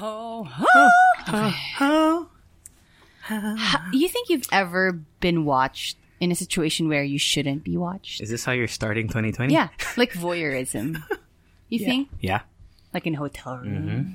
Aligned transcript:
Ho, 0.00 0.48
ho. 0.48 2.26
You 3.92 4.08
think 4.08 4.30
you've 4.30 4.48
ever 4.50 4.92
been 5.20 5.44
watched 5.44 5.98
in 6.20 6.32
a 6.32 6.34
situation 6.34 6.88
where 6.88 7.04
you 7.04 7.18
shouldn't 7.18 7.64
be 7.64 7.76
watched? 7.76 8.22
Is 8.22 8.30
this 8.30 8.42
how 8.42 8.52
you're 8.52 8.66
starting 8.66 9.08
2020? 9.08 9.52
Yeah, 9.52 9.68
like 9.98 10.14
voyeurism. 10.14 11.02
You 11.68 11.80
think? 11.80 12.08
Yeah. 12.18 12.40
Like 12.94 13.06
in 13.06 13.12
hotel 13.12 13.58
rooms. 13.58 13.90
Mm-hmm. 13.90 14.12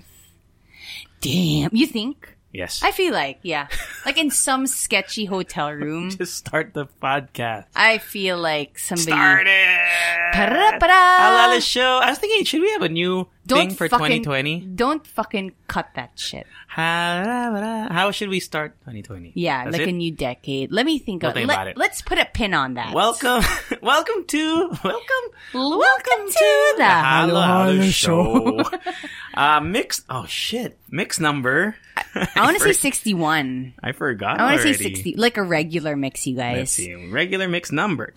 Damn. 1.22 1.70
You 1.72 1.86
think? 1.86 2.36
Yes. 2.52 2.82
I 2.82 2.92
feel 2.92 3.14
like, 3.14 3.40
yeah. 3.44 3.68
Like 4.08 4.18
in 4.18 4.32
some 4.32 4.66
sketchy 4.66 5.26
hotel 5.26 5.72
room, 5.72 6.10
Just 6.18 6.36
start 6.36 6.74
the 6.74 6.88
podcast. 7.02 7.66
I 7.76 8.00
feel 8.00 8.40
like 8.40 8.80
somebody. 8.80 9.12
Start 9.12 9.48
it. 9.48 10.34
Para-para. 10.34 10.90
Alala 10.90 11.62
show. 11.62 12.00
I 12.02 12.10
was 12.10 12.18
thinking, 12.18 12.44
should 12.44 12.62
we 12.62 12.72
have 12.72 12.82
a 12.82 12.90
new 12.90 13.28
Don't 13.48 13.68
thing 13.68 13.78
for 13.78 13.88
fucking, 13.88 14.24
2020? 14.24 14.62
Don't 14.76 15.06
fucking 15.06 15.54
cut 15.68 15.90
that 15.96 16.12
shit. 16.16 16.48
How 16.68 18.10
should 18.12 18.30
we 18.30 18.40
start 18.40 18.76
2020? 18.82 19.34
Yeah, 19.36 19.66
That's 19.66 19.74
like 19.78 19.88
it? 19.88 19.90
a 19.90 19.92
new 19.92 20.12
decade. 20.12 20.72
Let 20.72 20.86
me 20.86 20.98
think 20.98 21.22
We'll 21.22 21.30
of 21.30 21.36
think 21.36 21.48
let, 21.48 21.54
about 21.56 21.68
it. 21.68 21.78
Let's 21.78 22.02
put 22.02 22.18
a 22.18 22.26
pin 22.26 22.54
on 22.54 22.74
that. 22.74 22.94
Welcome, 22.94 23.44
welcome 23.82 24.26
to, 24.26 24.70
welcome, 24.84 25.26
Welcome 25.54 26.28
to 26.28 26.74
the 26.78 26.86
Hello, 26.90 27.42
Hello 27.42 27.74
Hello 27.74 27.82
Show. 27.90 28.64
Show. 28.64 28.80
uh, 29.36 29.60
mix, 29.62 30.04
oh 30.10 30.26
shit, 30.26 30.78
mix 30.90 31.20
number. 31.20 31.76
I 32.16 32.28
want 32.42 32.58
to 32.58 32.64
say 32.64 32.74
61. 32.74 33.74
I 33.82 33.92
forgot 33.94 34.40
I 34.40 34.52
want 34.52 34.62
to 34.62 34.74
say 34.74 34.84
60. 34.84 35.16
Like 35.16 35.38
a 35.38 35.44
regular 35.44 35.96
mix, 35.96 36.28
you 36.28 36.36
guys. 36.36 36.58
Let's 36.58 36.72
see. 36.72 36.94
Regular 37.10 37.48
mix 37.48 37.72
number. 37.72 38.12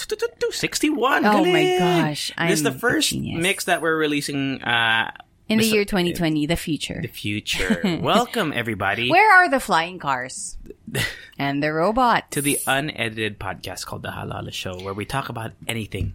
61. 0.51 1.25
Oh 1.25 1.45
my 1.45 1.45
galing. 1.45 1.79
gosh, 1.79 2.33
This 2.39 2.55
is 2.55 2.63
the 2.65 2.73
first 2.73 3.11
genius. 3.11 3.41
mix 3.41 3.65
that 3.67 3.83
we're 3.83 3.97
releasing 3.97 4.63
uh, 4.63 5.13
In 5.49 5.59
the 5.59 5.65
year 5.65 5.85
2020, 5.87 6.45
the 6.47 6.57
future. 6.57 7.01
the 7.01 7.09
future. 7.09 7.81
Welcome, 8.03 8.53
everybody, 8.55 9.11
Where 9.11 9.33
are 9.33 9.49
the 9.49 9.61
flying 9.61 9.99
cars? 9.99 10.59
and 11.39 11.63
the 11.63 11.73
robot. 11.73 12.31
to 12.33 12.43
the 12.43 12.59
unedited 12.67 13.39
podcast 13.39 13.87
called 13.87 14.03
The 14.03 14.11
Halala 14.11 14.53
Show, 14.53 14.79
where 14.79 14.93
we 14.93 15.07
talk 15.07 15.31
about 15.31 15.53
anything. 15.67 16.15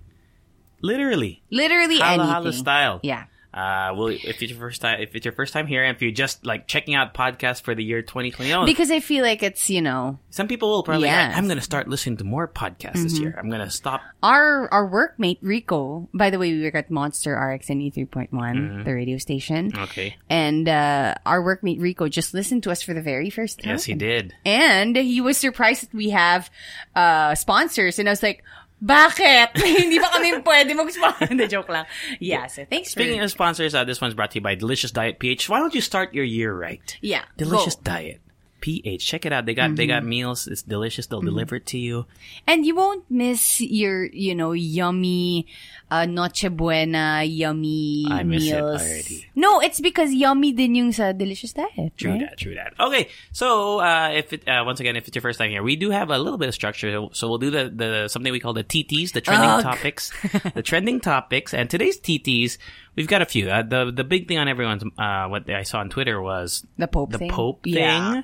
Literally. 0.81 1.41
Literally 1.49 1.99
anything. 1.99 2.19
Hala 2.27 2.53
style. 2.53 2.99
Yeah. 3.01 3.25
Uh, 3.53 3.93
well, 3.95 4.07
if 4.07 4.41
it's 4.41 4.51
your 4.51 4.59
first 4.59 4.81
time, 4.81 4.99
if 4.99 5.15
it's 5.15 5.25
your 5.25 5.33
first 5.33 5.53
time 5.53 5.67
here, 5.67 5.83
and 5.83 5.95
if 5.95 6.01
you're 6.01 6.11
just 6.11 6.43
like 6.45 6.67
checking 6.67 6.95
out 6.95 7.13
podcasts 7.13 7.61
for 7.61 7.75
the 7.75 7.83
year 7.83 8.01
2020, 8.01 8.51
oh, 8.53 8.65
Because 8.65 8.89
I 8.89 8.99
feel 8.99 9.23
like 9.23 9.43
it's, 9.43 9.69
you 9.69 9.81
know, 9.81 10.17
some 10.31 10.47
people 10.47 10.69
will 10.69 10.83
probably. 10.83 11.07
Mm-hmm. 11.07 11.37
I'm 11.37 11.45
going 11.45 11.57
to 11.57 11.63
start 11.63 11.87
listening 11.87 12.17
to 12.17 12.23
more 12.23 12.47
podcasts 12.47 13.03
this 13.03 13.19
year. 13.19 13.35
I'm 13.37 13.49
going 13.49 13.61
to 13.61 13.69
stop. 13.69 14.01
our 14.23 14.67
our 14.73 14.89
workmate 14.89 15.37
Rico, 15.41 16.09
by 16.13 16.29
the 16.31 16.39
way, 16.39 16.53
we 16.53 16.63
were 16.63 16.75
at 16.75 16.89
Monster 16.89 17.35
RX 17.35 17.67
93.1, 17.67 18.85
the 18.85 18.93
radio 18.93 19.17
station. 19.17 19.71
Okay. 19.77 20.17
And 20.29 20.67
uh, 20.67 21.15
our 21.25 21.41
workmate 21.41 21.79
Rico 21.79 22.07
just 22.07 22.33
listened 22.33 22.63
to 22.63 22.71
us 22.71 22.81
for 22.81 22.93
the 22.93 23.01
very 23.01 23.29
first 23.29 23.59
time. 23.59 23.71
Yes, 23.71 23.83
he 23.83 23.93
did. 23.93 24.33
And 24.45 24.95
he 24.95 25.21
was 25.21 25.37
surprised 25.37 25.83
that 25.83 25.93
we 25.93 26.09
have 26.09 26.49
uh, 26.95 27.35
sponsors. 27.35 27.99
And 27.99 28.09
I 28.09 28.11
was 28.11 28.23
like, 28.23 28.43
bakit? 28.83 29.55
Hindi 29.63 29.97
ba 29.99 30.11
kami 30.11 30.43
pwede 30.43 30.75
mag-sponsor? 30.75 31.47
Joke 31.53 31.71
lang. 31.71 31.85
Yeah, 32.19 32.47
so 32.47 32.65
thanks 32.67 32.91
Speaking 32.91 33.19
for... 33.19 33.25
of 33.25 33.31
sponsors, 33.31 33.73
uh, 33.73 33.83
this 33.83 34.01
one's 34.01 34.13
brought 34.13 34.31
to 34.31 34.39
you 34.39 34.43
by 34.43 34.55
Delicious 34.55 34.91
Diet 34.91 35.19
PH. 35.19 35.47
Why 35.47 35.59
don't 35.59 35.73
you 35.73 35.81
start 35.81 36.13
your 36.13 36.25
year 36.25 36.53
right? 36.53 36.83
yeah, 37.01 37.23
Delicious 37.37 37.75
go. 37.75 37.95
Diet 37.95 38.22
PH. 38.63 39.05
Check 39.05 39.25
it 39.25 39.33
out. 39.35 39.45
They 39.45 39.53
got 39.53 39.75
they 39.75 39.87
got 39.87 40.05
meals. 40.07 40.47
It's 40.47 40.63
delicious. 40.63 41.07
They'll 41.07 41.19
deliver 41.19 41.59
it 41.59 41.65
to 41.75 41.77
you. 41.77 42.05
And 42.47 42.65
you 42.65 42.73
won't 42.75 43.03
miss 43.11 43.59
your, 43.59 44.05
you 44.05 44.33
know, 44.33 44.53
yummy 44.53 45.47
uh, 45.91 46.05
Noche 46.05 46.47
Buena, 46.49 47.23
yummy 47.27 48.07
I 48.09 48.23
miss 48.23 48.47
it 48.47 48.55
meals. 48.55 48.81
already. 48.81 49.27
No, 49.35 49.59
it's 49.59 49.81
because 49.83 50.13
yummy 50.15 50.53
din 50.53 50.75
yung 50.75 50.91
sa 50.95 51.11
Delicious 51.11 51.51
Diet. 51.51 51.91
True 51.99 52.11
right? 52.15 52.21
that. 52.21 52.37
True 52.39 52.55
that. 52.55 52.71
Okay. 52.79 53.09
So 53.33 53.83
uh, 53.83 54.15
if 54.15 54.31
it 54.31 54.47
uh, 54.47 54.63
once 54.65 54.79
again 54.79 54.95
if 54.95 55.11
it's 55.11 55.15
your 55.15 55.21
first 55.21 55.43
time 55.43 55.51
here, 55.51 55.61
we 55.61 55.75
do 55.75 55.91
have 55.91 56.09
a 56.09 56.17
little 56.17 56.39
bit 56.39 56.47
of 56.47 56.55
structure. 56.55 57.11
So 57.11 57.27
we'll 57.27 57.43
do 57.43 57.51
the 57.51 57.67
the 57.67 58.07
something 58.07 58.31
we 58.31 58.39
call 58.39 58.53
the 58.55 58.63
TTs, 58.63 59.11
the 59.11 59.19
trending 59.19 59.59
Ugh. 59.59 59.63
topics, 59.63 60.15
the 60.55 60.63
trending 60.63 61.03
topics. 61.03 61.53
And 61.53 61.69
today's 61.69 61.99
TTs, 61.99 62.57
we've 62.95 63.11
got 63.11 63.21
a 63.21 63.27
few. 63.27 63.51
Uh, 63.51 63.61
the 63.61 63.91
the 63.91 64.07
big 64.07 64.31
thing 64.31 64.39
on 64.39 64.47
everyone's 64.47 64.87
uh, 64.97 65.27
what 65.27 65.49
I 65.51 65.63
saw 65.63 65.83
on 65.83 65.91
Twitter 65.91 66.21
was 66.21 66.65
The 66.79 66.87
Pope 66.87 67.11
the 67.11 67.17
thing? 67.19 67.29
Pope 67.29 67.67
Yeah. 67.67 68.23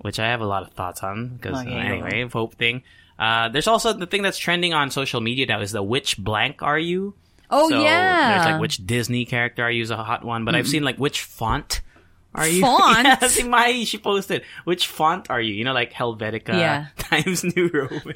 Which 0.00 0.18
I 0.18 0.28
have 0.28 0.40
a 0.40 0.46
lot 0.46 0.62
of 0.62 0.72
thoughts 0.72 1.02
on 1.02 1.28
because 1.28 1.60
Okay, 1.60 1.70
uh, 1.70 1.82
go 1.98 2.06
anyway, 2.06 2.28
Pope 2.28 2.54
thing. 2.54 2.82
Uh, 3.18 3.48
there's 3.48 3.66
also 3.66 3.92
the 3.92 4.06
thing 4.06 4.22
that's 4.22 4.38
trending 4.38 4.72
on 4.72 4.90
social 4.90 5.20
media 5.20 5.46
now 5.46 5.60
is 5.60 5.72
the 5.72 5.82
which 5.82 6.16
blank 6.18 6.62
are 6.62 6.78
you? 6.78 7.14
Oh, 7.50 7.68
so 7.68 7.82
yeah. 7.82 8.34
There's 8.34 8.52
like 8.52 8.60
which 8.60 8.86
Disney 8.86 9.24
character 9.24 9.62
are 9.62 9.70
you 9.70 9.82
is 9.82 9.90
a 9.90 9.96
hot 9.96 10.24
one, 10.24 10.44
but 10.44 10.54
I've 10.54 10.68
seen 10.68 10.84
like 10.84 10.96
which 10.96 11.22
font 11.22 11.82
are 12.34 12.46
you? 12.46 12.60
Font? 12.60 13.04
yeah, 13.04 13.18
see, 13.26 13.42
Mai, 13.42 13.84
she 13.84 13.98
posted 13.98 14.42
which 14.64 14.86
font 14.86 15.30
are 15.30 15.40
you? 15.40 15.52
You 15.52 15.64
know, 15.64 15.72
like 15.72 15.92
Helvetica 15.92 16.48
Yeah. 16.48 16.86
Times 16.96 17.44
New 17.44 17.68
Roman. 17.72 18.14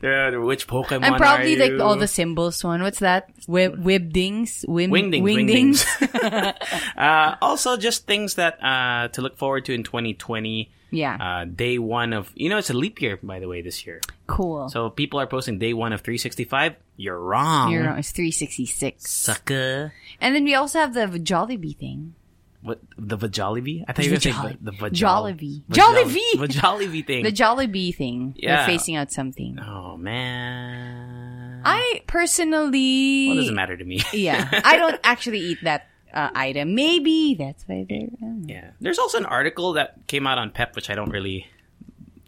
Which 0.00 0.66
Pokemon 0.66 1.04
And 1.04 1.16
probably 1.16 1.56
like 1.56 1.80
all 1.80 1.96
the 1.96 2.08
symbols 2.08 2.62
one. 2.62 2.82
What's 2.82 3.00
that? 3.00 3.30
Web 3.46 3.82
webdings? 3.82 4.64
Wim, 4.66 4.90
Wingdings, 4.90 5.22
wingdings? 5.22 6.94
uh, 6.96 7.36
also, 7.40 7.76
just 7.76 8.06
things 8.06 8.34
that 8.34 8.62
uh, 8.62 9.08
to 9.08 9.22
look 9.22 9.36
forward 9.36 9.64
to 9.66 9.72
in 9.72 9.82
2020. 9.84 10.70
yeah. 10.90 11.16
Uh, 11.20 11.44
day 11.44 11.78
one 11.78 12.12
of 12.12 12.32
you 12.34 12.48
know 12.48 12.58
it's 12.58 12.70
a 12.70 12.74
leap 12.74 13.00
year 13.00 13.18
by 13.22 13.38
the 13.38 13.48
way 13.48 13.62
this 13.62 13.86
year. 13.86 14.00
cool. 14.26 14.68
So 14.68 14.90
people 14.90 15.20
are 15.20 15.26
posting 15.26 15.58
day 15.58 15.72
one 15.72 15.92
of 15.92 16.00
365. 16.00 16.74
You're 16.96 17.18
wrong. 17.18 17.72
You're 17.72 17.84
wrong. 17.84 17.98
It's 17.98 18.10
366. 18.12 19.08
Sucker. 19.08 19.92
And 20.20 20.34
then 20.34 20.44
we 20.44 20.54
also 20.54 20.78
have 20.80 20.92
the 20.94 21.06
Jollibee 21.06 21.76
thing. 21.76 22.14
What 22.62 22.80
the 22.98 23.16
Vajollibee? 23.16 23.84
I 23.88 23.92
thought 23.96 24.04
you 24.04 24.12
were 24.12 24.20
going 24.20 24.36
to 24.36 24.52
say 24.52 24.56
the, 24.60 24.70
the 24.70 24.76
Vajol- 24.76 24.92
Jollibee. 24.92 25.62
Vajol- 25.64 25.80
Jollibee! 25.80 26.32
Vajollibee 26.36 27.06
thing. 27.06 27.22
The 27.24 27.32
Jollibee 27.32 27.94
thing. 27.94 28.34
Yeah. 28.36 28.56
They're 28.56 28.66
facing 28.76 28.96
out 28.96 29.10
something. 29.10 29.56
oh 29.58 29.96
man. 29.96 31.62
I 31.64 32.02
personally. 32.06 33.28
well, 33.28 33.36
it 33.38 33.40
doesn't 33.40 33.54
matter 33.54 33.76
to 33.76 33.84
me. 33.84 34.00
yeah. 34.12 34.48
I 34.64 34.76
don't 34.76 35.00
actually 35.04 35.40
eat 35.40 35.58
that 35.64 35.88
uh, 36.12 36.30
item. 36.34 36.74
Maybe 36.74 37.34
that's 37.34 37.64
why 37.68 37.86
they're. 37.88 38.08
uh, 38.22 38.44
yeah. 38.44 38.70
There's 38.80 38.98
also 38.98 39.18
an 39.18 39.26
article 39.26 39.72
that 39.74 40.06
came 40.06 40.26
out 40.26 40.38
on 40.38 40.50
Pep, 40.50 40.76
which 40.76 40.90
I 40.90 40.94
don't 40.94 41.10
really 41.10 41.46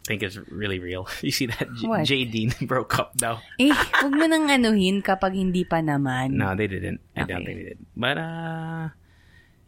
think 0.06 0.22
is 0.22 0.38
really 0.50 0.78
real. 0.80 1.08
You 1.22 1.30
see 1.30 1.46
that 1.46 1.68
J- 1.76 1.86
What? 1.88 2.00
JaDine 2.08 2.66
broke 2.72 2.98
up 2.98 3.16
though. 3.18 3.38
Eh, 3.60 3.72
huwag 3.72 4.12
mo 4.16 4.26
nang 4.26 4.48
anuhin 4.48 5.02
kapag 5.04 5.32
hindi 5.36 5.64
pa 5.64 5.76
naman. 5.84 6.32
No, 6.40 6.54
they 6.56 6.66
didn't. 6.68 7.00
I 7.16 7.24
don't 7.24 7.44
think 7.44 7.56
they 7.58 7.68
did. 7.76 7.78
But 7.96 8.16
uh, 8.18 8.88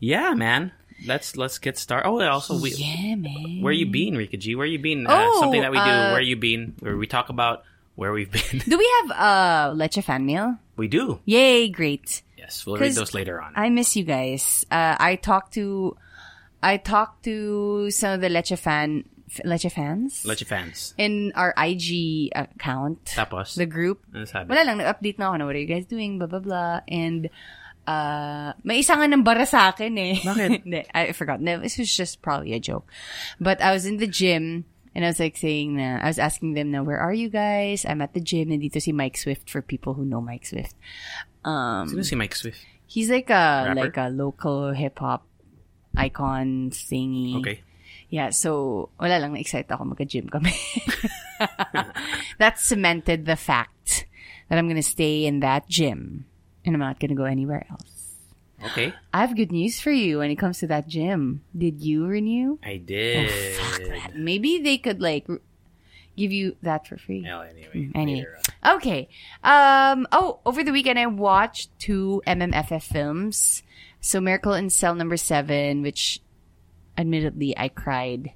yeah, 0.04 0.36
man. 0.36 0.72
Let's 1.08 1.36
let's 1.36 1.58
get 1.58 1.76
started. 1.76 2.08
Oh, 2.08 2.20
also 2.28 2.60
we. 2.60 2.70
Yeah, 2.76 3.16
man. 3.16 3.60
Where 3.64 3.72
you 3.72 3.88
been, 3.88 4.16
Rica 4.16 4.36
G? 4.36 4.54
Where 4.54 4.68
you 4.68 4.78
been? 4.78 5.08
uh, 5.08 5.12
Oh, 5.12 5.40
something 5.40 5.60
that 5.64 5.72
we 5.72 5.76
do. 5.80 5.82
uh, 5.82 6.12
where 6.12 6.22
you 6.22 6.36
been? 6.36 6.76
Where 6.80 6.96
we 6.96 7.06
talk 7.08 7.28
about 7.28 7.64
where 7.96 8.12
we've 8.12 8.30
been. 8.30 8.62
Do 8.62 8.76
we 8.78 8.88
have 9.02 9.08
uh 9.10 9.66
leche 9.74 10.00
fan 10.04 10.24
mail? 10.24 10.58
we 10.76 10.86
do. 10.88 11.18
Yay, 11.26 11.68
great. 11.68 12.22
Yes, 12.38 12.66
we'll 12.66 12.76
read 12.76 12.94
those 12.94 13.14
later 13.14 13.40
on. 13.40 13.52
I 13.56 13.70
miss 13.70 13.96
you 13.96 14.04
guys. 14.04 14.66
Uh, 14.70 14.96
I 15.00 15.16
talked 15.16 15.54
to, 15.54 15.96
I 16.62 16.76
talked 16.76 17.24
to 17.24 17.88
some 17.90 18.12
of 18.12 18.20
the 18.20 18.28
leche 18.28 18.52
fan, 18.58 19.04
leche 19.44 19.70
fans 19.72 20.24
you 20.26 20.44
fans. 20.46 20.92
in 20.98 21.32
our 21.34 21.54
IG 21.56 22.28
account. 22.36 23.04
Tapos. 23.16 23.54
the 23.56 23.64
group. 23.64 24.04
Ano 24.12 24.26
sabi? 24.28 24.50
Wala 24.52 24.62
lang, 24.66 24.76
nag-update 24.76 25.16
na 25.18 25.32
ako 25.32 25.36
na 25.40 25.44
what 25.46 25.56
are 25.56 25.62
you 25.62 25.70
guys 25.70 25.86
doing, 25.86 26.18
blah, 26.18 26.26
blah, 26.28 26.44
blah. 26.44 26.80
And, 26.90 27.30
uh, 27.86 28.52
may 28.62 28.80
isa 28.80 28.94
nga 28.96 29.06
nang 29.06 29.24
bara 29.24 29.46
sa 29.46 29.70
akin 29.72 29.92
eh. 29.98 30.16
Bakit? 30.20 30.88
I 30.94 31.12
forgot. 31.12 31.40
No, 31.40 31.60
this 31.60 31.78
was 31.78 31.92
just 31.92 32.22
probably 32.22 32.52
a 32.52 32.60
joke. 32.60 32.88
But 33.40 33.60
I 33.60 33.72
was 33.72 33.86
in 33.86 33.98
the 33.98 34.06
gym, 34.06 34.64
and 34.94 35.04
I 35.04 35.08
was 35.08 35.20
like 35.20 35.36
saying 35.36 35.76
na, 35.76 36.00
I 36.00 36.08
was 36.08 36.18
asking 36.18 36.54
them 36.54 36.70
na, 36.70 36.82
where 36.82 36.98
are 36.98 37.12
you 37.12 37.28
guys? 37.28 37.84
I'm 37.84 38.00
at 38.00 38.14
the 38.14 38.20
gym, 38.20 38.48
nandito 38.48 38.80
si 38.80 38.92
Mike 38.92 39.16
Swift 39.16 39.50
for 39.50 39.62
people 39.62 39.94
who 39.94 40.04
know 40.04 40.20
Mike 40.20 40.46
Swift. 40.46 40.74
Um, 41.44 41.88
Sino 41.88 42.02
si 42.02 42.16
Mike 42.16 42.34
Swift? 42.34 42.64
he's 42.86 43.10
like 43.10 43.30
a, 43.30 43.74
Rapper? 43.74 43.80
like 43.80 43.96
a 43.96 44.08
local 44.08 44.72
hip-hop 44.72 45.26
icon 45.96 46.70
thingy. 46.70 47.36
Okay. 47.38 47.62
Yeah, 48.08 48.30
so 48.30 48.90
wala 49.00 49.18
lang 49.18 49.34
na-excite 49.34 49.70
ako 49.70 49.84
magka-gym 49.84 50.30
kami. 50.30 50.54
that 52.38 52.60
cemented 52.60 53.26
the 53.26 53.36
fact 53.36 54.06
that 54.48 54.58
I'm 54.58 54.68
gonna 54.68 54.86
stay 54.86 55.26
in 55.26 55.40
that 55.40 55.66
gym 55.68 56.26
and 56.64 56.74
I'm 56.74 56.80
not 56.80 57.00
gonna 57.00 57.14
go 57.14 57.24
anywhere 57.24 57.66
else. 57.70 58.16
Okay. 58.64 58.94
I 59.12 59.20
have 59.20 59.36
good 59.36 59.52
news 59.52 59.80
for 59.80 59.90
you 59.90 60.18
when 60.18 60.30
it 60.30 60.36
comes 60.36 60.58
to 60.60 60.66
that 60.68 60.88
gym. 60.88 61.42
Did 61.56 61.82
you 61.82 62.06
renew? 62.06 62.58
I 62.62 62.78
did. 62.78 63.30
Maybe 64.14 64.58
they 64.58 64.78
could 64.78 65.02
like 65.02 65.26
give 66.16 66.32
you 66.32 66.56
that 66.62 66.86
for 66.86 66.96
free. 66.96 67.22
Well, 67.22 67.42
anyway. 67.42 67.90
Anyway. 67.94 68.26
Okay. 68.64 69.08
Um. 69.42 70.06
Oh, 70.12 70.40
over 70.46 70.64
the 70.64 70.72
weekend 70.72 70.98
I 70.98 71.06
watched 71.06 71.76
two 71.78 72.22
MMFF 72.26 72.82
films. 72.82 73.62
So 74.00 74.20
Miracle 74.20 74.52
in 74.52 74.68
Cell 74.68 74.94
Number 74.94 75.16
Seven, 75.16 75.80
which, 75.80 76.20
admittedly, 76.98 77.56
I 77.56 77.68
cried, 77.68 78.32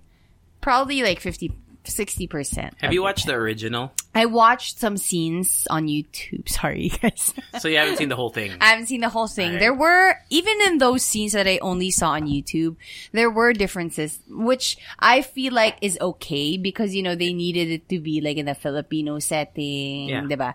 probably 0.62 1.02
like 1.02 1.20
50, 1.20 1.52
60 1.88 2.26
percent. 2.26 2.74
Have 2.80 2.92
you 2.92 3.02
watched 3.02 3.26
the 3.26 3.34
original? 3.34 3.92
I 4.14 4.26
watched 4.26 4.78
some 4.78 4.96
scenes 4.96 5.66
on 5.70 5.86
YouTube. 5.86 6.48
Sorry, 6.58 6.88
guys. 6.88 7.34
So 7.60 7.68
you 7.68 7.76
haven't 7.78 7.96
seen 7.98 8.08
the 8.08 8.16
whole 8.16 8.30
thing. 8.30 8.52
I 8.60 8.66
haven't 8.74 8.86
seen 8.86 9.00
the 9.00 9.08
whole 9.08 9.26
thing. 9.28 9.58
There 9.58 9.74
were 9.74 10.14
even 10.30 10.58
in 10.66 10.78
those 10.78 11.02
scenes 11.04 11.32
that 11.32 11.46
I 11.46 11.58
only 11.62 11.90
saw 11.90 12.10
on 12.12 12.22
YouTube, 12.26 12.76
there 13.12 13.30
were 13.30 13.52
differences, 13.52 14.18
which 14.28 14.76
I 14.98 15.22
feel 15.22 15.52
like 15.52 15.76
is 15.82 15.98
okay 16.00 16.56
because 16.56 16.94
you 16.94 17.02
know 17.02 17.14
they 17.14 17.32
needed 17.32 17.70
it 17.70 17.88
to 17.90 18.00
be 18.00 18.20
like 18.20 18.36
in 18.36 18.48
a 18.48 18.54
Filipino 18.54 19.18
setting, 19.18 20.08
Yeah. 20.08 20.22
diba? 20.22 20.54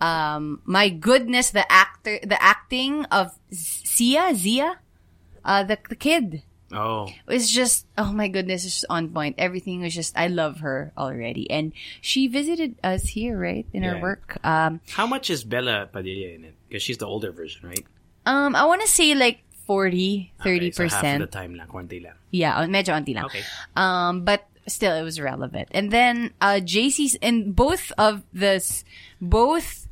Um, 0.00 0.60
my 0.64 0.88
goodness, 0.88 1.50
the 1.50 1.70
actor, 1.70 2.18
the 2.22 2.40
acting 2.42 3.04
of 3.06 3.32
Sia, 3.50 4.32
Xia, 4.32 4.76
uh, 5.44 5.62
the 5.64 5.78
the 5.88 5.96
kid 5.96 6.42
Oh. 6.74 7.08
was 7.26 7.50
just 7.50 7.86
oh 7.96 8.12
my 8.12 8.28
goodness, 8.28 8.64
it's 8.66 8.84
on 8.90 9.08
point. 9.10 9.36
Everything 9.38 9.80
was 9.82 9.94
just 9.94 10.16
I 10.18 10.26
love 10.28 10.60
her 10.60 10.92
already, 10.98 11.48
and 11.50 11.72
she 12.00 12.26
visited 12.26 12.74
us 12.82 13.14
here, 13.14 13.38
right, 13.38 13.66
in 13.72 13.84
our 13.84 13.96
Yeah. 13.96 14.02
work. 14.02 14.38
Um, 14.44 14.80
How 14.90 15.06
much 15.06 15.30
is 15.30 15.44
Bela 15.44 15.86
Padilla 15.90 16.34
in 16.34 16.44
it? 16.44 16.54
Because 16.68 16.82
she's 16.82 16.98
the 16.98 17.06
older 17.06 17.30
version, 17.32 17.68
right? 17.68 17.86
Um, 18.26 18.56
I 18.56 18.64
want 18.66 18.82
to 18.82 18.88
say 18.88 19.14
like 19.14 19.40
40, 19.66 20.32
30 20.42 20.56
Okay, 20.56 20.70
so 20.72 20.88
half 20.88 21.18
the 21.18 21.26
time 21.26 21.54
lang, 21.54 21.68
konti 21.68 22.02
lang. 22.02 22.14
yeah, 22.30 22.58
medyo 22.66 22.92
onti 22.92 23.14
lang. 23.14 23.24
Okay. 23.26 23.44
Um, 23.76 24.24
but 24.24 24.44
still, 24.66 24.92
it 24.96 25.02
was 25.02 25.20
relevant. 25.20 25.68
And 25.72 25.90
then 25.90 26.32
uh, 26.40 26.60
JC's 26.64 27.14
in 27.20 27.52
both 27.52 27.92
of 27.96 28.22
this, 28.32 28.84
both 29.20 29.83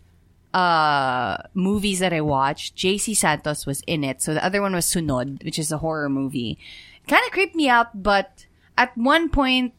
uh 0.55 1.39
movies 1.55 1.99
that 2.01 2.13
I 2.13 2.21
watched, 2.21 2.77
JC 2.77 3.17
Santos 3.17 3.67
was 3.67 3.83
in 3.87 4.05
it. 4.05 4.21
So 4.21 4.35
the 4.35 4.45
other 4.45 4.61
one 4.61 4.75
was 4.75 4.87
Sunod, 4.87 5.45
which 5.45 5.59
is 5.59 5.73
a 5.73 5.79
horror 5.79 6.09
movie. 6.09 6.59
Kind 7.09 7.25
of 7.27 7.33
creeped 7.33 7.55
me 7.55 7.69
out, 7.69 8.03
but 8.03 8.47
at 8.77 8.97
one 8.97 9.29
point 9.29 9.75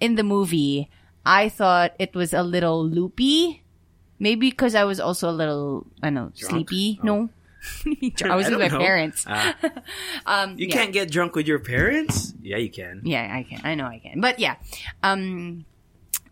in 0.00 0.14
the 0.14 0.22
movie, 0.22 0.88
I 1.26 1.48
thought 1.48 1.94
it 1.98 2.14
was 2.14 2.32
a 2.32 2.42
little 2.42 2.86
loopy. 2.86 3.62
Maybe 4.18 4.50
because 4.50 4.74
I 4.74 4.84
was 4.84 5.00
also 5.00 5.28
a 5.28 5.34
little, 5.34 5.86
I 6.02 6.06
don't 6.06 6.14
know, 6.14 6.30
sleepy. 6.34 7.00
No. 7.02 7.28
I 8.24 8.36
was 8.36 8.46
I 8.46 8.50
with 8.50 8.58
my 8.60 8.68
know. 8.68 8.78
parents. 8.78 9.24
Ah. 9.26 9.56
Um, 10.26 10.56
you 10.58 10.68
yeah. 10.68 10.74
can't 10.74 10.92
get 10.92 11.10
drunk 11.10 11.34
with 11.34 11.46
your 11.46 11.58
parents? 11.58 12.32
Yeah, 12.40 12.56
you 12.58 12.70
can. 12.70 13.02
Yeah, 13.04 13.28
I 13.30 13.42
can. 13.42 13.60
I 13.64 13.74
know 13.74 13.86
I 13.86 13.98
can. 13.98 14.20
But 14.20 14.38
yeah. 14.38 14.56
Um 15.02 15.64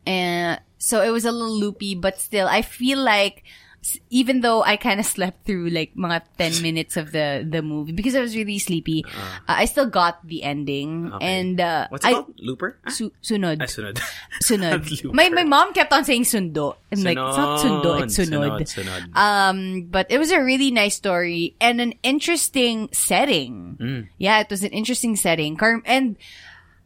and 0.07 0.61
so 0.79 1.03
it 1.03 1.11
was 1.11 1.25
a 1.25 1.33
little 1.33 1.59
loopy, 1.59 1.95
but 1.95 2.21
still 2.21 2.49
I 2.49 2.63
feel 2.63 2.99
like 2.99 3.45
even 4.11 4.41
though 4.47 4.63
I 4.63 4.77
kind 4.79 5.01
of 5.01 5.07
slept 5.07 5.45
through 5.45 5.71
like 5.71 5.95
mga 5.99 6.23
10 6.39 6.63
minutes 6.63 6.97
of 6.97 7.11
the 7.11 7.43
the 7.43 7.63
movie 7.63 7.91
because 7.91 8.15
I 8.15 8.21
was 8.23 8.37
really 8.39 8.59
sleepy, 8.63 9.03
uh, 9.11 9.59
I 9.59 9.65
still 9.67 9.91
got 9.91 10.23
the 10.27 10.43
ending 10.47 11.11
Okay. 11.13 11.27
and 11.27 11.61
uh 11.61 11.91
What's 11.91 12.05
it 12.07 12.09
I 12.09 12.13
called? 12.15 12.35
Looper? 12.39 12.79
Ah, 12.87 12.91
su- 12.95 13.11
sunod. 13.23 13.59
ah, 13.59 13.67
sunod. 13.67 13.99
Sunod. 14.47 14.87
My 15.19 15.29
my 15.35 15.43
mom 15.43 15.75
kept 15.75 15.91
on 15.93 16.05
saying 16.07 16.25
sundo. 16.31 16.77
And 16.95 17.03
like 17.03 17.19
it's 17.19 17.37
not 17.37 17.59
sundo, 17.59 18.03
it's 18.07 18.15
sunod. 18.19 18.63
Sunod, 18.63 18.71
sunod. 18.71 19.03
Um, 19.19 19.89
but 19.91 20.07
it 20.15 20.19
was 20.19 20.31
a 20.31 20.39
really 20.39 20.71
nice 20.71 20.95
story 20.95 21.57
and 21.61 21.81
an 21.81 21.95
interesting 22.07 22.89
setting. 22.93 23.77
Mm. 23.81 24.03
Yeah, 24.19 24.41
it 24.41 24.49
was 24.51 24.63
an 24.63 24.71
interesting 24.71 25.17
setting. 25.17 25.57
Car- 25.59 25.83
and 25.85 26.15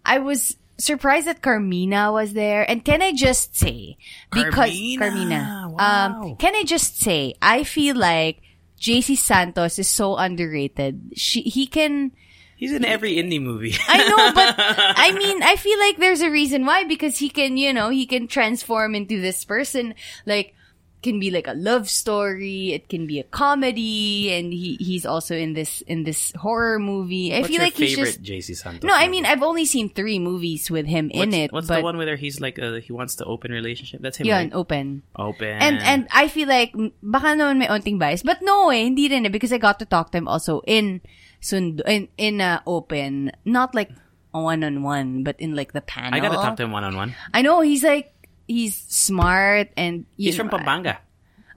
I 0.05 0.19
was 0.19 0.57
surprised 0.79 1.27
that 1.27 1.43
Carmina 1.43 2.13
was 2.13 2.33
there. 2.33 2.69
And 2.69 2.85
can 2.85 3.03
I 3.03 3.13
just 3.13 3.57
say, 3.57 3.97
because 4.31 4.55
Carmina, 4.55 4.99
Carmina, 4.99 5.69
wow. 5.71 6.21
um, 6.23 6.37
can 6.37 6.55
I 6.55 6.65
just 6.65 6.99
say, 7.01 7.35
I 7.41 7.65
feel 7.65 7.97
like 7.97 8.43
JC 8.81 9.17
Santos 9.17 9.79
is 9.79 9.89
so 9.89 10.17
underrated. 10.17 11.13
She, 11.17 11.43
he 11.43 11.67
can, 11.67 12.13
He's 12.57 12.73
in 12.73 12.87
every 12.87 13.17
indie 13.17 13.41
movie. 13.41 13.75
I 13.89 13.99
know, 14.09 14.33
but 14.35 14.55
I 14.59 15.13
mean, 15.13 15.43
I 15.43 15.57
feel 15.57 15.79
like 15.79 15.99
there's 15.99 16.23
a 16.23 16.31
reason 16.31 16.65
why 16.65 16.85
because 16.85 17.19
he 17.19 17.29
can, 17.29 17.59
you 17.59 17.73
know, 17.73 17.91
he 17.91 18.07
can 18.07 18.29
transform 18.29 18.95
into 18.95 19.21
this 19.21 19.45
person. 19.45 19.95
Like, 20.25 20.55
can 21.03 21.21
be 21.21 21.31
like 21.31 21.47
a 21.47 21.55
love 21.55 21.89
story. 21.89 22.73
It 22.73 22.89
can 22.89 23.07
be 23.07 23.21
a 23.21 23.25
comedy, 23.25 24.33
and 24.33 24.53
he 24.53 24.77
he's 24.81 25.07
also 25.07 25.37
in 25.37 25.53
this 25.53 25.81
in 25.87 26.05
this 26.05 26.33
horror 26.33 26.79
movie. 26.79 27.33
I 27.33 27.41
What's 27.41 27.49
feel 27.49 27.61
your 27.61 27.65
like 27.65 27.75
he's 27.75 27.95
favorite 27.95 28.21
just. 28.21 28.23
JC 28.23 28.57
Santos? 28.57 28.87
No, 28.87 28.95
I 28.95 29.07
movie? 29.07 29.11
mean 29.11 29.27
I've 29.27 29.43
only 29.43 29.65
seen 29.65 29.89
three 29.91 30.19
movies 30.19 30.71
with 30.71 30.87
him 30.87 31.11
in 31.11 31.35
it. 31.35 31.53
What's 31.53 31.69
but 31.69 31.79
the 31.79 31.83
one 31.83 31.97
where 31.97 32.17
he's 32.17 32.41
like, 32.41 32.59
uh, 32.59 32.81
he 32.81 32.93
wants 32.93 33.17
to 33.17 33.25
open 33.25 33.53
relationship? 33.53 34.01
That's 34.01 34.17
him, 34.17 34.27
yun, 34.27 34.51
right? 34.51 34.55
open. 34.55 35.03
Open. 35.17 35.57
And 35.61 35.79
and 35.81 36.09
I 36.13 36.29
feel 36.29 36.49
like 36.49 36.73
baka 37.03 37.37
naman 37.37 37.59
may 37.59 37.69
onting 37.69 37.99
bias, 37.99 38.23
but 38.23 38.43
no 38.43 38.71
eh, 38.71 38.85
hindi 38.85 39.09
rin 39.09 39.27
eh, 39.27 39.31
because 39.31 39.53
I 39.53 39.59
got 39.59 39.79
to 39.81 39.87
talk 39.87 40.13
to 40.13 40.19
him 40.19 40.29
also 40.29 40.63
in 40.67 41.01
sundo 41.41 41.85
in 41.87 42.09
in 42.17 42.41
uh, 42.41 42.61
open, 42.67 43.33
not 43.45 43.75
like 43.75 43.91
one 44.33 44.65
on 44.65 44.83
one, 44.83 45.25
but 45.25 45.37
in 45.39 45.55
like 45.55 45.73
the 45.73 45.81
panel. 45.81 46.17
I 46.17 46.21
gotta 46.21 46.37
talk 46.37 46.57
to 46.57 46.65
him 46.65 46.73
one 46.73 46.85
on 46.85 46.97
one. 46.97 47.15
I 47.33 47.43
know 47.43 47.61
he's 47.61 47.85
like 47.85 48.13
he's 48.47 48.75
smart 48.89 49.69
and 49.77 50.07
He's 50.17 50.37
from 50.37 50.49
know, 50.49 50.59
Pampanga. 50.59 50.99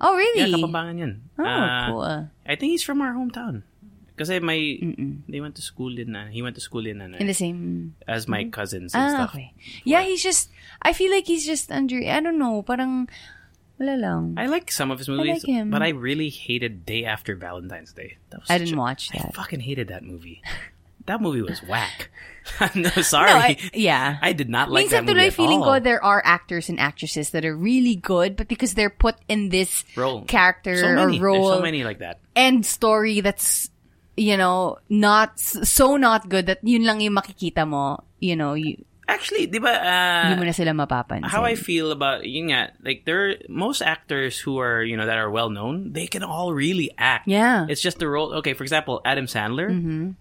Oh 0.01 0.15
really? 0.15 0.49
Yeah, 0.49 0.57
Kapampangan 0.57 0.95
yun. 0.99 1.13
Oh, 1.37 1.43
Uh, 1.43 1.87
cool. 1.87 2.03
I 2.47 2.55
think 2.55 2.71
he's 2.71 2.83
from 2.83 3.01
our 3.01 3.13
hometown. 3.13 3.63
Kasi 4.19 4.39
my, 4.43 4.59
they 5.31 5.39
went 5.39 5.55
to 5.55 5.61
school 5.63 5.95
in, 5.97 6.11
uh, 6.15 6.27
he 6.27 6.41
went 6.43 6.55
to 6.55 6.61
school 6.61 6.83
in, 6.85 6.99
uh, 6.99 7.07
In 7.19 7.27
the 7.27 7.33
same. 7.33 7.95
as 8.07 8.27
my 8.27 8.43
cousins 8.51 8.91
and 8.93 9.03
Ah, 9.03 9.09
stuff. 9.15 9.31
okay. 9.35 9.53
Yeah, 9.87 10.03
he's 10.03 10.19
just. 10.21 10.51
I 10.83 10.91
feel 10.91 11.07
like 11.11 11.23
he's 11.27 11.45
just 11.47 11.71
under. 11.71 11.95
I 12.03 12.19
don't 12.19 12.35
know. 12.39 12.59
Parang 12.63 13.07
wala 13.79 13.95
lang. 13.95 14.35
I 14.35 14.47
like 14.51 14.71
some 14.75 14.91
of 14.91 14.99
his 14.99 15.07
movies, 15.07 15.43
like 15.43 15.47
him. 15.47 15.71
but 15.71 15.79
I 15.79 15.95
really 15.95 16.27
hated 16.27 16.83
Day 16.85 17.07
After 17.07 17.31
Valentine's 17.35 17.95
Day. 17.95 18.19
That 18.31 18.43
was 18.43 18.49
I 18.51 18.59
didn't 18.59 18.75
a- 18.75 18.83
watch 18.83 19.07
I 19.15 19.31
fucking 19.31 19.63
hated 19.63 19.87
that 19.87 20.03
movie. 20.03 20.43
that 21.09 21.19
movie 21.21 21.41
was 21.41 21.59
whack. 21.65 22.09
I'm 22.61 22.81
no, 22.81 22.89
sorry. 23.01 23.29
No, 23.29 23.37
I, 23.37 23.57
yeah. 23.73 24.17
I 24.21 24.33
did 24.33 24.49
not 24.49 24.69
like 24.69 24.87
Minsan 24.89 25.05
that 25.05 25.13
movie 25.13 25.27
at 25.27 25.33
feeling 25.33 25.61
all. 25.61 25.77
ko 25.77 25.79
there 25.81 26.01
are 26.01 26.21
actors 26.23 26.69
and 26.69 26.79
actresses 26.79 27.31
that 27.31 27.45
are 27.45 27.55
really 27.55 27.97
good, 27.97 28.37
but 28.37 28.47
because 28.47 28.73
they're 28.73 28.93
put 28.93 29.17
in 29.27 29.49
this 29.49 29.83
Role. 29.97 30.23
character 30.25 30.77
so 30.77 30.93
many. 30.95 31.19
or 31.19 31.21
role 31.21 31.49
There's 31.49 31.57
so 31.57 31.61
many 31.61 31.83
like 31.83 31.99
that. 31.99 32.21
and 32.37 32.65
story 32.65 33.21
that's 33.21 33.69
you 34.17 34.37
know 34.37 34.77
not 34.89 35.39
so 35.39 35.97
not 35.97 36.29
good 36.29 36.45
that 36.47 36.59
yun 36.63 36.85
lang 36.85 37.01
yung 37.01 37.13
makikita 37.17 37.67
mo, 37.67 38.03
you 38.19 38.35
know, 38.35 38.53
you, 38.53 38.85
Actually, 39.09 39.49
di 39.49 39.57
ba, 39.57 39.73
hindi 39.73 40.37
mo 40.37 40.45
uh, 40.45 40.49
na 40.53 40.53
sila 40.53 40.69
mapapansin. 40.69 41.25
how 41.25 41.41
I 41.41 41.57
feel 41.57 41.89
about, 41.89 42.29
yun 42.29 42.53
nga, 42.53 42.77
like, 42.85 43.09
there, 43.09 43.41
most 43.49 43.81
actors 43.81 44.37
who 44.37 44.61
are, 44.61 44.85
you 44.85 44.93
know, 44.93 45.09
that 45.09 45.17
are 45.17 45.33
well 45.33 45.49
known, 45.49 45.97
they 45.97 46.05
can 46.05 46.21
all 46.21 46.53
really 46.53 46.93
act. 46.93 47.25
Yeah. 47.25 47.65
It's 47.65 47.81
just 47.81 47.97
the 47.97 48.05
role. 48.05 48.37
Okay, 48.45 48.53
for 48.53 48.61
example, 48.61 49.01
Adam 49.01 49.25
Sandler. 49.25 49.73
Mm-hmm. 49.73 50.13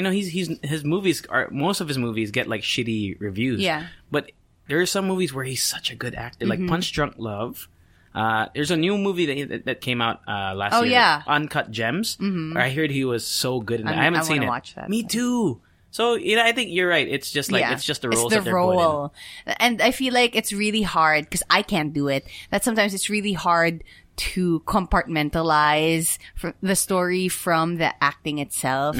You 0.00 0.04
know, 0.04 0.10
he's 0.10 0.28
he's 0.28 0.48
his 0.62 0.82
movies 0.82 1.26
are 1.28 1.46
most 1.50 1.82
of 1.82 1.88
his 1.88 1.98
movies 1.98 2.30
get 2.30 2.48
like 2.48 2.62
shitty 2.62 3.20
reviews. 3.20 3.60
Yeah. 3.60 3.80
Mm-hmm. 3.80 3.88
But 4.10 4.32
there 4.66 4.80
are 4.80 4.86
some 4.86 5.06
movies 5.06 5.34
where 5.34 5.44
he's 5.44 5.62
such 5.62 5.90
a 5.90 5.94
good 5.94 6.14
actor, 6.14 6.46
like 6.46 6.66
Punch 6.66 6.90
Drunk 6.92 7.16
Love. 7.18 7.68
Uh, 8.14 8.46
there's 8.54 8.70
a 8.70 8.78
new 8.78 8.96
movie 8.96 9.44
that, 9.44 9.66
that, 9.66 9.80
came 9.82 10.00
out 10.00 10.22
uh, 10.26 10.54
last 10.54 10.72
Oh, 10.72 10.80
year, 10.82 10.92
yeah. 10.92 11.22
Uncut 11.26 11.70
Gems. 11.70 12.16
Mm-hmm. 12.16 12.56
I 12.56 12.70
heard 12.70 12.90
he 12.90 13.04
was 13.04 13.26
so 13.26 13.60
good 13.60 13.80
in 13.80 13.86
that. 13.86 13.92
I'm- 13.92 14.00
I 14.00 14.04
haven't 14.04 14.20
I 14.20 14.22
seen 14.24 14.42
it. 14.42 14.46
watch 14.48 14.74
that. 14.76 14.88
Me 14.88 15.02
too. 15.02 15.60
So 15.90 16.14
you 16.14 16.36
know, 16.36 16.44
I 16.44 16.52
think 16.52 16.70
you're 16.72 16.88
right. 16.88 17.06
It's 17.06 17.30
just 17.30 17.52
like 17.52 17.66
it's 17.70 17.84
just 17.84 18.00
the 18.00 18.08
the 18.08 18.28
that 18.30 18.44
they're 18.44 18.56
in. 18.56 18.56
role. 18.56 19.12
And 19.58 19.82
I 19.82 19.90
feel 19.90 20.14
like 20.14 20.34
it's 20.34 20.50
really 20.52 20.82
hard 20.82 21.24
because 21.26 21.42
I 21.50 21.60
can't 21.60 21.92
do 21.92 22.08
it. 22.08 22.24
That 22.50 22.64
sometimes 22.64 22.94
it's 22.94 23.10
really 23.10 23.34
hard 23.34 23.84
to 24.32 24.60
compartmentalize 24.66 26.18
fr- 26.36 26.50
the 26.62 26.76
story 26.76 27.28
from 27.28 27.76
the 27.76 27.92
acting 28.02 28.38
itself. 28.38 28.96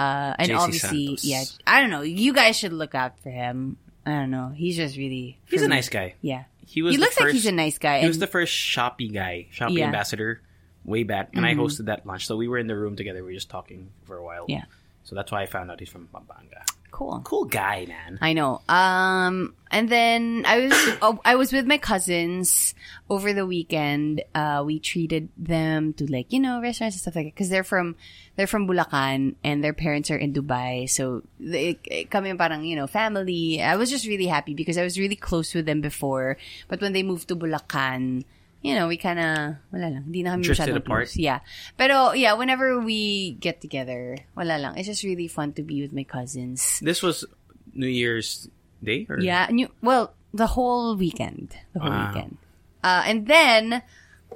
Uh, 0.00 0.34
and 0.38 0.50
JC 0.50 0.58
obviously, 0.58 1.16
Santos. 1.16 1.24
yeah, 1.24 1.44
I 1.66 1.80
don't 1.80 1.90
know. 1.90 2.02
You 2.02 2.32
guys 2.32 2.56
should 2.56 2.72
look 2.72 2.94
out 2.94 3.18
for 3.22 3.30
him. 3.30 3.76
I 4.06 4.12
don't 4.12 4.30
know. 4.30 4.48
He's 4.54 4.76
just 4.76 4.96
really. 4.96 5.38
He's 5.46 5.60
for 5.60 5.66
a 5.66 5.68
me- 5.68 5.76
nice 5.76 5.88
guy. 5.88 6.14
Yeah. 6.22 6.44
He 6.66 6.82
was. 6.82 6.94
He 6.94 6.98
looks 6.98 7.20
like 7.20 7.32
he's 7.32 7.46
a 7.46 7.52
nice 7.52 7.78
guy. 7.78 8.00
He 8.00 8.06
was 8.08 8.18
the 8.18 8.26
first 8.26 8.54
Shopee 8.54 9.12
guy, 9.12 9.46
Shopee 9.52 9.58
Yeah. 9.58 9.66
Mm-hmm. 9.68 9.82
ambassador, 9.82 10.40
way 10.84 11.02
back, 11.02 11.30
and 11.34 11.44
I 11.44 11.54
hosted 11.54 11.86
that 11.86 12.06
lunch. 12.06 12.26
So 12.26 12.36
we 12.36 12.48
were 12.48 12.58
in 12.58 12.66
the 12.66 12.76
room 12.76 12.96
together. 12.96 13.20
We 13.22 13.30
were 13.30 13.34
just 13.34 13.50
talking 13.50 13.90
for 14.04 14.16
a 14.16 14.24
while. 14.24 14.44
Yeah. 14.48 14.64
So 15.04 15.14
that's 15.16 15.30
why 15.32 15.42
I 15.42 15.46
found 15.46 15.70
out 15.70 15.80
he's 15.80 15.88
from 15.88 16.06
Pampanga. 16.12 16.64
Cool. 16.90 17.20
Cool 17.24 17.44
guy, 17.44 17.86
man. 17.86 18.18
I 18.20 18.32
know. 18.32 18.62
Um, 18.68 19.54
and 19.70 19.88
then 19.88 20.44
I 20.46 20.66
was 20.66 20.72
oh, 21.02 21.20
I 21.24 21.36
was 21.36 21.52
with 21.52 21.66
my 21.66 21.78
cousins 21.78 22.74
over 23.08 23.32
the 23.32 23.46
weekend. 23.46 24.22
Uh, 24.34 24.62
we 24.64 24.78
treated 24.78 25.28
them 25.36 25.92
to 25.94 26.10
like 26.10 26.32
you 26.32 26.40
know 26.40 26.60
restaurants 26.60 26.96
and 26.96 27.02
stuff 27.02 27.16
like 27.16 27.26
that 27.26 27.34
because 27.34 27.48
they're 27.48 27.64
from 27.64 27.96
they're 28.36 28.46
from 28.46 28.66
Bulacan 28.66 29.36
and 29.44 29.62
their 29.62 29.74
parents 29.74 30.10
are 30.10 30.18
in 30.18 30.32
Dubai. 30.32 30.88
So 30.88 31.22
they 31.38 31.74
kami 32.10 32.34
parang 32.34 32.64
you 32.64 32.76
know 32.76 32.86
family. 32.86 33.62
I 33.62 33.76
was 33.76 33.90
just 33.90 34.06
really 34.06 34.26
happy 34.26 34.54
because 34.54 34.78
I 34.78 34.82
was 34.82 34.98
really 34.98 35.16
close 35.16 35.54
with 35.54 35.66
them 35.66 35.80
before, 35.80 36.36
but 36.68 36.80
when 36.80 36.92
they 36.92 37.02
moved 37.02 37.28
to 37.28 37.36
Bulacan. 37.36 38.24
You 38.62 38.74
know, 38.74 38.88
we 38.88 38.96
kind 38.96 39.18
of, 39.18 39.56
wala 39.72 39.88
lang, 39.88 40.04
hindi 40.04 40.22
na 40.22 40.32
kami 40.36 40.42
Drifted 40.44 40.68
masyadong 40.68 40.76
apart? 40.84 41.06
close. 41.08 41.16
Yeah. 41.16 41.40
Pero, 41.78 42.12
yeah, 42.12 42.34
whenever 42.34 42.80
we 42.80 43.32
get 43.40 43.60
together, 43.60 44.18
wala 44.36 44.58
lang. 44.58 44.76
It's 44.76 44.86
just 44.88 45.02
really 45.04 45.28
fun 45.28 45.52
to 45.54 45.62
be 45.62 45.80
with 45.80 45.92
my 45.92 46.04
cousins. 46.04 46.78
This 46.82 47.02
was 47.02 47.24
New 47.72 47.88
Year's 47.88 48.48
Day? 48.84 49.06
Or? 49.08 49.18
Yeah, 49.20 49.46
and 49.48 49.60
you, 49.60 49.68
well, 49.80 50.12
the 50.34 50.46
whole 50.46 50.96
weekend. 50.96 51.56
The 51.72 51.80
whole 51.80 51.90
Wow. 51.90 52.12
weekend. 52.12 52.36
Uh, 52.84 53.02
and 53.06 53.26
then, 53.26 53.82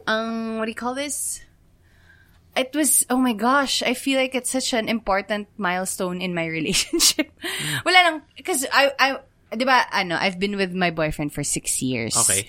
um, 0.06 0.58
what 0.58 0.66
do 0.66 0.70
you 0.70 0.74
call 0.76 0.94
this? 0.94 1.40
It 2.56 2.70
was, 2.74 3.04
oh 3.10 3.16
my 3.18 3.32
gosh, 3.32 3.82
I 3.82 3.94
feel 3.94 4.18
like 4.20 4.34
it's 4.34 4.50
such 4.50 4.72
an 4.72 4.88
important 4.88 5.48
milestone 5.58 6.20
in 6.22 6.34
my 6.34 6.46
relationship. 6.58 7.32
Wala 7.84 7.98
lang, 8.04 8.22
because 8.36 8.64
I, 8.72 8.92
I, 8.98 9.08
di 9.56 9.64
ba, 9.64 9.84
ano, 9.92 10.16
I've 10.16 10.38
been 10.38 10.56
with 10.56 10.72
my 10.72 10.90
boyfriend 10.90 11.32
for 11.34 11.42
six 11.42 11.82
years. 11.82 12.16
Okay. 12.16 12.46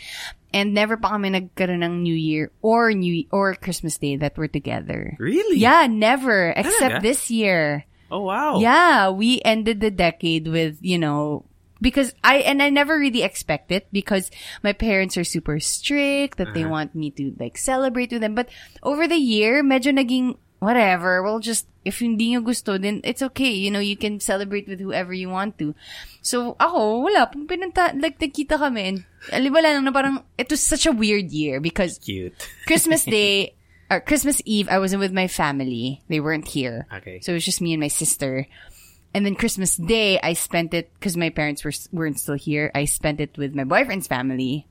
And 0.56 0.72
never 0.72 0.96
pa 0.96 1.12
kami 1.20 1.36
nagkaroon 1.36 1.84
ng 1.84 2.00
New 2.00 2.16
Year 2.16 2.48
or 2.64 2.96
New 2.96 3.28
or 3.28 3.60
Christmas 3.60 4.00
Day 4.00 4.16
that 4.24 4.40
we're 4.40 4.48
together. 4.48 5.20
Really? 5.20 5.60
Yeah, 5.60 5.92
never. 5.92 6.56
Except 6.56 7.04
Talaga? 7.04 7.04
this 7.04 7.28
year. 7.28 7.84
Oh, 8.08 8.24
wow. 8.24 8.64
Yeah, 8.64 9.12
we 9.12 9.44
ended 9.44 9.82
the 9.84 9.92
decade 9.92 10.48
with, 10.48 10.80
you 10.80 10.96
know, 10.96 11.44
because 11.82 12.16
I, 12.24 12.38
and 12.48 12.64
I 12.64 12.70
never 12.72 12.96
really 12.98 13.22
expect 13.22 13.72
it 13.76 13.92
because 13.92 14.32
my 14.64 14.72
parents 14.72 15.18
are 15.18 15.28
super 15.28 15.60
strict 15.60 16.38
that 16.40 16.54
they 16.56 16.64
Uh-huh. 16.64 16.72
want 16.72 16.96
me 16.96 17.12
to 17.20 17.36
like 17.36 17.58
celebrate 17.60 18.16
with 18.16 18.22
them. 18.24 18.34
But 18.34 18.48
over 18.80 19.12
the 19.12 19.20
year, 19.20 19.60
medyo 19.60 19.92
naging 19.92 20.40
whatever. 20.66 21.22
Well, 21.22 21.40
just, 21.40 21.68
if 21.86 22.00
hindi 22.00 22.34
nyo 22.34 22.42
gusto, 22.42 22.78
then 22.78 23.00
it's 23.06 23.22
okay. 23.22 23.54
You 23.54 23.70
know, 23.72 23.80
you 23.80 23.96
can 23.96 24.20
celebrate 24.20 24.68
with 24.68 24.80
whoever 24.82 25.14
you 25.14 25.30
want 25.30 25.58
to. 25.60 25.76
So, 26.22 26.58
ako, 26.60 27.06
wala. 27.06 27.30
Pag 27.30 27.46
pinunta, 27.48 27.94
like, 28.02 28.18
nagkita 28.20 28.58
kami 28.58 28.82
and, 28.82 29.06
ah, 29.32 29.40
wala 29.54 29.78
lang 29.78 29.86
na 29.86 29.92
parang, 29.92 30.24
it 30.38 30.50
was 30.50 30.60
such 30.66 30.86
a 30.86 30.92
weird 30.92 31.30
year 31.32 31.62
because 31.62 32.00
Cute. 32.00 32.34
Christmas 32.68 33.06
Day 33.06 33.54
or 33.90 34.02
Christmas 34.02 34.42
Eve, 34.46 34.68
I 34.68 34.80
wasn't 34.80 35.00
with 35.06 35.14
my 35.14 35.28
family. 35.28 36.02
They 36.10 36.20
weren't 36.20 36.48
here. 36.48 36.88
Okay. 36.92 37.22
So 37.22 37.32
it 37.32 37.38
was 37.38 37.46
just 37.46 37.62
me 37.62 37.74
and 37.74 37.80
my 37.82 37.88
sister. 37.94 38.48
And 39.14 39.26
then 39.26 39.36
Christmas 39.36 39.78
Day, 39.78 40.20
I 40.20 40.34
spent 40.34 40.74
it 40.74 40.92
because 40.96 41.16
my 41.16 41.30
parents 41.30 41.64
were 41.64 41.72
weren't 41.94 42.20
still 42.20 42.36
here. 42.36 42.70
I 42.76 42.84
spent 42.84 43.22
it 43.22 43.38
with 43.38 43.56
my 43.56 43.64
boyfriend's 43.64 44.08
family, 44.12 44.68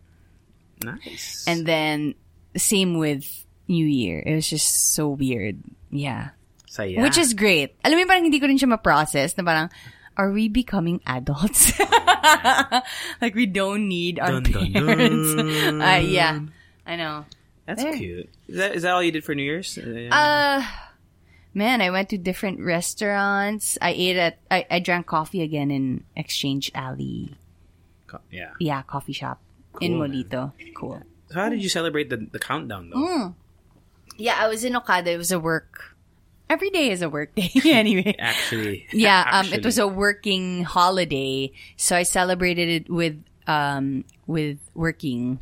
Nice. 0.83 1.47
and 1.49 1.65
then 1.65 2.15
same 2.55 2.99
with 2.99 3.44
New 3.69 3.87
Year. 3.87 4.23
It 4.25 4.35
was 4.35 4.49
just 4.49 4.95
so 4.95 5.09
weird. 5.09 5.59
Yeah, 5.91 6.31
Saya. 6.67 7.03
which 7.03 7.17
is 7.19 7.35
great. 7.35 7.75
Alam 7.85 7.99
mo, 8.01 8.07
parang 8.07 8.25
hindi 8.25 8.41
ko 8.41 8.47
rin 8.47 8.59
siya 8.59 8.69
ma-process 8.69 9.37
na 9.39 9.45
parang, 9.45 9.71
are 10.17 10.31
we 10.31 10.49
becoming 10.49 11.01
adults? 11.07 11.73
like 13.21 13.35
we 13.35 13.47
don't 13.47 13.89
need 13.89 14.19
our 14.19 14.41
Dun, 14.41 14.53
dun, 14.53 14.73
parents. 14.73 15.35
dun. 15.35 15.81
Uh, 15.83 16.01
yeah, 16.03 16.41
I 16.87 16.97
know. 16.97 17.25
That's 17.67 17.83
There. 17.83 17.97
cute. 17.97 18.29
Is 18.49 18.57
that, 18.59 18.75
is 18.77 18.83
that 18.83 18.93
all 18.93 19.03
you 19.03 19.13
did 19.13 19.25
for 19.25 19.35
New 19.35 19.43
Year's? 19.43 19.79
Uh, 19.79 20.09
Uh, 20.13 20.61
man, 21.55 21.81
I 21.81 21.89
went 21.91 22.11
to 22.11 22.19
different 22.19 22.61
restaurants. 22.61 23.79
I 23.81 23.91
ate 23.97 24.17
at, 24.17 24.39
I, 24.51 24.67
I 24.71 24.79
drank 24.81 25.07
coffee 25.07 25.41
again 25.41 25.71
in 25.71 26.05
Exchange 26.17 26.71
Alley. 26.75 27.35
co- 28.07 28.21
yeah. 28.31 28.53
Yeah, 28.61 28.83
coffee 28.83 29.15
shop 29.17 29.41
in 29.81 29.93
Cool, 29.97 30.01
man. 30.09 30.11
Molito. 30.13 30.53
Cool. 30.77 31.01
So 31.31 31.41
how 31.41 31.49
did 31.49 31.63
you 31.63 31.71
celebrate 31.71 32.11
the, 32.11 32.29
the 32.31 32.39
countdown 32.39 32.91
though? 32.91 33.01
Mm. 33.01 33.35
Yeah, 34.17 34.37
I 34.39 34.49
was 34.49 34.65
in 34.65 34.77
Okada. 34.77 35.11
It 35.13 35.17
was 35.19 35.33
a 35.33 35.39
work. 35.41 35.97
Every 36.49 36.71
day 36.71 36.91
is 36.91 37.03
a 37.03 37.09
work 37.09 37.35
day. 37.35 37.51
anyway. 37.65 38.15
Actually. 38.19 38.87
Yeah, 38.93 39.25
um, 39.33 39.53
it 39.53 39.65
was 39.65 39.79
a 39.79 39.89
working 39.89 40.63
holiday, 40.65 41.53
so 41.77 41.97
I 41.97 42.03
celebrated 42.05 42.69
it 42.69 42.91
with 42.91 43.17
um 43.47 44.05
with 44.27 44.59
working. 44.75 45.41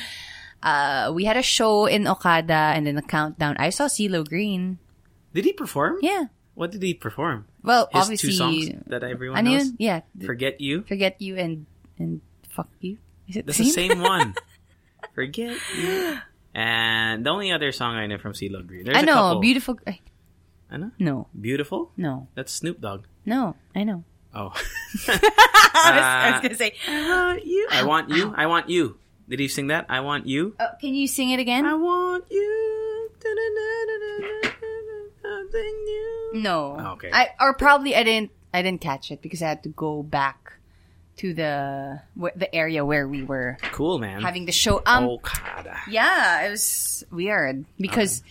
uh, 0.62 1.12
we 1.14 1.24
had 1.24 1.36
a 1.36 1.42
show 1.42 1.86
in 1.86 2.06
Okada, 2.06 2.76
and 2.76 2.86
then 2.86 2.94
the 2.94 3.02
countdown. 3.02 3.56
I 3.58 3.70
saw 3.70 3.86
CeeLo 3.86 4.26
Green. 4.28 4.78
Did 5.32 5.44
he 5.44 5.52
perform? 5.52 5.98
Yeah. 6.02 6.26
What 6.54 6.70
did 6.70 6.82
he 6.82 6.94
perform? 6.94 7.46
Well, 7.64 7.88
His 7.92 8.02
obviously, 8.02 8.30
two 8.30 8.36
songs 8.36 8.70
that 8.86 9.02
everyone 9.02 9.38
ano 9.38 9.58
knows? 9.58 9.72
Yeah. 9.78 10.02
Forget 10.24 10.60
You? 10.60 10.84
Forget 10.86 11.20
you 11.20 11.34
and 11.36 11.66
and 11.98 12.20
fuck 12.48 12.68
you. 12.80 12.98
Is 13.26 13.36
it 13.36 13.46
That's 13.46 13.58
the 13.58 13.64
the 13.64 13.70
same? 13.70 13.90
same 13.90 14.00
one. 14.02 14.34
Forget 15.14 15.58
You. 15.74 16.18
And 16.54 17.26
the 17.26 17.30
only 17.30 17.50
other 17.52 17.72
song 17.72 17.96
I 17.96 18.06
know 18.06 18.18
from 18.18 18.32
CeeLo 18.32 18.64
Green. 18.66 18.84
There's 18.84 18.96
I 18.96 19.00
a 19.00 19.04
know, 19.04 19.14
couple. 19.14 19.40
beautiful. 19.40 19.78
I 20.70 20.76
know. 20.76 20.90
No, 20.98 21.28
Beautiful? 21.38 21.90
no, 21.96 22.28
That's 22.34 22.52
Snoop 22.52 22.80
Dogg. 22.80 23.04
no. 23.26 23.54
I 23.74 23.84
know. 23.84 24.04
Oh. 24.34 24.50
I, 25.08 25.08
was, 25.08 25.08
I 25.74 26.30
was 26.30 26.38
Uh, 26.38 26.42
gonna 26.42 26.54
say. 26.54 26.72
I 26.88 27.06
want 27.34 27.44
you. 27.46 27.68
I 27.70 27.84
want 27.84 28.10
you. 28.10 28.34
I 28.36 28.46
want 28.46 28.68
you. 28.70 28.98
Did 29.28 29.38
he 29.40 29.48
sing 29.48 29.68
that? 29.68 29.86
I 29.88 30.00
want 30.00 30.26
you. 30.26 30.54
Oh, 30.58 30.68
can 30.80 30.94
you 30.94 31.06
sing 31.06 31.30
it 31.30 31.38
again? 31.40 31.64
I 31.66 31.74
want 31.74 32.24
you. 32.30 33.10
New. 35.52 36.30
No. 36.42 36.76
Oh, 36.78 36.86
okay. 36.92 37.10
I 37.12 37.28
or 37.40 37.54
probably 37.54 37.94
I 37.96 38.02
didn't 38.02 38.30
I 38.52 38.62
didn't 38.62 38.80
catch 38.80 39.10
it 39.10 39.22
because 39.22 39.40
I 39.42 39.48
had 39.48 39.62
to 39.62 39.68
go 39.70 40.02
back 40.02 40.54
to 41.16 41.34
the 41.34 42.00
wh- 42.20 42.34
the 42.36 42.52
area 42.54 42.84
where 42.84 43.06
we 43.06 43.22
were 43.22 43.56
Cool, 43.72 43.98
man. 43.98 44.22
having 44.22 44.46
the 44.46 44.52
show. 44.52 44.82
Um 44.86 45.04
Okada. 45.04 45.78
yeah, 45.88 46.46
it 46.46 46.50
was 46.50 47.04
weird 47.10 47.64
because 47.78 48.22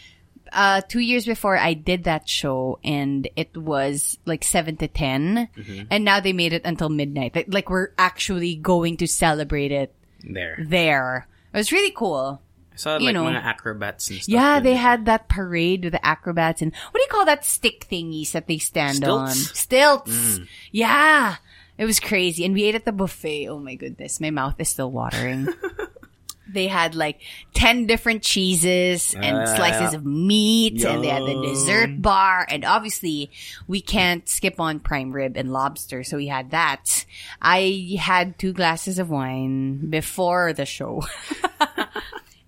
uh 0.51 0.81
2 0.87 0.99
years 0.99 1.25
before 1.25 1.57
I 1.57 1.73
did 1.73 2.03
that 2.03 2.27
show 2.29 2.77
and 2.83 3.27
it 3.35 3.55
was 3.57 4.19
like 4.25 4.43
7 4.43 4.77
to 4.77 4.87
10 4.87 5.49
Mm-hmm. 5.57 5.81
and 5.89 6.03
now 6.05 6.19
they 6.19 6.33
made 6.33 6.53
it 6.53 6.61
until 6.65 6.89
midnight. 6.89 7.35
Like, 7.35 7.47
like 7.49 7.69
we're 7.69 7.89
actually 7.97 8.55
going 8.55 8.97
to 8.97 9.07
celebrate 9.07 9.71
it 9.71 9.93
There. 10.23 10.57
there. 10.61 11.27
It 11.53 11.57
was 11.57 11.71
really 11.71 11.91
cool. 11.95 12.41
I 12.73 12.75
saw 12.75 12.97
You 12.97 13.05
like 13.05 13.13
know. 13.13 13.25
mga 13.25 13.43
acrobats 13.43 14.09
and 14.09 14.17
stuff. 14.21 14.33
Yeah, 14.33 14.59
they 14.59 14.73
had 14.75 15.05
that 15.05 15.29
parade 15.29 15.83
with 15.85 15.93
the 15.93 16.03
acrobats 16.05 16.61
and 16.61 16.73
what 16.91 16.99
do 16.99 17.01
you 17.01 17.07
call 17.09 17.25
that 17.25 17.45
stick 17.45 17.87
thingies 17.89 18.31
that 18.33 18.47
they 18.47 18.57
stand 18.57 19.03
on? 19.05 19.29
Stilts? 19.29 19.53
Mm. 19.53 19.55
Stilts. 19.55 20.39
Yeah. 20.71 21.35
It 21.77 21.85
was 21.85 21.99
crazy. 21.99 22.45
And 22.45 22.53
we 22.53 22.63
ate 22.65 22.75
at 22.75 22.85
the 22.85 22.91
buffet. 22.91 23.47
Oh 23.47 23.59
my 23.59 23.75
goodness. 23.75 24.19
My 24.21 24.29
mouth 24.29 24.55
is 24.59 24.69
still 24.69 24.91
watering. 24.91 25.47
they 26.47 26.67
had 26.67 26.93
like 26.93 27.19
10 27.55 27.87
different 27.87 28.21
cheeses 28.21 29.15
and 29.15 29.37
Ah, 29.37 29.55
slices 29.55 29.93
of 29.95 30.05
meat 30.05 30.83
and 30.85 31.03
they 31.03 31.07
had 31.07 31.23
the 31.23 31.41
dessert 31.41 31.99
bar. 32.01 32.45
And 32.47 32.63
obviously 32.63 33.31
we 33.67 33.81
can't 33.81 34.27
skip 34.29 34.59
on 34.59 34.79
prime 34.79 35.11
rib 35.11 35.35
and 35.35 35.51
lobster. 35.51 36.03
So 36.03 36.17
we 36.17 36.27
had 36.27 36.51
that. 36.51 37.05
I 37.41 37.97
had 37.99 38.37
two 38.37 38.53
glasses 38.53 38.99
of 38.99 39.09
wine 39.09 39.89
before 39.89 40.53
the 40.53 40.65
show. 40.65 41.03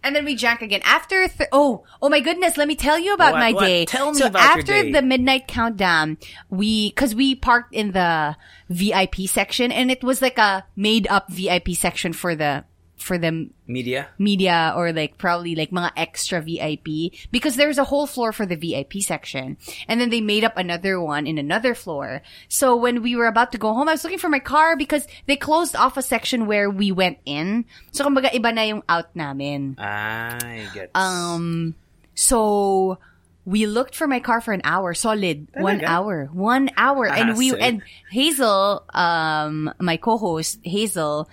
And 0.05 0.15
then 0.15 0.23
we 0.23 0.35
drank 0.35 0.61
again 0.61 0.81
after. 0.85 1.27
Th- 1.27 1.49
oh, 1.51 1.83
oh 2.01 2.09
my 2.09 2.19
goodness! 2.19 2.57
Let 2.57 2.67
me 2.67 2.75
tell 2.75 2.99
you 2.99 3.13
about 3.15 3.33
What- 3.33 3.39
my 3.39 3.51
what? 3.53 3.65
day. 3.65 3.85
Tell 3.85 4.11
me 4.13 4.19
so 4.19 4.27
about 4.27 4.39
your 4.43 4.51
after 4.59 4.83
day. 4.83 4.91
the 4.91 5.01
midnight 5.01 5.47
countdown, 5.47 6.17
we 6.49 6.89
because 6.91 7.15
we 7.15 7.33
parked 7.33 7.73
in 7.73 7.91
the 7.91 8.37
VIP 8.69 9.27
section, 9.27 9.71
and 9.71 9.89
it 9.89 10.03
was 10.03 10.21
like 10.21 10.37
a 10.37 10.63
made 10.75 11.07
up 11.09 11.31
VIP 11.31 11.69
section 11.73 12.13
for 12.13 12.35
the 12.35 12.63
for 13.05 13.21
the 13.21 13.53
Media. 13.69 14.09
media 14.17 14.73
or 14.75 14.91
like 14.91 15.17
probably 15.21 15.53
like 15.53 15.69
mga 15.69 15.91
extra 15.95 16.41
VIP 16.41 17.13
because 17.29 17.55
there's 17.55 17.77
a 17.77 17.85
whole 17.85 18.07
floor 18.07 18.33
for 18.33 18.45
the 18.49 18.57
VIP 18.57 19.05
section. 19.05 19.57
And 19.87 20.01
then 20.01 20.09
they 20.09 20.21
made 20.21 20.43
up 20.43 20.57
another 20.57 20.99
one 20.99 21.27
in 21.27 21.37
another 21.37 21.75
floor. 21.75 22.23
So 22.49 22.75
when 22.75 23.03
we 23.05 23.15
were 23.15 23.27
about 23.27 23.51
to 23.53 23.59
go 23.61 23.73
home, 23.73 23.87
I 23.87 23.93
was 23.93 24.03
looking 24.03 24.17
for 24.17 24.29
my 24.29 24.41
car 24.41 24.75
because 24.75 25.05
they 25.27 25.35
closed 25.35 25.75
off 25.75 25.97
a 25.97 26.01
section 26.01 26.47
where 26.47 26.67
we 26.67 26.91
went 26.91 27.19
in. 27.25 27.65
So 27.91 28.03
kumbaga 28.05 28.33
iba 28.33 28.49
na 28.49 28.61
yung 28.63 28.81
out 28.89 29.13
namin. 29.13 29.77
I 29.77 30.65
get. 30.73 30.89
Um, 30.97 31.75
so 32.15 32.97
we 33.45 33.67
looked 33.67 33.93
for 33.93 34.07
my 34.07 34.19
car 34.19 34.41
for 34.41 34.53
an 34.53 34.61
hour, 34.63 34.93
solid. 34.95 35.47
One 35.53 35.85
hour. 35.85 36.25
One 36.33 36.71
hour. 36.75 37.07
Ah, 37.07 37.13
and 37.13 37.37
we, 37.37 37.51
sick. 37.51 37.61
and 37.61 37.81
Hazel, 38.09 38.83
um, 38.89 39.71
my 39.79 39.97
co-host, 39.97 40.57
Hazel, 40.63 41.29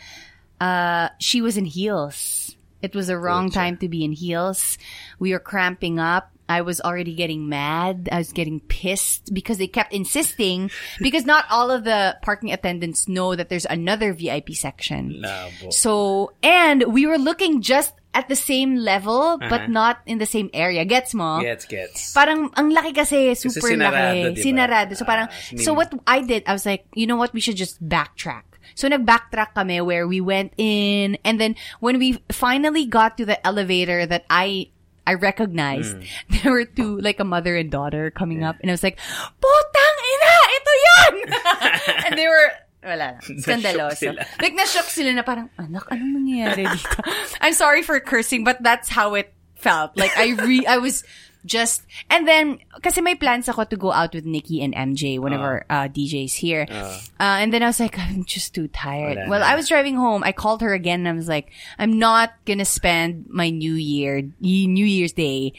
uh, 0.63 1.11
she 1.19 1.43
was 1.43 1.59
in 1.59 1.67
heels. 1.67 2.55
It 2.83 2.95
was 2.95 3.11
a 3.11 3.19
wrong 3.19 3.51
Pucha. 3.51 3.55
time 3.55 3.75
to 3.83 3.89
be 3.91 4.05
in 4.07 4.15
heels. 4.15 4.79
We 5.19 5.35
were 5.35 5.43
cramping 5.43 5.99
up. 5.99 6.31
I 6.51 6.61
was 6.63 6.83
already 6.83 7.15
getting 7.15 7.49
mad. 7.49 8.11
I 8.13 8.19
was 8.19 8.35
getting 8.35 8.61
pissed 8.61 9.33
because 9.33 9.57
they 9.59 9.71
kept 9.71 9.95
insisting 9.95 10.71
because 11.01 11.25
not 11.25 11.47
all 11.51 11.71
of 11.71 11.83
the 11.87 12.19
parking 12.23 12.53
attendants 12.53 13.07
know 13.09 13.35
that 13.35 13.49
there's 13.49 13.65
another 13.67 14.13
VIP 14.13 14.53
section. 14.53 15.23
Labo. 15.25 15.73
So, 15.73 16.35
and 16.43 16.93
we 16.93 17.07
were 17.07 17.17
looking 17.19 17.63
just 17.63 17.95
at 18.13 18.29
the 18.29 18.37
same 18.37 18.77
level, 18.77 19.39
but 19.41 19.65
Uh-huh. 19.65 19.73
not 19.73 20.05
in 20.05 20.19
the 20.21 20.29
same 20.29 20.51
area. 20.53 20.85
Gets 20.85 21.15
mo? 21.17 21.41
Gets, 21.41 21.65
gets. 21.65 22.13
Parang, 22.13 22.51
ang 22.61 22.69
laki 22.75 22.93
kasi, 22.93 23.33
super 23.33 23.65
sinarado, 23.73 24.37
laki. 24.37 24.37
diba? 24.37 24.43
Sinarado. 24.45 24.93
So 24.99 25.07
parang, 25.09 25.33
Ah, 25.33 25.57
so 25.57 25.73
what 25.73 25.89
I 26.05 26.21
did, 26.21 26.45
I 26.45 26.53
was 26.53 26.67
like, 26.69 26.85
you 26.93 27.07
know 27.09 27.17
what, 27.17 27.33
we 27.33 27.41
should 27.41 27.57
just 27.57 27.81
backtrack. 27.81 28.45
So 28.75 28.89
nag-backtrack 28.89 29.55
kami 29.55 29.81
where 29.81 30.07
we 30.09 30.21
went 30.21 30.53
in, 30.57 31.19
and 31.25 31.41
then 31.41 31.57
when 31.81 31.99
we 31.99 32.23
finally 32.31 32.87
got 32.87 33.17
to 33.19 33.25
the 33.25 33.39
elevator 33.47 34.07
that 34.07 34.25
I, 34.31 34.69
I 35.07 35.15
recognized, 35.15 35.97
Mm. 35.97 36.07
there 36.43 36.53
were 36.53 36.65
two, 36.65 36.99
like 37.01 37.19
a 37.21 37.25
mother 37.25 37.57
and 37.57 37.71
daughter 37.71 38.11
coming 38.11 38.43
up, 38.45 38.57
and 38.63 38.71
I 38.71 38.75
was 38.75 38.83
like, 38.83 38.99
putang 39.43 39.97
ina, 40.13 40.35
ito 40.57 40.73
yan! 40.83 41.13
and 42.07 42.13
they 42.19 42.29
were, 42.29 42.49
Wala 42.83 43.15
lang. 43.15 43.39
Skandaloso. 43.39 44.11
Like, 44.43 44.55
na-shock 44.59 44.91
sila 44.91 45.15
na 45.15 45.23
parang, 45.23 45.47
anak, 45.55 45.87
anong 45.95 46.19
nangyayari 46.19 46.67
dito? 46.67 46.99
I'm 47.41 47.55
sorry 47.55 47.83
for 47.87 47.95
cursing, 48.03 48.43
but 48.43 48.59
that's 48.59 48.89
how 48.91 49.15
it 49.15 49.31
felt. 49.55 49.95
Like, 49.95 50.11
I 50.19 50.35
re- 50.35 50.67
I 50.67 50.79
was 50.83 51.07
just, 51.45 51.83
and 52.11 52.27
then, 52.27 52.59
kasi 52.83 53.01
may 53.01 53.15
plans 53.15 53.49
ako 53.49 53.65
to 53.65 53.77
go 53.77 53.93
out 53.93 54.15
with 54.15 54.25
Nikki 54.25 54.63
and 54.63 54.75
MJ, 54.75 55.19
one 55.19 55.33
of 55.33 55.41
our 55.41 55.65
uh, 55.69 55.89
DJs 55.89 56.35
here. 56.35 56.67
Uh, 56.71 56.99
and 57.19 57.53
then 57.53 57.63
I 57.63 57.67
was 57.67 57.81
like, 57.81 57.99
I'm 57.99 58.25
just 58.25 58.55
too 58.55 58.69
tired. 58.69 59.17
Wala 59.17 59.29
well. 59.29 59.43
I 59.43 59.55
was 59.55 59.69
driving 59.69 59.97
home. 59.97 60.23
I 60.25 60.33
called 60.33 60.63
her 60.63 60.73
again 60.75 61.01
and 61.01 61.09
I 61.09 61.13
was 61.13 61.29
like, 61.29 61.51
I'm 61.79 61.99
not 61.99 62.33
gonna 62.45 62.65
spend 62.65 63.27
my 63.29 63.51
New 63.51 63.75
Year, 63.75 64.23
New 64.41 64.87
Year's 64.87 65.13
Day 65.13 65.53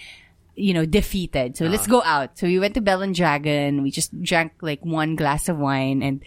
you 0.56 0.74
know, 0.74 0.86
defeated. 0.86 1.58
So 1.58 1.66
let's 1.66 1.88
go 1.88 2.04
out. 2.04 2.38
So 2.38 2.46
we 2.46 2.60
went 2.60 2.76
to 2.76 2.82
Bell 2.82 3.02
and 3.02 3.16
Dragon. 3.16 3.82
We 3.82 3.90
just 3.90 4.14
drank 4.22 4.54
like 4.62 4.86
one 4.86 5.16
glass 5.16 5.50
of 5.50 5.58
wine 5.58 6.04
and 6.04 6.22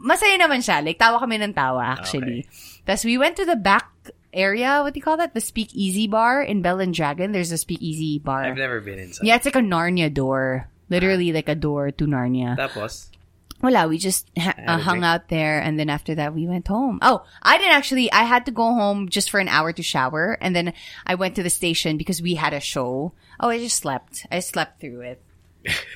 masaya 0.00 0.40
naman 0.40 0.64
siya. 0.64 0.84
Like, 0.84 0.98
tawa 0.98 1.20
kami 1.20 1.40
ng 1.40 1.54
tawa, 1.54 1.96
actually. 1.96 2.48
Tapos 2.86 3.04
we 3.04 3.16
went 3.20 3.36
to 3.36 3.44
the 3.44 3.56
back 3.56 3.88
area, 4.32 4.80
what 4.82 4.94
do 4.94 4.98
you 4.98 5.02
call 5.04 5.16
that? 5.18 5.34
The 5.34 5.40
Speakeasy 5.40 6.06
bar 6.06 6.42
in 6.42 6.62
Bell 6.62 6.80
and 6.80 6.94
Dragon. 6.94 7.32
There's 7.32 7.52
a 7.52 7.58
Speakeasy 7.58 8.18
bar. 8.18 8.44
I've 8.44 8.56
never 8.56 8.80
been 8.80 8.98
inside. 8.98 9.26
yeah, 9.26 9.36
it's 9.36 9.44
like 9.44 9.56
a 9.56 9.60
Narnia 9.60 10.12
door. 10.12 10.68
Literally 10.88 11.32
like 11.32 11.48
a 11.48 11.54
door 11.54 11.90
to 11.92 12.04
Narnia. 12.06 12.56
Tapos, 12.58 13.10
Wala, 13.62 13.86
we 13.86 13.98
just 13.98 14.26
ha- 14.36 14.54
uh, 14.66 14.78
hung 14.78 15.04
out 15.04 15.28
there, 15.28 15.60
and 15.60 15.78
then 15.78 15.88
after 15.90 16.14
that, 16.16 16.34
we 16.34 16.48
went 16.48 16.66
home. 16.66 16.98
Oh, 17.02 17.22
I 17.42 17.58
didn't 17.58 17.74
actually. 17.74 18.10
I 18.10 18.24
had 18.24 18.46
to 18.46 18.50
go 18.50 18.74
home 18.74 19.08
just 19.08 19.30
for 19.30 19.38
an 19.38 19.46
hour 19.48 19.72
to 19.72 19.82
shower, 19.82 20.36
and 20.40 20.56
then 20.56 20.72
I 21.06 21.14
went 21.14 21.36
to 21.36 21.42
the 21.44 21.50
station 21.50 21.96
because 21.96 22.22
we 22.22 22.34
had 22.34 22.54
a 22.54 22.60
show. 22.60 23.12
Oh, 23.38 23.50
I 23.50 23.58
just 23.58 23.76
slept. 23.76 24.26
I 24.32 24.40
slept 24.40 24.80
through 24.80 25.02
it. 25.02 25.22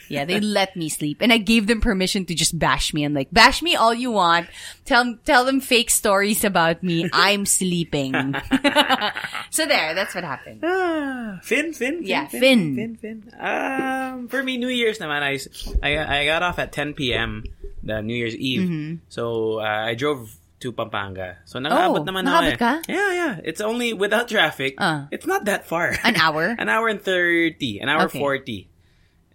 Yeah, 0.08 0.24
they 0.24 0.38
let 0.40 0.76
me 0.76 0.88
sleep, 0.88 1.18
and 1.24 1.32
I 1.32 1.38
gave 1.38 1.66
them 1.66 1.80
permission 1.80 2.26
to 2.26 2.34
just 2.34 2.58
bash 2.58 2.92
me. 2.92 3.04
I'm 3.04 3.14
like, 3.14 3.32
bash 3.32 3.62
me 3.62 3.74
all 3.74 3.94
you 3.94 4.10
want. 4.12 4.48
Tell 4.84 5.16
tell 5.24 5.44
them 5.44 5.60
fake 5.60 5.88
stories 5.90 6.44
about 6.44 6.82
me. 6.82 7.08
I'm 7.12 7.46
sleeping. 7.46 8.12
so 9.50 9.64
there, 9.66 9.94
that's 9.94 10.14
what 10.14 10.24
happened. 10.24 10.60
Ah, 10.62 11.40
Finn, 11.42 11.72
Finn, 11.72 11.98
Finn, 11.98 12.06
Yeah, 12.06 12.26
Finn, 12.28 12.76
Finn. 12.76 12.96
Finn, 12.96 13.22
Finn. 13.22 13.40
Um, 13.40 14.28
for 14.28 14.42
me, 14.42 14.56
New 14.56 14.68
Year's 14.68 14.98
naman, 14.98 15.22
I, 15.24 15.40
I, 15.82 16.20
I 16.20 16.24
got 16.26 16.42
off 16.42 16.58
at 16.58 16.72
10 16.72 16.94
p.m. 16.94 17.44
the 17.82 18.02
New 18.02 18.14
Year's 18.14 18.36
Eve. 18.36 18.68
Mm-hmm. 18.68 18.94
So, 19.08 19.60
uh, 19.60 19.88
I 19.88 19.94
drove 19.94 20.36
to 20.60 20.72
Pampanga. 20.72 21.38
So, 21.44 21.58
nakaabot 21.58 22.00
Oh, 22.00 22.04
naman 22.04 22.24
nakaabot 22.28 22.54
ako 22.60 22.64
eh. 22.64 22.80
Yeah, 22.92 23.10
yeah. 23.12 23.34
It's 23.44 23.60
only 23.60 23.92
without 23.92 24.28
traffic. 24.28 24.76
Ah. 24.78 25.08
It's 25.10 25.26
not 25.26 25.44
that 25.46 25.66
far. 25.66 25.96
An 26.04 26.16
hour? 26.16 26.54
an 26.58 26.68
hour 26.68 26.88
and 26.88 27.00
30. 27.02 27.80
An 27.80 27.88
hour 27.88 28.04
Okay. 28.06 28.18
40. 28.18 28.68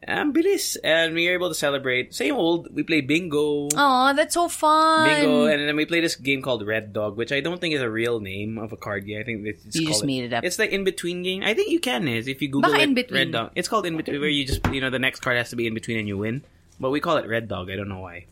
Ang 0.07 0.31
bilis. 0.31 0.77
And 0.83 1.13
we 1.13 1.27
were 1.27 1.33
able 1.33 1.49
to 1.49 1.55
celebrate. 1.55 2.15
Same 2.15 2.35
old. 2.35 2.73
We 2.73 2.83
play 2.83 3.01
bingo. 3.01 3.67
Oh, 3.75 4.13
that's 4.15 4.33
so 4.33 4.47
fun. 4.47 5.07
Bingo, 5.07 5.45
and 5.45 5.67
then 5.67 5.75
we 5.75 5.85
play 5.85 5.99
this 5.99 6.15
game 6.15 6.41
called 6.41 6.65
Red 6.65 6.93
Dog, 6.93 7.17
which 7.17 7.31
I 7.31 7.41
don't 7.41 7.59
think 7.59 7.75
is 7.75 7.81
a 7.81 7.89
real 7.89 8.19
name 8.19 8.57
of 8.57 8.71
a 8.71 8.77
card 8.77 9.05
game. 9.05 9.19
I 9.19 9.23
think 9.23 9.45
it's 9.45 9.63
just 9.63 9.75
You 9.75 9.87
just 9.87 10.05
made 10.05 10.23
it 10.23 10.33
up. 10.33 10.43
It's 10.43 10.55
the 10.55 10.71
in 10.71 10.83
between 10.83 11.23
game. 11.23 11.43
I 11.43 11.53
think 11.53 11.69
you 11.69 11.79
can 11.79 12.07
is 12.07 12.27
if 12.27 12.41
you 12.41 12.47
Google 12.47 12.71
Baka 12.71 12.81
it. 12.81 12.89
in 12.89 12.93
between. 12.95 13.17
Red 13.17 13.31
Dog. 13.31 13.51
It's 13.55 13.67
called 13.67 13.85
in 13.85 13.97
between, 13.97 14.19
where 14.21 14.29
you 14.29 14.45
just 14.45 14.65
you 14.71 14.79
know 14.79 14.89
the 14.89 14.99
next 15.03 15.19
card 15.19 15.35
has 15.37 15.49
to 15.51 15.57
be 15.57 15.67
in 15.67 15.73
between 15.73 15.99
and 15.99 16.07
you 16.07 16.17
win. 16.17 16.43
But 16.79 16.91
we 16.91 16.99
call 17.03 17.17
it 17.17 17.27
Red 17.27 17.47
Dog. 17.47 17.69
I 17.69 17.75
don't 17.75 17.89
know 17.89 17.99
why. 17.99 18.25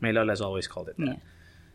My 0.00 0.10
lola's 0.10 0.40
always 0.40 0.66
called 0.66 0.88
it 0.90 0.98
that. 0.98 1.06
Yeah. 1.06 1.22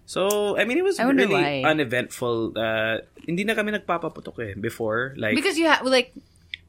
So 0.07 0.57
I 0.57 0.63
mean, 0.63 0.77
it 0.77 0.83
was 0.83 0.99
really 0.99 1.27
why. 1.27 1.63
uneventful. 1.63 2.51
Uh, 2.55 2.99
hindi 3.23 3.43
na 3.43 3.55
kami 3.55 3.71
nagpapaputok 3.71 4.39
eh 4.39 4.53
before. 4.59 5.15
Like 5.15 5.35
because 5.35 5.59
you 5.59 5.67
have 5.67 5.83
like 5.87 6.11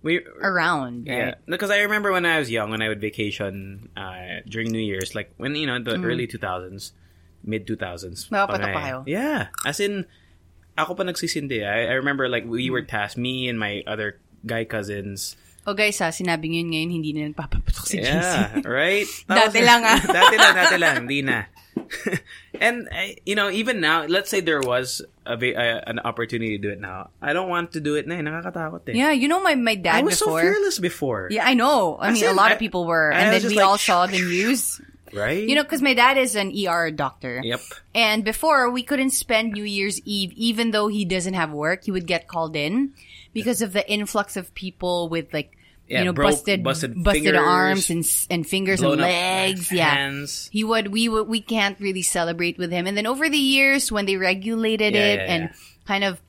we 0.02 0.20
around, 0.42 1.06
yeah, 1.06 1.18
right? 1.18 1.34
because 1.46 1.70
I 1.70 1.80
remember 1.82 2.12
when 2.12 2.24
I 2.24 2.38
was 2.38 2.50
young, 2.50 2.70
when 2.70 2.82
I 2.82 2.88
would 2.88 3.00
vacation 3.00 3.88
uh, 3.96 4.46
during 4.46 4.70
New 4.70 4.82
Year's, 4.82 5.14
like 5.14 5.32
when 5.36 5.54
you 5.54 5.66
know 5.66 5.82
the 5.82 6.00
early 6.00 6.26
two 6.26 6.38
thousands, 6.38 6.92
mid 7.42 7.66
two 7.66 7.76
thousands. 7.76 8.28
Nakapatok 8.30 8.72
pa 8.72 8.80
kayo? 8.80 8.98
Yeah, 9.06 9.48
as 9.66 9.80
in, 9.80 10.06
ako 10.78 10.94
pa 10.94 11.02
nagsisindi. 11.02 11.66
I, 11.66 11.90
I 11.90 11.94
remember 11.98 12.28
like 12.28 12.46
we 12.46 12.70
were 12.70 12.82
tasked, 12.82 13.18
me 13.18 13.48
and 13.48 13.58
my 13.58 13.82
other 13.86 14.20
guy 14.46 14.64
cousins. 14.64 15.34
Oh 15.66 15.74
guys 15.74 15.98
ha, 15.98 16.08
sinabi 16.08 16.48
nyo 16.48 16.64
yun 16.64 16.70
ngayon, 16.72 16.90
hindi 16.94 17.10
na 17.12 17.28
nagpapaputok 17.28 17.84
si. 17.84 18.00
Yeah, 18.00 18.62
right. 18.64 19.04
Dati 19.28 19.60
lang, 19.60 19.84
ah. 19.84 20.00
dati 20.22 20.34
lang, 20.38 20.54
dati 20.54 20.76
lang, 20.80 20.94
hindi 21.04 21.20
na. 21.20 21.44
and 22.60 22.88
you 23.24 23.34
know, 23.34 23.50
even 23.50 23.80
now, 23.80 24.04
let's 24.06 24.30
say 24.30 24.40
there 24.40 24.60
was 24.60 25.02
a, 25.26 25.32
uh, 25.34 25.80
an 25.86 25.98
opportunity 26.00 26.56
to 26.56 26.62
do 26.62 26.70
it 26.70 26.80
now. 26.80 27.10
I 27.22 27.32
don't 27.32 27.48
want 27.48 27.72
to 27.72 27.80
do 27.80 27.94
it 27.94 28.06
na. 28.06 28.16
Nakakatakot 28.16 28.88
eh. 28.88 28.92
Yeah, 28.92 29.10
you 29.12 29.28
know 29.28 29.42
my, 29.42 29.54
my 29.54 29.74
dad 29.74 29.96
I 29.96 30.02
was 30.02 30.18
before. 30.18 30.40
so 30.40 30.46
fearless 30.46 30.78
before. 30.78 31.28
Yeah, 31.30 31.44
I 31.46 31.54
know. 31.54 31.96
I 31.96 32.10
As 32.10 32.20
mean, 32.20 32.30
a 32.30 32.32
lot 32.32 32.50
I- 32.50 32.54
of 32.54 32.58
people 32.58 32.86
were. 32.86 33.10
And 33.12 33.32
then 33.32 33.48
we 33.50 33.56
like, 33.56 33.66
all 33.66 33.78
saw 33.78 34.06
the 34.06 34.18
news. 34.22 34.80
Right. 35.12 35.48
You 35.48 35.54
know, 35.56 35.62
because 35.62 35.80
my 35.80 35.94
dad 35.94 36.18
is 36.18 36.36
an 36.36 36.52
ER 36.52 36.90
doctor. 36.90 37.40
Yep. 37.42 37.60
And 37.94 38.24
before, 38.24 38.70
we 38.70 38.82
couldn't 38.82 39.10
spend 39.16 39.52
New 39.52 39.64
Year's 39.64 40.00
Eve, 40.04 40.32
even 40.36 40.70
though 40.70 40.88
he 40.88 41.04
doesn't 41.06 41.32
have 41.32 41.50
work. 41.50 41.84
He 41.84 41.90
would 41.90 42.06
get 42.06 42.28
called 42.28 42.54
in 42.54 42.92
because 43.32 43.62
of 43.62 43.72
the 43.72 43.88
influx 43.90 44.36
of 44.36 44.52
people 44.54 45.08
with 45.08 45.32
like, 45.32 45.56
Yeah, 45.88 46.00
you 46.00 46.04
know, 46.04 46.12
broke- 46.12 46.32
busted, 46.32 46.62
busted 46.62 47.02
busted 47.02 47.24
fingers, 47.24 47.40
arms 47.40 47.90
and 47.90 48.04
and 48.30 48.46
fingers 48.46 48.82
and 48.82 49.00
legs. 49.00 49.72
Yeah. 49.72 49.88
hands. 49.88 50.50
He 50.52 50.62
would, 50.62 50.88
we 50.88 51.08
would, 51.08 51.26
we 51.28 51.40
can't 51.40 51.80
really 51.80 52.02
celebrate 52.02 52.58
with 52.58 52.70
him. 52.70 52.86
And 52.86 52.94
then 52.96 53.06
over 53.06 53.28
the 53.28 53.38
years, 53.38 53.90
when 53.90 54.04
they 54.04 54.16
regulated 54.16 54.94
Yeah, 54.94 55.00
it 55.00 55.16
yeah, 55.16 55.34
and 55.34 55.50
kind 55.86 56.04
of 56.04 56.20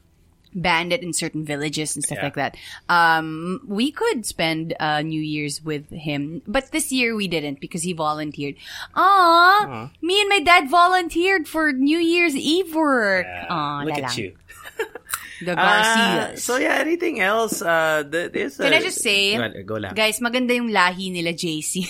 banned 0.55 0.91
it 0.91 1.03
in 1.03 1.13
certain 1.13 1.45
villages 1.45 1.95
and 1.95 2.03
stuff 2.03 2.17
like 2.23 2.33
that, 2.35 2.55
um, 2.87 3.61
we 3.67 3.91
could 3.91 4.25
spend 4.25 4.73
uh, 4.79 5.01
New 5.01 5.21
Year's 5.21 5.61
with 5.63 5.89
him. 5.91 6.41
But 6.47 6.71
this 6.71 6.91
year 6.91 7.15
we 7.15 7.27
didn't 7.27 7.59
because 7.59 7.83
he 7.83 7.93
volunteered. 7.93 8.55
Aw, 8.95 9.91
me 10.01 10.21
and 10.21 10.29
my 10.29 10.39
dad 10.39 10.69
volunteered 10.69 11.47
for 11.47 11.71
New 11.71 11.99
Year's 11.99 12.35
Eve 12.35 12.73
work. 12.73 13.25
Yeah, 13.27 13.45
Aw, 13.49 13.83
look 13.83 13.97
at 13.97 14.17
you. 14.17 14.35
The 15.39 15.55
Ah, 15.55 15.63
Garcias. 16.35 16.43
so 16.43 16.57
yeah, 16.59 16.79
anything 16.83 17.19
else? 17.23 17.61
Uh, 17.63 18.03
th- 18.03 18.31
there's 18.35 18.57
Can 18.59 18.73
a- 18.73 18.77
I 18.77 18.81
just 18.83 18.99
say, 18.99 19.37
Go, 19.39 19.47
go 19.63 19.75
lang. 19.79 19.95
Guys, 19.95 20.19
maganda 20.19 20.51
yung 20.51 20.67
lahi 20.71 21.11
nila 21.15 21.31
JC. 21.31 21.87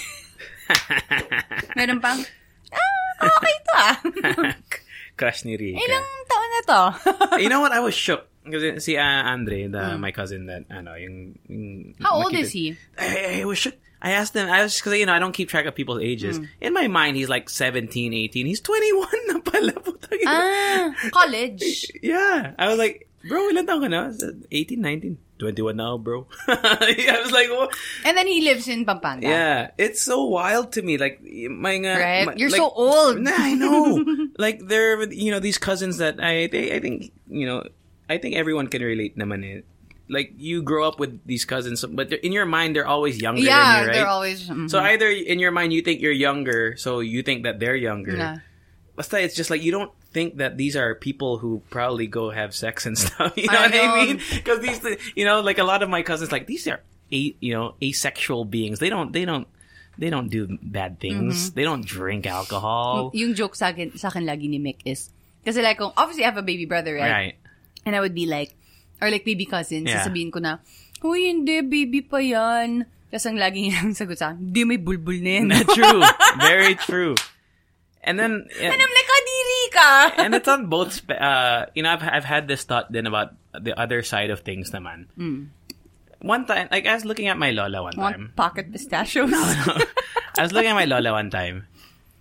Meron 1.78 2.00
pang, 2.00 2.20
ah, 2.74 3.26
okay 3.26 3.56
to 3.66 3.74
ah. 3.74 3.96
Crush 5.20 5.44
ni 5.44 5.58
Rica. 5.58 5.82
Ilang 5.82 6.08
taon 6.30 6.50
na 6.50 6.62
to? 6.64 6.82
you 7.44 7.50
know 7.50 7.60
what? 7.60 7.74
I 7.74 7.82
was 7.82 7.92
shook. 7.98 8.24
Kasi 8.46 8.80
si 8.80 8.96
uh, 8.96 9.04
Andre, 9.28 9.68
the, 9.68 9.98
my 10.00 10.12
cousin 10.16 10.46
that, 10.48 10.64
ano, 10.72 10.96
yung... 10.96 11.36
yung. 11.52 11.94
How 12.00 12.24
old 12.24 12.32
is 12.34 12.54
he? 12.56 12.78
I, 12.98 13.42
I 13.42 13.46
was 13.46 13.58
shook. 13.60 13.76
I 14.02 14.16
asked 14.16 14.32
him, 14.34 14.48
I 14.48 14.64
was, 14.64 14.80
because, 14.80 14.96
you 14.96 15.06
know, 15.06 15.12
I 15.12 15.20
don't 15.20 15.34
keep 15.36 15.50
track 15.50 15.66
of 15.66 15.76
people's 15.76 16.00
ages. 16.02 16.38
Hmm. 16.40 16.46
In 16.62 16.72
my 16.72 16.88
mind, 16.88 17.18
he's 17.18 17.28
like 17.28 17.50
17, 17.50 17.92
18. 18.14 18.46
He's 18.48 18.62
21 18.62 19.08
na 19.28 19.40
pala. 19.44 19.74
Ah, 20.26 20.96
college. 21.12 21.92
Yeah. 22.02 22.56
I 22.58 22.70
was 22.70 22.78
like, 22.80 23.09
bro, 23.28 23.50
ilan 23.52 23.66
taon 23.68 23.82
ka 23.84 23.88
na? 23.90 24.02
I 24.14 24.32
18, 24.52 24.80
19. 24.82 25.18
21 25.40 25.76
now, 25.78 25.98
bro. 25.98 26.28
I 26.48 27.20
was 27.24 27.32
like, 27.32 27.48
what? 27.50 27.72
And 28.04 28.18
then 28.18 28.28
he 28.28 28.42
lives 28.44 28.68
in 28.68 28.84
Pampanga. 28.84 29.24
Yeah, 29.28 29.72
it's 29.80 30.02
so 30.04 30.26
wild 30.26 30.74
to 30.76 30.82
me. 30.82 30.98
Like, 31.00 31.24
my, 31.24 31.80
Right? 31.80 32.26
my- 32.28 32.36
You're 32.36 32.50
like- 32.52 32.60
so 32.60 32.68
old. 32.76 33.20
Nah, 33.24 33.32
I 33.40 33.54
know. 33.56 34.04
like, 34.38 34.60
they're, 34.68 35.00
you 35.12 35.32
know, 35.32 35.40
these 35.40 35.58
cousins 35.58 35.98
that 36.04 36.20
I, 36.20 36.48
they, 36.48 36.76
I 36.76 36.80
think, 36.84 37.12
you 37.32 37.48
know, 37.48 37.64
I 38.10 38.18
think 38.20 38.36
everyone 38.36 38.68
can 38.68 38.84
relate 38.84 39.16
naman 39.18 39.48
eh. 39.48 39.62
Like, 40.12 40.34
you 40.36 40.62
grow 40.62 40.88
up 40.88 41.00
with 41.00 41.22
these 41.26 41.46
cousins, 41.46 41.86
but 41.86 42.12
in 42.12 42.34
your 42.34 42.46
mind, 42.50 42.76
they're 42.76 42.88
always 42.90 43.22
younger 43.22 43.40
Yeah, 43.46 43.54
than 43.56 43.64
you, 43.64 43.88
right? 43.88 43.94
they're 43.96 44.08
always. 44.12 44.50
mhm. 44.50 44.68
So 44.70 44.80
either 44.82 45.08
in 45.08 45.40
your 45.40 45.52
mind, 45.52 45.72
you 45.72 45.82
think 45.84 46.02
you're 46.02 46.12
younger, 46.12 46.76
so 46.76 47.00
you 47.00 47.22
think 47.24 47.44
that 47.44 47.60
they're 47.62 47.78
younger. 47.78 48.18
Nah. 48.18 48.38
Basta, 48.98 49.22
it's 49.22 49.36
just 49.38 49.50
like, 49.54 49.62
you 49.64 49.72
don't 49.72 49.92
think 50.12 50.38
that 50.38 50.58
these 50.58 50.76
are 50.76 50.96
people 50.96 51.38
who 51.38 51.62
probably 51.70 52.08
go 52.08 52.30
have 52.32 52.56
sex 52.56 52.86
and 52.86 52.98
stuff. 53.04 53.34
You 53.38 53.48
know 53.48 53.60
I 53.60 53.68
what 53.70 53.76
I 53.76 54.06
mean? 54.06 54.22
Because 54.34 54.60
these, 54.60 54.82
you 55.16 55.26
know, 55.26 55.42
like 55.42 55.58
a 55.60 55.64
lot 55.64 55.84
of 55.84 55.90
my 55.90 56.02
cousins, 56.02 56.32
like 56.32 56.48
these 56.48 56.68
are, 56.68 56.82
a, 57.12 57.36
you 57.40 57.54
know, 57.54 57.76
asexual 57.82 58.46
beings. 58.46 58.80
They 58.80 58.90
don't, 58.90 59.12
they 59.14 59.26
don't, 59.26 59.48
they 59.98 60.10
don't 60.10 60.30
do 60.30 60.58
bad 60.62 61.00
things. 61.00 61.50
Mm-hmm. 61.50 61.56
They 61.56 61.64
don't 61.64 61.86
drink 61.86 62.26
alcohol. 62.26 63.12
yung 63.14 63.34
joke 63.36 63.56
sa 63.56 63.70
akin, 63.70 63.98
sa 63.98 64.10
akin 64.10 64.26
lagi 64.26 64.50
ni 64.50 64.58
Mick 64.58 64.78
is, 64.86 65.10
kasi 65.46 65.62
like, 65.62 65.82
obviously 65.82 66.24
I 66.24 66.30
have 66.30 66.38
a 66.38 66.46
baby 66.46 66.66
brother, 66.66 66.96
right? 66.96 67.12
Right. 67.12 67.36
And 67.86 67.96
I 67.96 68.00
would 68.00 68.14
be 68.16 68.26
like, 68.26 68.56
or 69.02 69.10
like 69.10 69.26
baby 69.26 69.46
cousins, 69.46 69.88
Yeah. 69.88 70.04
sasabihin 70.06 70.32
ko 70.32 70.40
na, 70.40 70.60
Uy, 71.00 71.32
hindi, 71.32 71.62
baby 71.64 72.02
pa 72.04 72.18
yan. 72.20 72.84
Tapos 73.10 73.26
ang 73.26 73.40
lagi 73.40 73.64
niyang 73.72 73.96
sagot 74.00 74.20
sa 74.20 74.36
akin, 74.36 74.52
hindi, 74.52 74.62
may 74.68 74.78
bulbul 74.78 75.16
na 75.24 75.32
yan. 75.40 75.48
true. 75.78 76.04
Very 76.44 76.76
true. 76.76 77.16
And 78.10 78.18
then, 78.18 78.50
And 78.58 78.74
I'm 78.74 78.90
like, 78.98 79.10
kadiri 79.14 79.64
ka! 79.70 79.90
and 80.26 80.34
it's 80.34 80.50
on 80.50 80.66
both. 80.66 80.98
spe- 80.98 81.14
Uh, 81.14 81.70
you 81.78 81.86
know, 81.86 81.94
I've 81.94 82.02
I've 82.02 82.26
had 82.26 82.50
this 82.50 82.66
thought 82.66 82.90
then 82.90 83.06
about 83.06 83.38
the 83.54 83.78
other 83.78 84.02
side 84.02 84.34
of 84.34 84.42
things, 84.42 84.74
naman. 84.74 85.06
One 86.20 86.44
time, 86.50 86.68
like 86.74 86.90
I 86.90 86.98
was 86.98 87.06
looking 87.06 87.30
at 87.30 87.38
my 87.38 87.52
lola 87.54 87.84
one 87.86 87.94
Want 87.96 88.16
time. 88.18 88.34
pocket 88.36 88.74
pistachios? 88.74 89.30
I 90.38 90.42
was 90.42 90.52
looking 90.52 90.74
at 90.74 90.76
my 90.76 90.84
lola 90.90 91.14
one 91.14 91.30
time 91.30 91.70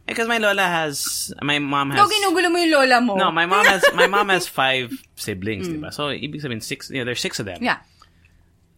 because 0.06 0.28
my 0.28 0.38
lola 0.38 0.62
has 0.62 1.32
my 1.42 1.58
mom 1.58 1.90
has 1.90 2.04
ginugulo 2.06 2.46
mo 2.52 2.58
yung 2.62 2.72
lola 2.78 2.98
mo. 3.00 3.16
no 3.16 3.32
my 3.32 3.46
mom 3.46 3.64
has 3.66 3.82
my 3.98 4.06
mom 4.06 4.28
has 4.28 4.46
five 4.60 4.92
siblings, 5.16 5.66
diba? 5.66 5.90
So 5.90 6.12
ibig 6.14 6.38
sabihin 6.44 6.62
six. 6.62 6.92
You 6.92 7.00
know, 7.02 7.06
there's 7.10 7.20
six 7.24 7.40
of 7.40 7.46
them. 7.48 7.58
Yeah. 7.64 7.80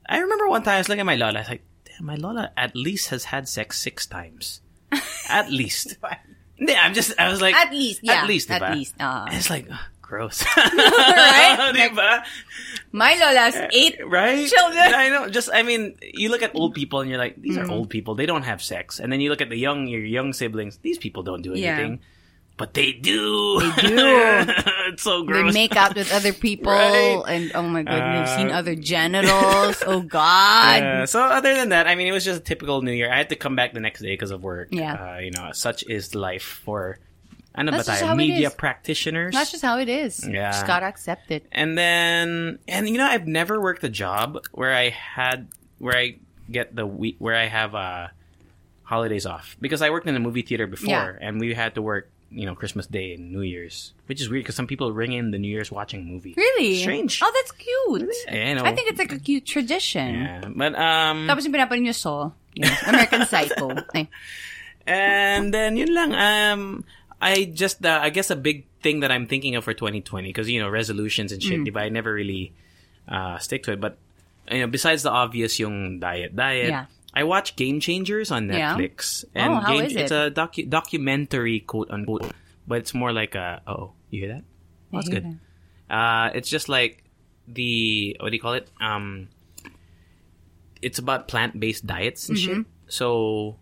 I 0.08 0.18
remember 0.24 0.48
one 0.48 0.62
time 0.62 0.74
I 0.76 0.80
was 0.80 0.88
looking 0.88 1.04
at 1.04 1.10
my 1.10 1.20
lola. 1.20 1.38
I 1.38 1.42
was 1.44 1.52
like, 1.52 1.64
damn, 1.84 2.06
my 2.06 2.16
lola 2.16 2.50
at 2.56 2.72
least 2.74 3.10
has 3.10 3.28
had 3.28 3.44
sex 3.46 3.76
six 3.78 4.06
times, 4.06 4.60
at 5.28 5.52
least. 5.52 5.98
Hindi, 6.60 6.74
I'm 6.76 6.92
just, 6.94 7.18
I 7.18 7.28
was 7.32 7.40
like, 7.40 7.56
At 7.56 7.72
least, 7.72 8.00
yeah. 8.04 8.20
At 8.22 8.28
least, 8.28 8.50
At 8.52 8.60
diba? 8.60 8.74
least, 8.76 8.94
uh. 9.00 9.26
It's 9.32 9.48
like, 9.48 9.66
ugh, 9.72 9.80
gross. 10.04 10.44
Right? 10.56 11.72
diba? 11.74 12.22
My 12.92 13.14
lola's 13.16 13.56
eight 13.72 13.96
Right? 14.04 14.46
children. 14.46 14.92
I 14.94 15.08
know. 15.08 15.28
Just, 15.28 15.48
I 15.52 15.62
mean, 15.62 15.96
you 16.02 16.28
look 16.28 16.42
at 16.42 16.54
old 16.54 16.74
people 16.74 17.00
and 17.00 17.08
you're 17.08 17.18
like, 17.18 17.40
these 17.40 17.56
Mm-hmm. 17.56 17.70
are 17.70 17.72
old 17.72 17.88
people. 17.90 18.14
They 18.14 18.26
don't 18.26 18.42
have 18.42 18.62
sex. 18.62 19.00
And 19.00 19.10
then 19.12 19.20
you 19.20 19.30
look 19.30 19.40
at 19.40 19.48
the 19.48 19.56
young, 19.56 19.86
your 19.88 20.04
young 20.04 20.32
siblings. 20.32 20.76
These 20.78 20.98
people 20.98 21.22
don't 21.22 21.42
do 21.42 21.54
Yeah. 21.54 21.78
anything. 21.78 22.00
But 22.60 22.74
they 22.74 22.92
do. 22.92 23.58
They 23.60 23.82
do. 23.88 24.44
it's 24.92 25.02
so 25.02 25.24
gross. 25.24 25.54
They 25.54 25.60
make 25.60 25.76
out 25.76 25.94
with 25.96 26.12
other 26.12 26.34
people, 26.34 26.70
Right. 26.70 27.22
and 27.26 27.50
oh 27.54 27.62
my 27.62 27.82
god, 27.82 27.94
we've 27.94 28.28
Uh, 28.28 28.36
seen 28.36 28.50
other 28.50 28.74
genitals. 28.76 29.82
oh 29.86 30.00
god. 30.20 31.08
So 31.08 31.22
other 31.22 31.54
than 31.54 31.70
that, 31.70 31.86
I 31.88 31.94
mean, 31.94 32.06
it 32.06 32.12
was 32.12 32.22
just 32.24 32.40
a 32.42 32.44
typical 32.44 32.82
New 32.82 32.92
Year. 32.92 33.10
I 33.10 33.16
had 33.16 33.30
to 33.30 33.36
come 33.36 33.56
back 33.56 33.72
the 33.72 33.80
next 33.80 34.00
day 34.00 34.12
because 34.12 34.30
of 34.30 34.42
work. 34.44 34.68
Yeah. 34.72 34.92
Uh, 34.92 35.18
you 35.20 35.30
know, 35.30 35.52
such 35.52 35.84
is 35.88 36.14
life 36.14 36.42
for 36.64 36.98
That's 37.56 37.86
just 37.86 38.02
tayo? 38.02 38.06
how 38.08 38.14
media 38.14 38.50
practitioners. 38.50 39.32
That's 39.34 39.50
just 39.52 39.64
how 39.64 39.78
it 39.78 39.88
is. 39.88 40.28
Yeah. 40.28 40.52
Just 40.52 40.66
gotta 40.66 40.84
accept 40.86 41.30
it. 41.30 41.46
and 41.52 41.78
then, 41.78 42.58
and 42.68 42.86
you 42.88 42.98
know, 42.98 43.06
I've 43.06 43.26
never 43.26 43.58
worked 43.58 43.82
a 43.84 43.88
job 43.88 44.38
where 44.52 44.74
I 44.76 44.90
had 44.90 45.48
where 45.78 45.96
I 45.96 46.16
get 46.50 46.76
the 46.76 46.84
week 46.86 47.16
where 47.18 47.36
I 47.36 47.46
have 47.46 47.74
uh, 47.74 48.08
holidays 48.84 49.24
off 49.24 49.56
because 49.62 49.80
I 49.80 49.88
worked 49.88 50.06
in 50.06 50.14
a 50.14 50.20
movie 50.20 50.42
theater 50.42 50.66
before, 50.66 51.16
and 51.22 51.40
we 51.40 51.54
had 51.54 51.74
to 51.76 51.82
work. 51.82 52.10
You 52.30 52.46
know, 52.46 52.54
Christmas 52.54 52.86
Day 52.86 53.14
and 53.14 53.32
New 53.32 53.42
Year's, 53.42 53.92
which 54.06 54.20
is 54.20 54.28
weird 54.28 54.44
because 54.44 54.54
some 54.54 54.66
people 54.66 54.92
ring 54.92 55.12
in 55.12 55.32
the 55.32 55.38
New 55.38 55.50
Year's 55.50 55.70
watching 55.72 56.06
movie. 56.06 56.34
Really? 56.36 56.80
Strange. 56.80 57.20
Oh, 57.22 57.32
that's 57.34 57.52
cute. 57.52 58.06
I 58.30 58.54
know. 58.54 58.64
I 58.64 58.72
think 58.74 58.88
it's 58.88 58.98
like 58.98 59.12
a 59.12 59.18
cute 59.18 59.44
tradition. 59.44 60.14
Yeah, 60.14 60.46
but 60.46 60.78
um, 60.78 61.26
Tapos 61.26 61.42
yung 61.42 61.52
pinapanood 61.52 61.82
nyo 61.82 61.92
Saw. 61.92 62.30
Yun. 62.54 62.70
American 62.86 63.26
Psycho. 63.26 63.74
Ay. 63.94 64.08
And 64.86 65.52
then 65.52 65.76
yun 65.76 65.94
lang. 65.94 66.14
Um, 66.14 66.84
I 67.20 67.44
just 67.44 67.84
uh, 67.84 68.00
I 68.02 68.10
guess 68.10 68.30
a 68.30 68.36
big 68.36 68.66
thing 68.82 69.00
that 69.00 69.12
I'm 69.12 69.26
thinking 69.26 69.54
of 69.54 69.64
for 69.64 69.74
2020 69.74 70.28
because 70.28 70.48
you 70.48 70.60
know 70.60 70.68
resolutions 70.68 71.32
and 71.32 71.42
shit. 71.42 71.60
Mm. 71.60 71.68
Diba? 71.68 71.80
I 71.80 71.88
never 71.90 72.12
really 72.12 72.52
uh, 73.06 73.38
stick 73.38 73.62
to 73.64 73.72
it. 73.72 73.80
But 73.80 73.98
you 74.50 74.60
know, 74.60 74.66
besides 74.66 75.02
the 75.02 75.10
obvious 75.10 75.58
yung 75.58 76.00
diet, 76.00 76.34
diet. 76.34 76.68
Yeah. 76.70 76.86
I 77.12 77.24
watch 77.24 77.56
Game 77.56 77.80
Changers 77.80 78.30
on 78.30 78.48
Yeah? 78.48 78.76
Netflix, 78.76 79.24
Oh, 79.24 79.30
and 79.34 79.54
how 79.64 79.72
Game, 79.74 79.84
is 79.86 79.96
it's 79.96 80.12
a 80.12 80.30
docu- 80.30 80.68
documentary, 80.70 81.60
quote 81.60 81.90
unquote, 81.90 82.30
but 82.66 82.78
it's 82.78 82.94
more 82.94 83.12
like 83.12 83.34
a. 83.34 83.62
Oh, 83.66 83.92
you 84.10 84.20
hear 84.26 84.34
that? 84.34 84.44
Oh, 84.92 84.96
that's 84.98 85.08
good. 85.08 85.38
Uh, 85.90 86.30
it's 86.34 86.48
just 86.48 86.68
like 86.68 87.02
the 87.48 88.16
what 88.20 88.30
do 88.30 88.36
you 88.36 88.40
call 88.42 88.54
it? 88.54 88.68
Um, 88.80 89.28
it's 90.82 90.98
about 90.98 91.28
plant 91.28 91.58
based 91.58 91.86
diets 91.86 92.28
and 92.28 92.38
Mm-hmm. 92.38 92.56
shit. 92.58 92.66
So 92.88 93.56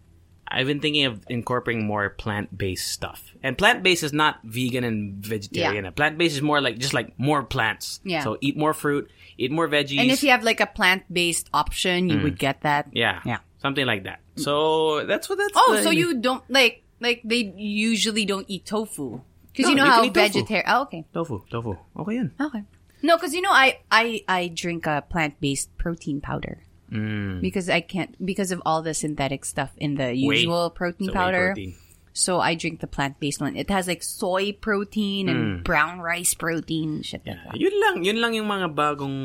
I've 0.50 0.66
been 0.66 0.80
thinking 0.80 1.04
of 1.04 1.24
incorporating 1.28 1.86
more 1.86 2.10
plant 2.10 2.56
based 2.56 2.88
stuff. 2.90 3.34
And 3.42 3.56
plant 3.56 3.82
based 3.82 4.02
is 4.02 4.12
not 4.12 4.40
vegan 4.44 4.82
and 4.84 5.14
vegetarian. 5.24 5.84
Yeah. 5.84 5.90
Plant 5.90 6.18
based 6.18 6.36
is 6.36 6.42
more 6.42 6.60
like 6.60 6.78
just 6.78 6.94
like 6.94 7.18
more 7.18 7.42
plants. 7.42 8.00
Yeah. 8.04 8.24
So 8.24 8.38
eat 8.40 8.56
more 8.56 8.72
fruit, 8.74 9.10
eat 9.36 9.50
more 9.52 9.68
veggies. 9.68 9.98
And 10.00 10.10
if 10.10 10.22
you 10.22 10.30
have 10.30 10.42
like 10.42 10.60
a 10.60 10.66
plant-based 10.66 11.48
option, 11.52 12.08
you 12.08 12.20
would 12.22 12.38
get 12.38 12.62
that. 12.62 12.86
Mm. 12.88 12.92
yeah, 12.94 13.20
Yeah. 13.24 13.38
something 13.60 13.86
like 13.86 14.04
that. 14.04 14.20
So 14.36 15.04
that's 15.06 15.28
what 15.28 15.36
that's. 15.38 15.52
Oh, 15.54 15.76
the- 15.76 15.82
so 15.82 15.90
you 15.90 16.14
don't 16.20 16.42
like 16.50 16.82
like 17.00 17.20
they 17.24 17.52
usually 17.56 18.24
don't 18.24 18.46
eat 18.48 18.64
tofu 18.66 19.20
because 19.52 19.64
No, 19.66 19.70
you 19.70 19.76
know 19.76 19.84
you 19.84 19.90
how 19.90 20.10
vegetarian. 20.10 20.64
Oh, 20.68 20.82
okay, 20.82 21.04
tofu, 21.12 21.42
tofu. 21.50 21.76
Okay, 21.96 22.14
yun. 22.14 22.32
okay. 22.40 22.62
No, 23.02 23.16
because 23.16 23.34
you 23.34 23.42
know 23.42 23.52
I 23.52 23.78
I 23.90 24.22
I 24.26 24.48
drink 24.48 24.86
a 24.86 25.04
plant-based 25.08 25.76
protein 25.78 26.20
powder 26.20 26.62
Mm. 26.92 27.40
because 27.40 27.68
I 27.68 27.80
can't 27.80 28.16
because 28.24 28.50
of 28.50 28.62
all 28.64 28.80
the 28.82 28.94
synthetic 28.94 29.44
stuff 29.44 29.70
in 29.76 29.96
the 29.96 30.16
Whey. 30.16 30.40
usual 30.40 30.70
protein 30.70 31.08
So 31.08 31.12
powder. 31.12 31.52
protein. 31.52 31.74
So 32.18 32.40
I 32.42 32.56
drink 32.58 32.80
the 32.80 32.88
plant-based 32.90 33.38
one. 33.40 33.54
It 33.54 33.70
has 33.70 33.86
like 33.86 34.02
soy 34.02 34.50
protein 34.50 35.28
and 35.28 35.62
brown 35.62 36.00
rice 36.02 36.34
protein, 36.34 37.02
shit 37.06 37.22
like 37.24 37.36
Mm. 37.36 37.38
Yeah, 37.38 37.52
that. 37.52 37.60
yun 37.62 37.74
lang, 37.78 37.96
yun 38.02 38.18
lang 38.18 38.32
yung 38.34 38.48
mga 38.50 38.74
bagong 38.74 39.18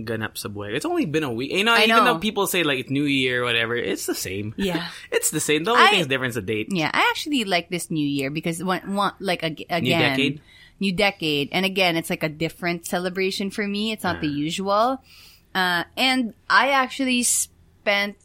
ganap 0.00 0.38
sa 0.40 0.48
buhay. 0.48 0.72
It's 0.72 0.88
only 0.88 1.04
been 1.04 1.28
a 1.28 1.32
week. 1.32 1.52
You 1.52 1.60
know, 1.64 1.74
I 1.76 1.84
even 1.84 2.00
know. 2.08 2.16
though 2.16 2.18
people 2.24 2.46
say 2.48 2.62
like 2.64 2.78
it's 2.80 2.88
New 2.88 3.04
Year, 3.04 3.42
or 3.42 3.44
whatever, 3.44 3.76
it's 3.76 4.06
the 4.08 4.16
same. 4.16 4.54
Yeah. 4.56 4.88
it's 5.12 5.28
the 5.28 5.44
same. 5.44 5.64
The 5.68 5.72
only 5.76 5.84
I- 5.84 5.90
thing 5.92 6.00
is 6.00 6.08
different 6.08 6.32
is 6.32 6.40
the 6.40 6.46
date. 6.46 6.72
Yeah, 6.72 6.88
I 6.88 7.04
actually 7.12 7.44
like 7.44 7.68
this 7.68 7.90
new 7.92 8.06
year 8.06 8.30
because 8.32 8.64
one, 8.64 8.80
one 8.96 9.12
like 9.20 9.44
ag- 9.44 9.68
again, 9.68 10.00
decade? 10.16 10.40
new 10.80 10.92
decade, 10.96 11.50
and 11.52 11.66
again, 11.68 12.00
it's 12.00 12.08
like 12.08 12.22
a 12.24 12.32
different 12.32 12.86
celebration 12.88 13.50
for 13.52 13.66
me. 13.68 13.92
It's 13.92 14.04
not 14.08 14.22
the 14.24 14.32
usual, 14.32 15.04
uh, 15.54 15.84
and 15.96 16.34
I 16.48 16.70
actually 16.70 17.22
spent 17.22 18.16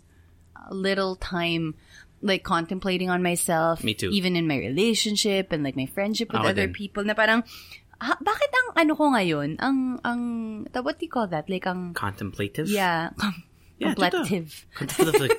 a 0.56 0.74
little 0.74 1.16
time 1.16 1.76
like 2.22 2.44
contemplating 2.44 3.10
on 3.10 3.22
myself. 3.22 3.84
Me 3.84 3.94
too. 3.94 4.10
Even 4.10 4.36
in 4.36 4.48
my 4.48 4.58
relationship 4.58 5.52
and 5.52 5.63
like 5.63 5.76
my 5.76 5.86
friendship 5.86 6.32
with 6.34 6.42
Ako 6.42 6.50
other 6.50 6.68
din. 6.68 6.74
people. 6.74 7.04
Na 7.06 7.13
parang, 7.13 7.44
ha, 8.02 8.18
bakit 8.20 8.50
ang 8.52 8.68
ano 8.88 8.94
ko 8.98 9.13
ngayon? 9.13 9.56
Ang 9.62 10.02
ang 10.04 10.22
what 10.84 10.98
do 11.00 11.06
you 11.06 11.12
call 11.13 11.28
that? 11.30 11.50
Like 11.50 11.66
ang 11.68 11.94
Contemplative. 11.94 12.68
yeah, 12.68 13.10
Yeah, 13.78 13.94
contemplative. 13.94 14.66
Contemplative. 14.74 15.38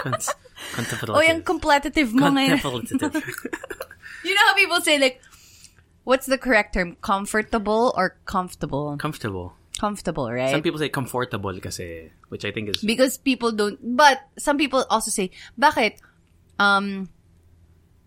Cons- 0.00 0.32
contemplative. 0.72 1.14
Oh, 1.14 1.20
yung 1.20 1.44
competitive 1.44 2.10
mo 2.16 2.32
ngayon. 2.32 2.56
Contemplative. 2.60 3.28
You 4.24 4.32
know 4.32 4.40
how 4.48 4.54
people 4.56 4.80
say 4.80 4.96
like, 4.96 5.20
what's 6.08 6.24
the 6.24 6.38
correct 6.40 6.72
term? 6.72 6.96
Comfortable 7.04 7.92
or 7.92 8.16
comfortable? 8.24 8.96
Comfortable. 8.96 9.52
Comfortable, 9.78 10.30
right? 10.30 10.50
Some 10.50 10.62
people 10.62 10.78
say 10.78 10.88
comfortable 10.88 11.58
kasi, 11.60 12.10
which 12.28 12.44
I 12.44 12.52
think 12.54 12.70
is 12.70 12.78
because 12.82 13.18
people 13.18 13.50
don't, 13.50 13.74
but 13.82 14.22
some 14.38 14.56
people 14.56 14.86
also 14.88 15.10
say, 15.10 15.30
bakit, 15.58 15.98
um, 16.58 17.10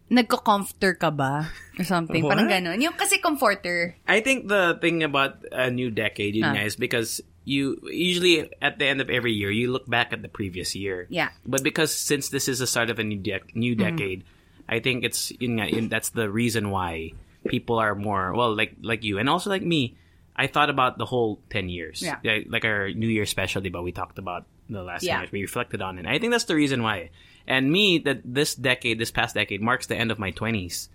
nagko-comforter 0.10 0.95
ka 0.95 1.12
ba? 1.12 1.51
Or 1.80 1.84
something. 1.84 2.23
What? 2.23 2.38
Parang 2.39 2.47
ganon. 2.49 2.80
Yung 2.82 2.93
kasi 2.95 3.19
comforter. 3.19 3.95
I 4.08 4.21
think 4.21 4.47
the 4.47 4.77
thing 4.80 5.03
about 5.03 5.43
a 5.51 5.69
new 5.69 5.91
decade, 5.91 6.36
you 6.36 6.45
Ah. 6.47 6.56
guys, 6.56 6.75
because 6.80 7.19
you 7.43 7.80
usually 7.84 8.47
at 8.63 8.80
the 8.80 8.88
end 8.88 8.99
of 8.99 9.10
every 9.10 9.32
year 9.32 9.51
you 9.51 9.71
look 9.71 9.88
back 9.88 10.12
at 10.12 10.21
the 10.23 10.32
previous 10.32 10.75
year. 10.75 11.08
Yeah. 11.12 11.30
But 11.45 11.63
because 11.63 11.91
since 11.91 12.30
this 12.30 12.47
is 12.47 12.60
the 12.60 12.67
start 12.67 12.89
of 12.89 12.99
a 12.99 13.03
new 13.03 13.19
dec 13.19 13.51
new 13.56 13.75
Mm-hmm. 13.75 13.84
decade, 13.95 14.19
I 14.67 14.80
think 14.80 15.03
it's 15.03 15.32
yun 15.39 15.60
nga, 15.60 15.67
yun- 15.71 15.88
that's 15.91 16.10
the 16.12 16.32
reason 16.32 16.71
why 16.71 17.12
people 17.47 17.80
are 17.80 17.95
more 17.95 18.32
well 18.36 18.51
like 18.56 18.75
like 18.84 19.03
you 19.03 19.19
and 19.19 19.27
also 19.27 19.49
like 19.51 19.63
me. 19.63 19.95
I 20.38 20.47
thought 20.47 20.69
about 20.69 20.97
the 20.97 21.06
whole 21.06 21.41
ten 21.50 21.67
years. 21.69 22.02
Yeah. 22.02 22.19
Like, 22.47 22.63
our 22.65 22.89
New 22.91 23.08
Year 23.10 23.26
special, 23.26 23.62
but 23.69 23.82
we 23.84 23.91
talked 23.91 24.19
about 24.19 24.45
the 24.69 24.84
last 24.84 25.04
Yeah. 25.04 25.21
year. 25.21 25.30
We 25.32 25.41
reflected 25.41 25.82
on 25.82 25.97
it. 25.97 26.06
I 26.06 26.19
think 26.19 26.32
that's 26.32 26.45
the 26.45 26.56
reason 26.56 26.84
why. 26.84 27.10
And 27.47 27.71
me, 27.71 28.00
that 28.00 28.21
this 28.23 28.54
decade, 28.56 29.00
this 29.00 29.10
past 29.12 29.34
decade, 29.36 29.62
marks 29.62 29.88
the 29.88 29.95
end 29.95 30.12
of 30.12 30.19
my 30.19 30.32
twenties. 30.32 30.89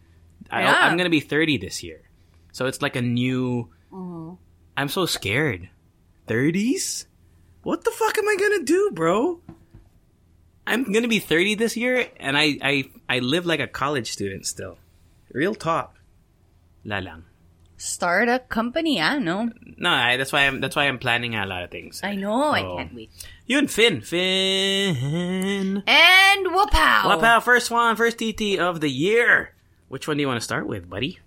Yeah. 0.53 0.71
I'm 0.87 0.97
gonna 0.97 1.11
be 1.11 1.21
thirty 1.21 1.57
this 1.57 1.83
year, 1.83 2.03
so 2.53 2.67
it's 2.67 2.83
like 2.83 2.95
a 2.97 3.03
new. 3.03 3.69
Mm-hmm. 3.91 4.35
I'm 4.77 4.89
so 4.89 5.07
scared. 5.07 5.69
30s? 6.29 7.07
What 7.63 7.85
the 7.85 7.91
fuck 7.91 8.17
am 8.19 8.29
I 8.29 8.37
gonna 8.39 8.63
do, 8.65 8.91
bro? 8.93 9.41
I'm 10.67 10.93
gonna 10.93 11.09
be 11.09 11.19
30 11.19 11.57
this 11.57 11.77
year, 11.77 12.09
and 12.19 12.37
I 12.39 12.59
I 12.63 12.91
I 13.09 13.19
live 13.19 13.45
like 13.47 13.61
a 13.61 13.67
college 13.67 14.13
student 14.13 14.47
still. 14.47 14.79
Real 15.33 15.55
talk. 15.55 15.97
La 16.85 16.99
lang. 16.99 17.25
Start 17.83 18.29
a 18.29 18.39
company, 18.39 19.01
ah, 19.01 19.19
no? 19.19 19.51
No, 19.77 19.91
I, 19.91 20.17
that's 20.17 20.33
why 20.33 20.47
I'm 20.47 20.61
that's 20.61 20.77
why 20.77 20.85
I'm 20.87 21.01
planning 21.01 21.35
a 21.35 21.45
lot 21.45 21.65
of 21.65 21.71
things. 21.73 22.01
I 22.05 22.15
know, 22.15 22.51
I 22.55 22.63
Oh. 22.63 22.77
can't 22.77 22.95
wait. 22.95 23.11
You 23.47 23.59
and 23.59 23.69
Finn, 23.69 24.01
Finn. 24.03 25.83
And 25.85 26.47
wapow! 26.47 27.03
Wapow, 27.11 27.43
first 27.43 27.73
one, 27.73 27.97
first 27.97 28.19
TT 28.19 28.57
of 28.61 28.81
the 28.81 28.89
year. 28.89 29.55
Which 29.89 30.07
one 30.07 30.17
do 30.17 30.21
you 30.21 30.29
want 30.29 30.39
to 30.39 30.45
start 30.45 30.69
with, 30.69 30.89
buddy? 30.89 31.19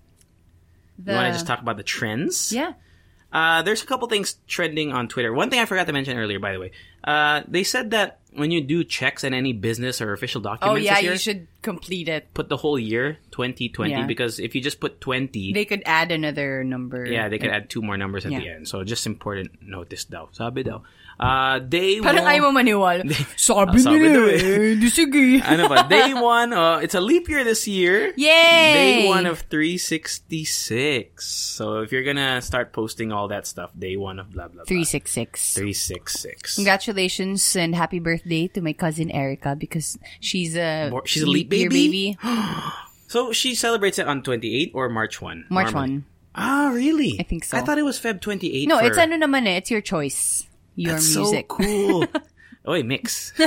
The, 0.98 1.12
You 1.12 1.18
want 1.18 1.28
to 1.28 1.34
just 1.34 1.46
talk 1.46 1.60
about 1.62 1.76
the 1.76 1.84
trends? 1.84 2.54
Yeah. 2.54 2.74
Uh, 3.36 3.60
there's 3.68 3.84
a 3.84 3.86
couple 3.86 4.08
things 4.08 4.40
trending 4.48 4.94
on 4.96 5.12
Twitter. 5.12 5.34
One 5.36 5.50
thing 5.52 5.60
I 5.60 5.66
forgot 5.68 5.88
to 5.88 5.94
mention 5.94 6.16
earlier, 6.18 6.40
by 6.40 6.54
the 6.56 6.60
way. 6.64 6.72
Uh, 7.04 7.44
they 7.52 7.64
said 7.68 7.92
that 7.92 8.20
when 8.32 8.48
you 8.50 8.62
do 8.64 8.84
checks 8.88 9.24
in 9.28 9.34
any 9.36 9.52
business 9.52 10.00
or 10.00 10.14
official 10.16 10.40
documents, 10.40 10.64
Oh, 10.64 10.80
documents 10.80 10.88
yeah, 10.88 10.96
this 10.96 11.04
year, 11.04 11.12
you 11.12 11.20
should 11.20 11.48
complete 11.62 12.08
it. 12.08 12.32
put 12.34 12.48
the 12.48 12.56
whole 12.56 12.80
year 12.80 13.20
2020 13.36 13.92
Yeah. 13.92 14.06
because 14.08 14.40
if 14.40 14.56
you 14.56 14.62
just 14.64 14.80
put 14.80 15.02
20, 15.04 15.52
They 15.52 15.66
could 15.68 15.84
add 15.86 16.12
another 16.16 16.64
number. 16.64 17.04
yeah, 17.06 17.28
they 17.28 17.38
could 17.38 17.52
add 17.52 17.70
two 17.70 17.82
more 17.84 17.98
numbers 18.00 18.24
at 18.26 18.32
the 18.32 18.48
end. 18.48 18.68
So 18.72 18.84
just 18.88 19.04
important 19.06 19.52
notice 19.62 20.06
daw. 20.08 20.28
Sabi 20.32 20.64
daw. 20.64 20.82
Uh, 21.16 21.60
day 21.64 22.02
Parang 22.04 22.28
one, 22.28 22.32
ayaw 22.36 22.52
mo 22.52 22.60
maniwala. 22.60 23.08
Sabi, 23.40 23.80
sabi 23.80 24.00
nila 24.04 24.10
daw 24.20 24.26
eh. 24.36 24.76
Di 24.76 24.88
sige. 24.92 25.40
ano 25.48 25.72
ba? 25.72 25.88
Day 25.88 26.12
one, 26.12 26.52
uh, 26.52 26.84
it's 26.84 26.92
a 26.96 27.00
leap 27.00 27.32
year 27.32 27.48
this 27.48 27.64
year. 27.68 28.12
Yay! 28.20 28.74
Day 28.76 29.08
one 29.08 29.24
of 29.24 29.48
366. 29.48 31.24
So 31.24 31.80
if 31.80 31.92
you're 31.96 32.04
gonna 32.04 32.42
start 32.44 32.74
posting 32.76 33.16
all 33.16 33.30
that 33.32 33.48
stuff, 33.48 33.72
day 33.80 33.96
one 33.96 34.20
of 34.20 34.32
blah 34.36 34.52
blah 34.52 34.68
blah. 34.68 34.68
366. 34.68 35.56
366. 35.56 36.56
Congratulations 36.56 37.56
and 37.56 37.76
happy 37.76 38.00
birthday 38.04 38.48
to 38.52 38.60
my 38.60 38.74
cousin 38.74 39.10
Erica 39.12 39.56
because 39.56 39.98
she's 40.20 40.56
a 40.60 40.90
More- 40.92 41.08
she's 41.08 41.24
a 41.24 41.30
leap 41.32 41.52
year 41.54 41.70
baby? 41.70 42.18
So 43.08 43.32
she 43.32 43.56
celebrates 43.56 44.00
it 44.00 44.08
on 44.10 44.24
28 44.24 44.72
or 44.74 44.90
March 44.90 45.22
1? 45.22 45.46
March 45.50 45.72
normally? 45.72 46.04
1. 46.04 46.06
Ah, 46.36 46.72
really? 46.74 47.16
I 47.20 47.24
think 47.24 47.46
so. 47.46 47.56
I 47.56 47.62
thought 47.62 47.78
it 47.78 47.86
was 47.86 47.98
Feb 48.00 48.20
28. 48.20 48.68
No, 48.68 48.80
for- 48.80 48.86
it's 48.86 48.98
ano 48.98 49.16
naman 49.16 49.48
eh. 49.48 49.56
It's 49.64 49.72
your 49.72 49.80
choice. 49.80 50.50
Your 50.76 50.94
That's 50.94 51.16
music. 51.16 51.46
so 51.50 51.56
cool. 51.58 52.06
Oy, 52.68 52.84
mix. 52.84 53.34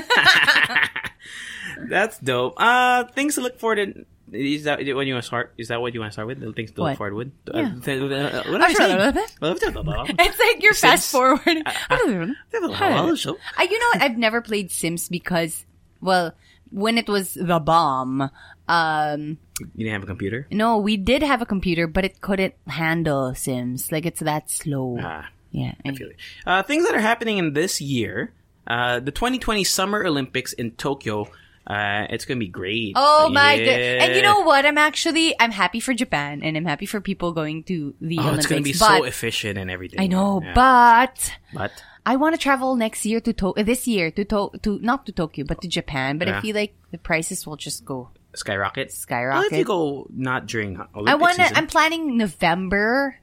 That's 1.88 2.18
dope. 2.18 2.54
Uh, 2.56 3.04
things 3.04 3.34
to 3.36 3.40
look 3.40 3.58
forward 3.58 3.76
to 3.76 4.04
is 4.30 4.64
that 4.64 4.78
what 4.78 5.06
you 5.06 5.14
want 5.14 5.22
to 5.24 5.26
start? 5.26 5.54
Is 5.56 5.68
that 5.68 5.80
what 5.80 5.94
you 5.94 6.00
want 6.00 6.10
to 6.10 6.12
start 6.12 6.28
with? 6.28 6.38
Little 6.38 6.52
things 6.52 6.70
to 6.72 6.80
What? 6.82 6.90
look 6.90 6.98
forward 6.98 7.14
with. 7.14 7.32
Yeah. 7.54 7.72
Uh, 7.76 7.80
th- 7.80 8.02
uh, 8.02 8.42
what 8.44 8.60
am 8.60 8.62
I 8.62 8.72
saying? 8.74 9.14
It's 10.18 10.38
like 10.38 10.62
you're 10.62 10.74
Sims. 10.74 10.90
fast 10.92 11.12
forwarding. 11.12 11.62
Oh, 11.90 13.14
so- 13.14 13.38
Uh, 13.58 13.62
you 13.62 13.78
know 13.78 13.86
what? 13.94 14.02
I've 14.02 14.18
never 14.18 14.42
played 14.42 14.70
Sims 14.70 15.08
because, 15.08 15.64
well, 16.02 16.34
when 16.70 16.98
it 16.98 17.08
was 17.08 17.34
the 17.34 17.58
bomb, 17.58 18.28
um, 18.68 19.38
You 19.60 19.66
didn't 19.86 19.92
have 19.92 20.02
a 20.02 20.06
computer? 20.06 20.46
no, 20.50 20.76
we 20.76 20.98
did 20.98 21.22
have 21.22 21.40
a 21.40 21.46
computer, 21.46 21.86
but 21.86 22.04
it 22.04 22.20
couldn't 22.20 22.54
handle 22.66 23.34
Sims. 23.34 23.90
Like 23.90 24.04
it's 24.04 24.20
that 24.20 24.50
slow. 24.50 24.98
Ah. 25.00 25.28
Yeah. 25.50 25.74
I 25.84 25.92
feel 25.92 26.08
it. 26.08 26.16
Uh, 26.46 26.62
things 26.62 26.84
that 26.86 26.94
are 26.94 27.00
happening 27.00 27.38
in 27.38 27.52
this 27.54 27.80
year. 27.80 28.32
Uh, 28.66 29.00
the 29.00 29.10
2020 29.10 29.64
Summer 29.64 30.04
Olympics 30.04 30.52
in 30.52 30.72
Tokyo. 30.72 31.26
Uh, 31.66 32.06
it's 32.08 32.24
gonna 32.24 32.40
be 32.40 32.48
great. 32.48 32.92
Oh 32.96 33.28
my 33.28 33.52
Yeah. 33.54 33.66
god! 33.66 34.04
And 34.08 34.16
you 34.16 34.22
know 34.22 34.40
what? 34.40 34.64
I'm 34.64 34.78
actually 34.78 35.34
I'm 35.38 35.50
happy 35.52 35.80
for 35.80 35.92
Japan, 35.92 36.40
and 36.42 36.56
I'm 36.56 36.64
happy 36.64 36.86
for 36.86 36.98
people 37.00 37.32
going 37.32 37.62
to 37.64 37.94
the 38.00 38.16
Oh, 38.18 38.22
Olympics. 38.22 38.44
it's 38.44 38.46
gonna 38.48 38.62
be 38.62 38.72
so 38.72 39.04
efficient 39.04 39.58
and 39.58 39.70
everything. 39.70 40.00
I 40.00 40.06
know, 40.06 40.40
Yeah. 40.42 40.52
but 40.54 41.32
but 41.52 41.72
I 42.06 42.16
want 42.16 42.34
to 42.34 42.40
travel 42.40 42.74
next 42.76 43.04
year 43.04 43.20
to 43.20 43.32
to- 43.34 43.52
uh, 43.52 43.62
this 43.62 43.86
year 43.86 44.10
to 44.12 44.24
to 44.24 44.50
to 44.64 44.78
not 44.80 45.04
to 45.06 45.12
Tokyo 45.12 45.44
but 45.44 45.60
to 45.60 45.68
Japan. 45.68 46.16
But 46.16 46.28
Yeah. 46.28 46.38
I 46.38 46.40
feel 46.40 46.56
like 46.56 46.72
the 46.90 46.96
prices 46.96 47.46
will 47.46 47.56
just 47.60 47.84
go 47.84 48.08
skyrocket. 48.34 48.90
skyrocket. 48.92 49.52
Well, 49.52 49.52
if 49.52 49.58
you 49.60 49.64
go 49.68 50.06
not 50.08 50.46
during 50.46 50.80
Olympic 50.96 51.12
I 51.12 51.16
want 51.16 51.36
to. 51.36 51.52
I'm 51.56 51.66
planning 51.68 52.16
November 52.16 53.16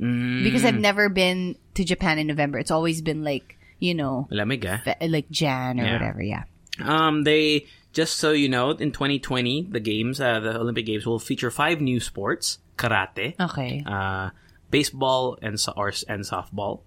Mm, 0.00 0.44
because 0.44 0.64
I've 0.64 0.78
never 0.78 1.08
been 1.08 1.56
to 1.74 1.84
Japan 1.84 2.18
in 2.18 2.26
November. 2.26 2.58
It's 2.58 2.70
always 2.70 3.00
been 3.02 3.24
like 3.24 3.56
you 3.78 3.94
know, 3.94 4.26
Lamig, 4.32 4.64
fe- 4.84 5.08
like 5.08 5.28
Jan 5.30 5.78
or 5.78 5.84
Yeah. 5.84 5.92
whatever. 5.92 6.22
Yeah. 6.22 6.44
Um, 6.82 7.24
they 7.24 7.66
just 7.92 8.16
so 8.18 8.32
you 8.32 8.48
know, 8.48 8.70
in 8.70 8.90
2020, 8.92 9.68
the 9.70 9.80
games, 9.80 10.20
uh, 10.20 10.40
the 10.40 10.58
Olympic 10.60 10.86
Games, 10.86 11.06
will 11.06 11.18
feature 11.18 11.50
five 11.50 11.80
new 11.80 12.00
sports: 12.00 12.58
karate, 12.78 13.34
Okay. 13.40 13.82
uh, 13.86 14.30
baseball 14.70 15.38
and 15.42 15.60
so- 15.60 15.72
or 15.76 15.92
and 16.08 16.24
softball, 16.24 16.80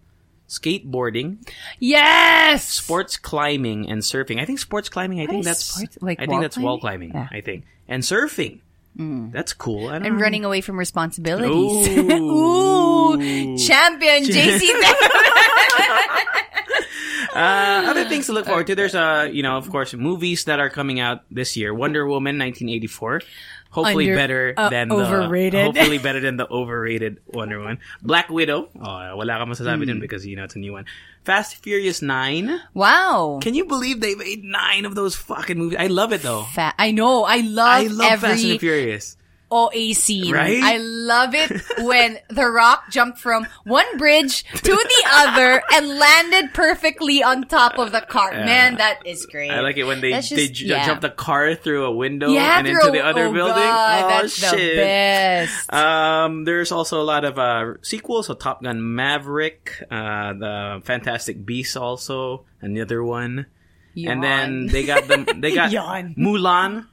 skateboarding, 0.48 1.38
yes. 1.80 2.68
sports 2.68 3.18
climbing, 3.18 3.90
and 3.90 4.02
surfing. 4.02 4.40
I 4.40 4.46
think 4.46 4.60
sports 4.60 4.90
climbing. 4.90 5.22
I 5.22 5.26
think 5.28 5.40
is 5.42 5.46
that's 5.46 5.64
sports- 5.66 5.98
like 6.02 6.20
I 6.20 6.26
wall 6.26 6.30
think 6.30 6.42
that's 6.42 6.58
wall 6.58 6.80
climbing? 6.80 7.12
climbing. 7.12 7.30
Yeah. 7.32 7.38
I 7.38 7.42
think 7.42 7.66
and 7.88 8.04
surfing. 8.04 8.60
Mm. 9.00 9.32
That's 9.32 9.54
cool. 9.54 9.88
I 9.88 10.00
know. 10.00 10.10
running 10.10 10.44
away 10.44 10.60
from 10.62 10.78
responsibilities. 10.78 11.88
Ooh. 11.98 12.12
Ooh, 13.14 13.58
champion 13.58 14.24
JC. 14.24 14.70
Uh, 17.36 17.86
other 17.90 18.06
things 18.10 18.26
to 18.28 18.34
look 18.34 18.46
forward 18.46 18.68
to. 18.68 18.76
There's 18.76 18.96
uh, 18.96 19.30
you 19.32 19.44
know, 19.44 19.58
of 19.58 19.70
course, 19.70 19.94
movies 19.94 20.46
that 20.46 20.60
are 20.60 20.70
coming 20.70 21.00
out 21.00 21.24
this 21.32 21.56
year. 21.58 21.74
Wonder 21.74 22.06
Woman, 22.06 22.38
1984. 22.40 23.22
Hopefully 23.72 24.10
Under- 24.10 24.16
better 24.16 24.54
uh, 24.58 24.70
than 24.70 24.92
overrated. 24.92 25.54
the 25.60 25.64
hopefully 25.66 25.98
better 26.02 26.20
than 26.20 26.38
the 26.38 26.50
overrated 26.50 27.22
Wonder 27.28 27.60
Woman. 27.60 27.78
Black 28.02 28.30
Widow. 28.30 28.70
Oh, 28.76 29.16
wala 29.16 29.38
ka 29.38 29.46
masasabi 29.46 29.86
dun 29.86 30.00
because 30.00 30.26
you 30.26 30.36
know 30.36 30.44
it's 30.44 30.56
a 30.56 30.60
new 30.60 30.74
one. 30.74 30.86
Fast 31.24 31.58
Furious 31.62 32.02
9. 32.02 32.50
wow. 32.74 33.38
Can 33.44 33.54
you 33.54 33.66
believe 33.66 34.02
they 34.02 34.16
made 34.16 34.44
9 34.44 34.86
of 34.86 34.96
those 34.96 35.14
fucking 35.16 35.58
movies? 35.60 35.78
I 35.80 35.86
love 35.86 36.14
it 36.14 36.24
though. 36.24 36.44
Fa- 36.50 36.74
I 36.80 36.90
know. 36.90 37.26
I 37.26 37.42
love, 37.46 37.68
I 37.68 37.88
love 37.88 38.12
every 38.12 38.30
Fast 38.30 38.46
and 38.46 38.60
Furious. 38.60 39.18
OA 39.52 39.94
scene. 39.94 40.34
Right? 40.34 40.62
I 40.62 40.78
love 40.78 41.34
it 41.34 41.52
when 41.80 42.18
The 42.30 42.46
Rock 42.50 42.84
jumped 42.92 43.18
from 43.20 43.48
one 43.64 43.98
bridge 43.98 44.44
to 44.44 44.72
the 44.72 45.04
other 45.12 45.62
and 45.74 45.88
landed 45.98 46.54
perfectly 46.54 47.24
on 47.24 47.48
top 47.48 47.78
of 47.78 47.92
the 47.92 48.02
car. 48.02 48.32
Man, 48.32 48.78
that 48.78 49.06
is 49.06 49.26
great. 49.26 49.52
I 49.52 49.62
like 49.62 49.78
it 49.78 49.84
when 49.86 50.02
they 50.02 50.12
That's 50.12 50.30
they 50.30 50.48
j- 50.48 50.68
yeah. 50.68 50.86
jump 50.86 51.02
the 51.02 51.10
car 51.10 51.56
through 51.56 51.86
a 51.86 51.92
window 51.92 52.30
yeah, 52.30 52.60
and 52.60 52.68
into 52.68 52.88
a- 52.88 52.92
the 52.92 53.02
other 53.02 53.26
oh 53.26 53.34
building. 53.34 53.56
God, 53.56 54.04
oh 54.04 54.08
that's 54.22 54.34
shit. 54.34 54.52
the 54.52 54.76
best. 54.82 55.74
Um, 55.74 56.44
there's 56.46 56.72
also 56.72 57.02
a 57.02 57.04
lot 57.04 57.26
of 57.26 57.40
uh, 57.40 57.74
sequels. 57.82 58.28
So 58.28 58.34
Top 58.36 58.62
Gun 58.64 58.96
Maverick, 58.96 59.84
uh, 59.90 60.34
the 60.34 60.82
Fantastic 60.84 61.46
Beasts, 61.46 61.76
also 61.76 62.46
another 62.62 63.04
one. 63.04 63.48
And 63.96 64.24
then 64.24 64.68
they 64.68 64.86
got 64.86 65.08
them. 65.08 65.26
They 65.42 65.54
got 65.56 65.72
Mulan, 65.72 66.88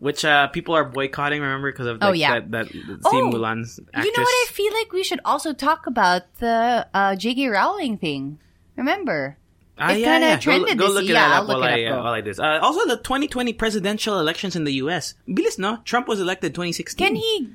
which 0.00 0.24
uh, 0.24 0.48
people 0.48 0.74
are 0.74 0.84
boycotting. 0.84 1.40
Remember 1.40 1.70
because 1.70 1.86
of 1.86 2.00
like, 2.00 2.08
Oh, 2.08 2.12
yeah. 2.12 2.40
that 2.40 2.50
that 2.50 2.66
Oh, 3.04 3.30
Mulan's 3.30 3.78
actress. 3.94 4.04
You 4.06 4.12
know 4.16 4.22
what? 4.24 4.28
I 4.28 4.46
feel 4.50 4.72
like 4.74 4.92
we 4.92 5.04
should 5.04 5.20
also 5.24 5.52
talk 5.52 5.86
about 5.86 6.22
the 6.40 6.88
uh, 6.92 7.14
J.K. 7.16 7.46
Rowling 7.48 7.96
thing. 7.98 8.38
Remember? 8.76 9.36
Ah, 9.78 9.92
It 9.92 10.00
yeah, 10.00 10.06
kinda 10.12 10.26
yeah. 10.26 10.34
Go- 10.36 10.40
trended 10.40 10.78
Go, 10.78 10.86
this 10.88 10.94
look 10.94 11.04
year. 11.04 11.14
Yeah, 11.14 11.36
I'll 11.38 11.44
look 11.44 11.60
while 11.60 11.64
it 11.64 11.72
I 11.72 11.84
up, 11.86 11.92
uh, 11.92 11.96
go. 11.96 12.02
while 12.04 12.12
I 12.12 12.20
do 12.20 12.30
this. 12.30 12.38
Uh, 12.38 12.58
also, 12.60 12.86
the 12.86 12.96
2020 12.98 13.52
presidential 13.54 14.18
elections 14.20 14.56
in 14.56 14.64
the 14.64 14.72
U.S. 14.84 15.14
Bilis, 15.28 15.58
no? 15.58 15.78
Trump 15.84 16.08
was 16.08 16.20
elected 16.20 16.54
2016. 16.54 17.06
Can 17.06 17.16
he, 17.16 17.48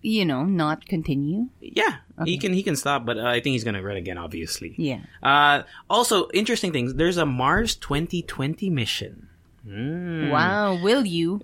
you 0.00 0.24
know, 0.24 0.44
not 0.44 0.86
continue? 0.86 1.48
Yeah, 1.60 1.96
he 2.24 2.38
can. 2.38 2.52
He 2.52 2.62
can 2.62 2.76
stop, 2.76 3.04
but 3.04 3.18
uh, 3.18 3.24
I 3.26 3.40
think 3.40 3.54
he's 3.54 3.64
gonna 3.64 3.82
run 3.82 3.96
again. 3.96 4.16
Obviously. 4.16 4.74
Yeah. 4.78 5.00
Uh, 5.22 5.62
also, 5.90 6.28
interesting 6.30 6.72
things. 6.72 6.94
There's 6.94 7.16
a 7.16 7.26
Mars 7.26 7.74
2020 7.76 8.70
mission. 8.70 9.28
Mm. 9.66 10.30
Wow. 10.30 10.80
Will 10.82 11.04
you? 11.04 11.40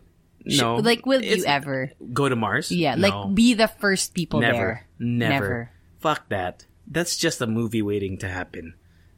Sh- 0.46 0.61
No, 0.61 0.76
Like, 0.76 1.07
will 1.07 1.22
you 1.22 1.44
ever? 1.44 1.92
Go 2.12 2.28
to 2.28 2.37
Mars? 2.37 2.70
Yeah. 2.70 2.94
No. 2.94 3.09
Like, 3.09 3.35
be 3.35 3.55
the 3.55 3.68
first 3.68 4.14
people 4.14 4.40
never, 4.40 4.57
there. 4.57 4.87
never, 4.98 5.33
Never. 5.33 5.70
Fuck 6.00 6.28
that. 6.31 6.66
That's 6.87 7.16
just 7.16 7.40
a 7.40 7.46
movie 7.46 7.83
waiting 7.83 8.18
to 8.18 8.28
happen, 8.28 8.74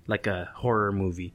like 0.07 0.27
a 0.27 0.51
horror 0.57 0.93
movie. 0.93 1.35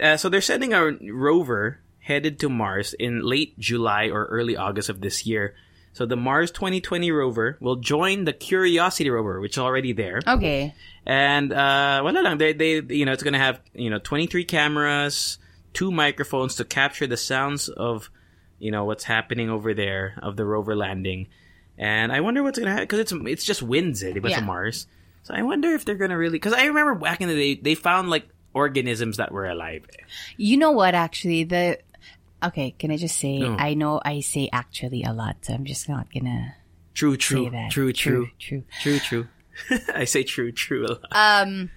Uh, 0.00 0.16
so 0.16 0.28
they're 0.28 0.40
sending 0.40 0.72
a 0.72 0.92
rover 1.12 1.80
headed 2.00 2.38
to 2.40 2.48
Mars 2.48 2.94
in 2.94 3.20
late 3.22 3.58
July 3.58 4.08
or 4.08 4.24
early 4.26 4.56
August 4.56 4.88
of 4.88 5.00
this 5.00 5.26
year. 5.26 5.54
So 5.92 6.06
the 6.06 6.16
Mars 6.16 6.50
2020 6.50 7.10
rover 7.12 7.58
will 7.60 7.76
join 7.76 8.24
the 8.24 8.32
Curiosity 8.32 9.10
rover, 9.10 9.40
which 9.40 9.52
is 9.52 9.58
already 9.58 9.92
there. 9.92 10.20
Okay. 10.26 10.74
And 11.04 11.52
uh 11.52 12.00
wala 12.02 12.20
lang 12.24 12.38
they 12.38 12.54
they 12.54 12.80
you 12.80 13.04
know 13.04 13.12
it's 13.12 13.22
going 13.22 13.34
to 13.34 13.38
have 13.38 13.60
you 13.74 13.90
know 13.90 13.98
23 13.98 14.44
cameras, 14.44 15.36
two 15.74 15.90
microphones 15.92 16.56
to 16.56 16.64
capture 16.64 17.06
the 17.06 17.18
sounds 17.18 17.68
of 17.68 18.08
you 18.62 18.70
know 18.70 18.84
what's 18.86 19.02
happening 19.04 19.50
over 19.50 19.74
there 19.74 20.14
of 20.22 20.36
the 20.38 20.44
rover 20.46 20.74
landing. 20.78 21.26
And 21.76 22.12
I 22.12 22.20
wonder 22.20 22.42
what's 22.46 22.58
to 22.70 22.72
happen 22.72 22.86
cuz 22.86 23.00
it's 23.00 23.12
it's 23.26 23.44
just 23.44 23.60
winds 23.62 24.02
it, 24.06 24.14
diba, 24.14 24.30
Yeah. 24.30 24.38
sa 24.38 24.44
Mars. 24.46 24.86
So 25.26 25.34
I 25.34 25.42
wonder 25.42 25.74
if 25.74 25.84
they're 25.84 25.98
to 26.14 26.20
really 26.20 26.38
cuz 26.38 26.52
I 26.54 26.66
remember 26.70 26.94
back 26.94 27.20
in 27.20 27.28
the 27.28 27.34
day 27.34 27.52
they 27.60 27.74
found 27.74 28.08
like 28.08 28.28
organisms 28.54 29.16
that 29.16 29.32
were 29.32 29.46
alive. 29.50 29.82
eh. 29.98 30.04
You 30.36 30.56
know 30.62 30.70
what? 30.70 30.94
Actually, 30.94 31.42
the 31.44 31.78
okay. 32.44 32.70
Can 32.78 32.90
I 32.94 32.96
just 32.96 33.18
say? 33.18 33.38
No. 33.40 33.56
I 33.58 33.74
know 33.74 33.98
I 34.04 34.20
say 34.20 34.48
actually 34.52 35.02
a 35.02 35.12
lot, 35.12 35.42
so 35.42 35.54
I'm 35.54 35.64
just 35.64 35.88
not 35.88 36.06
gonna 36.14 36.54
True, 36.94 37.14
say 37.14 37.18
true. 37.18 37.50
that. 37.50 37.70
True, 37.72 37.92
true. 37.92 38.28
true. 38.38 38.62
True, 38.84 38.98
true. 39.00 39.26
I 39.94 40.04
say 40.04 40.22
true, 40.22 40.52
true. 40.52 40.86
a 40.86 40.92
lot. 41.00 41.08
Um, 41.10 41.70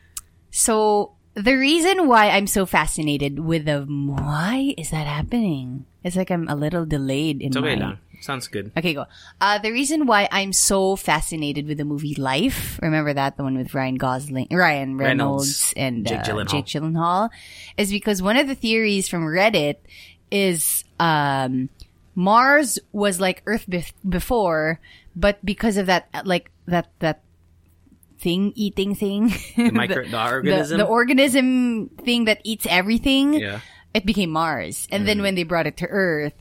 so 0.52 1.15
the 1.36 1.56
reason 1.56 2.08
why 2.08 2.30
I'm 2.30 2.48
so 2.48 2.66
fascinated 2.66 3.40
with 3.40 3.66
the 3.66 3.82
why 3.84 4.74
is 4.78 4.92
that 4.92 5.06
happening? 5.06 5.86
It's 6.04 6.16
like 6.16 6.32
I'm 6.32 6.48
a 6.48 6.56
little 6.56 6.86
delayed 6.86 7.42
in 7.42 7.48
It's 7.50 7.58
okay 7.58 7.76
my. 7.76 7.98
Sounds 8.22 8.48
good. 8.48 8.72
Okay, 8.78 8.94
go. 8.94 9.06
Uh, 9.42 9.60
the 9.60 9.72
reason 9.72 10.08
why 10.08 10.28
I'm 10.32 10.54
so 10.54 10.96
fascinated 10.96 11.68
with 11.68 11.78
the 11.78 11.86
movie 11.86 12.16
Life, 12.16 12.80
remember 12.82 13.14
that 13.14 13.38
the 13.38 13.44
one 13.44 13.58
with 13.58 13.74
Ryan 13.74 13.96
Gosling, 13.96 14.48
Ryan 14.50 14.98
Reynolds, 14.98 14.98
Reynolds, 14.98 15.74
and 15.76 16.08
Jake 16.08 16.20
uh, 16.20 16.24
Gyllenhaal. 16.24 16.48
Jake 16.48 16.66
Gyllenhaal, 16.66 17.30
is 17.78 17.92
because 17.92 18.22
one 18.22 18.38
of 18.38 18.48
the 18.48 18.56
theories 18.56 19.08
from 19.08 19.26
Reddit 19.26 19.76
is 20.32 20.84
um, 21.00 21.70
Mars 22.16 22.80
was 22.94 23.20
like 23.20 23.44
Earth 23.46 23.70
bef- 23.70 23.94
before, 24.08 24.80
but 25.16 25.44
because 25.46 25.78
of 25.78 25.88
that, 25.88 26.08
like 26.26 26.50
that 26.68 26.88
that 27.00 27.22
thing 28.26 28.52
eating 28.58 28.98
thing, 28.98 29.30
the, 29.56 29.70
micro- 29.70 30.10
the 30.10 30.18
organism? 30.18 30.78
the 30.82 30.90
organism 30.90 31.90
thing 32.02 32.26
that 32.26 32.42
eats 32.44 32.66
everything, 32.66 33.38
Yeah. 33.38 33.62
it 33.94 34.02
became 34.06 34.34
Mars. 34.34 34.88
And 34.90 35.04
Mm. 35.04 35.06
then 35.06 35.18
when 35.22 35.36
they 35.38 35.46
brought 35.46 35.68
it 35.70 35.78
to 35.86 35.88
Earth, 35.88 36.34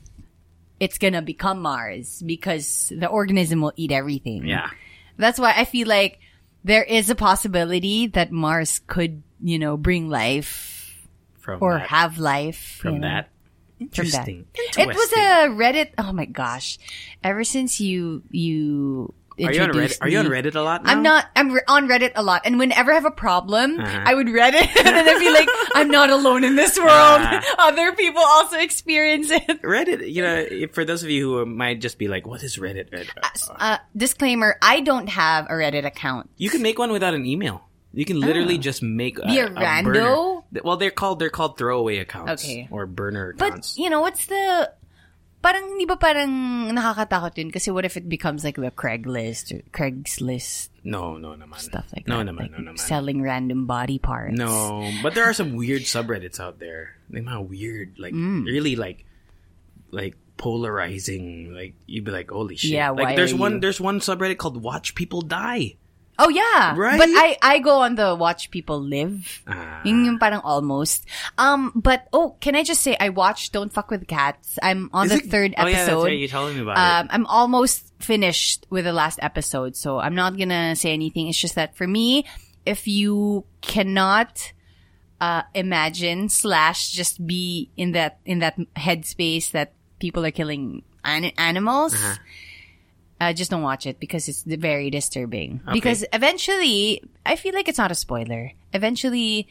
it's 0.81 0.97
gonna 0.97 1.21
become 1.21 1.61
Mars 1.61 2.25
because 2.25 2.89
the 2.89 3.05
organism 3.07 3.61
will 3.61 3.73
eat 3.77 3.93
everything. 3.93 4.43
Yeah. 4.49 4.73
That's 5.21 5.37
why 5.39 5.53
I 5.55 5.63
feel 5.63 5.87
like 5.87 6.19
there 6.65 6.83
is 6.83 7.07
a 7.13 7.15
possibility 7.15 8.07
that 8.17 8.33
Mars 8.33 8.81
could, 8.89 9.21
you 9.39 9.59
know, 9.61 9.77
bring 9.77 10.09
life 10.09 11.07
From 11.39 11.61
or 11.61 11.77
that. 11.77 11.87
have 11.93 12.17
life. 12.17 12.81
from 12.81 12.95
you 12.95 12.99
know, 12.99 13.07
that. 13.07 13.29
From 13.29 14.09
that. 14.09 14.27
Interesting. 14.27 14.45
It 14.55 14.87
was 14.91 15.11
a 15.13 15.47
Reddit. 15.53 15.91
Oh 15.99 16.11
my 16.15 16.25
gosh! 16.25 16.79
Ever 17.23 17.43
since 17.43 17.79
you 17.79 18.23
you 18.31 19.13
Are 19.43 19.51
you 19.51 19.61
on 19.63 19.69
Reddit? 19.71 19.97
Are 20.01 20.07
you 20.09 20.19
on 20.19 20.27
Reddit 20.27 20.55
a 20.55 20.61
lot? 20.61 20.83
Now? 20.83 20.91
I'm 20.91 21.03
not. 21.03 21.25
I'm 21.35 21.51
re- 21.51 21.61
on 21.67 21.87
Reddit 21.89 22.13
a 22.15 22.23
lot, 22.23 22.43
and 22.45 22.57
whenever 22.57 22.91
I 22.91 22.95
have 22.95 23.05
a 23.05 23.11
problem, 23.11 23.79
Uh-huh. 23.79 24.03
I 24.05 24.13
would 24.13 24.27
Reddit, 24.27 24.67
and 24.85 24.95
then 24.95 25.07
I'd 25.09 25.19
be 25.19 25.29
like, 25.31 25.49
"I'm 25.75 25.89
not 25.89 26.09
alone 26.09 26.43
in 26.43 26.55
this 26.55 26.77
world. 26.77 26.89
Ah. 26.89 27.43
Other 27.67 27.91
people 27.93 28.21
also 28.23 28.57
experience 28.59 29.29
it." 29.31 29.45
Reddit, 29.61 30.11
you 30.11 30.21
know, 30.21 30.67
for 30.71 30.85
those 30.85 31.03
of 31.03 31.09
you 31.09 31.29
who 31.39 31.45
might 31.45 31.81
just 31.81 31.97
be 31.97 32.07
like, 32.07 32.25
"What 32.25 32.43
is 32.43 32.57
Reddit?" 32.57 32.91
Reddit? 32.91 33.09
Uh, 33.59 33.77
disclaimer: 33.95 34.57
I 34.61 34.79
don't 34.81 35.07
have 35.07 35.45
a 35.47 35.53
Reddit 35.53 35.85
account. 35.85 36.29
You 36.37 36.49
can 36.49 36.61
make 36.61 36.79
one 36.79 36.91
without 36.91 37.13
an 37.13 37.25
email. 37.25 37.67
You 37.93 38.03
can 38.05 38.19
literally 38.19 38.57
just 38.57 38.83
make 38.83 39.19
a, 39.19 39.21
Be 39.25 39.39
a 39.39 39.47
a 39.47 39.49
rando? 39.51 39.83
burner. 40.51 40.63
Well, 40.65 40.75
they're 40.77 40.91
called 40.91 41.19
they're 41.19 41.29
called 41.29 41.57
throwaway 41.57 41.97
accounts 41.99 42.43
Okay. 42.43 42.67
or 42.71 42.85
burner 42.85 43.29
accounts. 43.29 43.75
But 43.75 43.81
you 43.83 43.89
know 43.89 44.01
what's 44.01 44.25
the 44.25 44.71
parang 45.45 45.77
hindi 45.77 45.85
ba 45.85 45.93
parang 46.01 46.33
nakakatakot 46.73 47.37
yun? 47.37 47.53
Kasi 47.53 47.69
what 47.69 47.85
if 47.85 47.93
it 48.01 48.09
becomes 48.09 48.41
like 48.41 48.57
the 48.57 48.73
Craigslist 48.73 49.53
Craigslist 49.69 50.73
No, 50.81 51.21
no 51.21 51.37
naman. 51.37 51.61
stuff 51.61 51.85
like 51.93 52.09
no, 52.09 52.17
that? 52.17 52.33
naman, 52.33 52.49
like 52.49 52.57
no 52.57 52.73
naman. 52.73 52.81
selling 52.81 53.21
random 53.21 53.69
body 53.69 54.01
parts. 54.01 54.33
No, 54.33 54.89
but 55.05 55.13
there 55.13 55.29
are 55.29 55.37
some 55.37 55.53
weird 55.53 55.85
subreddits 55.85 56.41
out 56.41 56.57
there. 56.57 56.97
They're 57.13 57.21
not 57.21 57.45
weird, 57.45 58.01
like 58.01 58.17
mm. 58.17 58.49
really 58.49 58.73
like 58.73 59.05
like 59.93 60.17
polarizing. 60.41 61.53
Like 61.53 61.77
you'd 61.85 62.09
be 62.09 62.11
like, 62.11 62.33
holy 62.33 62.57
shit. 62.57 62.73
Yeah, 62.73 62.89
like 62.89 63.13
there's 63.13 63.37
one 63.37 63.61
you- 63.61 63.61
there's 63.61 63.77
one 63.77 64.01
subreddit 64.01 64.41
called 64.41 64.57
Watch 64.57 64.97
People 64.97 65.21
Die. 65.21 65.77
Oh 66.17 66.29
yeah, 66.29 66.75
Right? 66.77 66.97
But 66.97 67.09
I 67.11 67.37
I 67.41 67.59
go 67.59 67.81
on 67.83 67.95
the 67.95 68.15
watch 68.15 68.49
people 68.51 68.79
live. 68.79 69.43
Ah. 69.47 69.81
Yung, 69.83 70.05
yung 70.05 70.17
parang 70.19 70.39
almost. 70.43 71.03
Um, 71.37 71.73
but 71.75 72.07
oh, 72.13 72.37
can 72.39 72.55
I 72.55 72.63
just 72.63 72.81
say 72.81 72.95
I 72.99 73.09
watched 73.09 73.51
Don't 73.51 73.71
Fuck 73.73 73.91
with 73.91 74.07
Cats. 74.07 74.57
I'm 74.63 74.89
on 74.93 75.07
Is 75.07 75.11
the 75.11 75.17
it- 75.25 75.31
third 75.31 75.53
oh, 75.57 75.67
yeah, 75.67 75.85
that's 75.85 75.91
right. 76.03 76.17
you 76.17 76.27
telling 76.27 76.55
me 76.55 76.61
about 76.63 76.77
um, 76.79 77.07
I'm 77.11 77.25
almost 77.27 77.91
finished 77.99 78.65
with 78.69 78.85
the 78.85 78.93
last 78.93 79.19
episode, 79.21 79.75
so 79.75 79.99
I'm 79.99 80.15
not 80.15 80.37
gonna 80.37 80.75
say 80.75 80.93
anything. 80.93 81.27
It's 81.27 81.39
just 81.39 81.55
that 81.55 81.75
for 81.75 81.87
me, 81.87 82.23
if 82.65 82.87
you 82.87 83.43
cannot 83.59 84.53
uh, 85.19 85.43
imagine 85.53 86.29
slash 86.29 86.91
just 86.91 87.19
be 87.25 87.69
in 87.75 87.91
that 87.91 88.19
in 88.25 88.39
that 88.39 88.55
headspace 88.75 89.51
that 89.51 89.73
people 89.99 90.25
are 90.25 90.31
killing 90.31 90.83
an- 91.03 91.31
animals. 91.37 91.93
Uh-huh. 91.93 92.15
Uh, 93.19 93.31
just 93.31 93.49
don't 93.49 93.61
watch 93.61 93.85
it 93.85 93.99
because 93.99 94.27
it's 94.27 94.43
very 94.43 94.89
disturbing. 94.89 95.61
Because 95.71 96.03
eventually, 96.11 97.01
I 97.25 97.37
feel 97.37 97.53
like 97.53 97.69
it's 97.69 97.77
not 97.77 97.91
a 97.91 97.95
spoiler. 97.95 98.51
Eventually, 98.73 99.47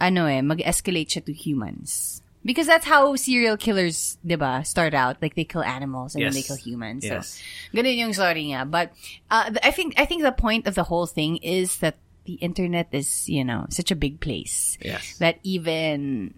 ano 0.00 0.26
eh, 0.26 0.40
mag-escalate 0.40 1.08
siya 1.08 1.24
to 1.26 1.32
humans. 1.32 2.22
Because 2.44 2.66
that's 2.66 2.86
how 2.86 3.16
serial 3.16 3.56
killers, 3.58 4.16
diba, 4.24 4.64
start 4.64 4.94
out. 4.94 5.20
Like, 5.20 5.34
they 5.34 5.44
kill 5.44 5.62
animals 5.62 6.14
and 6.14 6.24
then 6.24 6.32
they 6.32 6.40
kill 6.42 6.56
humans. 6.56 7.04
Yes. 7.04 7.42
So, 7.72 7.76
ganun 7.76 7.98
yung 7.98 8.12
story 8.14 8.46
niya. 8.46 8.70
But, 8.70 8.92
uh, 9.30 9.52
I 9.62 9.72
think, 9.72 9.98
I 9.98 10.06
think 10.06 10.22
the 10.22 10.32
point 10.32 10.66
of 10.66 10.74
the 10.74 10.84
whole 10.84 11.06
thing 11.06 11.36
is 11.38 11.78
that 11.78 11.96
the 12.24 12.34
internet 12.34 12.88
is, 12.92 13.28
you 13.28 13.44
know, 13.44 13.66
such 13.70 13.90
a 13.90 13.96
big 13.96 14.20
place. 14.20 14.78
Yes. 14.80 15.18
That 15.18 15.40
even, 15.42 16.32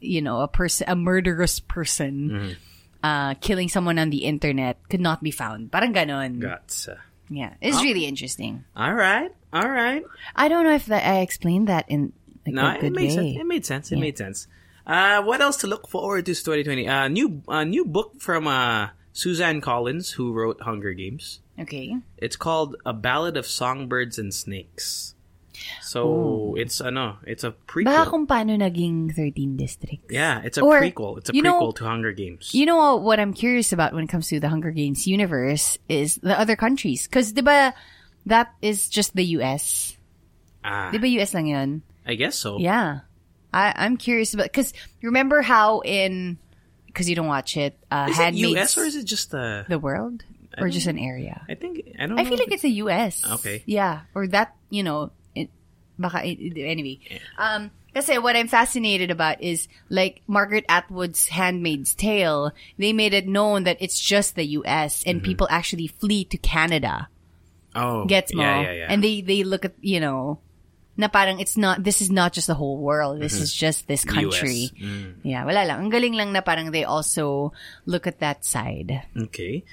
you 0.00 0.20
know, 0.20 0.40
a 0.40 0.48
person, 0.48 0.90
a 0.90 0.96
murderous 0.96 1.60
person, 1.60 2.30
Mm-hmm. 2.30 2.52
Uh, 3.02 3.34
killing 3.40 3.68
someone 3.68 3.98
on 3.98 4.10
the 4.10 4.24
internet 4.24 4.76
could 4.88 5.00
not 5.00 5.22
be 5.22 5.30
found. 5.30 5.70
Parang 5.72 5.92
ganon. 5.92 6.42
Uh, 6.44 6.58
Yeah. 7.30 7.54
It's 7.62 7.80
really 7.82 8.06
interesting. 8.06 8.64
all 8.74 8.92
right, 8.94 9.30
all 9.52 9.68
right. 9.70 10.02
I 10.34 10.48
don't 10.48 10.64
know 10.64 10.74
if 10.74 10.86
that, 10.86 11.06
I 11.06 11.20
explained 11.20 11.68
that 11.68 11.86
in 11.88 12.12
like 12.44 12.54
No, 12.54 12.66
a 12.66 12.74
it 12.74 12.80
good 12.80 12.92
made 12.94 13.10
way. 13.10 13.14
sense. 13.14 13.36
It 13.38 13.46
made 13.46 13.64
sense. 13.66 13.92
It 13.92 13.98
made 13.98 14.18
sense. 14.18 14.48
Uh, 14.86 15.22
what 15.22 15.40
else 15.40 15.56
to 15.58 15.66
look 15.70 15.86
forward 15.86 16.26
to 16.26 16.34
2020? 16.34 16.88
Uh, 16.88 17.06
new 17.06 17.42
uh, 17.46 17.62
new 17.62 17.84
book 17.84 18.18
from 18.18 18.48
uh, 18.50 18.88
Suzanne 19.12 19.60
Collins, 19.60 20.18
who 20.18 20.32
wrote 20.34 20.62
Hunger 20.66 20.92
Games. 20.92 21.38
Okay. 21.60 21.94
It's 22.18 22.34
called 22.34 22.74
A 22.84 22.92
Ballad 22.92 23.36
of 23.36 23.46
Songbirds 23.46 24.18
and 24.18 24.34
Snakes. 24.34 25.14
So 25.82 26.54
it's 26.58 26.80
ano, 26.80 27.18
it's 27.26 27.44
a 27.44 27.50
Baka 27.50 27.66
prequel. 27.66 28.06
kung 28.10 28.26
paano 28.26 28.56
naging 28.56 29.12
13 29.14 29.56
districts. 29.56 30.06
Yeah, 30.10 30.40
it's 30.44 30.58
a 30.58 30.62
Or, 30.62 30.80
prequel. 30.80 31.18
It's 31.18 31.30
a 31.30 31.34
you 31.34 31.42
know- 31.42 31.60
prequel 31.60 31.76
to 31.76 31.84
Hunger 31.84 32.12
Games. 32.12 32.54
You 32.54 32.66
know 32.66 32.96
what 32.96 33.18
I'm 33.20 33.32
curious 33.34 33.72
about 33.72 33.92
when 33.92 34.04
it 34.04 34.08
comes 34.08 34.28
to 34.28 34.40
the 34.40 34.48
Hunger 34.48 34.70
Games 34.70 35.06
universe 35.06 35.78
is 35.88 36.16
the 36.22 36.38
other 36.38 36.56
countries. 36.56 37.06
Because, 37.06 37.32
diba, 37.32 37.72
that 38.26 38.52
is 38.62 38.88
just 38.88 39.14
the 39.16 39.24
US. 39.40 39.96
Ah, 40.64 40.90
Diba 40.92 41.08
US 41.20 41.32
lang 41.34 41.46
yun? 41.46 41.82
I 42.06 42.14
guess 42.14 42.36
so. 42.36 42.58
Yeah. 42.58 43.00
I, 43.52 43.72
I'm 43.76 43.96
curious 43.96 44.34
about, 44.34 44.44
because 44.52 44.72
remember 45.02 45.42
how 45.42 45.80
in, 45.80 46.38
because 46.86 47.08
you 47.08 47.16
don't 47.16 47.26
watch 47.26 47.56
it, 47.56 47.78
uh, 47.90 48.06
Is 48.10 48.18
it 48.18 48.34
U.S. 48.54 48.76
or 48.78 48.84
is 48.84 48.94
it 48.96 49.04
just 49.04 49.34
uh, 49.34 49.64
the 49.68 49.78
world? 49.78 50.22
Or 50.58 50.68
just 50.68 50.86
an 50.86 50.98
area? 50.98 51.46
I 51.48 51.54
think 51.54 51.80
I 51.98 52.06
don't. 52.06 52.16
Know. 52.16 52.22
I 52.22 52.26
feel 52.26 52.36
like 52.36 52.50
it's 52.52 52.62
the 52.66 52.82
US. 52.84 53.22
Okay. 53.38 53.62
Yeah. 53.66 54.02
Or 54.14 54.26
that, 54.28 54.56
you 54.68 54.82
know, 54.82 55.10
baka, 56.00 56.24
anyway. 56.24 56.98
Um, 57.36 57.70
kasi 57.94 58.18
what 58.18 58.36
I'm 58.36 58.48
fascinated 58.48 59.10
about 59.10 59.42
is 59.42 59.68
like 59.88 60.22
Margaret 60.26 60.64
Atwood's 60.68 61.26
Handmaid's 61.26 61.94
Tale, 61.94 62.52
they 62.78 62.92
made 62.92 63.14
it 63.14 63.26
known 63.26 63.64
that 63.64 63.78
it's 63.80 63.98
just 63.98 64.36
the 64.36 64.46
US 64.62 65.02
and 65.04 65.22
people 65.22 65.48
actually 65.50 65.88
flee 65.88 66.24
to 66.30 66.38
Canada. 66.38 67.08
Oh, 67.74 68.06
Gets 68.06 68.34
mo? 68.34 68.42
Yeah, 68.42 68.62
yeah, 68.62 68.72
yeah. 68.72 68.86
And 68.90 69.02
they, 69.02 69.20
they 69.20 69.42
look 69.42 69.64
at, 69.64 69.74
you 69.80 70.00
know, 70.00 70.38
na 70.96 71.08
parang 71.08 71.40
it's 71.40 71.56
not, 71.56 71.82
this 71.82 72.02
is 72.02 72.10
not 72.10 72.32
just 72.32 72.46
the 72.46 72.54
whole 72.54 72.78
world. 72.78 73.20
This 73.20 73.34
is 73.34 73.54
just 73.54 73.88
this 73.88 74.04
country. 74.04 74.70
Mm. 74.78 75.22
Yeah, 75.22 75.44
wala 75.44 75.66
lang. 75.66 75.80
Ang 75.80 75.90
galing 75.90 76.14
lang 76.14 76.32
na 76.32 76.42
parang 76.42 76.70
they 76.70 76.84
also 76.84 77.52
look 77.86 78.06
at 78.06 78.20
that 78.20 78.44
side. 78.44 79.02
Okay. 79.16 79.64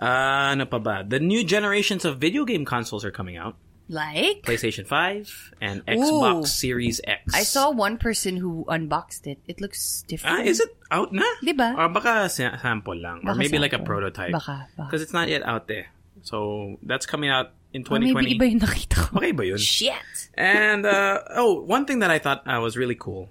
Uh, 0.00 0.52
ano 0.52 0.64
pa 0.64 0.78
ba? 0.78 1.04
The 1.04 1.20
new 1.20 1.44
generations 1.44 2.04
of 2.04 2.20
video 2.20 2.44
game 2.44 2.64
consoles 2.64 3.04
are 3.04 3.10
coming 3.10 3.36
out. 3.36 3.56
Like? 3.88 4.42
PlayStation 4.42 4.86
5 4.86 5.54
and 5.60 5.86
Xbox 5.86 6.42
Ooh. 6.42 6.46
Series 6.46 7.00
X. 7.06 7.32
I 7.34 7.42
saw 7.42 7.70
one 7.70 7.98
person 7.98 8.36
who 8.36 8.64
unboxed 8.68 9.26
it. 9.26 9.38
It 9.46 9.60
looks 9.60 10.02
different. 10.08 10.40
Ah, 10.40 10.42
is 10.42 10.58
it 10.58 10.74
out 10.90 11.12
na? 11.12 11.22
Diba? 11.42 11.78
Or 11.78 11.88
baka 11.88 12.28
sample 12.28 12.96
lang. 12.98 13.18
Or 13.22 13.34
Baka 13.34 13.38
maybe 13.38 13.58
like 13.58 13.72
a 13.72 13.78
prototype. 13.78 14.32
Baka. 14.32 14.66
Because 14.76 15.02
it's 15.02 15.12
not 15.12 15.28
yet 15.28 15.42
out 15.46 15.68
there. 15.68 15.86
So, 16.22 16.78
that's 16.82 17.06
coming 17.06 17.30
out 17.30 17.54
in 17.72 17.86
Or 17.86 17.98
maybe 18.00 18.10
2020. 18.10 18.34
iba 18.34 18.44
yung 18.50 18.60
nakita 18.60 18.96
ko. 19.06 19.18
Okay 19.22 19.30
ba 19.30 19.46
yun? 19.46 19.58
Shit! 19.58 20.30
And, 20.34 20.82
uh, 20.84 21.22
oh, 21.38 21.62
one 21.62 21.86
thing 21.86 22.00
that 22.00 22.10
I 22.10 22.18
thought 22.18 22.42
uh, 22.42 22.58
was 22.58 22.76
really 22.76 22.96
cool 22.98 23.28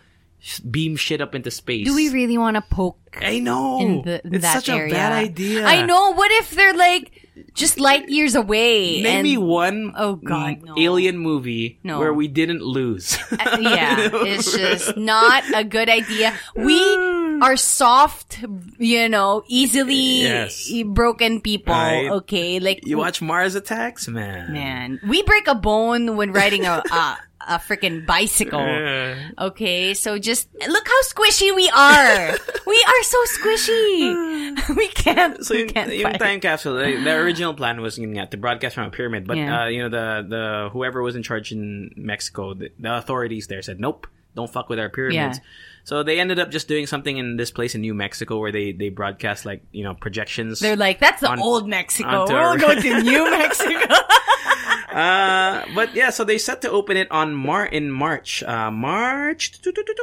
beam 0.70 0.97
shit 0.97 1.20
up 1.20 1.35
into 1.35 1.51
space. 1.51 1.87
Do 1.87 1.95
we 1.95 2.09
really 2.11 2.39
want 2.39 2.57
to 2.57 2.62
poke 2.62 2.99
I 3.20 3.39
know. 3.41 3.81
in, 3.81 4.03
the, 4.03 4.24
in 4.27 4.35
it's 4.35 4.53
such 4.53 4.68
area? 4.68 4.87
a 4.87 4.91
bad 4.91 5.12
idea. 5.12 5.64
I 5.64 5.85
know. 5.85 6.12
What 6.12 6.31
if 6.33 6.51
they're 6.51 6.74
like 6.77 7.22
just 7.55 7.81
light 7.81 8.09
years 8.09 8.35
away? 8.35 9.03
Name 9.03 9.07
and, 9.07 9.22
me 9.24 9.37
one 9.39 9.93
Oh, 9.97 10.16
God, 10.16 10.62
no. 10.62 10.74
alien 10.79 11.18
movie 11.18 11.79
No. 11.83 11.99
where 11.99 12.12
we 12.12 12.29
didn't 12.29 12.62
lose. 12.62 13.16
Uh, 13.33 13.59
yeah, 13.61 14.09
it's 14.12 14.53
just 14.57 14.97
not 14.97 15.43
a 15.55 15.64
good 15.64 15.89
idea. 15.89 16.35
We 16.55 16.79
are 17.43 17.57
soft, 17.57 18.41
you 18.78 19.09
know, 19.09 19.43
easily 19.49 20.22
Yes. 20.22 20.70
broken 20.87 21.41
people. 21.41 21.74
Right. 21.74 22.11
Okay, 22.24 22.61
like 22.61 22.87
you 22.87 22.99
watch 22.99 23.20
Mars 23.22 23.55
Attacks, 23.55 24.09
man. 24.09 24.53
man, 24.53 25.01
we 25.07 25.22
break 25.22 25.49
a 25.49 25.55
bone 25.55 26.16
when 26.16 26.32
riding 26.32 26.64
a 26.64 26.82
a, 26.91 27.18
a 27.49 27.59
freaking 27.59 28.05
bicycle. 28.07 28.61
Yeah. 28.61 29.30
Okay, 29.39 29.95
so 29.95 30.18
just 30.18 30.49
look 30.66 30.87
how 30.87 31.01
squishy 31.07 31.55
we 31.55 31.68
are. 31.70 32.32
we 32.66 32.78
are 32.89 33.03
so 33.03 33.18
squishy. 33.39 34.57
we 34.76 34.89
can't. 34.89 35.45
So 35.45 35.55
we 35.55 35.66
can't 35.66 35.93
yung 35.95 36.12
fight. 36.12 36.20
time 36.20 36.41
capsule, 36.41 36.74
the, 36.76 36.97
the 37.03 37.12
original 37.14 37.55
plan 37.55 37.80
was 37.80 37.99
yun 37.99 38.12
nga, 38.14 38.26
to 38.26 38.37
broadcast 38.37 38.74
from 38.74 38.84
a 38.89 38.91
pyramid, 38.91 39.26
but 39.26 39.37
Yeah. 39.37 39.62
uh, 39.62 39.66
you 39.66 39.82
know 39.82 39.89
the 39.91 40.26
the 40.28 40.45
whoever 40.72 41.03
was 41.03 41.14
in 41.16 41.22
charge 41.22 41.53
in 41.53 41.93
Mexico, 41.97 42.55
the, 42.55 42.70
the 42.78 42.97
authorities 42.97 43.47
there 43.47 43.62
said, 43.62 43.78
nope, 43.80 44.07
don't 44.34 44.51
fuck 44.51 44.68
with 44.68 44.78
our 44.78 44.89
pyramids. 44.89 45.39
Yeah. 45.39 45.45
So 45.87 46.03
they 46.03 46.18
ended 46.18 46.41
up 46.41 46.51
just 46.51 46.66
doing 46.66 46.84
something 46.91 47.16
in 47.16 47.37
this 47.37 47.53
place 47.53 47.76
in 47.76 47.80
New 47.80 47.95
Mexico 47.95 48.41
where 48.43 48.51
they 48.51 48.72
they 48.72 48.89
broadcast 48.91 49.47
like 49.47 49.62
you 49.70 49.84
know 49.87 49.95
projections. 49.95 50.59
They're 50.59 50.74
like, 50.74 50.99
that's 50.99 51.20
the 51.22 51.30
On- 51.30 51.39
old 51.39 51.68
Mexico. 51.70 52.26
We'll 52.26 52.34
our- 52.37 52.59
go 52.59 52.74
to 52.82 53.03
New 53.07 53.30
Mexico. 53.30 53.95
uh, 54.91 55.62
but 55.78 55.95
yeah, 55.95 56.11
so 56.11 56.24
they 56.24 56.39
set 56.39 56.62
to 56.62 56.70
open 56.70 56.97
it 56.97 57.07
on 57.12 57.34
Mar 57.34 57.66
in 57.66 57.91
March, 57.91 58.43
uh, 58.43 58.70
March 58.70 59.53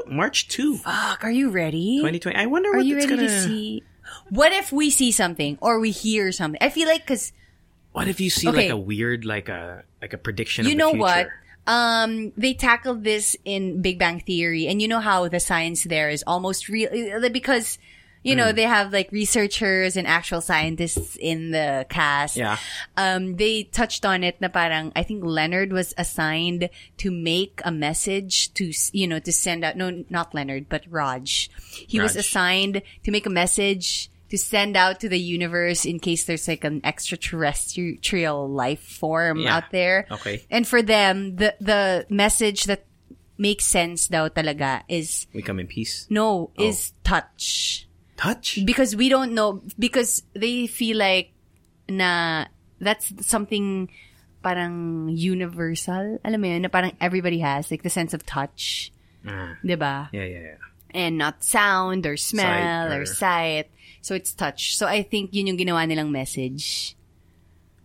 March 0.08 0.48
two, 0.48 0.78
Fuck, 0.78 1.24
are 1.24 1.32
you 1.32 1.50
ready? 1.50 1.98
2020. 1.98 2.32
I 2.38 2.46
wonder 2.46 2.70
Are 2.72 2.78
what 2.78 2.86
you 2.86 2.96
ready 2.96 3.08
gonna. 3.10 3.28
to 3.28 3.42
see? 3.42 3.84
What 4.30 4.52
if 4.54 4.72
we 4.72 4.90
see 4.90 5.12
something 5.12 5.58
or 5.62 5.80
we 5.80 5.92
hear 5.92 6.32
something? 6.32 6.60
I 6.62 6.70
feel 6.70 6.88
like 6.88 7.02
because 7.02 7.34
What 7.92 8.08
if 8.08 8.22
you 8.22 8.30
see 8.30 8.48
Okay. 8.48 8.68
like 8.68 8.70
a 8.72 8.78
weird 8.78 9.26
like 9.26 9.50
a 9.50 9.84
like 10.02 10.14
a 10.14 10.18
prediction? 10.18 10.66
you 10.66 10.72
of 10.72 10.78
the 10.78 10.80
know 10.80 10.92
what? 10.92 11.28
Um, 11.66 12.34
they 12.36 12.54
tackled 12.54 13.04
this 13.04 13.38
in 13.46 13.82
Big 13.82 14.00
Bang 14.00 14.20
Theory, 14.20 14.68
and 14.68 14.82
you 14.82 14.88
know 14.88 15.00
how 15.00 15.28
the 15.28 15.40
science 15.40 15.84
there 15.84 16.10
is 16.10 16.24
almost 16.28 16.68
real 16.68 16.90
because 17.32 17.78
you 18.24 18.36
know 18.36 18.52
they 18.52 18.64
have 18.64 18.92
like 18.92 19.12
researchers 19.12 19.96
and 19.96 20.08
actual 20.08 20.42
scientists 20.42 21.18
in 21.20 21.52
the 21.52 21.86
cast. 21.90 22.36
Yeah. 22.36 22.58
Um, 22.98 23.36
they 23.38 23.64
touched 23.64 24.06
on 24.06 24.24
it. 24.24 24.40
Na 24.42 24.48
parang 24.48 24.92
I 24.96 25.04
think 25.04 25.24
Leonard 25.24 25.72
was 25.72 25.94
assigned 25.98 26.70
to 26.98 27.12
make 27.12 27.62
a 27.64 27.72
message 27.72 28.54
to 28.56 28.72
you 28.92 29.08
know 29.08 29.20
to 29.20 29.32
send 29.32 29.64
out. 29.64 29.78
No, 29.78 30.04
not 30.10 30.34
Leonard, 30.34 30.68
but 30.68 30.84
Raj. 30.90 31.50
He 31.88 32.00
was 32.00 32.16
assigned 32.16 32.82
to 33.04 33.12
make 33.12 33.26
a 33.26 33.32
message 33.32 34.10
to 34.34 34.38
send 34.42 34.74
out 34.74 34.98
to 35.00 35.08
the 35.08 35.20
universe 35.22 35.86
in 35.86 36.02
case 36.02 36.26
there's 36.26 36.50
like 36.50 36.66
an 36.66 36.82
extraterrestrial 36.82 38.50
life 38.50 38.82
form 38.82 39.40
Yeah. 39.40 39.58
out 39.58 39.70
there. 39.72 40.08
Okay. 40.10 40.42
And 40.50 40.68
for 40.68 40.82
them, 40.82 41.36
the 41.38 41.56
the 41.62 42.06
message 42.10 42.66
that 42.66 42.86
makes 43.38 43.66
sense 43.66 44.08
daw 44.10 44.30
talaga 44.30 44.82
is 44.90 45.28
We 45.34 45.42
come 45.46 45.60
in 45.60 45.68
peace. 45.68 46.08
no, 46.10 46.50
is 46.58 46.94
touch. 47.04 47.86
Touch. 48.18 48.60
Because 48.66 48.96
we 48.96 49.10
don't 49.10 49.34
know 49.34 49.62
because 49.78 50.24
they 50.34 50.66
feel 50.68 50.98
like 50.98 51.34
na 51.90 52.46
that's 52.80 53.12
something 53.26 53.90
parang 54.44 55.10
universal. 55.14 56.20
Alam 56.26 56.42
mo 56.42 56.48
yun, 56.48 56.62
na 56.66 56.70
parang 56.74 56.94
everybody 57.02 57.40
has 57.40 57.70
like 57.72 57.82
the 57.84 57.90
sense 57.94 58.14
of 58.14 58.26
touch, 58.26 58.92
Ah, 59.28 59.56
'di 59.64 59.76
ba? 59.78 60.10
yeah, 60.14 60.26
yeah, 60.26 60.44
yeah. 60.56 60.60
And 60.94 61.18
not 61.18 61.42
sound 61.44 62.06
or 62.06 62.18
smell 62.18 62.46
Sight 62.46 62.94
or 62.94 63.02
or- 63.02 63.10
sight. 63.10 63.66
So 64.04 64.14
it's 64.14 64.36
touch. 64.36 64.76
So 64.76 64.84
I 64.86 65.02
think 65.02 65.32
yun 65.32 65.48
yung 65.48 65.58
ginawa 65.58 65.88
nilang 65.88 66.12
message. 66.12 66.96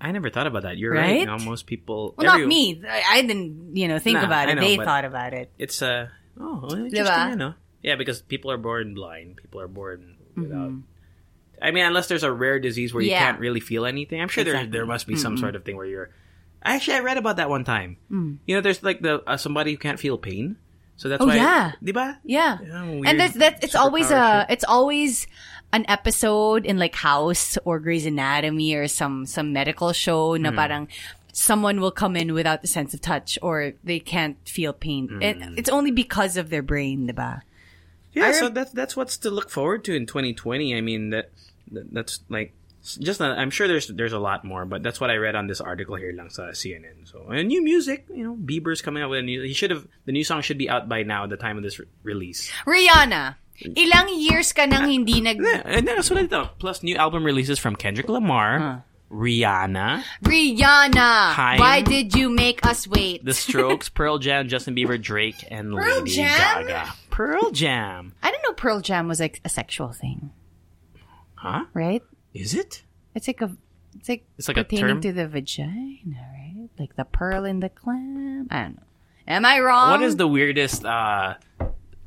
I 0.02 0.10
never 0.10 0.30
thought 0.30 0.46
about 0.50 0.62
that. 0.66 0.78
You're 0.78 0.92
right. 0.94 1.02
Right? 1.14 1.20
You 1.22 1.30
know, 1.30 1.38
most 1.38 1.66
people. 1.66 2.14
Well, 2.18 2.26
every- 2.26 2.42
not 2.42 2.48
me. 2.50 2.82
I, 2.86 3.18
I 3.18 3.22
didn't, 3.22 3.74
you 3.78 3.86
know, 3.86 3.98
think 4.02 4.18
Nah, 4.18 4.26
about 4.26 4.48
it. 4.50 4.54
know, 4.58 4.62
they 4.62 4.76
thought 4.76 5.06
about 5.06 5.32
it. 5.32 5.50
It's 5.58 5.78
uh 5.82 6.10
oh 6.38 6.66
interesting. 6.74 7.06
Diba? 7.06 7.30
You 7.30 7.36
know? 7.36 7.54
Yeah, 7.82 7.94
because 7.94 8.20
people 8.22 8.50
are 8.50 8.58
born 8.58 8.94
blind. 8.94 9.38
People 9.38 9.62
are 9.62 9.70
born 9.70 10.18
Mm-hmm. 10.34 10.42
without. 10.42 10.72
I 11.62 11.70
mean, 11.74 11.82
unless 11.86 12.06
there's 12.06 12.22
a 12.22 12.30
rare 12.30 12.58
disease 12.62 12.94
where 12.94 13.02
you 13.02 13.10
Yeah. 13.10 13.18
can't 13.26 13.40
really 13.42 13.58
feel 13.58 13.86
anything. 13.86 14.22
I'm 14.22 14.28
sure 14.30 14.42
Exactly. 14.46 14.70
there 14.70 14.82
there 14.82 14.86
must 14.86 15.06
be 15.10 15.16
some 15.18 15.34
sort 15.38 15.54
of 15.58 15.64
thing 15.66 15.74
where 15.74 15.86
you're. 15.86 16.10
Actually, 16.62 16.98
I 16.98 17.00
read 17.02 17.18
about 17.18 17.38
that 17.42 17.50
one 17.50 17.62
time. 17.66 17.98
Mm. 18.10 18.38
You 18.46 18.54
know, 18.54 18.60
there's 18.62 18.82
like 18.86 19.02
the 19.02 19.22
uh, 19.26 19.34
somebody 19.38 19.70
who 19.74 19.78
can't 19.78 19.98
feel 19.98 20.18
pain, 20.18 20.54
so 20.94 21.08
that's 21.10 21.18
Oh, 21.22 21.26
why. 21.26 21.38
yeah. 21.42 21.74
Diba? 21.82 22.18
Yeah. 22.22 22.58
And 22.62 23.18
that's 23.18 23.34
that 23.42 23.62
it's 23.66 23.74
always 23.74 24.10
a 24.14 24.46
shit. 24.46 24.54
it's 24.58 24.66
always 24.66 25.26
an 25.72 25.84
episode 25.88 26.64
in 26.64 26.78
like 26.78 26.94
House 26.94 27.58
or 27.64 27.78
Grey's 27.78 28.06
Anatomy 28.06 28.74
or 28.74 28.88
some 28.88 29.26
some 29.26 29.52
medical 29.52 29.92
show 29.92 30.34
Hmm. 30.36 30.42
na 30.42 30.50
parang 30.52 30.88
someone 31.32 31.80
will 31.80 31.92
come 31.94 32.16
in 32.16 32.32
without 32.34 32.62
the 32.62 32.68
sense 32.68 32.94
of 32.94 33.00
touch 33.00 33.38
or 33.42 33.74
they 33.84 34.00
can't 34.00 34.36
feel 34.48 34.72
pain. 34.72 35.08
Hmm. 35.08 35.22
And 35.22 35.58
it's 35.58 35.68
only 35.70 35.90
because 35.92 36.36
of 36.36 36.50
their 36.50 36.62
brain, 36.62 37.06
diba? 37.06 37.42
Yeah, 38.12 38.28
I 38.28 38.32
so 38.32 38.48
that's 38.48 38.72
that's 38.72 38.96
what's 38.96 39.18
to 39.22 39.30
look 39.30 39.50
forward 39.50 39.84
to 39.84 39.94
in 39.94 40.06
2020. 40.06 40.74
I 40.74 40.80
mean 40.80 41.10
that, 41.10 41.30
that 41.70 41.92
that's 41.92 42.20
like 42.28 42.54
just 42.98 43.20
not, 43.20 43.36
I'm 43.38 43.50
sure 43.50 43.68
there's 43.68 43.86
there's 43.88 44.16
a 44.16 44.18
lot 44.18 44.44
more, 44.48 44.64
but 44.64 44.82
that's 44.82 44.98
what 44.98 45.10
I 45.10 45.16
read 45.20 45.36
on 45.36 45.46
this 45.46 45.60
article 45.60 45.94
here 45.94 46.10
lang 46.16 46.30
sa 46.30 46.50
CNN. 46.56 47.04
So 47.04 47.28
and 47.28 47.46
new 47.46 47.62
music, 47.62 48.06
you 48.08 48.24
know, 48.24 48.34
Bieber's 48.34 48.80
coming 48.80 49.02
out 49.04 49.10
with 49.10 49.20
a 49.20 49.22
new. 49.22 49.42
He 49.44 49.52
should 49.52 49.70
have 49.70 49.86
the 50.06 50.12
new 50.16 50.24
song 50.24 50.40
should 50.40 50.56
be 50.58 50.70
out 50.70 50.88
by 50.88 51.04
now 51.04 51.24
at 51.24 51.30
the 51.30 51.36
time 51.36 51.58
of 51.60 51.62
this 51.62 51.78
re- 51.78 51.86
release. 52.02 52.50
Rihanna, 52.64 53.36
ilang 53.64 54.08
years 54.14 54.52
ka 54.52 54.66
nang 54.66 54.88
hindi 54.88 55.20
nag 55.20 55.38
and 55.64 55.86
then 55.86 56.02
so 56.02 56.16
ito, 56.16 56.50
plus 56.58 56.82
new 56.82 56.96
album 56.96 57.24
releases 57.24 57.58
from 57.58 57.74
Kendrick 57.76 58.08
Lamar, 58.08 58.84
Rihanna, 59.10 60.04
Rihanna, 60.22 61.32
Haim. 61.32 61.58
why 61.58 61.80
did 61.82 62.14
you 62.14 62.30
make 62.30 62.64
us 62.66 62.86
wait? 62.86 63.24
The 63.24 63.34
Strokes, 63.34 63.88
Pearl 63.88 64.18
Jam, 64.18 64.48
Justin 64.48 64.74
Bieber, 64.76 65.00
Drake, 65.00 65.44
and 65.50 65.72
Pearl 65.74 65.98
Lady 65.98 66.10
Jam? 66.16 66.66
Gaga. 66.66 66.92
Pearl 67.10 67.50
Jam, 67.50 68.12
I 68.22 68.30
didn't 68.30 68.42
know 68.44 68.52
Pearl 68.52 68.80
Jam 68.80 69.08
was 69.08 69.18
like 69.20 69.40
a 69.44 69.48
sexual 69.48 69.92
thing, 69.92 70.30
huh? 71.34 71.64
right? 71.74 72.02
Is 72.34 72.54
it? 72.54 72.82
It's 73.14 73.26
like 73.26 73.40
a 73.42 73.50
it's 73.96 74.08
like 74.08 74.24
It's 74.38 74.46
like 74.46 74.56
a 74.58 74.62
term? 74.62 75.00
pertaining 75.00 75.00
to 75.02 75.12
the 75.12 75.26
vagina, 75.26 76.22
right? 76.32 76.68
Like 76.78 76.94
the 76.94 77.04
pearl 77.04 77.44
in 77.44 77.58
the 77.60 77.68
clam. 77.68 78.46
I 78.50 78.62
don't 78.62 78.76
know. 78.76 78.82
Am 79.26 79.44
I 79.44 79.58
wrong? 79.58 79.90
What 79.90 80.02
is 80.02 80.16
the 80.16 80.28
weirdest 80.28 80.84
uh, 80.84 81.34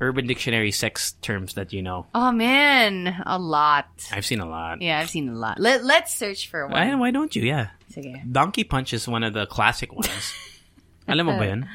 Urban 0.01 0.25
Dictionary 0.25 0.71
sex 0.71 1.13
terms 1.21 1.53
that 1.53 1.71
you 1.71 1.81
know? 1.81 2.07
Oh 2.15 2.31
man, 2.31 3.21
a 3.25 3.37
lot. 3.37 3.87
I've 4.11 4.25
seen 4.25 4.39
a 4.39 4.49
lot. 4.49 4.81
Yeah, 4.81 4.99
I've 4.99 5.09
seen 5.09 5.29
a 5.29 5.37
lot. 5.37 5.59
Let 5.59 5.85
Let's 5.85 6.13
search 6.13 6.49
for 6.49 6.65
one. 6.65 6.73
Why, 6.73 6.95
why 6.95 7.11
don't 7.11 7.35
you? 7.35 7.43
Yeah. 7.43 7.69
Sige. 7.93 8.19
Donkey 8.29 8.63
Punch 8.63 8.93
is 8.93 9.07
one 9.07 9.23
of 9.23 9.33
the 9.33 9.45
classic 9.45 9.93
ones. 9.93 10.33
Alam 11.07 11.27
mo 11.27 11.37
ba 11.37 11.45
yun? 11.45 11.69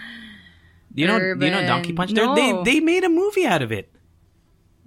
Do 0.92 1.02
you 1.02 1.08
know, 1.08 1.18
do 1.18 1.44
you 1.46 1.52
know 1.52 1.66
Donkey 1.66 1.92
Punch? 1.92 2.12
No. 2.12 2.34
They, 2.34 2.50
they 2.64 2.80
made 2.80 3.04
a 3.04 3.08
movie 3.08 3.46
out 3.46 3.62
of 3.62 3.70
it. 3.70 3.92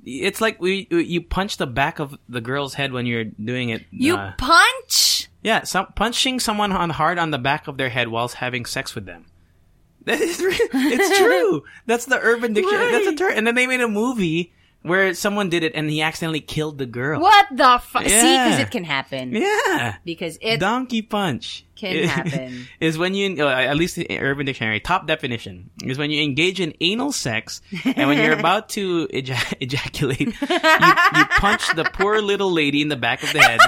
It's 0.04 0.42
like 0.42 0.60
we 0.60 0.88
you 0.90 1.22
punch 1.22 1.58
the 1.58 1.68
back 1.68 2.00
of 2.00 2.18
the 2.28 2.42
girl's 2.42 2.74
head 2.74 2.92
when 2.92 3.06
you're 3.06 3.26
doing 3.26 3.70
it. 3.70 3.86
You 3.92 4.16
uh, 4.16 4.34
punch. 4.38 5.30
yeah, 5.44 5.64
some, 5.64 5.88
punching 5.96 6.40
someone 6.40 6.72
on 6.72 6.90
hard 6.90 7.20
on 7.20 7.32
the 7.32 7.38
back 7.38 7.68
of 7.68 7.78
their 7.78 7.90
head 7.90 8.08
whilst 8.08 8.36
having 8.36 8.66
sex 8.66 8.96
with 8.96 9.06
them. 9.06 9.26
That 10.06 10.20
is 10.22 10.39
it's 10.41 11.18
true. 11.18 11.64
That's 11.86 12.06
the 12.06 12.20
Urban 12.20 12.54
Dictionary. 12.54 12.91
That's 12.91 13.08
a 13.08 13.16
term. 13.16 13.34
And 13.36 13.45
then 13.45 13.56
they 13.56 13.68
made 13.68 13.82
a 13.82 13.88
movie 13.88 14.54
where 14.82 15.14
someone 15.14 15.50
did 15.50 15.62
it 15.64 15.74
and 15.76 15.89
he 15.89 16.02
accidentally 16.02 16.39
killed 16.39 16.78
the 16.78 16.86
girl. 16.86 17.20
What 17.20 17.47
the 17.52 17.82
fuck? 17.84 18.04
See, 18.04 18.10
Yeah. 18.10 18.45
because 18.47 18.60
it 18.62 18.72
can 18.72 18.84
happen. 18.86 19.34
Yeah. 19.34 19.97
Because 20.06 20.38
it. 20.41 20.62
Donkey 20.62 21.02
punch 21.02 21.66
Can 21.76 22.08
happen. 22.08 22.66
is 22.80 22.97
when 22.97 23.14
you, 23.14 23.45
uh, 23.45 23.50
at 23.50 23.76
least 23.76 23.97
in 23.97 24.18
Urban 24.22 24.45
Dictionary, 24.45 24.80
top 24.80 25.06
definition 25.06 25.70
is 25.84 25.97
when 25.97 26.12
you 26.12 26.24
engage 26.24 26.62
in 26.62 26.74
anal 26.80 27.12
sex 27.12 27.62
and 27.84 28.08
when 28.08 28.18
you're 28.20 28.39
about 28.39 28.70
to 28.70 29.10
eja- 29.10 29.54
ejaculate, 29.60 30.20
you, 30.22 30.28
you 30.28 31.26
punch 31.39 31.68
the 31.76 31.89
poor 31.93 32.22
little 32.22 32.52
lady 32.52 32.82
in 32.82 32.88
the 32.88 32.95
back 32.95 33.22
of 33.22 33.34
the 33.34 33.41
head, 33.41 33.60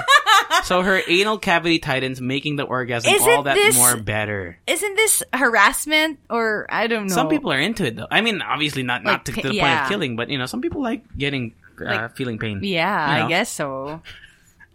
so 0.64 0.82
her 0.82 1.00
anal 1.08 1.38
cavity 1.38 1.78
tightens, 1.78 2.20
making 2.20 2.56
the 2.56 2.64
orgasm 2.64 3.12
Isn't 3.12 3.30
all 3.30 3.42
that 3.44 3.54
this- 3.54 3.76
more 3.76 3.96
better. 3.96 4.58
Isn't 4.66 4.94
this 4.96 5.22
harassment 5.32 6.18
or 6.30 6.66
I 6.68 6.86
don't 6.86 7.06
know? 7.08 7.14
Some 7.14 7.28
people 7.28 7.52
are 7.52 7.58
into 7.60 7.84
it 7.86 7.96
though. 7.96 8.06
I 8.10 8.20
mean, 8.20 8.42
obviously 8.42 8.82
not 8.82 9.02
not 9.04 9.26
to, 9.26 9.32
to 9.32 9.42
the 9.42 9.58
point 9.58 9.80
of 9.80 9.88
killing, 9.88 10.16
but 10.16 10.28
you 10.30 10.38
know, 10.38 10.46
some 10.46 10.60
people 10.60 10.82
like 10.82 11.04
getting 11.16 11.54
uh, 11.80 11.84
Like- 11.84 12.16
feeling 12.16 12.38
pain. 12.38 12.60
Yeah, 12.62 13.12
You 13.14 13.18
know? 13.20 13.26
I 13.26 13.28
guess 13.28 13.50
so. 13.50 14.02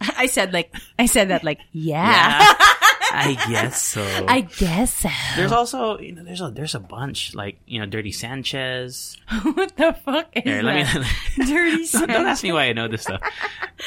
I 0.00 0.26
said 0.26 0.52
like 0.52 0.72
I 0.98 1.06
said 1.06 1.28
that 1.30 1.42
like 1.42 1.58
yeah. 1.72 2.38
Yeah. 2.40 2.54
I 3.12 3.36
guess 3.48 3.82
so. 3.82 4.02
I 4.28 4.42
guess 4.42 4.94
so. 4.94 5.08
There's 5.36 5.52
also 5.52 5.98
you 5.98 6.12
know 6.12 6.24
there's 6.24 6.40
a 6.40 6.50
there's 6.50 6.74
a 6.74 6.80
bunch 6.80 7.34
like 7.34 7.58
you 7.66 7.80
know 7.80 7.86
Dirty 7.86 8.12
Sanchez. 8.12 9.16
what 9.42 9.76
the 9.76 9.92
fuck 9.92 10.28
is 10.36 10.44
Here, 10.44 10.62
let 10.62 10.96
me. 10.96 11.04
Dirty 11.46 11.86
don't, 11.86 12.08
don't 12.08 12.26
ask 12.26 12.42
me 12.42 12.52
why 12.52 12.64
I 12.64 12.72
know 12.72 12.88
this 12.88 13.02
stuff. 13.02 13.20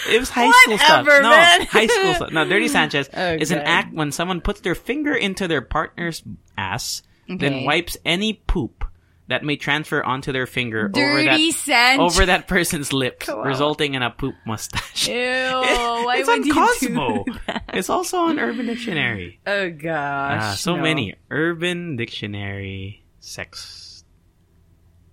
It 0.09 0.19
was 0.19 0.30
high 0.30 0.51
school 0.51 0.78
stuff. 0.78 1.05
Whatever, 1.05 1.24
No, 1.24 1.65
high 1.65 1.88
school 1.88 2.13
stuff. 2.13 2.32
No, 2.32 2.45
Dirty 2.45 2.67
Sanchez 2.67 3.09
Oh, 3.13 3.34
is 3.34 3.51
an 3.51 3.59
act 3.59 3.93
when 3.93 4.11
someone 4.11 4.41
puts 4.41 4.61
their 4.61 4.76
finger 4.76 5.13
into 5.13 5.47
their 5.47 5.61
partner's 5.61 6.24
ass, 6.57 7.01
then 7.28 7.63
wipes 7.65 7.97
any 8.05 8.34
poop 8.34 8.86
that 9.32 9.43
may 9.43 9.55
transfer 9.55 10.03
onto 10.03 10.32
their 10.32 10.45
finger 10.45 10.91
over 10.95 11.23
that 11.23 11.39
Sanchez. 11.53 11.99
over 11.99 12.25
that 12.27 12.47
person's 12.47 12.93
lips, 12.93 13.25
Come 13.32 13.39
on. 13.39 13.47
resulting 13.47 13.95
in 13.95 14.03
a 14.03 14.11
poop 14.11 14.36
mustache. 14.45 15.07
Ew, 15.07 15.15
why 15.17 16.17
it's 16.19 16.27
would 16.27 16.39
on 16.39 16.45
you 16.45 16.53
Cosmo. 16.53 17.23
do 17.25 17.34
that? 17.47 17.63
It's 17.73 17.89
also 17.89 18.17
on 18.19 18.39
Urban 18.39 18.65
Dictionary. 18.67 19.39
Oh 19.47 19.69
gosh. 19.69 20.41
Ah, 20.41 20.55
so 20.57 20.75
no. 20.75 20.82
many 20.84 21.15
Urban 21.29 21.95
Dictionary 21.95 23.03
sex 23.19 24.03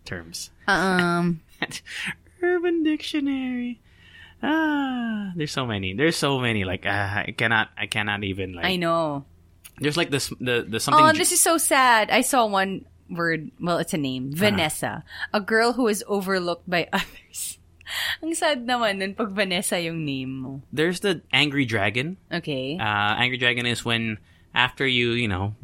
terms. 0.05 0.51
Um 0.67 1.41
Urban 2.43 2.83
Dictionary. 2.83 3.81
Ah, 4.43 5.33
there's 5.35 5.51
so 5.51 5.67
many. 5.67 5.95
There's 5.95 6.17
so 6.17 6.39
many. 6.39 6.65
Like 6.65 6.85
ah, 6.87 7.25
I 7.27 7.35
cannot. 7.37 7.71
I 7.77 7.87
cannot 7.87 8.23
even 8.23 8.55
like. 8.55 8.65
I 8.67 8.77
know. 8.77 9.25
There's 9.81 9.97
like 9.97 10.11
this 10.11 10.29
the 10.41 10.65
the 10.69 10.79
something. 10.81 11.05
Oh, 11.05 11.13
this 11.13 11.33
is 11.33 11.41
so 11.41 11.59
sad. 11.59 12.11
I 12.11 12.21
saw 12.23 12.47
one 12.47 12.85
word. 13.11 13.51
Well, 13.61 13.79
it's 13.79 13.95
a 13.95 13.99
name. 13.99 14.33
Uh-huh. 14.33 14.51
Vanessa, 14.51 15.05
a 15.33 15.41
girl 15.41 15.73
who 15.73 15.89
is 15.89 16.05
overlooked 16.07 16.69
by 16.69 16.89
others. 16.93 17.59
Ang 18.23 18.35
sad 18.35 18.67
naman 18.69 19.01
nun 19.01 19.15
pag 19.15 19.33
Vanessa 19.33 19.81
yung 19.81 20.05
name 20.05 20.33
mo. 20.41 20.63
There's 20.73 21.01
the 21.01 21.23
angry 21.33 21.65
dragon. 21.65 22.19
Okay. 22.31 22.77
Uh, 22.77 23.17
angry 23.17 23.39
dragon 23.39 23.65
is 23.65 23.85
when 23.85 24.19
after 24.55 24.87
you, 24.87 25.13
you 25.13 25.29
know, 25.29 25.55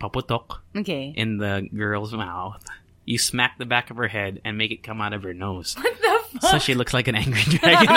paputok 0.00 0.60
okay. 0.76 1.12
in 1.14 1.36
the 1.36 1.68
girl's 1.74 2.12
mouth, 2.12 2.64
you 3.04 3.18
smack 3.18 3.58
the 3.58 3.66
back 3.66 3.90
of 3.90 3.96
her 3.96 4.08
head 4.08 4.40
and 4.44 4.56
make 4.56 4.70
it 4.70 4.82
come 4.82 5.00
out 5.00 5.12
of 5.12 5.22
her 5.22 5.34
nose. 5.34 5.76
What 5.76 6.00
the 6.00 6.38
fuck? 6.40 6.50
So 6.50 6.58
she 6.58 6.74
looks 6.74 6.94
like 6.94 7.08
an 7.08 7.14
angry 7.14 7.42
dragon. 7.60 7.88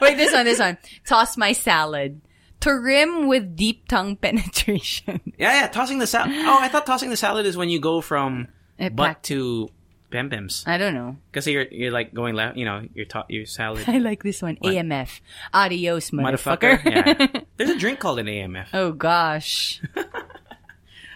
Wait, 0.00 0.16
this 0.16 0.32
one, 0.32 0.44
this 0.44 0.58
one. 0.58 0.76
Toss 1.06 1.36
my 1.36 1.52
salad. 1.52 2.20
To 2.60 2.72
rim 2.72 3.28
with 3.28 3.54
deep 3.56 3.86
tongue 3.88 4.16
penetration. 4.20 5.20
yeah, 5.38 5.60
yeah, 5.60 5.66
tossing 5.68 5.98
the 5.98 6.06
salad. 6.06 6.32
Oh, 6.34 6.58
I 6.60 6.68
thought 6.68 6.86
tossing 6.86 7.10
the 7.10 7.16
salad 7.16 7.46
is 7.46 7.56
when 7.56 7.68
you 7.68 7.80
go 7.80 8.00
from 8.00 8.48
Eh, 8.78 8.88
butt 8.88 8.96
back- 8.96 9.22
to 9.24 9.68
pem-pems. 10.10 10.64
I 10.66 10.78
don't 10.78 10.94
know. 10.94 11.16
Because 11.30 11.46
you're, 11.46 11.66
you're 11.70 11.90
like 11.92 12.14
going 12.14 12.34
left, 12.34 12.56
you 12.56 12.64
know, 12.64 12.82
your, 12.94 13.04
to- 13.06 13.26
your 13.28 13.44
salad. 13.46 13.84
I 13.88 13.98
like 13.98 14.22
this 14.22 14.40
one. 14.42 14.56
AMF. 14.56 15.20
Adios, 15.52 16.10
Motherfucker. 16.10 16.78
motherfucker. 16.80 17.30
yeah. 17.34 17.40
There's 17.58 17.70
a 17.70 17.78
drink 17.78 17.98
called 18.00 18.18
an 18.18 18.26
AMF. 18.26 18.68
oh 18.72 18.92
gosh. 18.92 19.82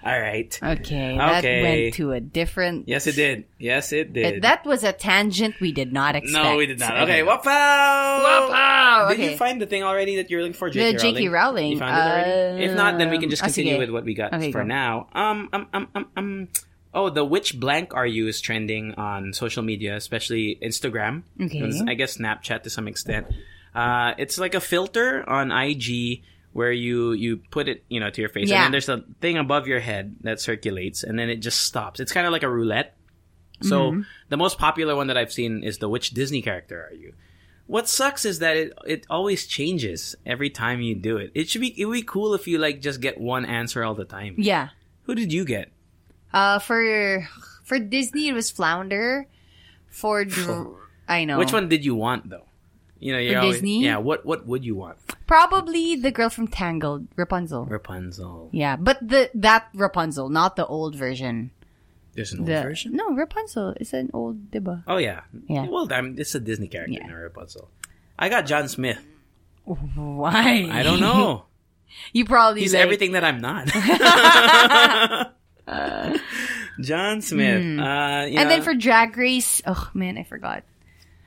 All 0.04 0.18
right. 0.20 0.50
Okay, 0.62 1.16
that 1.16 1.44
Okay. 1.44 1.62
went 1.62 1.94
to 1.94 2.10
a 2.12 2.18
different. 2.20 2.88
Yes, 2.88 3.06
it 3.06 3.14
did. 3.14 3.44
Yes, 3.58 3.92
it 3.92 4.08
Uh, 4.10 4.12
did. 4.12 4.42
That 4.42 4.64
was 4.66 4.82
a 4.82 4.92
tangent 4.92 5.60
we 5.60 5.70
did 5.70 5.92
not 5.92 6.16
expect. 6.16 6.44
no, 6.44 6.56
we 6.56 6.66
did 6.66 6.80
not. 6.80 7.02
Okay, 7.08 7.20
wapow! 7.22 8.24
Wapow! 8.24 9.08
Did 9.10 9.20
Okay. 9.20 9.30
you 9.32 9.36
find 9.36 9.60
the 9.60 9.66
thing 9.66 9.82
already 9.82 10.16
that 10.16 10.30
you're 10.30 10.40
looking 10.42 10.54
for, 10.54 10.70
The 10.70 10.92
J.K. 10.92 10.98
J.K. 10.98 11.28
Rowling, 11.28 11.72
You 11.72 11.78
found 11.78 11.96
it 11.96 12.10
already? 12.10 12.64
if 12.64 12.74
not, 12.74 12.98
then 12.98 13.10
we 13.10 13.18
can 13.18 13.30
just 13.30 13.42
continue 13.42 13.78
with 13.78 13.90
what 13.90 14.04
we 14.04 14.14
got 14.14 14.34
Okay, 14.34 14.50
for 14.52 14.62
go. 14.62 14.66
now. 14.66 15.06
Um, 15.14 15.48
um, 15.52 15.66
um, 15.72 15.88
um, 15.94 16.06
um, 16.16 16.48
oh, 16.94 17.08
the 17.08 17.24
which 17.24 17.58
blank 17.60 17.94
are 17.94 18.06
you 18.06 18.26
is 18.28 18.40
trending 18.40 18.94
on 18.94 19.32
social 19.32 19.62
media, 19.62 19.96
especially 19.96 20.58
Instagram. 20.62 21.22
Okay. 21.40 21.62
I 21.86 21.94
guess 21.94 22.18
Snapchat 22.18 22.62
to 22.64 22.70
some 22.70 22.88
extent. 22.88 23.26
Uh, 23.74 24.12
it's 24.18 24.36
like 24.36 24.54
a 24.54 24.60
filter 24.60 25.22
on 25.28 25.50
IG 25.50 26.22
where 26.52 26.72
you 26.72 27.12
you 27.12 27.38
put 27.50 27.68
it 27.68 27.84
you 27.88 28.00
know 28.00 28.10
to 28.10 28.20
your 28.20 28.30
face, 28.30 28.48
Yeah. 28.48 28.56
and 28.56 28.64
then 28.64 28.72
there's 28.72 28.88
a 28.88 29.04
thing 29.20 29.36
above 29.38 29.66
your 29.66 29.80
head 29.80 30.16
that 30.22 30.40
circulates, 30.40 31.02
and 31.02 31.18
then 31.18 31.28
it 31.30 31.36
just 31.36 31.60
stops. 31.62 32.00
It's 32.00 32.12
kind 32.12 32.26
of 32.26 32.32
like 32.32 32.42
a 32.42 32.50
roulette. 32.50 32.96
So 33.62 33.92
Mm-hmm. 33.92 34.00
the 34.28 34.36
most 34.36 34.58
popular 34.58 34.96
one 34.96 35.06
that 35.06 35.16
I've 35.16 35.32
seen 35.32 35.62
is 35.62 35.78
the 35.78 35.88
which 35.88 36.10
Disney 36.10 36.42
character 36.42 36.88
are 36.90 36.94
you? 36.94 37.14
What 37.66 37.88
sucks 37.88 38.24
is 38.24 38.40
that 38.40 38.56
it 38.56 38.72
it 38.86 39.06
always 39.08 39.46
changes 39.46 40.16
every 40.26 40.50
time 40.50 40.82
you 40.82 40.94
do 40.94 41.16
it. 41.16 41.30
It 41.34 41.48
should 41.48 41.60
be 41.60 41.72
it 41.80 41.86
would 41.86 41.94
be 41.94 42.02
cool 42.02 42.34
if 42.34 42.46
you 42.48 42.58
like 42.58 42.80
just 42.82 43.00
get 43.00 43.18
one 43.20 43.44
answer 43.46 43.84
all 43.84 43.94
the 43.94 44.04
time. 44.04 44.34
Yeah. 44.36 44.70
Who 45.04 45.14
did 45.14 45.32
you 45.32 45.44
get? 45.44 45.70
Uh, 46.32 46.58
for 46.58 47.26
for 47.62 47.78
Disney, 47.78 48.28
it 48.28 48.34
was 48.34 48.50
Flounder. 48.50 49.26
For 49.88 50.24
Dr- 50.24 50.74
I 51.08 51.24
know 51.24 51.38
Which 51.38 51.52
one 51.52 51.68
did 51.68 51.84
you 51.84 51.94
want 51.94 52.28
though? 52.30 52.46
You 53.02 53.12
know, 53.12 53.32
For 53.32 53.38
always, 53.38 53.54
Disney? 53.56 53.82
Yeah, 53.84 53.98
what 53.98 54.24
what 54.24 54.46
would 54.46 54.64
you 54.64 54.76
want? 54.76 54.96
Probably 55.26 55.96
the 55.96 56.12
girl 56.12 56.30
from 56.30 56.46
Tangled, 56.46 57.08
Rapunzel. 57.16 57.66
Rapunzel. 57.66 58.48
yeah, 58.52 58.76
but 58.76 59.02
the 59.02 59.28
that 59.34 59.66
Rapunzel, 59.74 60.28
not 60.30 60.54
the 60.54 60.64
old 60.64 60.94
version. 60.94 61.50
There's 62.14 62.32
an 62.32 62.40
old 62.40 62.48
version. 62.48 62.92
no 62.94 63.10
Rapunzel 63.10 63.74
is 63.80 63.92
an 63.92 64.10
old, 64.14 64.52
diba? 64.52 64.84
Oh 64.86 64.98
yeah. 64.98 65.22
Yeah. 65.48 65.66
Well, 65.66 65.90
I 65.92 66.00
mean, 66.00 66.14
it's 66.16 66.34
a 66.36 66.40
Disney 66.40 66.68
character, 66.68 66.92
Yeah. 66.94 67.06
not 67.08 67.16
Rapunzel. 67.16 67.68
I 68.18 68.28
got 68.28 68.46
John 68.46 68.68
Smith. 68.68 69.02
Why? 69.64 70.68
I 70.70 70.82
don't 70.84 71.00
know. 71.00 71.46
you 72.12 72.24
probably 72.24 72.60
He's 72.60 72.74
like, 72.74 72.82
everything 72.82 73.12
that 73.12 73.24
I'm 73.24 73.40
not. 73.40 73.66
John 76.80 77.20
Smith. 77.22 77.80
Uh, 77.80 78.26
you 78.28 78.38
And 78.38 78.50
then 78.50 78.62
for 78.62 78.74
Drag 78.74 79.16
Race, 79.16 79.62
oh 79.66 79.90
man, 79.94 80.18
I 80.18 80.22
forgot. 80.24 80.64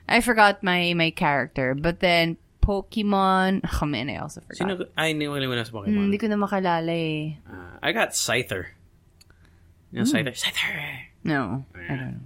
I 0.08 0.20
forgot 0.20 0.62
my 0.62 0.94
my 0.94 1.10
character. 1.10 1.74
But 1.74 2.00
then 2.00 2.36
Pokemon, 2.62 3.62
oh 3.82 3.86
man, 3.86 4.10
I 4.10 4.16
also 4.18 4.40
forgot. 4.40 4.56
Sino, 4.58 4.84
I 4.96 5.12
knew 5.12 5.34
anyone 5.34 5.58
else 5.58 5.68
Hmm, 5.70 5.76
Pokemon. 5.86 6.10
Hindi 6.10 6.18
ko 6.18 6.26
na 6.26 6.36
makalala 6.36 6.90
eh. 6.90 7.38
Uh, 7.46 7.78
I 7.82 7.92
got 7.92 8.10
Scyther. 8.14 8.74
You 9.92 10.02
know 10.02 10.04
Hmm. 10.04 10.16
Scyther? 10.16 10.34
Scyther! 10.34 10.74
No, 11.24 11.64
I 11.74 11.94
don't 11.94 12.10
know. 12.12 12.24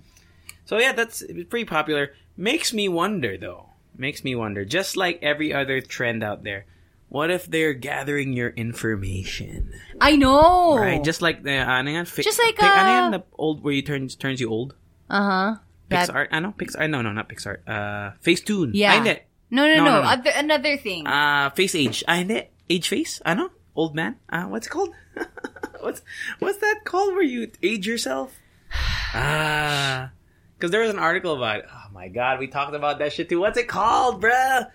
So 0.64 0.78
yeah, 0.78 0.92
that's 0.92 1.22
pretty 1.48 1.64
popular. 1.64 2.12
Makes 2.36 2.72
me 2.72 2.88
wonder 2.88 3.36
though. 3.36 3.68
Makes 3.96 4.24
me 4.24 4.34
wonder. 4.34 4.64
Just 4.64 4.96
like 4.96 5.18
every 5.20 5.52
other 5.52 5.80
trend 5.80 6.22
out 6.24 6.44
there, 6.44 6.64
what 7.08 7.28
if 7.30 7.44
they're 7.44 7.74
gathering 7.74 8.32
your 8.32 8.48
information? 8.56 9.72
I 10.00 10.16
know. 10.16 10.76
Right? 10.78 11.02
Just 11.04 11.20
like 11.20 11.42
the 11.42 11.52
ano 11.60 11.90
yan? 11.90 12.04
Fi- 12.06 12.22
Just 12.22 12.40
like, 12.40 12.56
pi- 12.56 12.64
ano 12.80 12.88
uh, 12.88 12.92
yan? 12.92 13.10
the 13.12 13.22
old 13.36 13.60
where 13.64 13.74
you 13.74 13.82
turns 13.82 14.14
turns 14.16 14.40
you 14.40 14.48
old. 14.48 14.74
Uh 15.10 15.24
huh. 15.24 15.50
Pixar. 15.90 16.30
know 16.40 16.54
Pixar. 16.56 16.88
No, 16.88 17.02
no, 17.02 17.12
not 17.12 17.28
Pixar. 17.28 17.58
Uh, 17.66 18.12
Facetune. 18.24 18.70
yeah. 18.74 18.92
Ah, 18.92 18.94
hindi. 19.02 19.18
No, 19.50 19.66
no, 19.66 19.76
No, 19.76 19.84
no. 19.84 20.02
no. 20.02 20.08
Other, 20.08 20.30
another 20.36 20.76
thing. 20.78 21.06
Uh, 21.06 21.50
face 21.50 21.74
age. 21.74 22.04
Ah, 22.06 22.16
hindi. 22.22 22.48
Age 22.70 22.88
face? 22.88 23.20
Ano? 23.26 23.50
Old 23.74 23.94
man? 23.94 24.16
Uh, 24.30 24.44
what's 24.44 24.66
it 24.66 24.70
called? 24.70 24.94
what's 25.80 26.02
what's 26.38 26.58
that 26.58 26.84
called 26.84 27.14
where 27.14 27.22
you 27.26 27.50
age 27.62 27.86
yourself? 27.86 28.32
Ah, 29.12 30.12
because 30.54 30.70
there 30.70 30.82
was 30.82 30.90
an 30.90 30.98
article 31.00 31.34
about. 31.36 31.64
Oh 31.66 31.90
my 31.92 32.06
god, 32.06 32.38
we 32.38 32.46
talked 32.46 32.74
about 32.76 33.00
that 33.00 33.12
shit 33.12 33.28
too. 33.28 33.40
What's 33.40 33.58
it 33.58 33.66
called, 33.66 34.22
bruh? 34.22 34.70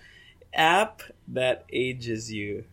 App 0.53 1.01
that 1.29 1.63
ages 1.71 2.31
you. 2.33 2.65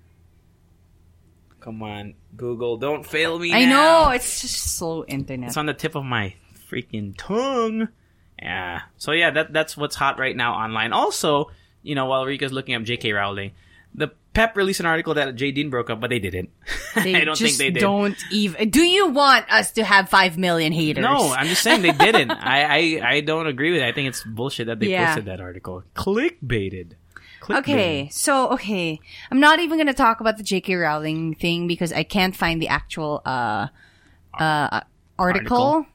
Come 1.60 1.82
on, 1.84 2.14
Google, 2.36 2.78
don't 2.78 3.06
fail 3.06 3.38
me. 3.38 3.52
I 3.54 3.64
now. 3.66 4.06
know. 4.06 4.10
It's 4.10 4.40
just 4.40 4.76
slow 4.76 5.04
internet. 5.04 5.48
It's 5.50 5.56
on 5.56 5.66
the 5.66 5.74
tip 5.74 5.94
of 5.94 6.02
my 6.04 6.34
freaking 6.68 7.14
tongue. 7.16 7.88
Yeah. 8.42 8.80
So 8.96 9.12
yeah, 9.12 9.30
that 9.30 9.52
that's 9.52 9.76
what's 9.76 9.94
hot 9.96 10.18
right 10.18 10.34
now 10.36 10.54
online. 10.54 10.92
Also, 10.92 11.50
you 11.82 11.94
know, 11.94 12.06
while 12.06 12.26
Rica's 12.26 12.52
looking 12.52 12.74
up 12.74 12.82
J.K. 12.82 13.12
Rowling, 13.12 13.52
the 13.94 14.08
Pep 14.34 14.56
released 14.56 14.80
an 14.80 14.86
article 14.86 15.14
that 15.14 15.36
JaDine 15.36 15.70
broke 15.70 15.90
up, 15.90 16.00
but 16.00 16.08
they 16.10 16.18
didn't. 16.18 16.50
They 16.94 17.14
I 17.14 17.24
don't 17.24 17.36
just 17.36 17.56
think 17.56 17.58
they 17.58 17.70
did. 17.70 17.80
don't 17.80 18.16
even. 18.30 18.68
Do 18.70 18.82
you 18.82 19.08
want 19.08 19.50
us 19.52 19.72
to 19.72 19.84
have 19.84 20.08
five 20.10 20.36
million 20.36 20.72
haters? 20.72 21.02
No, 21.02 21.32
I'm 21.32 21.46
just 21.46 21.62
saying 21.62 21.80
they 21.82 21.92
didn't. 21.92 22.30
I, 22.32 22.98
I 23.00 23.10
I 23.16 23.20
don't 23.20 23.46
agree 23.46 23.72
with 23.72 23.80
it. 23.80 23.86
I 23.86 23.92
think 23.92 24.08
it's 24.08 24.22
bullshit 24.24 24.66
that 24.66 24.78
they 24.80 24.88
Yeah. 24.88 25.06
posted 25.06 25.24
that 25.26 25.40
article. 25.40 25.84
Clickbaited. 25.94 26.92
Okay, 27.50 28.08
so 28.12 28.50
okay, 28.52 29.00
I'm 29.30 29.40
not 29.40 29.58
even 29.60 29.78
gonna 29.78 29.94
talk 29.94 30.20
about 30.20 30.36
the 30.36 30.42
J.K. 30.44 30.74
Rowling 30.76 31.34
thing 31.34 31.66
because 31.66 31.92
I 31.92 32.02
can't 32.04 32.36
find 32.36 32.60
the 32.62 32.68
actual 32.68 33.20
uh 33.24 33.68
uh 34.38 34.80
article. 35.18 35.86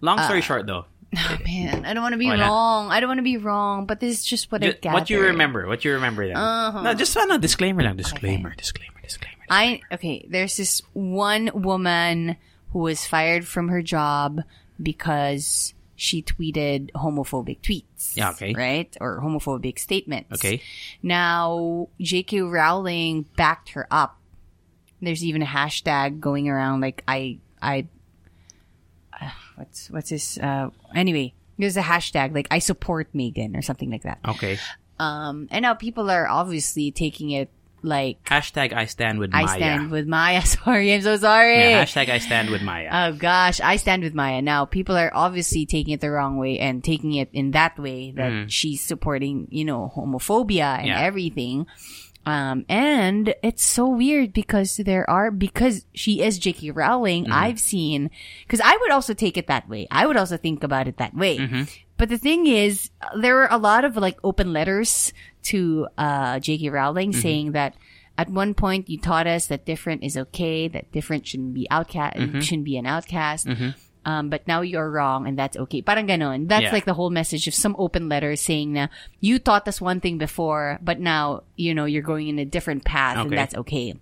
Long 0.00 0.18
story 0.22 0.42
short, 0.42 0.66
though, 0.66 0.84
Oh 1.30 1.36
man, 1.44 1.84
I 1.84 1.94
don't 1.94 2.02
want 2.02 2.12
to 2.14 2.18
be 2.18 2.30
wrong. 2.30 2.90
I 2.90 3.00
don't 3.00 3.08
want 3.08 3.18
to 3.18 3.22
be 3.24 3.36
wrong, 3.36 3.86
but 3.86 4.00
this 4.00 4.18
is 4.20 4.24
just 4.24 4.50
what 4.52 4.62
I 4.62 4.72
Ju- 4.72 4.78
gathered. 4.80 4.94
what 4.94 5.10
you 5.10 5.20
remember? 5.20 5.66
What 5.66 5.84
you 5.84 5.92
remember? 5.94 6.26
Then? 6.26 6.36
Uh-huh. 6.36 6.82
No, 6.82 6.94
just 6.94 7.16
ano, 7.16 7.38
disclaimer 7.38 7.82
lang. 7.82 7.96
Disclaimer. 7.96 8.54
Disclaimer. 8.54 9.00
Disclaimer. 9.02 9.34
I 9.50 9.80
okay. 9.92 10.26
There's 10.28 10.56
this 10.56 10.82
one 10.92 11.50
woman 11.54 12.36
who 12.72 12.78
was 12.80 13.06
fired 13.06 13.46
from 13.46 13.68
her 13.68 13.82
job 13.82 14.40
because 14.82 15.74
she 15.96 16.22
tweeted 16.22 16.90
homophobic 16.92 17.60
tweets. 17.60 18.16
Yeah, 18.16 18.30
okay. 18.30 18.52
Right? 18.52 18.96
Or 19.00 19.20
homophobic 19.20 19.78
statements. 19.78 20.32
Okay. 20.34 20.60
Now, 21.02 21.88
J.K. 22.00 22.40
Rowling 22.40 23.26
backed 23.36 23.70
her 23.70 23.86
up. 23.90 24.18
There's 25.00 25.24
even 25.24 25.42
a 25.42 25.46
hashtag 25.46 26.18
going 26.20 26.48
around 26.48 26.80
like 26.80 27.04
I 27.06 27.38
I 27.60 27.86
what's 29.56 29.90
what's 29.90 30.10
this 30.10 30.38
uh 30.38 30.70
anyway, 30.94 31.32
there's 31.58 31.76
a 31.76 31.82
hashtag 31.82 32.34
like 32.34 32.48
I 32.50 32.58
support 32.58 33.08
Megan 33.12 33.56
or 33.56 33.62
something 33.62 33.90
like 33.90 34.02
that. 34.02 34.18
Okay. 34.28 34.58
Um 34.98 35.48
and 35.50 35.62
now 35.62 35.74
people 35.74 36.10
are 36.10 36.28
obviously 36.28 36.90
taking 36.90 37.30
it 37.30 37.50
like 37.82 38.22
Hashtag 38.24 38.72
I 38.72 38.86
stand 38.86 39.18
with 39.18 39.34
I 39.34 39.42
Maya. 39.44 39.56
stand 39.58 39.90
with 39.90 40.06
Maya. 40.06 40.40
Sorry, 40.46 40.94
I'm 40.94 41.02
so 41.02 41.16
sorry. 41.18 41.58
Yeah, 41.58 41.84
hashtag 41.84 42.08
I 42.08 42.16
stand 42.18 42.48
with 42.48 42.62
Maya. 42.62 42.88
Oh 42.90 43.12
gosh, 43.12 43.60
I 43.60 43.76
stand 43.76 44.02
with 44.02 44.14
Maya. 44.14 44.40
Now 44.40 44.64
people 44.64 44.96
are 44.96 45.10
obviously 45.14 45.66
taking 45.66 45.92
it 45.92 46.00
the 46.00 46.10
wrong 46.10 46.38
way 46.38 46.58
and 46.58 46.82
taking 46.82 47.12
it 47.14 47.28
in 47.34 47.50
that 47.50 47.78
way 47.78 48.12
that 48.12 48.50
she's 48.50 48.80
supporting, 48.80 49.48
you 49.50 49.66
know, 49.66 49.92
homophobia 49.94 50.78
and 50.78 50.84
Mm. 50.86 50.96
Yeah. 50.96 51.00
everything. 51.00 51.66
Um, 52.26 52.64
and 52.68 53.34
it's 53.42 53.64
so 53.64 53.86
weird 53.88 54.32
because 54.32 54.76
there 54.78 55.08
are, 55.10 55.30
because 55.30 55.84
she 55.94 56.22
is 56.22 56.38
J.K. 56.38 56.70
Rowling, 56.70 57.24
Mm-hmm. 57.24 57.32
I've 57.32 57.60
seen, 57.60 58.10
because 58.46 58.60
I 58.64 58.76
would 58.80 58.90
also 58.90 59.12
take 59.14 59.36
it 59.36 59.46
that 59.48 59.68
way. 59.68 59.86
I 59.90 60.06
would 60.06 60.16
also 60.16 60.36
think 60.36 60.64
about 60.64 60.88
it 60.88 60.96
that 60.98 61.14
way. 61.14 61.38
Mm-hmm. 61.38 61.62
But 61.96 62.08
the 62.08 62.18
thing 62.18 62.46
is, 62.46 62.90
there 63.16 63.34
were 63.34 63.48
a 63.50 63.58
lot 63.58 63.84
of 63.84 63.96
like 63.96 64.18
open 64.24 64.52
letters 64.52 65.12
to 65.44 65.86
uh, 65.98 66.40
J.K. 66.40 66.70
Rowling 66.70 67.12
Mm-hmm. 67.12 67.20
saying 67.20 67.52
that 67.52 67.76
at 68.16 68.30
one 68.30 68.54
point 68.54 68.88
you 68.88 68.98
taught 68.98 69.26
us 69.26 69.46
that 69.48 69.66
different 69.66 70.02
is 70.04 70.16
okay, 70.16 70.68
that 70.68 70.90
different 70.92 71.26
shouldn't 71.26 71.52
be 71.54 71.66
outcast, 71.70 72.16
Mm-hmm. 72.16 72.40
shouldn't 72.40 72.64
be 72.64 72.76
an 72.78 72.86
outcast. 72.86 73.46
Um, 74.04 74.28
but 74.28 74.46
now 74.46 74.60
you're 74.60 74.90
wrong 74.90 75.26
and 75.26 75.38
that's 75.38 75.56
okay. 75.56 75.80
Parang 75.82 76.06
ganon. 76.06 76.48
That's 76.48 76.64
Yeah. 76.64 76.72
like 76.72 76.84
the 76.84 76.94
whole 76.94 77.10
message 77.10 77.48
of 77.48 77.54
some 77.54 77.74
open 77.78 78.08
letters 78.08 78.40
saying 78.40 78.72
na 78.72 78.88
you 79.20 79.38
taught 79.38 79.66
us 79.66 79.80
one 79.80 80.00
thing 80.00 80.18
before, 80.18 80.78
but 80.84 81.00
now, 81.00 81.42
you 81.56 81.72
know, 81.74 81.84
you're 81.86 82.02
going 82.04 82.28
in 82.28 82.38
a 82.38 82.44
different 82.44 82.84
path 82.84 83.16
and 83.16 83.32
that's 83.32 83.54
okay. 83.64 83.94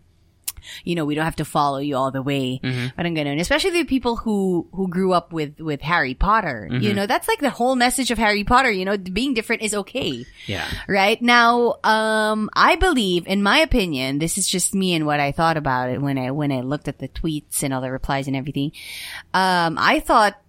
You 0.85 0.95
know, 0.95 1.05
we 1.05 1.15
don't 1.15 1.25
have 1.25 1.37
to 1.37 1.45
follow 1.45 1.79
you 1.79 1.97
all 1.97 2.11
the 2.11 2.23
way. 2.23 2.61
Mm-hmm. 2.63 2.97
Parang 2.97 3.15
ganun. 3.15 3.41
Especially 3.41 3.71
the 3.71 3.85
people 3.85 4.17
who, 4.17 4.69
who 4.73 4.89
grew 4.89 5.13
up 5.13 5.33
with, 5.33 5.61
with 5.61 5.81
Harry 5.81 6.15
Potter. 6.15 6.69
Mm-hmm. 6.71 6.83
You 6.83 6.95
know, 6.95 7.07
that's 7.07 7.29
like 7.29 7.41
the 7.41 7.51
whole 7.51 7.77
message 7.77 8.11
of 8.11 8.19
Harry 8.19 8.45
Potter. 8.45 8.71
You 8.71 8.85
know, 8.85 8.97
being 8.97 9.35
different 9.35 9.63
is 9.63 9.75
okay. 9.75 10.25
Yeah. 10.47 10.69
Right 10.89 11.21
now, 11.21 11.77
um, 11.85 12.51
I 12.55 12.77
believe, 12.77 13.27
in 13.27 13.43
my 13.43 13.59
opinion, 13.59 14.19
this 14.19 14.39
is 14.39 14.47
just 14.47 14.75
me 14.75 14.95
and 14.95 15.07
what 15.07 15.21
I 15.21 15.33
thought 15.33 15.57
about 15.57 15.91
it 15.91 16.01
when 16.01 16.19
I 16.19 16.31
when 16.31 16.53
I 16.53 16.61
looked 16.61 16.89
at 16.89 16.99
the 16.99 17.09
tweets 17.09 17.63
and 17.63 17.73
all 17.75 17.81
the 17.81 17.91
replies 17.91 18.27
and 18.27 18.37
everything. 18.37 18.73
Um, 19.35 19.77
I 19.79 20.01
thought 20.01 20.41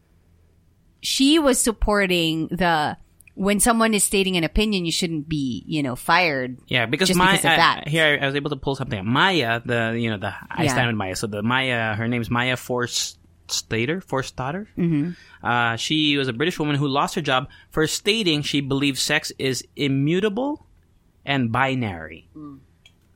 she 1.02 1.38
was 1.40 1.60
supporting 1.60 2.48
the 2.48 2.98
when 3.36 3.60
someone 3.60 3.94
is 3.94 4.04
stating 4.04 4.38
an 4.38 4.44
opinion, 4.44 4.86
you 4.86 4.92
shouldn't 4.92 5.28
be, 5.28 5.64
you 5.66 5.82
know, 5.84 5.96
fired. 5.96 6.58
Yeah, 6.68 6.86
because 6.86 7.08
Just 7.10 7.18
Maya, 7.18 7.32
because 7.38 7.46
of 7.52 7.58
that. 7.58 7.88
here 7.88 8.20
I 8.22 8.26
was 8.26 8.36
able 8.36 8.52
to 8.52 8.56
pull 8.56 8.76
something. 8.76 9.00
Out. 9.00 9.06
Maya, 9.06 9.62
the 9.66 9.96
you 9.98 10.10
know 10.10 10.18
the 10.18 10.34
I 10.50 10.64
Yeah. 10.64 10.72
stand 10.72 10.88
with 10.88 10.96
Maya. 10.96 11.16
So 11.16 11.28
the 11.28 11.42
Maya, 11.42 11.96
her 11.96 12.08
name's 12.08 12.30
Maya 12.30 12.56
Forstater, 12.56 14.04
Forstater. 14.06 14.68
Mm-hmm. 14.78 15.12
Uh, 15.46 15.76
she 15.78 16.16
was 16.18 16.28
a 16.28 16.34
British 16.34 16.60
woman 16.60 16.76
who 16.76 16.88
lost 16.88 17.16
her 17.16 17.22
job 17.22 17.50
for 17.72 17.86
stating 17.88 18.42
she 18.44 18.62
believes 18.62 19.02
sex 19.02 19.32
is 19.40 19.64
immutable 19.76 20.66
and 21.26 21.52
binary, 21.52 22.30
Mm. 22.36 22.60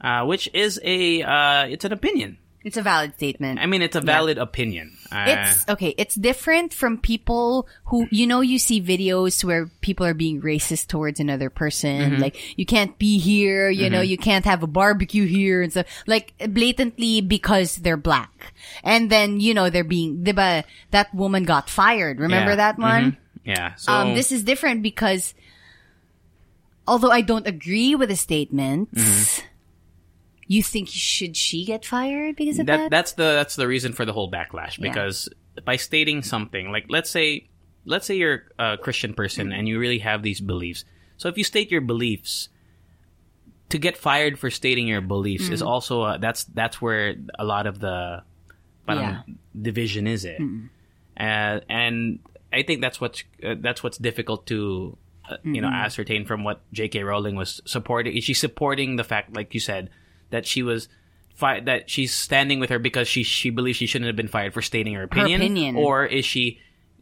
uh, 0.02 0.26
which 0.26 0.50
is 0.54 0.80
a 0.84 1.22
uh, 1.24 1.66
it's 1.68 1.86
an 1.86 1.94
opinion. 1.94 2.38
It's 2.68 2.76
a 2.76 2.84
valid 2.84 3.16
statement. 3.16 3.64
I 3.64 3.66
mean, 3.66 3.82
it's 3.82 3.96
a 3.96 4.04
valid 4.04 4.38
opinion. 4.38 4.98
Uh, 5.08 5.24
It's 5.32 5.64
okay. 5.72 5.96
It's 5.96 6.20
different 6.20 6.76
from 6.76 7.00
people 7.00 7.64
who 7.88 8.12
you 8.12 8.28
know 8.28 8.44
you 8.44 8.60
see 8.60 8.84
videos 8.84 9.40
where 9.40 9.72
people 9.80 10.06
are 10.06 10.14
being 10.14 10.44
racist 10.44 10.92
towards 10.92 11.24
another 11.24 11.48
person. 11.50 12.20
Like 12.20 12.36
you 12.60 12.66
can't 12.68 13.00
be 13.00 13.24
here. 13.24 13.72
You 13.72 13.88
know 13.90 14.04
you 14.04 14.20
can't 14.20 14.44
have 14.44 14.64
a 14.64 14.68
barbecue 14.68 15.24
here 15.24 15.64
and 15.64 15.72
stuff. 15.72 15.88
Like 16.12 16.36
blatantly 16.44 17.24
because 17.24 17.80
they're 17.80 17.96
black. 17.96 18.52
And 18.84 19.08
then 19.10 19.40
you 19.40 19.56
know 19.56 19.72
they're 19.72 19.88
being. 19.88 20.28
Diba, 20.28 20.68
that 20.92 21.08
woman 21.16 21.48
got 21.48 21.72
fired. 21.72 22.20
Remember 22.20 22.52
yeah. 22.52 22.68
that 22.68 22.78
one? 22.78 23.16
Mhm. 23.16 23.18
Yeah. 23.48 23.76
So 23.80 23.94
Um, 23.96 24.12
this 24.12 24.36
is 24.36 24.44
different 24.44 24.84
because 24.84 25.32
although 26.84 27.12
I 27.16 27.22
don't 27.24 27.48
agree 27.48 27.96
with 27.96 28.10
the 28.12 28.20
statements, 28.20 28.92
Mm-hmm. 28.92 29.48
You 30.48 30.64
think 30.64 30.88
should 30.88 31.36
she 31.36 31.66
get 31.66 31.86
fired 31.86 32.36
because 32.36 32.58
of 32.60 32.66
that 32.68 32.78
that? 32.78 32.92
that's 32.92 33.12
the 33.14 33.24
that's 33.24 33.56
the 33.56 33.68
reason 33.68 33.94
for 33.94 34.06
the 34.06 34.14
whole 34.14 34.32
backlash 34.32 34.78
Yeah. 34.80 34.90
because 34.90 35.30
by 35.66 35.76
stating 35.76 36.24
something 36.24 36.72
like 36.72 36.86
let's 36.90 37.10
say 37.10 37.50
let's 37.86 38.06
say 38.06 38.16
you're 38.16 38.44
a 38.60 38.78
Christian 38.78 39.14
person 39.14 39.52
and 39.52 39.68
you 39.68 39.80
really 39.80 40.00
have 40.00 40.22
these 40.24 40.40
beliefs. 40.42 40.84
So 41.18 41.30
if 41.30 41.38
you 41.38 41.44
state 41.44 41.72
your 41.72 41.82
beliefs 41.82 42.50
to 43.70 43.78
get 43.78 43.98
fired 43.98 44.40
for 44.40 44.50
stating 44.50 44.88
your 44.88 45.02
beliefs 45.02 45.50
is 45.50 45.62
also 45.62 46.02
uh, 46.02 46.18
that's 46.18 46.44
that's 46.46 46.82
where 46.82 47.16
a 47.38 47.44
lot 47.44 47.68
of 47.68 47.80
the 47.80 48.24
parang 48.86 49.38
division 49.60 50.08
is 50.08 50.24
it. 50.26 50.40
Uh, 51.20 51.60
and 51.68 52.20
I 52.54 52.64
think 52.64 52.82
that's 52.82 53.02
what's 53.02 53.24
uh, 53.44 53.56
that's 53.60 53.84
what's 53.84 53.98
difficult 53.98 54.46
to 54.48 54.98
uh, 55.30 55.38
you 55.44 55.60
know 55.62 55.68
ascertain 55.68 56.26
from 56.26 56.44
what 56.44 56.62
J.K. 56.72 57.04
Rowling 57.04 57.36
was 57.36 57.60
supporting. 57.66 58.16
Is 58.16 58.24
she 58.24 58.34
supporting 58.34 58.96
the 58.96 59.04
fact, 59.04 59.36
like 59.36 59.54
you 59.54 59.60
said, 59.60 59.90
that 60.30 60.46
she 60.46 60.64
was 60.64 60.88
fi- 61.36 61.60
that 61.62 61.90
she's 61.90 62.14
standing 62.14 62.60
with 62.60 62.70
her 62.70 62.80
because 62.80 63.08
she 63.08 63.24
she 63.24 63.50
believes 63.50 63.78
she 63.78 63.86
shouldn't 63.88 64.08
have 64.08 64.16
been 64.16 64.28
fired 64.28 64.54
for 64.54 64.62
stating 64.62 64.94
her 64.96 65.04
opinion, 65.04 65.40
her 65.40 65.46
opinion. 65.46 65.76
or 65.76 66.06
is 66.06 66.26
she 66.26 66.60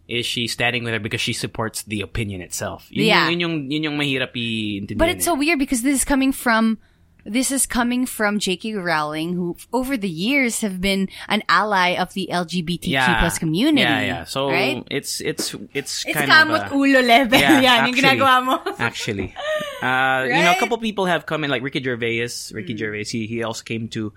is 0.07 0.26
she 0.26 0.47
standing 0.47 0.84
with 0.84 0.93
her 0.93 0.99
because 0.99 1.21
she 1.21 1.34
supports 1.34 1.82
the 1.84 2.01
opinion 2.01 2.41
itself? 2.41 2.88
Yun 2.91 3.05
Yeah. 3.07 3.30
yung, 3.30 3.39
yun 3.39 3.39
yung 3.39 3.71
yun 3.71 3.84
yung 3.84 3.97
mahirap 3.97 4.36
i-intindihan 4.38 4.97
But 4.97 5.09
it's 5.09 5.26
eh. 5.26 5.32
so 5.32 5.36
weird 5.36 5.57
because 5.57 5.82
this 5.82 5.95
is 5.95 6.05
coming 6.05 6.32
from 6.32 6.78
this 7.26 7.49
is 7.51 7.65
coming 7.65 8.05
from 8.05 8.38
J.K. 8.39 8.76
Rowling, 8.76 9.34
who 9.34 9.57
over 9.73 9.97
the 9.97 10.07
years 10.09 10.61
have 10.61 10.80
been 10.80 11.09
an 11.28 11.41
ally 11.49 11.97
of 11.97 12.13
the 12.13 12.30
LGBTQ 12.32 13.19
plus 13.19 13.39
community. 13.39 13.82
Yeah, 13.82 14.01
yeah. 14.01 14.23
So 14.26 14.49
right? 14.49 14.86
it's 14.91 15.21
it's 15.21 15.55
it's 15.73 16.05
It's 16.05 16.13
kind 16.13 16.30
kamot 16.30 16.69
of 16.69 16.71
a, 16.71 16.76
ulo 16.76 17.01
level 17.01 17.39
Yeah, 17.39 17.59
yan, 17.65 17.89
actually. 17.89 18.01
ginagawa 18.01 18.45
mo. 18.45 18.55
actually. 18.80 19.34
Uh, 19.82 20.23
You 20.30 20.41
know, 20.45 20.53
a 20.55 20.59
couple 20.59 20.78
people 20.78 21.05
have 21.09 21.26
come 21.26 21.43
in, 21.43 21.49
like 21.49 21.63
Ricky 21.65 21.82
Gervais. 21.82 22.53
Ricky 22.53 22.78
Gervais, 22.78 23.05
he, 23.09 23.26
he 23.28 23.41
also 23.43 23.63
came 23.63 23.88
to 23.89 24.13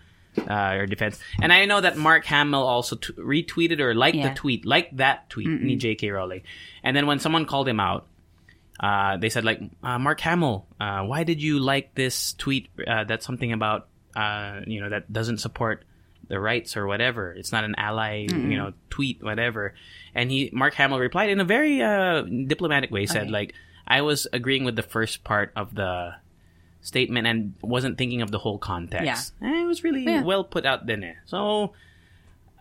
uh, 0.47 0.73
your 0.77 0.87
defense. 0.87 1.19
And 1.43 1.53
I 1.53 1.65
know 1.65 1.81
that 1.81 1.97
Mark 1.97 2.25
Hamill 2.27 2.63
also 2.63 2.97
t- 2.97 3.13
retweeted 3.17 3.81
or 3.81 3.95
liked 3.95 4.17
Yeah. 4.17 4.29
the 4.29 4.35
tweet, 4.37 4.65
liked 4.69 4.99
that 4.99 5.29
tweet, 5.31 5.49
ni 5.49 5.77
J.K. 5.77 6.11
Rowling. 6.13 6.43
And 6.85 6.95
then 6.97 7.07
when 7.09 7.19
someone 7.19 7.45
called 7.49 7.67
him 7.69 7.81
out, 7.81 8.07
uh, 8.81 9.17
they 9.17 9.29
said 9.29 9.45
like, 9.45 9.61
uh, 9.83 9.99
Mark 9.99 10.21
Hamill, 10.21 10.67
uh, 10.81 11.03
why 11.03 11.25
did 11.25 11.43
you 11.43 11.59
like 11.59 11.95
this 11.95 12.33
tweet? 12.35 12.69
Uh, 12.87 13.05
that's 13.05 13.27
something 13.27 13.53
about, 13.53 13.89
uh, 14.17 14.61
you 14.67 14.81
know, 14.81 14.89
that 14.91 15.13
doesn't 15.13 15.39
support 15.39 15.85
the 16.29 16.39
rights 16.39 16.77
or 16.77 16.87
whatever. 16.87 17.33
It's 17.33 17.53
not 17.53 17.65
an 17.65 17.75
ally, 17.79 18.27
you 18.29 18.57
know, 18.57 18.73
tweet, 18.91 19.23
whatever. 19.23 19.75
And 20.15 20.31
he, 20.31 20.51
Mark 20.53 20.75
Hamill 20.75 20.99
replied 20.99 21.31
in 21.31 21.41
a 21.41 21.45
very, 21.45 21.81
uh, 21.83 22.23
diplomatic 22.23 22.91
way, 22.91 23.07
said 23.07 23.23
Okay. 23.23 23.31
like, 23.31 23.55
I 23.87 24.03
was 24.03 24.27
agreeing 24.33 24.65
with 24.65 24.77
the 24.77 24.83
first 24.85 25.25
part 25.25 25.53
of 25.57 25.75
the 25.75 26.15
statement 26.83 27.27
and 27.27 27.55
wasn't 27.63 27.97
thinking 27.99 28.21
of 28.23 28.31
the 28.31 28.39
whole 28.39 28.59
context. 28.59 29.33
Eh, 29.43 29.63
it 29.63 29.67
was 29.67 29.83
really 29.83 30.05
Yeah. 30.05 30.23
well 30.23 30.45
put 30.45 30.67
out 30.67 30.85
then. 30.87 31.17
So, 31.27 31.73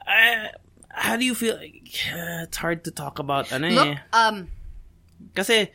uh, 0.08 0.48
how 0.90 1.18
do 1.18 1.26
you 1.26 1.36
feel? 1.36 1.60
It's 1.62 2.58
hard 2.58 2.86
to 2.86 2.92
talk 2.92 3.20
about 3.20 3.52
ano 3.52 3.70
Look, 3.70 3.88
eh. 3.88 3.98
um, 4.14 4.48
Kasi, 5.36 5.70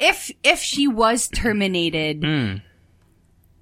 if 0.00 0.30
if 0.42 0.60
she 0.60 0.86
was 0.88 1.28
terminated 1.28 2.22
mm, 2.22 2.62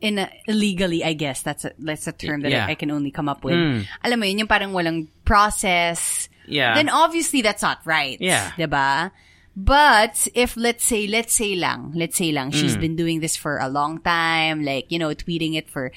in 0.01 0.19
a, 0.19 0.31
illegally, 0.47 1.05
I 1.05 1.13
guess 1.15 1.43
that's 1.43 1.65
a 1.65 1.73
that's 1.79 2.07
a 2.07 2.13
term 2.13 2.43
that 2.43 2.51
Yeah. 2.53 2.67
I, 2.67 2.71
I 2.71 2.75
can 2.75 2.91
only 2.91 3.11
come 3.11 3.29
up 3.29 3.45
with. 3.45 3.55
Mm. 3.55 3.87
Alam 4.05 4.21
mo 4.21 4.27
yun, 4.27 4.39
yung 4.39 4.49
parang 4.49 4.73
walang 4.73 5.09
process. 5.25 6.29
yeah. 6.47 6.75
Then 6.75 6.89
obviously 6.89 7.43
that's 7.43 7.63
not 7.63 7.81
right. 7.85 8.17
Yeah. 8.21 8.53
Diba? 8.57 9.11
But 9.59 10.29
if 10.35 10.55
let's 10.55 10.85
say, 10.85 11.07
let's 11.07 11.33
say 11.33 11.57
lang, 11.57 11.93
let's 11.97 12.17
say 12.21 12.31
lang, 12.31 12.51
Mm. 12.53 12.61
she's 12.61 12.77
been 12.77 12.95
doing 12.95 13.21
this 13.21 13.37
for 13.37 13.57
a 13.57 13.71
long 13.73 14.01
time, 14.05 14.63
like, 14.63 14.93
you 14.93 14.99
know, 14.99 15.09
tweeting 15.17 15.57
it 15.57 15.71
for, 15.71 15.93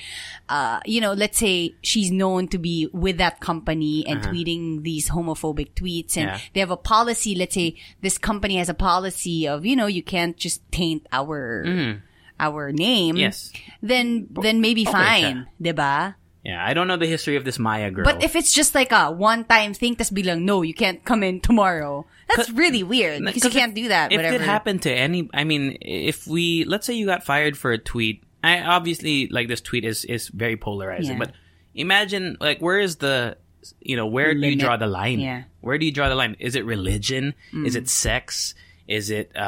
uh, 0.48 0.80
you 0.86 1.02
know, 1.02 1.12
let's 1.12 1.38
say 1.38 1.76
she's 1.84 2.10
known 2.10 2.48
to 2.48 2.58
be 2.58 2.88
with 2.94 3.18
that 3.18 3.42
company 3.42 4.08
and 4.08 4.22
tweeting 4.24 4.84
these 4.84 5.10
homophobic 5.12 5.74
tweets 5.76 6.16
and 6.16 6.30
Uh-huh. 6.32 6.40
Yeah. 6.40 6.50
they 6.54 6.60
have 6.62 6.72
a 6.72 6.78
policy, 6.80 7.36
let's 7.36 7.54
say 7.56 7.76
this 8.00 8.18
company 8.18 8.56
has 8.56 8.70
a 8.70 8.74
policy 8.74 9.46
of, 9.46 9.66
you 9.66 9.76
know, 9.76 9.88
you 9.88 10.04
can't 10.04 10.38
just 10.38 10.64
taint 10.72 11.06
our, 11.12 12.00
our 12.40 12.72
name. 12.72 13.18
Yes. 13.18 13.52
Then, 13.84 14.28
then 14.32 14.62
maybe 14.62 14.88
Okay 14.88 14.92
fine. 14.96 15.48
Diba? 15.62 16.16
Yeah, 16.44 16.64
I 16.66 16.74
don't 16.74 16.88
know 16.88 16.98
the 16.98 17.06
history 17.08 17.36
of 17.36 17.44
this 17.44 17.60
Maya 17.60 17.92
girl. 17.92 18.06
But 18.06 18.24
if 18.24 18.36
it's 18.36 18.54
just 18.54 18.74
like 18.74 18.92
a 18.92 19.12
one-time 19.12 19.74
thing, 19.74 19.96
tas 19.96 20.10
bilang, 20.10 20.46
no, 20.46 20.62
you 20.62 20.74
can't 20.74 21.04
come 21.04 21.24
in 21.24 21.42
tomorrow. 21.42 22.06
That's 22.34 22.50
really 22.50 22.84
weird 22.84 23.26
because 23.26 23.44
you 23.44 23.50
can't 23.50 23.74
do 23.76 23.90
that. 23.90 24.12
if 24.12 24.18
whatever. 24.18 24.36
it 24.36 24.42
happened 24.42 24.84
to 24.84 24.92
any, 24.94 25.30
I 25.34 25.44
mean, 25.44 25.78
if 25.82 26.28
we, 26.28 26.64
let's 26.64 26.86
say 26.86 26.94
you 26.94 27.06
got 27.06 27.24
fired 27.24 27.58
for 27.58 27.72
a 27.72 27.78
tweet, 27.78 28.24
I 28.44 28.62
obviously 28.62 29.28
like 29.28 29.48
this 29.50 29.60
tweet 29.60 29.84
is 29.84 30.06
is 30.06 30.30
very 30.30 30.56
polarizing, 30.56 31.18
Yeah. 31.20 31.26
but 31.26 31.34
imagine 31.76 32.38
like 32.40 32.62
where 32.62 32.80
is 32.80 32.98
the, 32.98 33.36
you 33.82 33.98
know, 33.98 34.08
where 34.08 34.34
do 34.34 34.48
you 34.48 34.56
draw 34.56 34.78
the 34.78 34.88
line? 34.88 35.20
Yeah. 35.20 35.44
Where 35.60 35.78
do 35.78 35.86
you 35.86 35.92
draw 35.92 36.08
the 36.08 36.16
line? 36.16 36.38
Is 36.40 36.56
it 36.56 36.64
religion? 36.64 37.34
Is 37.52 37.76
it 37.76 37.90
sex? 37.90 38.56
Is 38.88 39.10
it 39.12 39.36
uh 39.36 39.42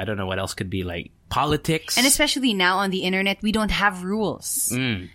I 0.00 0.04
don't 0.06 0.16
know 0.16 0.26
what 0.26 0.38
else 0.38 0.54
could 0.54 0.70
be 0.70 0.84
like 0.84 1.10
politics? 1.30 1.96
and 1.96 2.04
especially 2.06 2.52
now 2.52 2.78
on 2.82 2.90
the 2.90 3.06
internet, 3.06 3.38
we 3.40 3.52
don't 3.54 3.70
have 3.70 4.02
rules. 4.04 4.68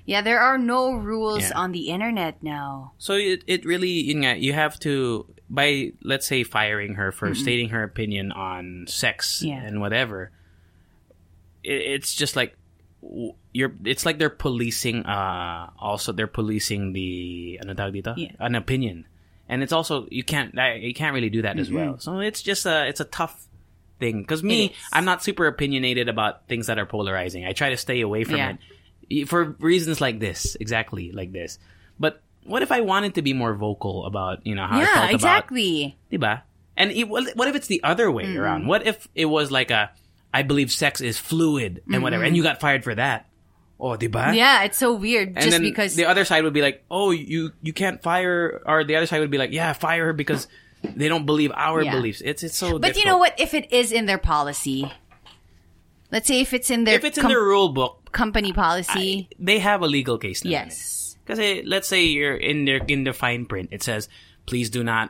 Yeah, 0.07 0.21
there 0.23 0.39
are 0.39 0.57
no 0.57 0.95
rules 0.95 1.43
Mm. 1.45 1.49
Yeah. 1.51 1.59
on 1.59 1.69
the 1.75 1.85
internet 1.91 2.41
now. 2.41 2.93
So 2.97 3.13
it 3.19 3.43
it 3.45 3.65
really 3.67 4.01
you 4.01 4.53
have 4.55 4.79
to 4.87 5.27
by 5.51 5.91
let's 6.01 6.25
say 6.25 6.41
firing 6.47 6.95
her 6.95 7.11
for 7.11 7.35
stating 7.35 7.69
her 7.69 7.83
opinion 7.83 8.31
on 8.31 8.87
sex 8.87 9.43
Yeah. 9.45 9.61
and 9.61 9.77
whatever. 9.83 10.31
It, 11.63 11.99
it's 11.99 12.15
just 12.15 12.35
like 12.35 12.55
you're. 13.53 13.73
It's 13.85 14.05
like 14.05 14.17
they're 14.17 14.29
policing. 14.33 15.05
Uh, 15.05 15.69
also 15.77 16.11
they're 16.11 16.25
policing 16.31 16.93
the 16.93 17.59
ano 17.61 17.73
dito? 17.73 18.13
Yeah. 18.17 18.31
an 18.39 18.55
opinion, 18.55 19.05
and 19.49 19.61
it's 19.61 19.73
also 19.73 20.07
you 20.09 20.23
can't 20.23 20.53
you 20.81 20.93
can't 20.93 21.13
really 21.13 21.29
do 21.29 21.41
that 21.43 21.59
as 21.59 21.69
well. 21.69 21.99
So 21.99 22.19
it's 22.19 22.41
just 22.41 22.65
a 22.65 22.87
it's 22.87 22.99
a 22.99 23.05
tough 23.05 23.45
thing 23.99 24.21
because 24.21 24.43
me. 24.43 24.73
I'm 24.91 25.05
not 25.05 25.23
super 25.23 25.47
opinionated 25.47 26.09
about 26.09 26.47
things 26.47 26.67
that 26.67 26.77
are 26.79 26.85
polarizing. 26.85 27.45
I 27.45 27.53
try 27.53 27.69
to 27.69 27.77
stay 27.77 28.01
away 28.01 28.23
from 28.23 28.35
Yeah. 28.37 28.53
it 29.09 29.29
for 29.29 29.55
reasons 29.59 30.01
like 30.01 30.19
this, 30.19 30.55
exactly 30.59 31.11
like 31.11 31.31
this. 31.31 31.59
But 31.99 32.21
what 32.43 32.61
if 32.61 32.71
I 32.71 32.81
wanted 32.81 33.15
to 33.15 33.21
be 33.21 33.33
more 33.33 33.53
vocal 33.55 34.05
about 34.05 34.45
you 34.45 34.55
know 34.55 34.65
how 34.67 34.77
I 34.77 34.81
yeah, 34.81 34.85
felt 34.85 35.03
about 35.05 35.13
exactly. 35.13 35.97
Diba? 36.11 36.41
And 36.77 36.91
it, 36.91 37.07
what 37.07 37.47
if 37.47 37.55
it's 37.55 37.67
the 37.67 37.83
other 37.83 38.11
way 38.11 38.25
Mm-hmm. 38.25 38.37
around? 38.39 38.67
What 38.67 38.85
if 38.85 39.07
it 39.15 39.25
was 39.25 39.49
like 39.49 39.71
a, 39.71 39.91
I 40.33 40.43
believe 40.43 40.71
sex 40.71 40.99
is 40.99 41.17
fluid 41.17 41.81
and 41.91 42.03
whatever, 42.03 42.23
and 42.23 42.35
you 42.35 42.43
got 42.43 42.59
fired 42.59 42.83
for 42.83 42.93
that? 42.95 43.29
Oh, 43.79 43.95
diba? 43.97 44.11
Mm-hmm. 44.11 44.33
Yeah, 44.35 44.63
it's 44.63 44.77
so 44.77 44.93
weird 44.93 45.29
And 45.29 45.37
just 45.37 45.51
then 45.51 45.61
because 45.61 45.95
the 45.95 46.05
other 46.05 46.25
side 46.25 46.43
would 46.43 46.53
be 46.53 46.61
like, 46.61 46.83
oh, 46.91 47.11
you 47.11 47.51
you 47.61 47.71
can't 47.73 48.01
fire, 48.03 48.61
or 48.65 48.83
the 48.83 48.97
other 48.97 49.05
side 49.05 49.19
would 49.19 49.31
be 49.31 49.37
like, 49.37 49.51
yeah, 49.51 49.71
fire 49.73 50.07
her 50.07 50.13
because 50.13 50.47
they 50.95 51.07
don't 51.07 51.25
believe 51.25 51.51
our 51.55 51.81
Yeah. 51.83 51.91
beliefs. 51.91 52.21
It's 52.23 52.43
it's 52.43 52.57
so. 52.57 52.79
But 52.79 52.97
you 52.97 53.05
know 53.05 53.17
what? 53.17 53.33
If 53.39 53.53
it 53.53 53.71
is 53.71 53.91
in 53.91 54.05
their 54.05 54.17
policy, 54.17 54.91
let's 56.11 56.27
say 56.27 56.41
if 56.41 56.53
it's 56.53 56.69
in 56.69 56.83
their 56.83 56.95
If 56.95 57.03
it's 57.03 57.17
in 57.17 57.27
their 57.27 57.41
rule 57.41 57.69
book, 57.69 58.11
company 58.11 58.53
policy, 58.53 59.29
they 59.39 59.59
have 59.59 59.81
a 59.81 59.87
legal 59.87 60.17
case. 60.17 60.45
eh. 60.45 60.49
yes. 60.49 61.17
Because 61.25 61.39
let's 61.65 61.87
say 61.87 62.03
you're 62.03 62.35
in 62.37 62.65
their 62.65 62.77
in 62.87 63.03
the 63.03 63.13
fine 63.13 63.45
print, 63.45 63.69
it 63.71 63.81
says, 63.81 64.07
"Please 64.45 64.69
do 64.69 64.83
not 64.83 65.09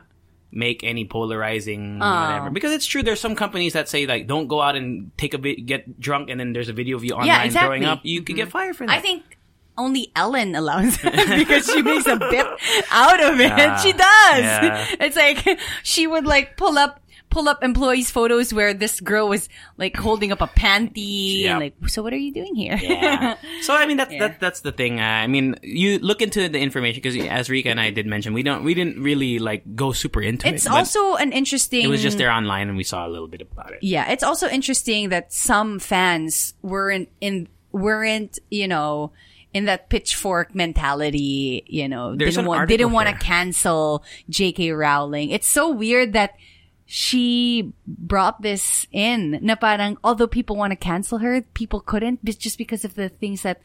make 0.50 0.82
any 0.82 1.04
polarizing 1.04 1.98
whatever." 1.98 2.48
Because 2.50 2.72
it's 2.72 2.86
true, 2.86 3.02
there's 3.02 3.20
some 3.20 3.36
companies 3.36 3.74
that 3.74 3.88
say 3.88 4.06
like, 4.06 4.26
"Don't 4.26 4.46
go 4.48 4.62
out 4.62 4.76
and 4.76 5.10
take 5.18 5.34
a 5.34 5.38
bit, 5.38 5.66
get 5.66 6.00
drunk, 6.00 6.30
and 6.30 6.40
then 6.40 6.54
there's 6.54 6.70
a 6.70 6.72
video 6.72 6.96
of 6.96 7.04
you 7.04 7.12
online 7.12 7.44
exactly. 7.46 7.66
throwing 7.68 7.84
up." 7.84 8.00
You 8.02 8.22
could 8.22 8.36
get 8.36 8.48
fired 8.48 8.76
for 8.76 8.86
that. 8.86 8.96
I 8.96 9.00
think 9.00 9.35
only 9.78 10.10
Ellen 10.16 10.54
allows 10.54 10.96
that 10.98 11.14
because 11.38 11.66
she 11.66 11.82
makes 11.82 12.06
a 12.06 12.16
bit 12.16 12.46
out 12.90 13.22
of 13.22 13.40
it. 13.40 13.48
Yeah. 13.48 13.76
she 13.78 13.92
does. 13.92 14.02
Yeah. 14.40 14.86
It's 15.00 15.16
like 15.16 15.58
she 15.82 16.06
would 16.06 16.24
like 16.26 16.56
pull 16.56 16.78
up 16.78 17.00
pull 17.28 17.48
up 17.50 17.62
employees' 17.62 18.10
photos 18.10 18.54
where 18.54 18.72
this 18.72 19.00
girl 19.00 19.28
was 19.28 19.48
like 19.76 19.94
holding 19.96 20.30
up 20.32 20.40
a 20.40 20.46
panty 20.46 21.42
Yeah. 21.42 21.50
and 21.50 21.60
like, 21.60 21.74
so 21.88 22.02
what 22.02 22.12
are 22.14 22.16
you 22.16 22.32
doing 22.32 22.54
here? 22.54 22.78
Yeah. 22.80 23.36
so 23.62 23.74
I 23.74 23.84
mean 23.86 23.96
that's 23.98 24.12
Yeah. 24.12 24.28
that, 24.28 24.40
that's 24.40 24.60
the 24.60 24.72
thing. 24.72 25.00
Uh, 25.00 25.02
I 25.02 25.26
mean, 25.26 25.56
you 25.62 25.98
look 25.98 26.22
into 26.22 26.48
the 26.48 26.58
information 26.60 27.02
because 27.02 27.16
as 27.26 27.50
Rica 27.50 27.68
and 27.68 27.80
I 27.80 27.90
did 27.90 28.06
mention, 28.06 28.32
we 28.32 28.42
don't 28.42 28.64
we 28.64 28.72
didn't 28.74 29.02
really 29.02 29.38
like 29.38 29.74
go 29.74 29.92
super 29.92 30.22
into 30.22 30.46
it's 30.48 30.52
it. 30.52 30.56
It's 30.56 30.66
also 30.68 31.16
an 31.16 31.32
interesting. 31.32 31.84
it 31.84 31.88
was 31.88 32.00
just 32.00 32.16
there 32.16 32.30
online 32.30 32.68
and 32.68 32.76
we 32.76 32.84
saw 32.84 33.06
a 33.06 33.10
little 33.10 33.28
bit 33.28 33.42
about 33.42 33.72
it. 33.72 33.80
Yeah, 33.82 34.10
it's 34.10 34.22
also 34.22 34.48
interesting 34.48 35.10
that 35.10 35.32
some 35.32 35.78
fans 35.78 36.54
weren't 36.62 37.10
in 37.20 37.48
weren't 37.72 38.38
you 38.50 38.66
know 38.68 39.12
in 39.56 39.64
that 39.64 39.88
pitchfork 39.88 40.52
mentality. 40.54 41.64
You 41.66 41.88
know, 41.88 42.12
There's 42.14 42.36
didn't 42.36 42.44
an 42.44 42.48
want 42.52 42.68
didn't 42.68 42.92
want 42.92 43.08
to 43.08 43.16
cancel 43.16 44.04
J.K. 44.28 44.72
Rowling. 44.76 45.30
It's 45.32 45.48
so 45.48 45.72
weird 45.72 46.12
that 46.12 46.36
she 46.84 47.72
brought 47.88 48.42
this 48.42 48.86
in. 48.92 49.40
Na 49.42 49.56
parang 49.56 49.96
although 50.04 50.28
people 50.28 50.54
want 50.54 50.70
to 50.70 50.78
cancel 50.78 51.18
her, 51.18 51.42
people 51.56 51.80
couldn't 51.80 52.22
just 52.22 52.58
because 52.60 52.84
of 52.84 52.94
the 52.94 53.08
things 53.08 53.42
that 53.42 53.58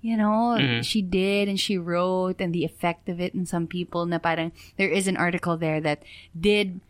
you 0.00 0.16
know 0.16 0.56
Mm-hmm. 0.58 0.82
she 0.82 1.00
did 1.02 1.48
and 1.48 1.58
she 1.60 1.78
wrote 1.78 2.40
and 2.40 2.52
the 2.52 2.64
effect 2.64 3.08
of 3.08 3.20
it 3.20 3.34
in 3.34 3.46
some 3.46 3.66
people. 3.68 4.06
Na 4.06 4.18
parang 4.18 4.50
there 4.76 4.88
is 4.90 5.06
an 5.06 5.16
article 5.16 5.56
there 5.56 5.80
that 5.80 6.02
did 6.34 6.80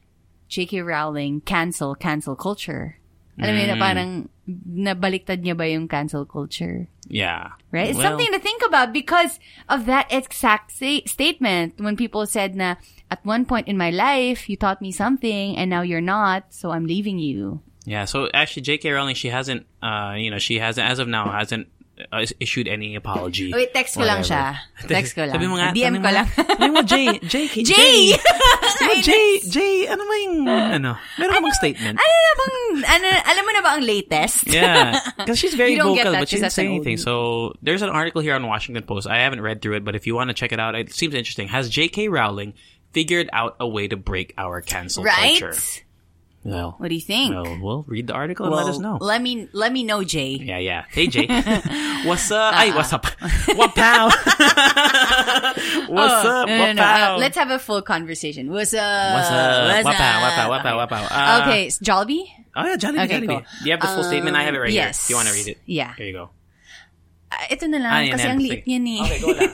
J.K. 0.48 0.80
Rowling 0.80 1.42
cancel 1.42 1.94
cancel 1.94 2.36
culture. 2.36 2.96
Alam 3.40 3.52
mo 3.54 3.60
yun, 3.60 3.70
na 3.70 3.78
Mm. 3.78 3.82
parang 3.82 4.10
nabaliktad 4.68 5.42
niya 5.42 5.56
ba 5.56 5.66
yung 5.66 5.88
cancel 5.88 6.24
culture? 6.24 6.86
Yeah. 7.08 7.56
Right? 7.72 7.90
It's 7.90 7.98
Well, 7.98 8.14
something 8.14 8.30
to 8.32 8.38
think 8.38 8.62
about 8.66 8.92
because 8.92 9.40
of 9.68 9.86
that 9.86 10.06
exact 10.12 10.70
sa- 10.72 11.04
statement 11.06 11.80
when 11.80 11.96
people 11.96 12.24
said 12.26 12.54
na, 12.54 12.76
at 13.10 13.24
one 13.26 13.44
point 13.44 13.68
in 13.68 13.76
my 13.76 13.90
life, 13.90 14.48
you 14.48 14.56
taught 14.56 14.80
me 14.80 14.92
something 14.92 15.56
and 15.56 15.68
now 15.68 15.82
you're 15.82 16.04
not, 16.04 16.54
so 16.54 16.70
I'm 16.70 16.86
leaving 16.86 17.18
you. 17.18 17.60
Yeah. 17.84 18.06
So 18.06 18.28
actually, 18.32 18.62
J.K. 18.62 18.88
Rowling, 18.92 19.14
she 19.14 19.28
hasn't, 19.28 19.66
uh, 19.82 20.14
you 20.16 20.30
know, 20.30 20.38
she 20.40 20.56
hasn't 20.58 20.88
as 20.88 20.98
of 20.98 21.08
now 21.08 21.28
hasn't 21.28 21.68
uh, 22.12 22.26
issued 22.40 22.68
any 22.68 22.96
apology. 22.96 23.52
Wait, 23.52 23.72
text 23.72 23.94
ko 23.94 24.02
lang 24.02 24.22
siya. 24.22 24.58
Text 24.90 25.14
ko 25.14 25.22
lang. 25.24 25.34
Sabi 25.34 25.46
mo 25.46 25.56
nga, 25.56 25.70
DM 25.70 26.02
ko 26.02 26.10
lang. 26.10 26.26
Sabi 26.58 26.70
mo, 26.70 26.82
J, 26.82 26.94
J, 27.22 27.34
J, 27.54 27.62
J! 27.62 27.74
Sabi 28.14 28.84
mo, 28.84 29.02
J, 29.02 29.10
J, 29.46 29.58
ano 29.88 30.02
ba 30.02 30.14
yung, 30.26 30.36
ano, 30.48 30.90
meron 31.18 31.42
bang 31.42 31.56
statement? 31.56 31.96
Ano 31.98 32.12
na 32.12 32.32
bang, 32.34 32.58
ano, 32.84 33.06
alam 33.24 33.42
mo 33.46 33.50
na 33.54 33.62
ba 33.62 33.70
ang 33.78 33.82
latest? 33.86 34.46
Yeah, 34.50 34.98
because 35.18 35.38
she's 35.38 35.54
very 35.54 35.72
You 35.72 35.78
don't 35.78 35.94
get 35.94 36.04
vocal, 36.06 36.20
but 36.20 36.28
she 36.28 36.36
didn't 36.36 36.52
say 36.52 36.66
anything. 36.66 36.98
So 36.98 37.54
there's 37.62 37.82
an 37.82 37.90
article 37.90 38.20
here 38.20 38.34
on 38.34 38.46
Washington 38.46 38.82
Post. 38.82 39.06
I 39.06 39.22
haven't 39.22 39.40
read 39.40 39.62
through 39.62 39.78
it, 39.78 39.84
but 39.84 39.94
if 39.94 40.06
you 40.06 40.14
want 40.14 40.30
to 40.30 40.34
check 40.34 40.52
it 40.52 40.60
out, 40.60 40.74
it 40.74 40.92
seems 40.92 41.14
interesting. 41.14 41.48
Has 41.48 41.70
J.K. 41.70 42.08
Rowling 42.08 42.54
figured 42.92 43.28
out 43.32 43.56
a 43.58 43.66
way 43.66 43.88
to 43.88 43.96
break 43.96 44.34
our 44.38 44.60
cancel 44.60 45.04
culture? 45.04 45.20
right? 45.20 45.40
culture? 45.40 45.83
Well, 46.44 46.76
What 46.76 46.88
do 46.92 46.94
you 46.94 47.00
think? 47.00 47.32
well, 47.32 47.56
we'll 47.58 47.82
read 47.88 48.06
the 48.06 48.12
article 48.12 48.44
and 48.44 48.54
let 48.54 48.66
us 48.68 48.76
know. 48.78 48.98
Let 49.00 49.22
me, 49.24 49.48
let 49.56 49.72
me 49.72 49.82
know, 49.82 50.04
Jay. 50.04 50.36
Yeah, 50.36 50.58
yeah. 50.60 50.84
Hey, 50.92 51.06
Jay. 51.08 51.24
what's 52.04 52.28
up? 52.30 52.52
Uh-uh. 52.52 52.60
Ay, 52.60 52.68
what's 52.76 52.92
up? 52.92 53.06
What 53.56 53.72
pow? 53.74 54.06
what's 55.88 56.20
up? 56.24 56.44
Oh, 56.44 56.52
No, 56.52 56.56
no, 56.56 56.60
What 56.68 56.76
no. 56.76 56.82
Uh, 56.84 57.16
let's 57.18 57.36
have 57.40 57.50
a 57.50 57.58
full 57.58 57.80
conversation. 57.80 58.52
What's 58.52 58.74
up? 58.74 58.82
What's 59.16 59.30
up? 59.32 59.72
What's 59.72 59.84
What 59.88 59.96
pow? 59.96 60.20
What 60.20 60.28
up? 60.28 60.36
pow? 60.36 60.48
What 60.50 60.62
pow? 60.62 60.76
What 60.76 60.88
pow? 60.90 61.04
Uh, 61.08 61.40
okay, 61.48 61.66
Jollibee? 61.80 62.28
Oh 62.54 62.66
yeah, 62.66 62.76
Jollibee, 62.76 63.04
Okay, 63.08 63.20
Jollibee. 63.20 63.28
cool. 63.28 63.40
Do 63.40 63.64
you 63.64 63.70
have 63.72 63.80
the 63.80 63.88
full 63.88 64.04
statement? 64.04 64.36
I 64.36 64.42
have 64.44 64.54
it 64.54 64.58
right 64.60 64.70
here. 64.70 64.92
Do 64.92 65.06
you 65.08 65.16
want 65.16 65.28
to 65.28 65.34
read 65.34 65.48
it? 65.48 65.58
Yeah. 65.66 65.94
Here 65.96 66.06
you 66.06 66.12
go. 66.12 66.30
Ah, 67.32 67.50
ito 67.50 67.66
na 67.66 67.78
lang, 67.82 67.90
Ah, 67.90 68.04
kasi 68.14 68.26
ang 68.30 68.38
liit 68.38 68.62
Sige. 68.62 68.68
niyan 68.68 68.84
eh. 68.94 69.00
Okay, 69.02 69.18
go 69.18 69.28
lang. 69.34 69.50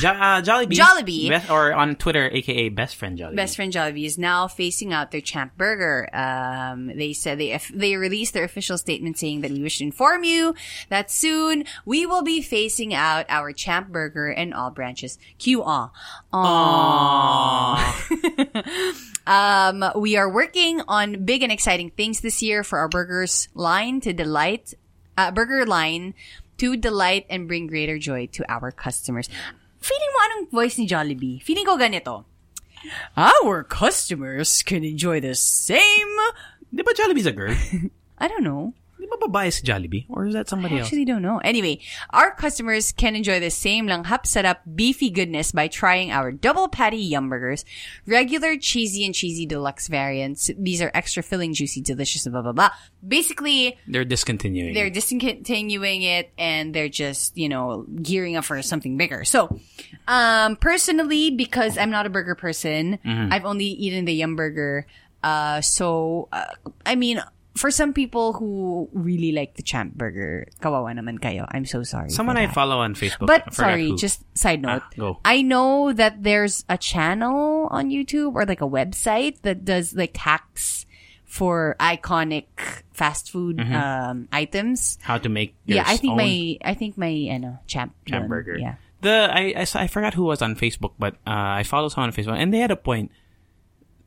Jo- 0.00 0.10
uh, 0.10 0.42
Jollibee. 0.42 0.76
Jollibee. 0.76 1.28
Best, 1.28 1.50
or 1.50 1.72
on 1.72 1.96
Twitter, 1.96 2.28
aka 2.32 2.68
Best 2.68 2.96
Friend 2.96 3.18
Jollibee. 3.18 3.36
Best 3.36 3.56
Friend 3.56 3.72
Jollibee 3.72 4.04
is 4.04 4.18
now 4.18 4.48
facing 4.48 4.92
out 4.92 5.10
their 5.10 5.20
Champ 5.20 5.56
Burger. 5.56 6.08
Um, 6.12 6.86
they 6.88 7.12
said 7.12 7.38
they 7.38 7.58
they 7.72 7.96
released 7.96 8.34
their 8.34 8.44
official 8.44 8.78
statement 8.78 9.18
saying 9.18 9.42
that 9.42 9.50
we 9.50 9.62
wish 9.62 9.78
to 9.78 9.84
inform 9.84 10.24
you 10.24 10.54
that 10.88 11.10
soon 11.10 11.64
we 11.84 12.06
will 12.06 12.22
be 12.22 12.40
facing 12.42 12.94
out 12.94 13.26
our 13.28 13.52
Champ 13.52 13.88
Burger 13.88 14.28
and 14.28 14.54
all 14.54 14.70
branches. 14.70 15.18
Q 15.38 15.62
ah. 15.64 15.90
um, 19.26 19.84
we 20.00 20.16
are 20.16 20.30
working 20.30 20.80
on 20.88 21.24
big 21.24 21.42
and 21.42 21.52
exciting 21.52 21.90
things 21.90 22.20
this 22.20 22.42
year 22.42 22.64
for 22.64 22.78
our 22.78 22.88
burgers 22.88 23.48
line 23.54 24.00
to 24.00 24.12
delight, 24.12 24.74
uh, 25.16 25.30
burger 25.30 25.66
line 25.66 26.14
to 26.58 26.76
delight 26.76 27.26
and 27.30 27.48
bring 27.48 27.66
greater 27.66 27.98
joy 27.98 28.26
to 28.26 28.44
our 28.50 28.70
customers. 28.70 29.28
Feeling 29.80 30.12
mo 30.12 30.18
anong 30.28 30.44
voice 30.52 30.76
ni 30.78 30.86
Jollibee? 30.86 31.40
Feeling 31.42 31.64
ko 31.64 31.76
ganito. 31.80 32.24
Our 33.16 33.64
customers 33.64 34.62
can 34.62 34.84
enjoy 34.84 35.20
the 35.20 35.34
same. 35.34 36.12
Di 36.72 36.84
ba 36.84 36.92
Jollibee's 36.92 37.26
a 37.26 37.32
girl? 37.32 37.56
I 38.20 38.28
don't 38.28 38.44
know. 38.44 38.72
Di 39.10 39.16
ba 39.18 39.26
babae 39.26 39.50
si 39.52 39.62
Jollibee? 39.66 40.06
Or 40.08 40.26
is 40.26 40.34
that 40.34 40.48
somebody 40.48 40.74
else? 40.74 40.78
I 40.78 40.80
else? 40.80 40.86
actually 40.88 41.04
don't 41.04 41.22
know. 41.22 41.38
Anyway, 41.42 41.80
our 42.10 42.30
customers 42.30 42.92
can 42.92 43.16
enjoy 43.16 43.40
the 43.40 43.50
same 43.50 43.86
langhap 43.88 44.24
setup 44.26 44.62
beefy 44.74 45.10
goodness 45.10 45.50
by 45.50 45.66
trying 45.66 46.12
our 46.12 46.30
double 46.30 46.68
patty 46.68 46.98
yum 46.98 47.28
burgers, 47.28 47.64
regular 48.06 48.56
cheesy 48.56 49.04
and 49.04 49.14
cheesy 49.14 49.46
deluxe 49.46 49.88
variants. 49.88 50.50
These 50.56 50.80
are 50.80 50.90
extra 50.94 51.22
filling, 51.24 51.54
juicy, 51.54 51.80
delicious, 51.82 52.26
blah 52.28 52.42
blah 52.42 52.52
blah. 52.52 52.70
Basically, 53.06 53.76
They're 53.88 54.04
discontinuing. 54.04 54.74
they're 54.74 54.90
discontinuing 54.90 56.02
it 56.02 56.30
and 56.38 56.70
they're 56.74 56.88
just 56.88 57.36
you 57.36 57.48
know 57.48 57.86
gearing 58.02 58.36
up 58.36 58.44
for 58.44 58.60
something 58.62 58.96
bigger 58.96 59.24
so 59.24 59.48
um 60.06 60.56
personally 60.56 61.30
because 61.30 61.78
i'm 61.78 61.90
not 61.90 62.06
a 62.06 62.10
burger 62.10 62.34
person 62.34 62.98
i've 63.32 63.44
only 63.44 63.64
eaten 63.66 64.04
the 64.04 64.12
yum 64.14 64.36
burger 64.36 64.86
uh 65.24 65.60
so 65.60 66.28
uh, 66.32 66.44
i 66.86 66.94
mean 66.94 67.22
for 67.58 67.70
some 67.70 67.92
people 67.92 68.32
who 68.32 68.88
really 68.94 69.32
like 69.32 69.56
the 69.58 69.62
champ 69.62 69.94
burger 69.98 70.46
kawawa 70.62 70.94
naman 70.94 71.18
kayo 71.18 71.44
i'm 71.50 71.66
so 71.66 71.82
sorry 71.82 72.08
Someone 72.10 72.38
I 72.38 72.46
follow 72.46 72.78
on 72.78 72.94
Facebook. 72.94 73.26
But 73.26 73.52
sorry, 73.54 73.90
who. 73.90 73.98
just 73.98 74.22
side 74.38 74.62
note. 74.62 74.86
Ah, 74.86 74.90
go. 74.96 75.10
I 75.26 75.42
know 75.42 75.90
that 75.92 76.22
there's 76.22 76.62
a 76.70 76.78
channel 76.78 77.66
on 77.74 77.90
YouTube 77.90 78.34
or 78.38 78.46
like 78.46 78.62
a 78.62 78.70
website 78.70 79.42
that 79.42 79.64
does 79.66 79.92
like 79.98 80.14
hacks 80.16 80.86
for 81.26 81.74
iconic 81.78 82.46
fast 82.94 83.30
food 83.30 83.58
Mm-hmm. 83.58 83.74
um, 83.74 84.16
items. 84.30 84.98
how 85.02 85.18
to 85.18 85.28
make 85.28 85.54
your 85.66 85.82
Yeah, 85.82 85.86
I 85.86 85.94
think 85.98 86.14
own 86.14 86.22
my 86.22 86.58
I 86.62 86.74
think 86.74 86.98
my 86.98 87.10
ano, 87.30 87.58
champ 87.66 87.94
Champ 88.06 88.26
yun. 88.26 88.30
burger. 88.30 88.56
Yeah. 88.58 88.78
The 89.02 89.26
I, 89.30 89.54
I 89.58 89.64
I 89.84 89.86
forgot 89.86 90.14
who 90.14 90.26
was 90.26 90.42
on 90.42 90.54
Facebook, 90.54 90.94
but 90.98 91.14
uh, 91.26 91.58
I 91.60 91.62
follow 91.64 91.88
someone 91.90 92.10
on 92.10 92.16
Facebook, 92.16 92.38
and 92.38 92.52
they 92.54 92.60
had 92.62 92.70
a 92.70 92.78
point. 92.78 93.10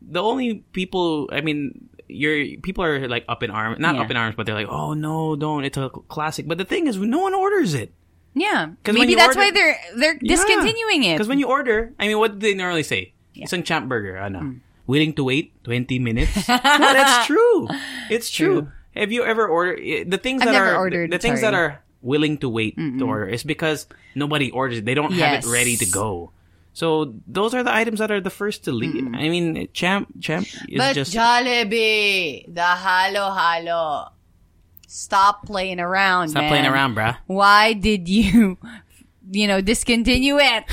The 0.03 0.19
only 0.21 0.67
people, 0.75 1.31
I 1.31 1.39
mean, 1.39 1.89
your 2.07 2.57
people 2.61 2.83
are 2.83 3.07
like 3.07 3.25
up 3.27 3.43
in 3.43 3.51
arms, 3.51 3.79
not 3.79 3.95
Yeah. 3.95 4.01
up 4.01 4.11
in 4.11 4.17
arms, 4.17 4.35
but 4.35 4.45
they're 4.45 4.55
like, 4.55 4.69
"Oh 4.69 4.93
no, 4.93 5.35
don't! 5.35 5.63
It's 5.63 5.77
a 5.77 5.89
classic." 5.89 6.47
But 6.47 6.57
the 6.57 6.65
thing 6.65 6.87
is, 6.87 6.97
no 6.97 7.19
one 7.19 7.33
orders 7.33 7.73
it. 7.73 7.93
Yeah. 8.33 8.73
Maybe 8.85 9.15
that's 9.15 9.37
order- 9.37 9.39
why 9.39 9.51
they're 9.51 9.77
they're 9.95 10.17
discontinuing 10.17 11.03
it. 11.03 11.15
Because 11.15 11.27
when 11.29 11.39
you 11.39 11.47
order, 11.47 11.93
I 11.99 12.07
mean, 12.07 12.17
what 12.17 12.39
do 12.39 12.39
they 12.41 12.53
normally 12.53 12.83
say? 12.83 13.13
Isang 13.37 13.63
champ 13.65 13.89
burger, 13.89 14.17
ano? 14.17 14.39
Hmm. 14.39 14.53
Willing 14.85 15.13
to 15.15 15.23
wait 15.23 15.53
20 15.63 15.97
minutes? 15.99 16.35
no, 16.49 16.59
that's 16.93 17.25
true. 17.25 17.67
It's 18.09 18.29
true. 18.29 18.67
Have 18.95 19.11
you 19.11 19.23
ever 19.23 19.47
ordered 19.47 19.79
the 20.11 20.17
things 20.17 20.41
I've 20.43 20.51
that 20.51 20.55
are 20.59 20.75
ordered, 20.77 21.09
the 21.09 21.17
things 21.17 21.41
that 21.41 21.53
are 21.53 21.81
willing 22.03 22.37
to 22.43 22.49
wait 22.49 22.75
to 22.77 23.01
order 23.05 23.25
is 23.25 23.43
because 23.47 23.87
nobody 24.13 24.51
orders 24.51 24.79
it. 24.79 24.85
They 24.85 24.93
don't 24.93 25.13
have 25.13 25.43
it 25.43 25.49
ready 25.49 25.77
to 25.77 25.85
go. 25.87 26.31
So 26.73 27.13
those 27.27 27.53
are 27.53 27.61
the 27.63 27.73
items 27.73 27.99
that 27.99 28.09
are 28.11 28.19
the 28.21 28.29
first 28.31 28.63
to 28.65 28.71
leave. 28.71 29.05
Hmm. 29.05 29.15
I 29.15 29.29
mean, 29.29 29.67
champ 29.73 30.09
champ 30.21 30.47
is 30.67 30.77
but 30.77 30.93
just 30.95 31.13
Jollibee, 31.13 32.53
the 32.53 32.63
halo 32.65 33.33
halo. 33.33 34.09
Stop 34.87 35.45
playing 35.45 35.79
around, 35.79 36.29
stop 36.29 36.43
man. 36.43 36.49
playing 36.49 36.65
around, 36.65 36.95
bruh. 36.95 37.17
Why 37.27 37.73
did 37.73 38.07
you, 38.09 38.57
you 39.31 39.47
know, 39.47 39.61
discontinue 39.61 40.37
it? 40.37 40.63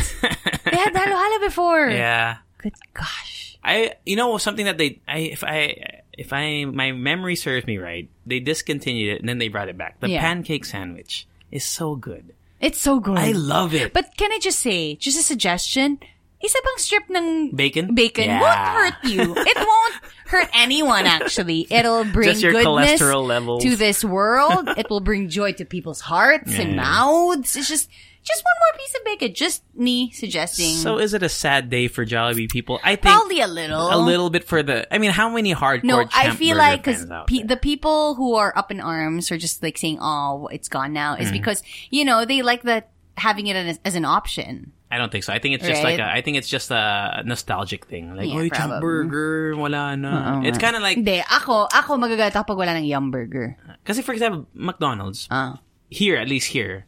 they 0.65 0.77
had 0.77 0.97
halo 0.97 1.17
halo 1.17 1.39
before. 1.41 1.89
Yeah. 1.91 2.39
Good 2.59 2.75
gosh. 2.95 3.57
I 3.63 3.95
you 4.07 4.17
know 4.17 4.37
something 4.39 4.65
that 4.67 4.79
they 4.79 5.01
I 5.09 5.19
if 5.19 5.45
I 5.45 6.01
if 6.17 6.33
I 6.33 6.65
my 6.65 6.93
memory 6.93 7.37
serves 7.37 7.67
me 7.67 7.77
right, 7.79 8.09
they 8.27 8.41
discontinued 8.41 9.15
it 9.17 9.21
and 9.21 9.29
then 9.29 9.39
they 9.39 9.49
brought 9.49 9.69
it 9.69 9.77
back. 9.77 10.01
The 10.01 10.11
Yeah. 10.11 10.21
pancake 10.21 10.65
sandwich 10.65 11.27
is 11.51 11.65
so 11.65 11.95
good. 11.95 12.35
It's 12.61 12.81
so 12.81 13.01
good. 13.01 13.19
I 13.19 13.33
love 13.33 13.75
it. 13.75 13.93
But 13.93 14.17
can 14.17 14.33
I 14.33 14.39
just 14.39 14.59
say, 14.61 14.97
just 14.97 15.19
a 15.19 15.23
suggestion, 15.23 15.99
isa 16.45 16.59
bang 16.63 16.77
strip 16.77 17.09
ng 17.11 17.57
Bacon? 17.57 17.95
bacon 17.95 18.25
Yeah. 18.25 18.41
won't 18.41 18.61
hurt 18.61 19.05
you. 19.11 19.35
It 19.37 19.57
won't 19.57 19.95
hurt 20.27 20.49
anyone, 20.55 21.07
actually. 21.07 21.67
It'll 21.71 22.05
bring 22.05 22.39
goodness 22.39 23.01
to 23.01 23.77
this 23.77 24.05
world. 24.05 24.69
It 24.77 24.89
will 24.91 25.01
bring 25.01 25.29
joy 25.29 25.53
to 25.55 25.65
people's 25.65 26.01
hearts 26.01 26.53
and 26.55 26.77
mouths. 26.77 27.57
It's 27.57 27.69
just, 27.69 27.89
just 28.23 28.45
one 28.45 28.57
more 28.61 28.75
piece 28.79 28.95
of 28.95 29.03
bacon. 29.05 29.35
Just 29.35 29.63
me 29.75 30.11
suggesting. 30.13 30.75
So 30.77 30.99
is 30.99 31.15
it 31.15 31.23
a 31.23 31.29
sad 31.29 31.71
day 31.71 31.89
for 31.89 32.05
Jollibee 32.05 32.51
people? 32.51 32.79
I 32.85 32.97
think 32.97 33.15
Probably 33.17 33.41
a 33.41 33.49
little. 33.49 33.89
a 33.93 33.97
little 33.99 34.29
bit 34.31 34.45
for 34.45 34.63
the. 34.63 34.85
I 34.93 34.99
mean, 34.99 35.11
how 35.11 35.29
many 35.33 35.55
hardcore? 35.55 35.85
No, 35.85 36.05
I 36.15 36.31
feel 36.37 36.57
like 36.57 36.85
because 36.85 37.07
pe- 37.27 37.43
the 37.45 37.57
people 37.57 38.15
who 38.15 38.35
are 38.37 38.53
up 38.57 38.71
in 38.71 38.81
arms 38.81 39.31
are 39.33 39.39
just 39.39 39.63
like 39.63 39.79
saying, 39.79 39.99
"Oh, 40.01 40.49
it's 40.53 40.69
gone 40.69 40.93
now," 40.93 41.17
Mm. 41.17 41.23
is 41.23 41.33
because 41.33 41.63
you 41.89 42.05
know 42.05 42.25
they 42.25 42.43
like 42.43 42.63
the 42.63 42.85
having 43.17 43.47
it 43.49 43.57
as, 43.57 43.81
as 43.85 43.95
an 43.97 44.05
option. 44.05 44.73
I 44.91 44.99
don't 44.99 45.13
think 45.13 45.23
so. 45.23 45.33
I 45.33 45.39
think 45.39 45.55
it's 45.55 45.67
just 45.67 45.85
Right? 45.85 45.99
like 45.99 46.03
a, 46.03 46.11
I 46.11 46.21
think 46.21 46.37
it's 46.37 46.49
just 46.51 46.73
a 46.73 47.23
nostalgic 47.25 47.87
thing. 47.87 48.11
Like, 48.17 48.27
Yeah, 48.27 48.43
oh, 48.43 48.49
probably. 48.51 48.81
Burger, 48.83 49.55
wala 49.55 49.95
na. 49.97 50.43
It's 50.43 50.59
kind 50.59 50.75
of 50.75 50.83
like 50.83 50.97
Hindi, 50.99 51.23
ako, 51.31 51.71
ako 51.71 51.95
magagalit 51.95 52.35
ako 52.35 52.43
pag 52.53 52.59
wala 52.59 52.75
ng 52.75 52.85
Yum 52.91 53.13
Burger. 53.15 53.55
kasi 53.87 54.03
for 54.03 54.11
example, 54.13 54.51
McDonald's 54.53 55.29
Ah. 55.31 55.63
here 55.95 56.17
at 56.19 56.27
least 56.27 56.51
here. 56.51 56.87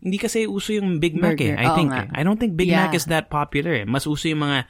Hindi 0.00 0.16
kasi 0.16 0.48
uso 0.48 0.72
yung 0.72 0.96
Big 0.98 1.12
Mac 1.14 1.36
Burger. 1.36 1.54
eh. 1.54 1.60
I 1.60 1.66
Oo 1.68 1.76
think 1.76 1.90
nga. 1.92 2.08
eh. 2.08 2.16
I 2.16 2.24
don't 2.24 2.40
think 2.40 2.56
Big 2.56 2.68
Yeah. 2.68 2.88
Mac 2.88 2.96
is 2.96 3.04
that 3.06 3.28
popular 3.28 3.72
eh. 3.74 3.84
Mas 3.84 4.04
uso 4.04 4.26
yung 4.26 4.40
mga 4.40 4.64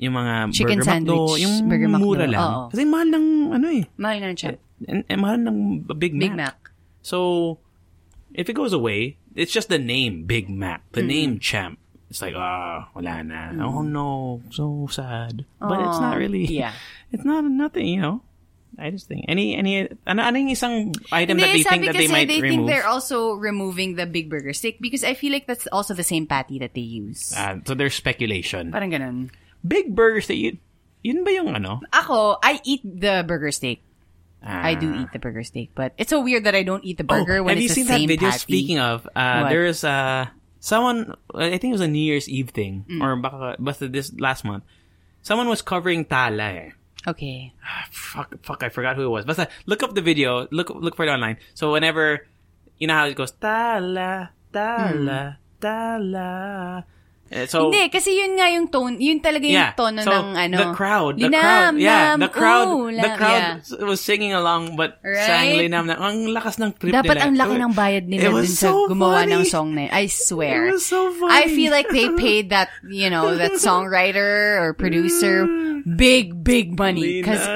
yung 0.00 0.16
mga 0.16 0.34
Chicken 0.50 0.80
Burger 0.80 0.88
McDo, 0.96 1.12
sandwich, 1.28 1.42
yung 1.44 1.54
Burger 1.68 1.90
McDo, 1.92 2.00
mura 2.00 2.24
lang. 2.24 2.40
oo. 2.40 2.62
Kasi 2.72 2.82
mahal 2.88 3.08
ng 3.12 3.26
ano 3.52 3.66
eh. 3.68 3.84
Mahal 3.94 4.16
na 4.18 4.32
siya. 4.32 4.56
And, 4.88 5.04
and 5.04 5.18
mahal 5.20 5.36
ng 5.36 5.58
Big 5.94 6.16
Mac. 6.16 6.22
Big 6.24 6.34
Mac. 6.34 6.56
So, 7.00 7.18
if 8.32 8.48
it 8.48 8.56
goes 8.56 8.72
away, 8.72 9.20
it's 9.36 9.52
just 9.52 9.68
the 9.68 9.76
name 9.76 10.24
Big 10.24 10.48
Mac, 10.48 10.88
the 10.92 11.04
name 11.04 11.36
Champ. 11.36 11.76
It's 12.08 12.18
like, 12.18 12.34
ah, 12.34 12.88
wala 12.90 13.22
na. 13.22 13.54
Oh 13.60 13.84
no, 13.84 14.40
so 14.50 14.88
sad. 14.90 15.44
But 15.60 15.78
it's 15.78 16.00
not 16.00 16.16
really. 16.16 16.48
Yeah. 16.48 16.72
It's 17.12 17.22
not 17.22 17.44
nothing, 17.44 17.86
you 17.86 18.00
know. 18.00 18.22
I 18.80 18.88
just 18.90 19.06
think 19.06 19.28
any 19.28 19.54
any 19.54 19.86
ano 20.08 20.20
ano 20.24 20.36
yung 20.40 20.48
isang 20.50 20.96
item 21.12 21.36
that 21.38 21.52
they 21.52 21.62
think 21.62 21.84
that 21.84 21.92
they 21.94 22.08
might 22.08 22.26
they 22.26 22.40
think 22.40 22.64
remove. 22.64 22.68
they're 22.72 22.88
also 22.88 23.36
removing 23.36 23.94
the 24.00 24.08
Big 24.08 24.32
Burger 24.32 24.56
steak 24.56 24.80
because 24.80 25.04
I 25.04 25.12
feel 25.12 25.30
like 25.36 25.44
that's 25.46 25.68
also 25.68 25.92
the 25.92 26.02
same 26.06 26.24
patty 26.26 26.58
that 26.64 26.72
they 26.72 26.82
use. 26.82 27.30
Ah, 27.36 27.60
so 27.62 27.76
there's 27.76 27.94
speculation. 27.94 28.72
Parang 28.72 28.90
ganun. 28.90 29.28
Big 29.60 29.92
burgers 29.94 30.26
that 30.32 30.40
you 30.40 30.56
yun 31.04 31.22
ba 31.24 31.30
yung 31.36 31.52
ano? 31.54 31.84
Ako, 31.92 32.40
I 32.40 32.58
eat 32.64 32.80
the 32.84 33.20
burger 33.28 33.52
steak. 33.52 33.84
I 34.40 34.72
do 34.72 34.88
Ah. 34.88 35.04
eat 35.04 35.12
the 35.12 35.20
burger 35.20 35.44
steak, 35.44 35.76
but 35.76 35.92
it's 36.00 36.08
so 36.08 36.24
weird 36.24 36.48
that 36.48 36.56
I 36.56 36.64
don't 36.64 36.80
eat 36.80 36.96
the 36.96 37.04
burger 37.04 37.44
Oh, 37.44 37.52
when 37.52 37.60
have 37.60 37.62
you 37.62 37.68
the 37.68 37.76
seen 37.76 37.84
same 37.84 38.08
that 38.08 38.16
video? 38.16 38.32
patty. 38.32 38.40
Speaking 38.40 38.80
of, 38.80 39.04
uh, 39.12 39.44
What? 39.44 39.52
there's 39.52 39.84
uh, 39.84 40.32
someone. 40.64 41.12
I 41.36 41.60
think 41.60 41.72
it 41.72 41.76
was 41.76 41.84
a 41.84 41.92
New 41.92 42.00
Year's 42.00 42.24
Eve 42.24 42.48
thing, 42.48 42.88
Mm. 42.88 43.04
or 43.04 43.20
baka 43.20 43.60
basta 43.60 43.84
this 43.92 44.08
last 44.16 44.48
month. 44.48 44.64
Someone 45.20 45.44
was 45.52 45.60
covering 45.60 46.08
tala. 46.08 46.56
Eh. 46.56 46.72
Okay. 47.06 47.52
Fuck, 47.90 48.34
fuck, 48.42 48.62
I 48.62 48.68
forgot 48.68 48.96
who 48.96 49.04
it 49.04 49.08
was. 49.08 49.24
Basta 49.24 49.48
look 49.66 49.82
up 49.82 49.94
the 49.94 50.02
video. 50.02 50.48
Look, 50.50 50.70
look 50.70 50.96
for 50.96 51.04
it 51.06 51.08
online. 51.08 51.38
So 51.54 51.72
whenever, 51.72 52.26
you 52.78 52.86
know 52.86 52.94
how 52.94 53.06
it 53.06 53.14
goes, 53.14 53.30
tala, 53.32 54.30
tala, 54.52 55.38
hmm. 55.38 55.60
tala. 55.60 56.84
Eh, 57.30 57.46
So 57.46 57.70
Hindi, 57.70 57.86
kasi 57.94 58.10
yun 58.18 58.34
nga 58.34 58.50
yung 58.50 58.66
tone, 58.66 58.98
yun 58.98 59.22
talaga 59.22 59.46
yung 59.46 59.54
yeah, 59.54 59.70
tono 59.78 60.02
so 60.02 60.10
ng 60.10 60.34
ano. 60.34 60.56
the 60.58 60.68
crowd, 60.74 61.14
the 61.14 61.30
Linam, 61.30 61.38
crowd, 61.38 61.74
yeah, 61.78 62.02
nam, 62.10 62.18
the 62.18 62.26
crowd, 62.28 62.68
ulam. 62.74 63.02
the 63.06 63.12
crowd 63.14 63.42
Yeah. 63.70 63.86
was 63.86 64.00
singing 64.02 64.34
along, 64.34 64.74
but 64.74 64.98
Right? 65.06 65.22
sang 65.22 65.48
linam 65.54 65.86
na, 65.86 65.94
ang 65.94 66.26
lakas 66.34 66.58
ng 66.58 66.74
trip 66.74 66.90
Dapat 66.90 67.14
nila. 67.14 67.22
ang 67.22 67.34
laki 67.38 67.54
It 67.54 67.62
ng 67.62 67.72
bayad 67.78 68.04
nila 68.10 68.28
was 68.34 68.50
dun 68.50 68.58
sa 68.58 68.66
so 68.74 68.90
gumawa 68.90 69.22
ng 69.30 69.46
funny. 69.46 69.46
song 69.46 69.68
na 69.78 69.82
yun. 69.86 69.92
I 69.94 70.04
swear. 70.10 70.74
It 70.74 70.82
was 70.82 70.86
so 70.90 71.14
funny. 71.14 71.30
I 71.38 71.42
feel 71.46 71.70
like 71.70 71.86
they 71.94 72.10
paid 72.18 72.50
that, 72.50 72.66
you 72.90 73.06
know, 73.06 73.30
that 73.38 73.62
songwriter 73.62 74.58
or 74.58 74.74
producer 74.74 75.46
big, 75.86 76.42
big 76.42 76.74
money. 76.74 77.22
Because 77.22 77.46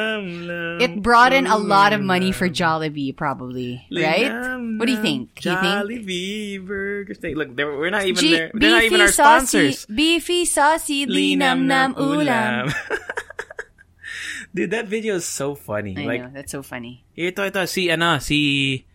it 0.81 1.03
brought 1.03 1.33
in 1.33 1.47
a 1.47 1.59
lot 1.59 1.93
of 1.93 2.01
money 2.01 2.31
for. 2.31 2.47
Jollibee, 2.55 3.11
probably. 3.17 3.83
Right? 3.91 4.31
What 4.79 4.87
do 4.87 4.93
you 4.95 5.03
think? 5.03 5.35
Do 5.43 5.51
you 5.51 5.57
think? 5.59 5.75
Jollibee 5.75 6.63
Burger. 6.63 7.15
Look, 7.35 7.57
we're 7.57 7.91
not 7.91 8.07
even 8.07 8.21
G- 8.23 8.31
there. 8.37 8.51
They're 8.55 8.71
not 8.71 8.85
even 8.85 9.01
our 9.01 9.11
saucy, 9.11 9.64
beefy, 9.87 10.45
saucy, 10.45 11.07
linam 11.07 11.67
nam 11.67 11.93
nam 11.93 11.95
ulam. 11.95 12.73
Dude, 14.55 14.71
that 14.71 14.87
video 14.87 15.17
is 15.17 15.27
so 15.27 15.55
funny. 15.55 15.99
I 15.99 16.07
like, 16.07 16.23
know, 16.23 16.31
that's 16.33 16.53
so 16.53 16.63
funny. 16.63 17.03
ito, 17.19 17.43
ito, 17.43 17.67
si, 17.67 17.91
ano, 17.91 18.23
si 18.23 18.87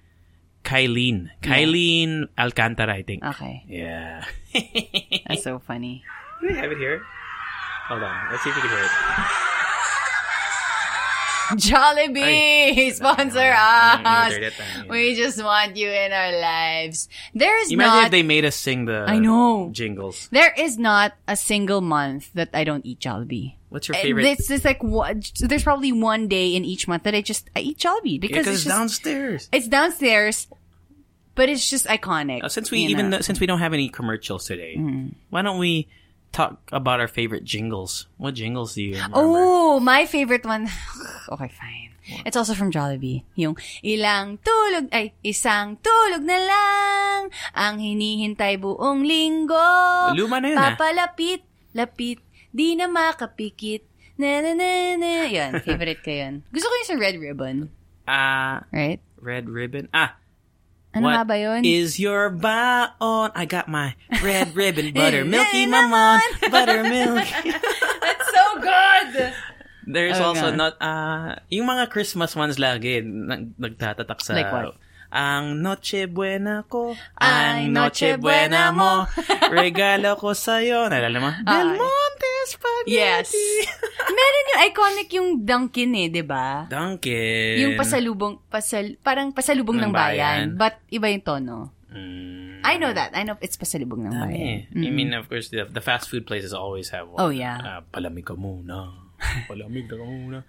Kyline. 0.64 1.36
Kyline 1.44 2.32
Alcantara, 2.38 2.96
I 2.96 3.04
think. 3.04 3.24
Okay. 3.24 3.68
Yeah. 3.68 4.24
That's 5.28 5.44
so 5.44 5.60
funny. 5.60 6.04
Do 6.40 6.48
we 6.52 6.56
have 6.56 6.72
it 6.72 6.78
here? 6.80 7.04
Hold 7.92 8.04
on. 8.04 8.32
Let's 8.32 8.44
see 8.44 8.52
if 8.52 8.56
we 8.56 8.62
can 8.62 8.72
hear 8.72 8.86
it. 8.88 9.59
Jollibee! 11.58 12.94
Sponsor 12.94 13.54
us! 13.56 14.34
We 14.90 15.16
just 15.16 15.44
want 15.44 15.76
you 15.78 15.90
in 15.90 16.12
our 16.12 16.40
lives. 16.40 17.10
There 17.34 17.60
is 17.62 17.72
Imagine 17.72 17.94
not 17.94 18.06
if 18.06 18.12
they 18.12 18.24
made 18.24 18.46
us 18.46 18.56
sing 18.56 18.86
the 18.86 19.06
I 19.08 19.20
know. 19.20 19.70
jingles. 19.72 20.30
there 20.32 20.54
is 20.58 20.78
not 20.78 21.14
a 21.28 21.36
single 21.36 21.82
month 21.82 22.32
that 22.34 22.50
I 22.54 22.64
don't 22.64 22.86
eat 22.86 23.00
Jollibee. 23.00 23.56
What's 23.70 23.88
your 23.88 23.96
favorite? 23.96 24.26
It's 24.26 24.48
just 24.48 24.66
like 24.66 24.82
there's 25.40 25.64
probably 25.64 25.92
one 25.92 26.28
day 26.28 26.56
in 26.56 26.66
each 26.66 26.88
month 26.88 27.04
that 27.04 27.14
I 27.14 27.22
just 27.22 27.50
I 27.56 27.60
eat 27.60 27.78
Jollibee 27.78 28.20
because 28.20 28.46
because 28.46 28.48
it's 28.48 28.56
it's 28.56 28.64
just, 28.66 28.76
downstairs. 28.78 29.50
it's 29.52 29.68
downstairs, 29.68 30.48
but 31.36 31.50
it's 31.50 31.70
just 31.70 31.86
iconic. 31.86 32.44
Uh, 32.44 32.50
since 32.50 32.72
we 32.72 32.80
even 32.80 33.10
know. 33.12 33.22
since 33.22 33.40
we 33.40 33.46
don't 33.46 33.60
have 33.60 33.74
any 33.74 33.90
commercials 33.90 34.46
today, 34.46 34.76
Mm. 34.78 35.14
why 35.30 35.42
don't 35.44 35.60
we 35.60 35.88
talk 36.32 36.62
about 36.72 37.00
our 37.00 37.08
favorite 37.08 37.44
jingles? 37.44 38.08
What 38.18 38.36
jingles 38.36 38.76
do 38.76 38.84
you 38.84 38.94
remember? 38.96 39.18
Oh, 39.18 39.80
my 39.80 40.06
favorite 40.06 40.46
one. 40.46 40.68
okay, 41.34 41.50
fine. 41.50 41.94
It's 42.26 42.34
also 42.36 42.58
from 42.58 42.72
Jollibee. 42.74 43.22
Yung 43.38 43.54
ilang 43.86 44.42
tulog, 44.42 44.90
ay, 44.90 45.14
isang 45.22 45.78
tulog 45.78 46.26
na 46.26 46.38
lang 46.42 47.20
ang 47.54 47.78
hinihintay 47.78 48.58
buong 48.58 49.06
linggo. 49.06 49.70
Luma 50.18 50.42
na 50.42 50.48
yun, 50.50 50.58
ah. 50.58 50.74
Papalapit, 50.74 51.46
lapit, 51.78 52.18
di 52.50 52.74
na 52.74 52.90
makapikit. 52.90 53.86
Na 54.20 54.42
na 54.44 54.52
na 54.52 55.00
na. 55.00 55.30
Yan, 55.32 55.64
favorite 55.64 56.04
ko 56.04 56.12
yun. 56.12 56.34
Gusto 56.52 56.68
ko 56.68 56.74
yung 56.76 56.90
sa 56.92 56.98
Red 57.00 57.16
Ribbon. 57.22 57.58
Ah, 58.04 58.66
Right? 58.74 59.00
red 59.22 59.48
ribbon. 59.48 59.88
Ah, 59.94 60.16
Ano 60.90 61.06
what 61.06 61.14
nga 61.22 61.26
ba 61.26 61.36
yun? 61.38 61.62
is 61.62 62.02
your 62.02 62.34
baon? 62.34 63.30
I 63.38 63.46
got 63.46 63.70
my 63.70 63.94
red 64.20 64.54
ribbon 64.58 64.90
buttermilky 64.90 65.70
mamon 65.70 66.18
buttermilk. 66.54 67.30
That's 68.04 68.28
so 68.28 68.46
good! 68.58 69.12
There's 69.86 70.18
Oh, 70.18 70.34
also 70.34 70.50
God. 70.50 70.58
not 70.58 70.74
ah 70.82 71.42
yung 71.50 71.66
mga 71.66 71.90
Christmas 71.90 72.34
ones 72.34 72.58
lagi 72.58 73.02
nag, 73.02 73.54
nagtatatak 73.58 74.18
sa 74.20 74.34
Like 74.34 74.50
what? 74.50 74.78
Ang 75.10 75.66
Noche 75.66 76.06
Buena 76.06 76.62
ko, 76.70 76.94
Ay, 77.18 77.66
ang 77.66 77.74
Noche 77.74 78.14
Buena 78.22 78.70
mo. 78.70 79.10
regalo 79.50 80.14
ko 80.14 80.38
sa'yo. 80.38 80.86
Nalala 80.86 81.18
mo? 81.18 81.30
Del 81.34 81.70
Monte 81.74 82.29
Spaghetti. 82.46 82.94
Yes. 82.94 83.30
Meron 84.18 84.46
yung 84.46 84.62
iconic 84.64 85.10
yung 85.12 85.30
Dunkin 85.42 85.92
eh, 85.96 86.08
di 86.08 86.22
ba? 86.22 86.66
Dunkin. 86.66 87.60
Yung 87.60 87.74
pasalubong, 87.76 88.40
pasal, 88.48 88.96
parang 89.00 89.32
pasalubong 89.32 89.76
ng, 89.78 89.90
Ng 89.90 89.94
bayan. 89.94 90.16
bayan. 90.16 90.46
But 90.56 90.80
iba 90.88 91.08
yung 91.08 91.24
tono. 91.24 91.58
Mm, 91.90 92.62
I 92.62 92.78
know 92.78 92.94
that. 92.94 93.12
I 93.14 93.24
know 93.24 93.36
it's 93.40 93.58
pasalubong 93.58 94.06
ng 94.06 94.14
dami. 94.14 94.34
bayan. 94.70 94.86
I 94.86 94.90
mean, 94.90 95.12
of 95.12 95.28
course, 95.28 95.50
the, 95.50 95.66
the 95.66 95.82
fast 95.82 96.08
food 96.08 96.24
places 96.24 96.54
always 96.54 96.90
have 96.90 97.10
one. 97.10 97.18
Oh, 97.18 97.34
yeah. 97.34 97.58
Ah, 97.58 97.82
palamig 97.84 98.24
ka 98.24 98.34
muna. 98.34 98.94
Palamig 99.50 99.90
ka 99.90 99.98
muna. 99.98 100.46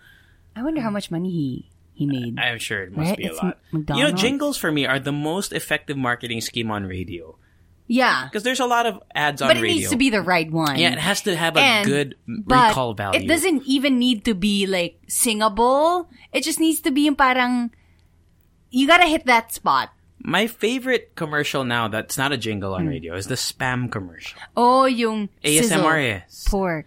I 0.54 0.62
wonder 0.62 0.82
how 0.82 0.90
much 0.90 1.10
money 1.10 1.30
he 1.30 1.48
he 1.90 2.06
made. 2.06 2.38
I'm 2.38 2.58
sure 2.58 2.86
it 2.86 2.92
must 2.94 3.12
Right? 3.12 3.18
be 3.18 3.26
a 3.26 3.34
It's 3.34 3.40
lot. 3.42 3.58
McDonald's. 3.72 3.98
You 3.98 4.02
know, 4.04 4.14
jingles 4.14 4.56
for 4.56 4.70
me 4.70 4.86
are 4.86 4.98
the 4.98 5.12
most 5.12 5.52
effective 5.52 5.96
marketing 5.96 6.40
scheme 6.40 6.70
on 6.70 6.84
radio. 6.86 7.34
Yeah. 7.90 8.30
Because 8.30 8.46
there's 8.46 8.62
a 8.62 8.70
lot 8.70 8.86
of 8.86 9.02
ads 9.12 9.42
on 9.42 9.48
radio. 9.50 9.50
But 9.50 9.58
it 9.58 9.62
radio. 9.66 9.76
needs 9.82 9.90
to 9.90 9.96
be 9.98 10.10
the 10.14 10.22
right 10.22 10.46
one. 10.46 10.78
Yeah, 10.78 10.92
it 10.94 11.02
has 11.02 11.22
to 11.26 11.34
have 11.34 11.56
a 11.58 11.60
And- 11.60 11.86
good 11.86 12.14
but 12.46 12.68
recall 12.70 12.94
value. 12.94 13.18
It 13.18 13.26
doesn't 13.26 13.66
even 13.66 13.98
need 13.98 14.24
to 14.30 14.34
be 14.38 14.70
like 14.70 15.02
singable. 15.10 16.06
It 16.32 16.46
just 16.46 16.60
needs 16.62 16.80
to 16.86 16.94
be 16.94 17.10
yung 17.10 17.16
parang 17.18 17.74
you 18.70 18.86
gotta 18.86 19.10
hit 19.10 19.26
that 19.26 19.50
spot. 19.52 19.90
My 20.22 20.46
favorite 20.46 21.16
commercial 21.16 21.64
now 21.64 21.88
that's 21.88 22.14
not 22.16 22.30
a 22.30 22.36
jingle 22.38 22.76
Hmm. 22.76 22.86
on 22.86 22.86
radio 22.86 23.16
is 23.18 23.26
the 23.26 23.34
spam 23.40 23.90
commercial. 23.90 24.38
Oh, 24.54 24.84
yung 24.86 25.26
sizzle, 25.42 25.80
ASMR, 25.82 25.98
yes. 25.98 26.44
pork, 26.46 26.86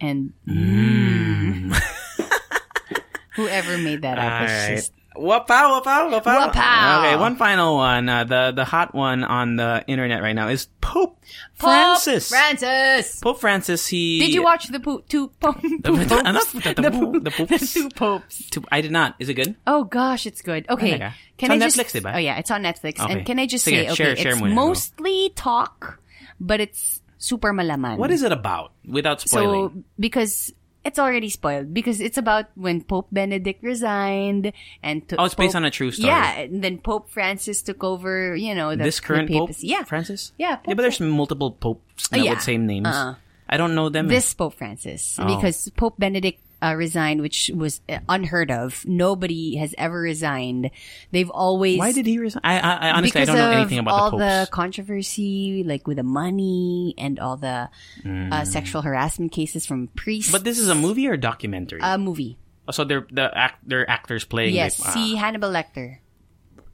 and 0.00 0.32
Mm. 0.48 1.74
whoever 3.36 3.78
made 3.78 4.02
that 4.02 4.18
up 4.18 4.32
All 4.40 4.46
is 4.46 4.50
right. 4.52 4.76
just 4.76 4.92
Wapow, 5.18 5.82
wapow, 5.82 6.10
wapow. 6.12 6.52
Wapow. 6.52 6.98
Okay, 7.04 7.16
one 7.16 7.34
final 7.36 7.74
one. 7.76 8.08
Uh, 8.08 8.24
the 8.24 8.52
the 8.54 8.64
hot 8.64 8.94
one 8.94 9.24
on 9.24 9.56
the 9.56 9.82
internet 9.88 10.22
right 10.22 10.32
now 10.34 10.46
is 10.48 10.68
Pope 10.80 11.18
Francis. 11.54 12.28
Pope 12.30 12.38
Francis. 12.38 12.62
Francis. 12.62 13.20
Pope 13.20 13.40
Francis. 13.40 13.86
He 13.86 14.20
Did 14.20 14.32
you 14.32 14.42
watch 14.42 14.68
the 14.68 14.78
po- 14.80 15.02
two 15.08 15.28
po- 15.40 15.52
the, 15.60 16.06
popes? 16.08 16.22
ano? 16.24 16.40
the, 16.40 16.60
the, 16.74 16.82
The 16.82 16.90
poop- 16.90 17.12
poop- 17.12 17.24
the 17.24 17.30
poops? 17.32 17.74
the 17.74 17.80
two 17.80 17.88
popes. 17.90 18.50
Two- 18.50 18.64
I 18.70 18.80
did 18.80 18.92
not. 18.92 19.16
Is 19.18 19.28
it 19.28 19.34
good? 19.34 19.56
Oh 19.66 19.84
gosh, 19.84 20.24
it's 20.26 20.40
good. 20.42 20.66
Okay, 20.70 20.98
Talaga? 20.98 21.12
can 21.36 21.50
It's 21.50 21.50
I 21.50 21.54
on 21.54 21.60
just? 21.60 21.76
Netflix, 21.78 22.00
diba? 22.00 22.14
Oh 22.14 22.18
yeah, 22.18 22.38
it's 22.38 22.50
on 22.50 22.62
Netflix. 22.62 23.00
Okay. 23.00 23.12
And 23.12 23.26
can 23.26 23.38
I 23.38 23.46
just 23.46 23.66
Sige, 23.66 23.70
say, 23.70 23.84
okay, 23.86 23.94
share- 23.94 24.16
share 24.16 24.32
it's 24.32 24.40
mostly 24.54 25.30
talk, 25.34 25.98
but 26.38 26.60
it's 26.60 27.02
super 27.18 27.52
malaman. 27.52 27.98
What 27.98 28.10
is 28.12 28.22
it 28.22 28.30
about? 28.30 28.72
Without 28.86 29.20
spoiling. 29.20 29.68
So 29.68 29.82
because 29.98 30.52
it's 30.88 30.98
already 30.98 31.28
spoiled 31.28 31.72
because 31.76 32.00
it's 32.00 32.16
about 32.16 32.46
when 32.56 32.80
Pope 32.82 33.06
Benedict 33.12 33.62
resigned 33.62 34.52
and 34.82 35.06
to, 35.08 35.20
Oh, 35.20 35.24
it's 35.28 35.36
based 35.36 35.54
on 35.54 35.64
a 35.64 35.70
true 35.70 35.92
story. 35.92 36.08
Yeah, 36.08 36.48
and 36.48 36.64
then 36.64 36.78
Pope 36.80 37.08
Francis 37.12 37.60
took 37.62 37.84
over. 37.84 38.34
You 38.34 38.54
know, 38.56 38.72
the, 38.74 38.82
this 38.84 38.98
current 38.98 39.30
pope. 39.30 39.50
Yeah, 39.60 39.84
Francis. 39.84 40.32
Yeah, 40.40 40.58
yeah, 40.66 40.74
but 40.74 40.82
there's 40.82 40.98
multiple 41.00 41.52
popes 41.52 42.10
now 42.10 42.18
yeah. 42.24 42.30
with 42.34 42.42
same 42.42 42.66
names. 42.66 42.88
Uh-uh. 42.88 43.14
I 43.48 43.56
don't 43.56 43.74
know 43.74 43.88
them. 43.88 44.08
this 44.08 44.32
Pope 44.34 44.54
Francis 44.54 45.16
Oh. 45.20 45.24
because 45.36 45.68
Pope 45.76 45.96
Benedict 45.98 46.40
uh, 46.62 46.74
resigned, 46.76 47.20
which 47.20 47.50
was 47.54 47.80
uh, 47.88 47.98
unheard 48.08 48.50
of. 48.50 48.84
Nobody 48.86 49.56
has 49.56 49.74
ever 49.78 50.00
resigned. 50.00 50.70
They've 51.10 51.30
always 51.30 51.78
Why 51.78 51.92
did 51.92 52.06
he 52.06 52.18
resign? 52.18 52.40
I, 52.44 52.58
I, 52.58 52.74
I 52.74 52.90
honestly 52.92 53.20
I 53.20 53.24
don't 53.24 53.36
know 53.36 53.50
anything 53.50 53.78
about 53.78 53.94
all 53.94 54.10
the 54.10 54.46
popes. 54.46 54.50
controversy, 54.50 55.64
like 55.64 55.86
with 55.86 55.96
the 55.96 56.02
money 56.02 56.94
and 56.98 57.18
all 57.18 57.36
the 57.36 57.68
uh, 58.06 58.44
sexual 58.44 58.82
harassment 58.82 59.32
cases 59.32 59.66
from 59.66 59.88
priests. 59.88 60.30
Mm. 60.30 60.32
but 60.32 60.44
this 60.44 60.58
is 60.58 60.68
a 60.68 60.74
movie 60.74 61.06
or 61.08 61.12
a 61.14 61.20
documentary? 61.20 61.80
a 61.82 61.98
movie. 61.98 62.38
Oh, 62.66 62.72
so 62.72 62.84
they're 62.84 63.06
the 63.10 63.30
act, 63.32 63.66
they're 63.66 63.88
actors 63.88 64.24
playing. 64.24 64.54
Yes, 64.54 64.78
it. 64.78 64.84
Ah. 64.86 64.90
see 64.90 65.16
Hannibal 65.16 65.48
Lecter, 65.50 65.98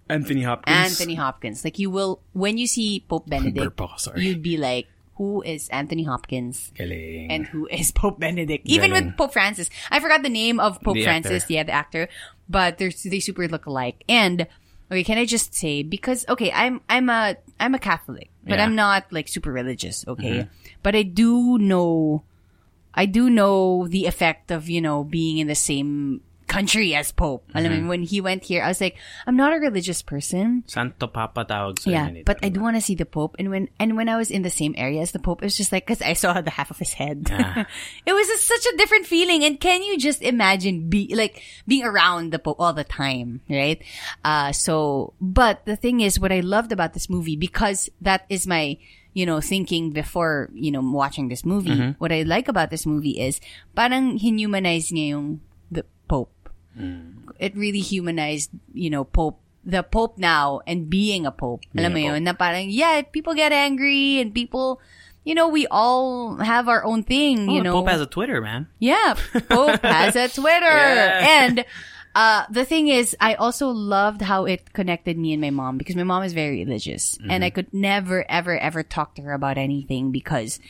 Anthony 0.09 0.43
Hopkins. 0.43 0.77
Anthony 0.77 1.15
Hopkins. 1.15 1.65
Like 1.65 1.79
you 1.79 1.91
will 1.91 2.21
when 2.33 2.59
you 2.59 2.67
see 2.67 3.05
Pope 3.07 3.29
Benedict, 3.29 3.77
Burp 3.77 3.81
ako, 3.81 3.97
sorry. 3.99 4.25
you'd 4.25 4.43
be 4.43 4.57
like, 4.57 4.89
who 5.17 5.43
is 5.43 5.69
Anthony 5.71 6.03
Hopkins? 6.05 6.73
Galing. 6.75 7.31
and 7.31 7.47
who 7.47 7.67
is 7.69 7.93
Pope 7.95 8.19
Benedict. 8.21 8.67
Even 8.67 8.91
Galing. 8.91 9.07
with 9.07 9.17
Pope 9.17 9.33
Francis. 9.33 9.71
I 9.91 10.01
forgot 10.01 10.23
the 10.23 10.29
name 10.29 10.59
of 10.61 10.81
Pope 10.83 10.95
The 10.95 11.05
Francis, 11.05 11.45
actor. 11.45 11.53
yeah, 11.53 11.63
the 11.63 11.73
actor. 11.73 12.09
But 12.49 12.79
they're, 12.79 12.91
they 13.05 13.21
super 13.21 13.47
look 13.49 13.67
alike. 13.67 14.03
And, 14.09 14.47
okay, 14.91 15.05
can 15.05 15.19
I 15.19 15.25
just 15.25 15.55
say, 15.55 15.83
because, 15.83 16.25
okay, 16.29 16.51
I'm, 16.53 16.81
I'm 16.89 17.09
a, 17.09 17.37
I'm 17.61 17.75
a 17.75 17.79
Catholic, 17.79 18.31
but 18.43 18.59
Yeah. 18.59 18.65
I'm 18.65 18.75
not 18.75 19.07
like 19.13 19.29
super 19.29 19.51
religious, 19.53 20.05
okay? 20.07 20.41
Mm-hmm. 20.45 20.51
But 20.83 20.95
I 20.97 21.03
do 21.03 21.59
know, 21.59 22.23
I 22.93 23.07
do 23.07 23.31
know 23.31 23.87
the 23.89 24.07
effect 24.07 24.51
of, 24.51 24.69
you 24.69 24.81
know, 24.81 25.05
being 25.05 25.39
in 25.39 25.47
the 25.47 25.55
same 25.55 26.21
country 26.55 26.95
as 26.95 27.11
Pope. 27.11 27.43
Alam 27.51 27.75
Mm-hmm. 27.75 27.83
mo, 27.85 27.89
when 27.91 28.03
he 28.07 28.23
went 28.23 28.47
here, 28.47 28.63
I 28.63 28.71
was 28.71 28.79
like, 28.81 28.95
I'm 29.27 29.35
not 29.35 29.51
a 29.51 29.59
religious 29.59 30.03
person. 30.07 30.63
Santo 30.71 31.11
Papa 31.11 31.43
tawag 31.43 31.83
sa 31.83 31.91
Yeah, 31.91 32.23
but 32.23 32.39
I 32.47 32.49
do 32.55 32.63
want 32.63 32.79
to 32.79 32.85
see 32.85 32.95
the 32.95 33.05
Pope. 33.09 33.35
And 33.43 33.51
when 33.51 33.67
and 33.83 33.99
when 33.99 34.07
I 34.07 34.15
was 34.15 34.31
in 34.31 34.47
the 34.47 34.55
same 34.55 34.75
area 34.79 35.03
as 35.03 35.11
the 35.11 35.19
Pope, 35.19 35.43
it 35.43 35.51
was 35.51 35.59
just 35.59 35.75
like 35.75 35.83
because 35.83 35.99
I 35.99 36.15
saw 36.15 36.39
the 36.39 36.55
half 36.55 36.71
of 36.71 36.79
his 36.79 36.95
head. 36.95 37.27
Ah. 37.35 37.67
it 38.07 38.15
was 38.15 38.27
such 38.39 38.65
a 38.71 38.77
different 38.79 39.11
feeling. 39.11 39.43
And 39.43 39.59
can 39.59 39.83
you 39.83 39.99
just 39.99 40.23
imagine 40.23 40.87
be 40.89 41.11
like 41.19 41.43
being 41.67 41.83
around 41.83 42.31
the 42.31 42.39
Pope 42.39 42.63
all 42.63 42.73
the 42.73 42.87
time, 42.87 43.43
right? 43.51 43.83
Uh, 44.23 44.55
so, 44.55 45.13
but 45.19 45.67
the 45.67 45.75
thing 45.75 46.01
is, 46.01 46.23
what 46.23 46.31
I 46.31 46.41
loved 46.41 46.71
about 46.71 46.95
this 46.95 47.11
movie 47.11 47.35
because 47.35 47.91
that 48.01 48.25
is 48.31 48.47
my 48.47 48.79
you 49.15 49.25
know 49.27 49.41
thinking 49.41 49.91
before 49.95 50.51
you 50.55 50.71
know 50.71 50.83
watching 50.83 51.29
this 51.29 51.43
movie. 51.45 51.71
Mm-hmm. 51.71 51.91
What 51.99 52.13
I 52.13 52.23
like 52.23 52.47
about 52.47 52.71
this 52.71 52.87
movie 52.87 53.19
is 53.19 53.41
parang 53.75 54.19
inhumanize 54.19 54.91
niya 54.95 55.19
yung 55.19 55.41
the 55.71 55.87
Pope 56.07 56.44
it 57.39 57.57
really 57.57 57.81
humanized, 57.81 58.51
you 58.73 58.91
know, 58.91 59.05
Pope, 59.05 59.41
the 59.65 59.83
Pope 59.83 60.19
now 60.19 60.61
and 60.67 60.91
being 60.91 61.27
a 61.27 61.31
Pope. 61.33 61.63
Being 61.73 61.87
Alam 61.87 61.93
mo 61.93 61.99
yun, 61.99 62.25
na 62.25 62.33
parang, 62.33 62.71
yeah, 62.71 63.03
people 63.03 63.35
get 63.35 63.53
angry 63.53 64.21
and 64.21 64.35
people, 64.35 64.81
you 65.25 65.35
know, 65.35 65.49
we 65.49 65.67
all 65.69 66.37
have 66.37 66.69
our 66.69 66.85
own 66.85 67.03
thing, 67.03 67.49
Oh, 67.49 67.53
you 67.55 67.63
know. 67.63 67.73
Pope 67.73 67.89
has 67.89 68.01
a 68.01 68.07
Twitter, 68.07 68.41
man. 68.41 68.69
Yeah, 68.79 69.15
Pope 69.49 69.83
has 69.83 70.17
a 70.17 70.29
Twitter. 70.29 70.67
Yeah. 70.67 71.45
And 71.45 71.65
uh, 72.15 72.45
the 72.51 72.65
thing 72.65 72.89
is, 72.89 73.17
I 73.21 73.35
also 73.35 73.69
loved 73.69 74.23
how 74.23 74.45
it 74.45 74.73
connected 74.73 75.19
me 75.19 75.33
and 75.33 75.41
my 75.41 75.51
mom 75.51 75.79
because 75.79 75.97
my 75.97 76.05
mom 76.05 76.23
is 76.23 76.33
very 76.33 76.65
religious, 76.65 77.19
and 77.29 77.43
I 77.45 77.51
could 77.51 77.73
never, 77.73 78.25
ever, 78.31 78.57
ever 78.57 78.83
talk 78.83 79.17
to 79.17 79.23
her 79.23 79.33
about 79.33 79.59
anything 79.59 80.13
because. 80.13 80.61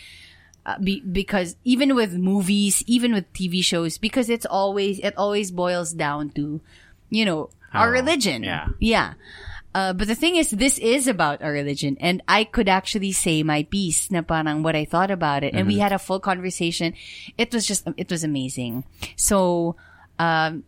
Uh, 0.64 0.78
be, 0.80 1.00
because 1.00 1.56
even 1.64 1.94
with 1.94 2.16
movies, 2.16 2.82
even 2.86 3.12
with 3.12 3.30
TV 3.36 3.62
shows, 3.62 3.98
because 3.98 4.30
it's 4.32 4.46
always 4.48 4.98
it 5.00 5.12
always 5.16 5.52
boils 5.52 5.92
down 5.92 6.30
to, 6.32 6.60
you 7.10 7.24
know, 7.24 7.50
our 7.74 7.90
religion. 7.90 8.42
yeah. 8.42 8.68
yeah. 8.80 9.12
Uh, 9.74 9.92
but 9.92 10.06
the 10.06 10.14
thing 10.14 10.36
is, 10.36 10.50
this 10.54 10.78
is 10.78 11.08
about 11.10 11.42
our 11.42 11.50
religion, 11.50 11.98
and 12.00 12.22
I 12.28 12.44
could 12.44 12.68
actually 12.70 13.10
say 13.10 13.42
my 13.42 13.64
piece, 13.66 14.08
na 14.08 14.22
parang 14.22 14.62
what 14.62 14.76
I 14.78 14.86
thought 14.86 15.10
about 15.10 15.42
it, 15.42 15.52
and 15.52 15.66
Mm-hmm. 15.66 15.74
we 15.74 15.82
had 15.82 15.92
a 15.92 15.98
full 15.98 16.20
conversation. 16.22 16.94
It 17.36 17.52
was 17.52 17.66
just, 17.66 17.82
it 17.98 18.08
was 18.08 18.22
amazing. 18.22 18.84
So, 19.18 19.74
um, 20.18 20.62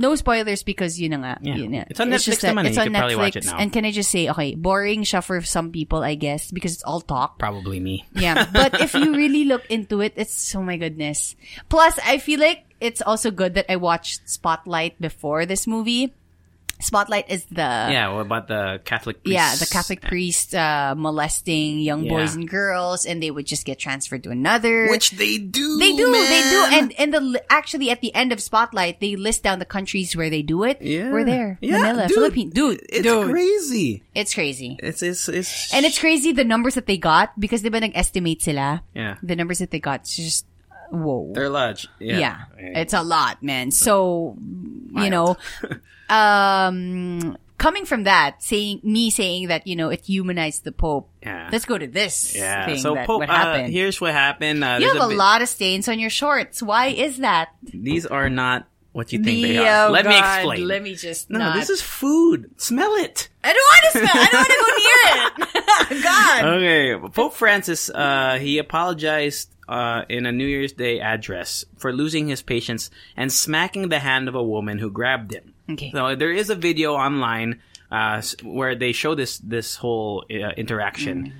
no 0.00 0.16
spoilers 0.16 0.64
because 0.64 0.96
yun 0.96 1.12
na 1.12 1.18
nga. 1.20 1.32
Yeah. 1.44 1.56
yun 1.60 1.70
na. 1.76 1.84
It's 1.92 2.00
on 2.00 2.08
just 2.10 2.24
Netflix 2.26 2.40
that 2.40 2.56
naman 2.56 2.64
eh. 2.64 2.68
It's 2.72 2.76
You 2.76 2.80
on 2.80 2.86
could 2.88 2.96
probably 2.96 3.16
watch 3.20 3.36
it 3.36 3.44
Netflix. 3.44 3.52
now. 3.52 3.58
And 3.60 3.68
can 3.72 3.84
I 3.84 3.92
just 3.92 4.10
say, 4.10 4.28
okay, 4.32 4.54
boring 4.56 5.04
siya 5.04 5.20
for 5.22 5.40
some 5.44 5.70
people, 5.70 6.00
I 6.02 6.16
guess, 6.16 6.48
because 6.50 6.72
it's 6.74 6.82
all 6.88 7.04
talk. 7.04 7.38
Probably 7.38 7.78
me. 7.78 8.08
Yeah. 8.16 8.48
But 8.50 8.80
if 8.80 8.96
you 8.96 9.12
really 9.14 9.44
look 9.44 9.68
into 9.68 10.00
it, 10.00 10.14
it's, 10.16 10.32
oh 10.56 10.62
my 10.64 10.76
goodness. 10.80 11.36
Plus, 11.68 12.00
I 12.00 12.16
feel 12.18 12.40
like 12.40 12.64
it's 12.80 13.02
also 13.04 13.30
good 13.30 13.54
that 13.54 13.70
I 13.70 13.76
watched 13.76 14.24
Spotlight 14.28 14.96
before 15.00 15.44
this 15.44 15.66
movie. 15.68 16.14
Spotlight 16.80 17.30
is 17.30 17.44
the, 17.46 17.62
Yeah, 17.62 18.12
what 18.12 18.26
about 18.26 18.48
the 18.48 18.80
Catholic 18.84 19.22
priests? 19.22 19.34
yeah, 19.34 19.54
the 19.56 19.66
Catholic 19.70 20.00
priest 20.02 20.54
uh, 20.54 20.94
molesting 20.96 21.80
young 21.80 22.04
Yeah. 22.04 22.10
boys 22.12 22.34
and 22.34 22.48
girls, 22.48 23.04
and 23.06 23.22
they 23.22 23.30
would 23.30 23.46
just 23.46 23.64
get 23.64 23.78
transferred 23.78 24.22
to 24.24 24.30
another. 24.30 24.88
Which 24.88 25.12
they 25.12 25.38
do. 25.38 25.78
they 25.78 25.92
do, 25.94 26.10
they 26.10 26.42
do, 26.50 26.60
and 26.72 26.92
and 26.98 27.14
the 27.14 27.42
actually 27.50 27.90
at 27.90 28.00
the 28.00 28.14
end 28.14 28.32
of 28.32 28.40
Spotlight, 28.40 29.00
they 29.00 29.16
list 29.16 29.42
down 29.42 29.58
the 29.58 29.64
countries 29.68 30.16
where 30.16 30.30
they 30.30 30.42
do 30.42 30.64
it. 30.64 30.80
yeah. 30.80 31.10
we're 31.12 31.24
there, 31.24 31.58
Yeah, 31.60 31.78
Manila, 31.78 32.08
dude. 32.08 32.14
Philippines, 32.14 32.52
dude, 32.54 32.80
It's 32.88 33.02
dude, 33.02 33.30
crazy. 33.30 34.02
it's 34.14 34.34
crazy. 34.34 34.76
It's 34.82 35.02
it's 35.02 35.28
it's 35.28 35.72
And 35.74 35.84
it's 35.86 35.98
crazy 35.98 36.32
the 36.32 36.44
numbers 36.44 36.74
that 36.74 36.86
they 36.86 36.96
got 36.98 37.38
because 37.38 37.62
they 37.62 37.70
nag-estimate 37.70 38.42
sila. 38.42 38.82
Yeah. 38.94 39.16
The 39.22 39.36
numbers 39.36 39.58
that 39.60 39.70
they 39.70 39.80
got, 39.80 40.00
it's 40.00 40.16
just, 40.16 40.46
whoa. 40.90 41.32
they're 41.34 41.48
large. 41.48 41.88
yeah. 41.98 42.18
Yeah. 42.18 42.44
It's 42.58 42.92
a 42.92 43.02
lot, 43.02 43.42
man. 43.42 43.70
So, 43.70 44.36
you 44.94 45.10
know, 45.10 45.36
um, 46.08 47.36
coming 47.58 47.84
from 47.84 48.04
that, 48.04 48.42
saying, 48.42 48.80
me 48.82 49.10
saying 49.10 49.48
that, 49.48 49.66
you 49.66 49.76
know, 49.76 49.90
it 49.90 50.04
humanized 50.04 50.64
the 50.64 50.72
Pope. 50.72 51.10
Yeah. 51.22 51.48
Let's 51.52 51.64
go 51.64 51.78
to 51.78 51.86
this 51.86 52.34
yeah. 52.34 52.66
thing 52.66 52.78
So 52.78 52.94
that, 52.94 53.06
Pope, 53.06 53.20
what 53.20 53.30
uh, 53.30 53.64
here's 53.64 54.00
what 54.00 54.12
happened. 54.12 54.64
Uh, 54.64 54.78
you 54.80 54.88
have 54.88 55.04
a, 55.04 55.08
bit- 55.08 55.16
lot 55.16 55.42
of 55.42 55.48
stains 55.48 55.88
on 55.88 55.98
your 55.98 56.10
shorts. 56.10 56.62
Why 56.62 56.86
is 56.86 57.18
that? 57.18 57.50
These 57.62 58.06
are 58.06 58.28
not 58.28 58.66
what 58.92 59.12
you 59.12 59.22
think 59.22 59.42
they 59.42 59.58
are. 59.58 59.88
oh 59.88 59.92
Let 59.92 60.06
me 60.06 60.18
explain. 60.18 60.66
Let 60.66 60.82
me 60.82 60.94
just 60.94 61.30
no, 61.30 61.38
not. 61.38 61.54
this 61.54 61.70
is 61.70 61.80
food. 61.80 62.50
Smell 62.56 62.92
it. 62.96 63.28
I 63.44 63.52
don't 63.52 63.62
want 63.62 63.92
to 63.92 63.98
smell. 63.98 64.10
I 64.12 64.26
don't 64.26 64.40
want 64.40 64.48
to 64.48 65.46
go 65.46 65.94
near 65.94 65.98
it. 65.98 66.02
God. 66.02 66.44
Okay, 66.44 67.12
Pope 67.12 67.34
Francis, 67.34 67.90
uh, 67.90 68.38
he 68.40 68.58
apologized 68.58 69.54
uh, 69.70 70.04
in 70.08 70.26
a 70.26 70.32
New 70.32 70.46
Year's 70.46 70.72
Day 70.72 71.00
address 71.00 71.64
for 71.78 71.92
losing 71.92 72.26
his 72.26 72.42
patience 72.42 72.90
and 73.16 73.32
smacking 73.32 73.88
the 73.88 74.00
hand 74.00 74.28
of 74.28 74.34
a 74.34 74.42
woman 74.42 74.78
who 74.78 74.90
grabbed 74.90 75.32
him. 75.32 75.54
Okay. 75.70 75.92
So 75.92 76.16
there 76.16 76.32
is 76.32 76.50
a 76.50 76.56
video 76.56 76.94
online 76.94 77.62
uh, 77.90 78.20
where 78.42 78.74
they 78.74 78.90
show 78.90 79.14
this 79.14 79.38
this 79.38 79.76
whole 79.76 80.24
uh, 80.28 80.50
interaction. 80.56 81.32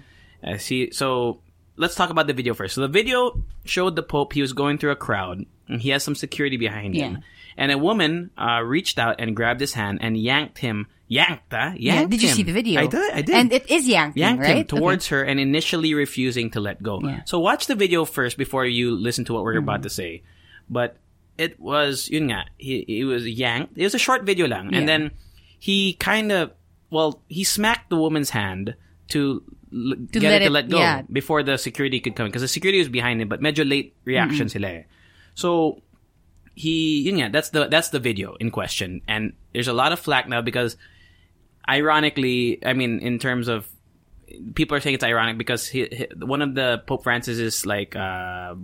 Uh, 0.46 0.58
see, 0.58 0.92
so 0.92 1.40
let's 1.76 1.96
talk 1.96 2.10
about 2.10 2.28
the 2.28 2.32
video 2.32 2.54
first. 2.54 2.76
So 2.76 2.82
the 2.82 2.88
video 2.88 3.42
showed 3.64 3.96
the 3.96 4.02
Pope. 4.04 4.32
He 4.32 4.40
was 4.40 4.52
going 4.52 4.78
through 4.78 4.92
a 4.92 4.96
crowd, 4.96 5.44
and 5.66 5.82
he 5.82 5.90
has 5.90 6.04
some 6.04 6.14
security 6.14 6.56
behind 6.56 6.94
him. 6.94 7.14
Yeah. 7.14 7.20
And 7.56 7.72
a 7.72 7.78
woman 7.78 8.30
uh, 8.38 8.62
reached 8.62 8.98
out 8.98 9.16
and 9.18 9.34
grabbed 9.34 9.60
his 9.60 9.74
hand 9.74 9.98
and 10.00 10.16
yanked 10.16 10.58
him. 10.58 10.86
Yanked, 11.10 11.50
uh, 11.52 11.74
yanked 11.74 11.82
Yeah, 11.82 12.06
did 12.06 12.22
you 12.22 12.28
him. 12.30 12.36
see 12.38 12.46
the 12.46 12.52
video? 12.54 12.78
I 12.80 12.86
did. 12.86 13.10
I 13.10 13.22
did 13.26 13.34
And 13.34 13.50
it 13.52 13.66
is 13.66 13.82
yanking, 13.90 14.22
yanked 14.22 14.46
right? 14.46 14.62
him 14.62 14.66
towards 14.70 15.08
her 15.10 15.26
and 15.26 15.42
initially 15.42 15.90
refusing 15.92 16.54
to 16.54 16.60
let 16.62 16.78
go. 16.86 17.02
Yeah. 17.02 17.26
So 17.26 17.42
watch 17.42 17.66
the 17.66 17.74
video 17.74 18.04
first 18.06 18.38
before 18.38 18.62
you 18.64 18.94
listen 18.94 19.26
to 19.26 19.34
what 19.34 19.42
we're 19.42 19.58
about 19.58 19.82
Mm-hmm. 19.82 19.90
to 19.90 19.90
say. 19.90 20.22
But 20.70 21.02
it 21.34 21.58
was 21.58 22.06
yun 22.14 22.30
nga, 22.30 22.46
he, 22.62 22.84
he 22.86 23.02
was 23.02 23.26
yanked. 23.26 23.74
It 23.74 23.82
was 23.82 23.94
a 23.98 23.98
short 23.98 24.22
video 24.22 24.46
lang. 24.46 24.70
Yeah. 24.70 24.78
And 24.78 24.86
then 24.86 25.10
he 25.58 25.94
kind 25.98 26.30
of 26.30 26.52
well, 26.94 27.18
he 27.26 27.42
smacked 27.42 27.90
the 27.90 27.98
woman's 27.98 28.30
hand 28.30 28.74
to, 29.10 29.42
l- 29.74 29.98
get 30.14 30.22
let 30.22 30.42
it 30.42 30.46
to 30.46 30.46
it- 30.46 30.50
let 30.54 30.66
go 30.70 30.78
yeah. 30.78 31.02
before 31.10 31.42
the 31.42 31.58
security 31.58 31.98
could 31.98 32.14
come 32.14 32.26
because 32.30 32.42
the 32.46 32.48
security 32.50 32.78
was 32.78 32.88
behind 32.88 33.18
him 33.20 33.26
but 33.26 33.42
medyo 33.42 33.66
late 33.68 33.94
reaction 34.06 34.46
Mm-hmm. 34.46 34.62
sila 34.62 34.68
eh. 34.70 34.82
So 35.34 35.82
he 36.54 37.02
yun 37.02 37.18
nga, 37.18 37.28
that's 37.34 37.50
the 37.50 37.66
that's 37.66 37.90
the 37.90 37.98
video 37.98 38.34
in 38.38 38.50
question 38.54 39.02
and 39.10 39.32
there's 39.54 39.66
a 39.66 39.74
lot 39.74 39.90
of 39.90 39.98
flack 39.98 40.28
now 40.30 40.38
because 40.42 40.78
ironically 41.68 42.58
i 42.64 42.72
mean 42.72 42.98
in 43.00 43.18
terms 43.18 43.48
of 43.48 43.68
people 44.54 44.76
are 44.76 44.80
saying 44.80 44.94
it's 44.94 45.04
ironic 45.04 45.38
because 45.38 45.66
he, 45.66 45.86
he- 45.86 46.08
one 46.24 46.42
of 46.42 46.54
the 46.54 46.82
pope 46.86 47.02
francis 47.02 47.38
is 47.38 47.66
like 47.66 47.94
uh 47.96 48.54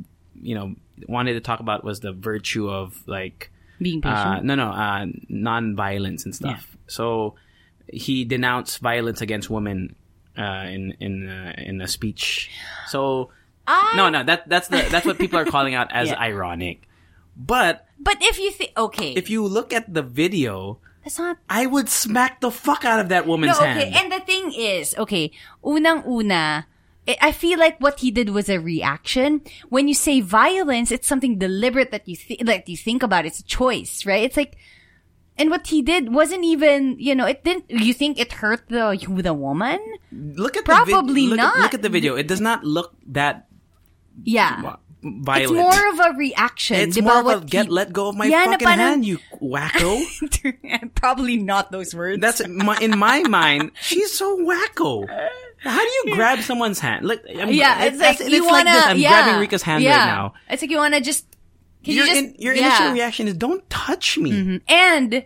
you 0.40 0.54
know 0.54 0.74
wanted 1.08 1.34
to 1.34 1.40
talk 1.40 1.60
about 1.60 1.84
was 1.84 2.00
the 2.00 2.12
virtue 2.12 2.70
of 2.70 3.02
like 3.06 3.50
Being 3.80 4.00
uh, 4.04 4.14
patient. 4.34 4.44
no 4.46 4.54
no 4.54 4.68
uh 4.70 5.06
non-violence 5.28 6.24
and 6.24 6.34
stuff. 6.34 6.76
So 6.86 7.34
he 7.92 8.24
denounced 8.24 8.78
violence 8.80 9.20
against 9.20 9.50
women 9.50 9.94
uh 10.38 10.64
in 10.72 10.96
in 11.00 11.28
uh, 11.28 11.52
in 11.58 11.80
a 11.80 11.88
speech. 11.88 12.50
So 12.88 13.30
I- 13.66 13.92
no 13.96 14.08
no 14.08 14.24
that 14.24 14.48
that's 14.48 14.68
the 14.68 14.86
that's 14.90 15.04
what 15.04 15.18
people 15.18 15.38
are 15.38 15.44
calling 15.44 15.74
out 15.74 15.92
as 15.92 16.08
Yeah. 16.12 16.18
ironic. 16.18 16.88
But 17.36 17.84
But 18.00 18.16
if 18.20 18.38
you 18.40 18.50
think, 18.50 18.72
okay, 18.76 19.12
if 19.12 19.28
you 19.28 19.44
look 19.44 19.72
at 19.74 19.92
the 19.92 20.02
video 20.02 20.78
that's 21.06 21.22
not 21.22 21.38
I 21.48 21.66
would 21.70 21.86
smack 21.88 22.42
the 22.42 22.50
fuck 22.50 22.82
out 22.84 22.98
of 22.98 23.08
that 23.14 23.30
woman's 23.30 23.54
No, 23.54 23.62
okay. 23.62 23.90
hand. 23.90 23.94
And 23.94 24.06
the 24.10 24.18
thing 24.26 24.50
is, 24.50 24.90
okay, 24.98 25.30
unang-una, 25.62 26.66
I 27.06 27.16
I 27.22 27.30
feel 27.30 27.58
like 27.62 27.78
what 27.78 28.00
he 28.02 28.10
did 28.10 28.30
was 28.34 28.50
a 28.50 28.58
reaction. 28.58 29.46
When 29.70 29.86
you 29.86 29.94
say 29.94 30.18
violence, 30.18 30.90
it's 30.90 31.06
something 31.06 31.38
deliberate 31.38 31.94
that 31.94 32.08
you 32.10 32.16
think, 32.18 32.42
that 32.50 32.66
you 32.68 32.74
think 32.76 33.06
about. 33.06 33.22
It's 33.22 33.38
a 33.38 33.46
choice, 33.46 34.02
right? 34.02 34.26
It's 34.26 34.34
like, 34.36 34.58
and 35.38 35.46
what 35.54 35.70
he 35.70 35.86
did 35.86 36.10
wasn't 36.10 36.42
even, 36.42 36.98
you 36.98 37.14
know, 37.14 37.26
it 37.30 37.44
didn't, 37.46 37.70
you 37.70 37.94
think 37.94 38.18
it 38.18 38.42
hurt 38.42 38.66
the, 38.66 38.98
the 39.22 39.34
woman? 39.34 39.78
Look 40.10 40.56
at 40.58 40.64
Probably 40.66 41.30
the 41.30 41.30
vid- 41.30 41.30
look 41.30 41.36
not. 41.38 41.56
At, 41.56 41.62
look 41.62 41.74
at 41.78 41.82
the 41.86 41.92
video. 41.94 42.16
It 42.18 42.26
does 42.26 42.40
not 42.42 42.64
look 42.66 42.98
that 43.14 43.46
Yeah. 44.24 44.74
Vi- 45.22 45.40
It's 45.40 45.52
more 45.52 45.88
of 45.92 45.98
a 46.00 46.10
reaction. 46.16 46.76
It's 46.76 47.00
more 47.00 47.20
of 47.20 47.26
a 47.26 47.28
what 47.38 47.46
get 47.46 47.66
he- 47.66 47.72
let 47.72 47.92
go 47.92 48.08
of 48.08 48.16
my 48.16 48.26
Yeah, 48.26 48.44
fucking 48.46 48.66
parang- 48.66 48.78
hand, 48.78 49.04
you 49.04 49.18
wacko. 49.40 50.02
Probably 50.94 51.36
not 51.36 51.70
those 51.72 51.94
words. 51.94 52.20
That's 52.20 52.46
my, 52.48 52.76
in 52.78 52.98
my 52.98 53.22
mind. 53.22 53.72
She's 53.80 54.12
so 54.16 54.36
wacko. 54.38 55.06
How 55.58 55.78
do 55.78 55.90
you 56.10 56.14
grab 56.14 56.40
someone's 56.40 56.78
hand? 56.78 57.06
Like, 57.06 57.22
I'm, 57.28 57.50
yeah, 57.52 57.84
it's 57.84 57.98
like 57.98 58.20
it's 58.20 58.28
you 58.30 58.42
like 58.42 58.50
wanna. 58.66 58.72
this. 58.72 58.84
I'm 58.86 58.98
yeah, 58.98 59.08
grabbing 59.22 59.40
Rica's 59.40 59.62
hand 59.62 59.82
yeah. 59.82 59.98
right 59.98 60.06
now. 60.06 60.34
It's 60.50 60.62
like 60.62 60.70
you 60.70 60.78
wanna 60.78 61.00
just. 61.00 61.26
Can 61.82 61.94
your 61.94 62.04
you 62.06 62.12
just? 62.14 62.24
in, 62.24 62.34
your 62.38 62.54
yeah. 62.54 62.62
Mm-hmm. 62.62 62.76
initial 62.82 62.92
reaction 62.94 63.28
is 63.28 63.34
don't 63.34 63.68
touch 63.70 64.18
me. 64.18 64.60
And 64.68 65.24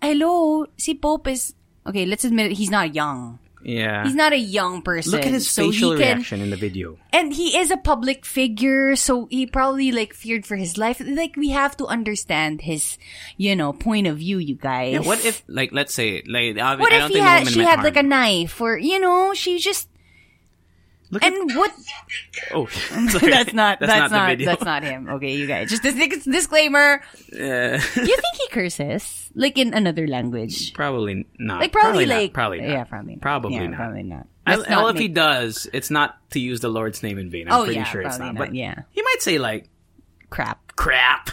hello, 0.00 0.66
si 0.76 0.94
Pope 0.94 1.28
is 1.28 1.54
okay. 1.86 2.06
Let's 2.06 2.24
admit 2.24 2.52
it, 2.52 2.54
he's 2.56 2.70
not 2.70 2.94
young. 2.94 3.38
Yeah. 3.64 4.04
He's 4.04 4.14
not 4.14 4.32
a 4.32 4.38
young 4.38 4.82
person. 4.82 5.12
Look 5.12 5.26
at 5.26 5.32
his 5.32 5.48
so 5.50 5.70
facial 5.70 5.90
can, 5.96 6.18
reaction 6.18 6.40
in 6.40 6.50
the 6.50 6.56
video. 6.56 6.98
and 7.12 7.32
he 7.32 7.56
is 7.56 7.70
a 7.70 7.76
public 7.76 8.24
figure, 8.26 8.96
so 8.96 9.26
he 9.30 9.46
probably 9.46 9.92
like 9.92 10.14
feared 10.14 10.44
for 10.46 10.56
his 10.56 10.76
life. 10.76 11.00
Like 11.04 11.36
we 11.36 11.50
have 11.50 11.76
to 11.78 11.86
understand 11.86 12.62
his, 12.62 12.98
you 13.36 13.54
know, 13.54 13.72
point 13.72 14.06
of 14.06 14.18
view, 14.18 14.38
you 14.38 14.56
guys. 14.56 14.94
Yeah, 14.94 15.00
what 15.00 15.24
if, 15.24 15.42
like, 15.46 15.70
let's 15.72 15.94
say, 15.94 16.22
like, 16.26 16.56
What 16.56 16.92
I 16.92 16.96
if 16.96 17.00
don't 17.00 17.08
he 17.08 17.14
think 17.14 17.26
had 17.26 17.48
she 17.48 17.60
had 17.60 17.82
like 17.82 17.96
a 17.96 18.02
knife, 18.02 18.60
or 18.60 18.76
you 18.76 18.98
know, 18.98 19.34
she 19.34 19.58
just 19.58 19.88
Look 21.12 21.22
at, 21.22 21.32
and 21.32 21.54
what? 21.56 21.70
oh, 22.54 22.66
sorry. 23.10 23.30
That's 23.30 23.52
not. 23.52 23.80
That's, 23.80 24.10
not. 24.10 24.28
the 24.30 24.32
video. 24.32 24.46
that's 24.50 24.64
not 24.64 24.82
him. 24.82 25.08
Okay, 25.10 25.36
you 25.36 25.46
guys. 25.46 25.68
Just 25.68 25.82
this 25.82 26.24
disclaimer. 26.24 27.02
Uh, 27.32 27.76
you 27.76 28.16
think 28.16 28.34
he 28.40 28.48
curses 28.50 29.30
like 29.34 29.58
in 29.58 29.74
another 29.74 30.06
language? 30.08 30.72
probably 30.72 31.26
not. 31.38 31.60
Like 31.60 31.70
probably, 31.72 32.06
not, 32.06 32.14
like 32.16 32.32
probably 32.32 32.60
not. 32.62 32.68
yeah, 32.70 32.84
probably 32.84 33.12
not. 33.14 33.20
Probably 33.22 33.54
yeah, 33.54 33.66
not. 33.66 33.76
probably 33.76 34.02
not. 34.04 34.26
I- 34.46 34.56
Let's 34.56 34.68
well, 34.70 34.82
not 34.88 34.94
if 34.96 35.00
he 35.00 35.08
does, 35.08 35.68
it's 35.72 35.90
not 35.90 36.16
to 36.30 36.40
use 36.40 36.60
the 36.60 36.68
Lord's 36.70 37.02
name 37.02 37.18
in 37.18 37.28
vain. 37.30 37.46
I'm 37.46 37.60
Oh, 37.60 37.64
pretty 37.64 37.78
yeah, 37.78 37.84
sure 37.84 38.00
it's 38.02 38.18
not. 38.18 38.34
not, 38.34 38.38
But 38.38 38.54
yeah. 38.54 38.82
he 38.90 39.02
might 39.02 39.20
say 39.20 39.38
like 39.38 39.68
crap. 40.30 40.74
crap. 40.76 41.28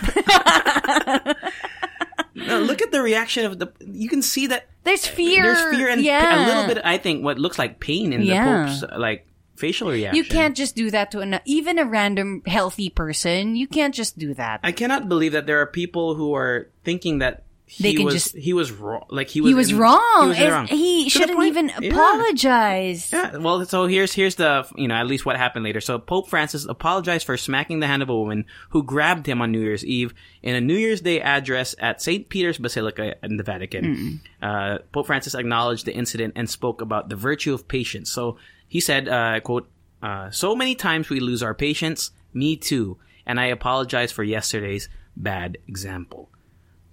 no, 2.35 2.59
look 2.59 2.81
at 2.81 2.91
the 2.91 3.01
reaction 3.01 3.45
of 3.45 3.59
the. 3.59 3.71
You 3.85 4.09
can 4.09 4.21
see 4.21 4.47
that 4.47 4.67
There's 4.83 5.05
fear. 5.07 5.43
there's 5.43 5.75
fear 5.75 5.89
and 5.89 6.01
yeah. 6.01 6.45
a 6.45 6.47
little 6.47 6.67
bit. 6.75 6.83
I 6.85 6.97
think 6.97 7.23
what 7.23 7.39
looks 7.39 7.57
like 7.57 7.79
pain 7.79 8.13
in 8.13 8.21
Yeah. 8.23 8.65
the 8.65 8.87
Pope's 8.87 8.99
like 8.99 9.25
facial 9.59 9.89
reaction. 9.91 10.15
You 10.15 10.23
can't 10.23 10.55
just 10.55 10.75
do 10.75 10.89
that 10.91 11.11
to 11.11 11.19
an 11.19 11.39
even 11.45 11.77
a 11.77 11.85
random 11.85 12.41
healthy 12.47 12.89
person. 12.89 13.55
You 13.55 13.67
can't 13.67 13.93
just 13.93 14.17
do 14.17 14.33
that. 14.35 14.61
I 14.63 14.71
cannot 14.71 15.09
believe 15.09 15.33
that 15.33 15.45
there 15.45 15.59
are 15.61 15.67
people 15.67 16.15
who 16.15 16.33
are 16.33 16.69
thinking 16.83 17.19
that 17.19 17.43
he 17.71 17.83
They 17.83 17.93
can 17.93 18.05
was 18.05 18.13
just- 18.15 18.35
he 18.35 18.53
was 18.53 18.71
wrong. 18.71 19.05
Like 19.11 19.27
he 19.29 19.41
was 19.41 19.49
he 19.51 19.53
was 19.53 19.69
in- 19.71 19.77
wrong. 19.77 20.33
He, 20.33 20.41
was 20.43 20.51
wrong. 20.51 20.65
he 20.65 21.07
shouldn't 21.07 21.37
point- 21.37 21.49
even 21.49 21.71
yeah. 21.79 21.91
apologize. 21.93 23.11
Yeah, 23.13 23.37
well, 23.37 23.63
so 23.65 23.85
here's 23.85 24.11
here's 24.11 24.35
the 24.35 24.65
you 24.75 24.87
know 24.87 24.95
at 24.95 25.05
least 25.05 25.23
what 25.23 25.37
happened 25.37 25.65
later. 25.65 25.79
So 25.81 25.99
Pope 25.99 26.29
Francis 26.29 26.65
apologized 26.65 27.27
for 27.27 27.37
smacking 27.37 27.79
the 27.79 27.85
hand 27.85 28.01
of 28.01 28.09
a 28.09 28.15
woman 28.15 28.45
who 28.69 28.81
grabbed 28.81 29.27
him 29.27 29.39
on 29.41 29.51
New 29.51 29.59
Year's 29.61 29.85
Eve 29.85 30.15
in 30.41 30.55
a 30.55 30.61
New 30.61 30.75
Year's 30.77 31.01
Day 31.01 31.21
address 31.21 31.75
at 31.77 32.01
St. 32.01 32.27
Peter's 32.29 32.57
Basilica 32.57 33.15
in 33.21 33.37
the 33.37 33.43
Vatican. 33.43 34.19
Uh, 34.41 34.79
Pope 34.91 35.05
Francis 35.05 35.35
acknowledged 35.35 35.85
the 35.85 35.93
incident 35.93 36.33
and 36.35 36.49
spoke 36.49 36.81
about 36.81 37.09
the 37.09 37.15
virtue 37.15 37.53
of 37.53 37.67
patience. 37.67 38.09
So 38.09 38.37
he 38.69 38.79
said, 38.79 39.09
uh, 39.09 39.41
"quote 39.41 39.69
uh, 40.01 40.29
So 40.29 40.55
many 40.55 40.75
times 40.75 41.09
we 41.09 41.19
lose 41.19 41.43
our 41.43 41.53
patience. 41.53 42.11
Me 42.33 42.55
too, 42.55 42.97
and 43.25 43.39
I 43.39 43.47
apologize 43.47 44.11
for 44.13 44.23
yesterday's 44.23 44.87
bad 45.17 45.57
example. 45.67 46.29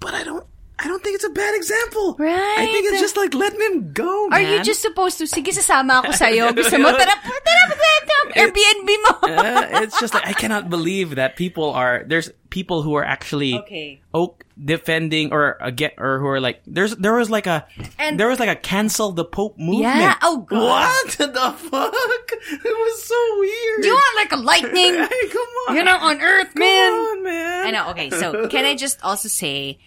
But 0.00 0.14
I 0.14 0.24
don't." 0.24 0.46
I 0.78 0.88
don't 0.88 1.02
think 1.02 1.14
it's 1.16 1.24
a 1.24 1.30
bad 1.32 1.54
example. 1.56 2.16
Right. 2.18 2.58
I 2.58 2.66
think 2.66 2.84
it's 2.92 3.00
just 3.00 3.16
like 3.16 3.32
letting 3.32 3.60
him 3.60 3.92
go. 3.92 4.28
Are 4.30 4.40
you 4.40 4.62
just 4.62 4.82
supposed 4.82 5.16
to, 5.18 5.24
sige, 5.24 5.48
sasama 5.48 6.04
ako 6.04 6.12
sa'yo. 6.12 6.52
Gusto 6.56 6.76
mo, 6.76 6.92
tara, 6.92 7.16
tara, 7.46 7.62
tara, 7.72 7.84
Airbnb 8.36 8.88
mo. 9.00 9.12
uh, 9.32 9.80
it's 9.80 9.98
just 9.98 10.12
like 10.12 10.26
I 10.28 10.34
cannot 10.36 10.68
believe 10.68 11.16
that 11.16 11.36
people 11.40 11.72
are 11.72 12.04
there's 12.04 12.28
people 12.52 12.82
who 12.84 12.92
are 13.00 13.04
actually 13.04 13.56
Okay. 13.64 14.02
oak 14.12 14.44
defending 14.60 15.32
or 15.32 15.56
get 15.72 15.94
or 15.96 16.18
who 16.20 16.26
are 16.28 16.40
like 16.40 16.60
there's 16.68 16.92
there 17.00 17.16
was 17.16 17.30
like 17.32 17.46
a 17.48 17.64
And- 17.96 18.20
there 18.20 18.28
was 18.28 18.36
like 18.36 18.52
a 18.52 18.56
cancel 18.60 19.12
the 19.16 19.24
Pope 19.24 19.56
movement. 19.56 19.96
Yeah, 20.04 20.20
oh, 20.20 20.44
God. 20.44 20.60
What 20.60 21.16
the 21.16 21.48
fuck? 21.56 21.94
It 22.46 22.76
was 22.76 22.96
so 23.02 23.16
weird. 23.40 23.80
Do 23.82 23.88
you 23.88 23.94
want 23.96 24.16
like 24.20 24.32
a 24.36 24.40
lightning? 24.44 24.92
Hey, 25.00 25.24
come 25.32 25.50
on. 25.68 25.74
You're 25.74 25.88
not 25.88 26.02
on 26.04 26.20
Earth, 26.20 26.52
Come 26.52 26.60
man. 26.60 26.92
on, 26.92 27.16
man. 27.24 27.66
I 27.66 27.70
know. 27.72 27.90
Okay, 27.96 28.10
so 28.10 28.46
can 28.52 28.64
I 28.68 28.76
just 28.76 29.00
also 29.02 29.28
say 29.32 29.78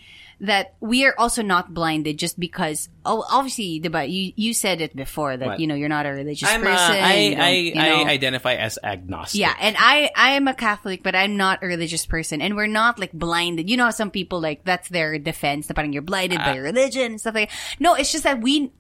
that 0.42 0.76
we 0.80 1.04
are 1.06 1.14
also 1.18 1.42
not 1.42 1.74
blinded 1.74 2.18
just 2.18 2.40
because 2.40 2.88
oh 3.04 3.26
obviously 3.30 3.82
diba, 3.82 4.08
you 4.10 4.32
you 4.36 4.54
said 4.54 4.80
it 4.80 4.96
before 4.96 5.36
that 5.36 5.46
What? 5.46 5.60
you 5.60 5.68
know 5.68 5.76
you're 5.76 5.90
not 5.92 6.06
a 6.06 6.12
religious 6.16 6.48
I'm 6.48 6.62
uh, 6.62 6.72
person 6.72 6.96
I 6.96 7.14
you 7.20 7.36
I, 7.38 7.50
you 7.50 7.76
know. 7.76 8.04
I 8.04 8.10
identify 8.10 8.54
as 8.56 8.80
agnostic. 8.82 9.42
yeah 9.42 9.54
and 9.60 9.76
I 9.78 10.10
I 10.16 10.32
am 10.40 10.48
a 10.48 10.54
Catholic 10.54 11.04
but 11.04 11.14
I'm 11.14 11.36
not 11.36 11.60
a 11.62 11.68
religious 11.68 12.06
person 12.06 12.42
and 12.42 12.56
we're 12.56 12.72
not 12.72 12.98
like 13.00 13.12
blinded 13.12 13.70
you 13.70 13.76
know 13.76 13.86
how 13.86 13.92
some 13.92 14.12
people 14.12 14.40
like 14.40 14.64
that's 14.64 14.88
their 14.88 15.20
defense 15.20 15.68
parang 15.68 15.92
you're 15.92 16.02
blinded 16.08 16.40
by 16.40 16.56
Ah. 16.58 16.62
religion 16.64 17.14
and 17.14 17.20
stuff 17.20 17.36
like 17.36 17.50
that. 17.50 17.58
no 17.84 17.96
it's 17.96 18.12
just 18.12 18.24
that 18.24 18.40
we 18.40 18.72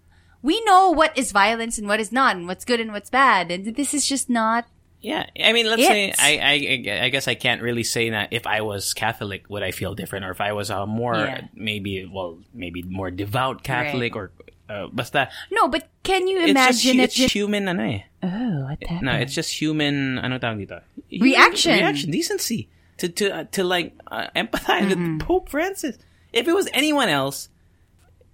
we 0.42 0.64
know 0.64 0.92
what 0.92 1.12
is 1.18 1.34
violence 1.34 1.78
and 1.78 1.88
what 1.92 2.00
is 2.00 2.12
not 2.16 2.38
and 2.38 2.48
what's 2.48 2.64
good 2.64 2.80
and 2.80 2.94
what's 2.94 3.10
bad 3.10 3.52
and 3.52 3.76
this 3.76 3.94
is 3.94 4.08
just 4.08 4.30
not 4.30 4.64
Yeah, 5.02 5.26
I 5.40 5.54
mean, 5.54 5.66
let's 5.66 5.82
say 5.88 6.12
I, 6.12 6.32
I 6.44 7.06
I 7.06 7.10
guess 7.10 7.28
I 7.28 7.36
can't 7.36 7.62
really 7.62 7.84
say 7.88 8.10
that 8.12 8.36
if 8.36 8.44
I 8.46 8.60
was 8.62 8.94
Catholic 8.94 9.48
would 9.48 9.64
I 9.64 9.72
feel 9.72 9.96
different, 9.96 10.26
or 10.26 10.32
if 10.32 10.42
I 10.42 10.52
was 10.52 10.70
a 10.70 10.86
more 10.86 11.16
Yeah. 11.16 11.48
maybe 11.56 12.04
well 12.04 12.40
maybe 12.54 12.84
more 12.84 13.08
devout 13.10 13.64
Catholic 13.64 14.16
or 14.16 14.32
uh, 14.68 14.88
basta. 14.92 15.30
no 15.50 15.68
but 15.72 15.88
can 16.04 16.28
you 16.28 16.38
It's 16.44 16.52
just, 16.54 16.84
imagine 16.86 17.00
it's 17.00 17.16
just 17.16 17.34
human 17.34 17.68
ano 17.72 17.84
eh. 17.84 18.02
oh 18.22 18.68
what 18.68 18.80
the 18.84 19.00
No, 19.02 19.16
it's 19.16 19.34
just 19.34 19.56
human 19.56 20.20
ano 20.20 20.38
tawag 20.38 20.68
dito? 20.68 20.84
Reaction. 21.10 21.80
reaction, 21.80 22.12
decency 22.12 22.68
to 23.00 23.08
to 23.08 23.26
uh, 23.32 23.44
to 23.56 23.64
like 23.64 23.96
uh, 24.12 24.28
empathize 24.36 24.92
with 24.92 25.24
Pope 25.24 25.48
Francis. 25.48 25.96
If 26.36 26.46
it 26.46 26.54
was 26.54 26.68
anyone 26.76 27.08
else, 27.08 27.48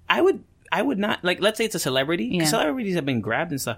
I 0.10 0.20
would 0.20 0.42
I 0.74 0.82
would 0.82 0.98
not 0.98 1.24
like. 1.24 1.40
Let's 1.40 1.62
say 1.62 1.66
it's 1.70 1.78
a 1.78 1.80
celebrity. 1.80 2.42
Yeah. 2.42 2.50
Celebrities 2.50 2.96
have 2.98 3.06
been 3.06 3.22
grabbed 3.22 3.54
and 3.54 3.62
stuff. 3.62 3.78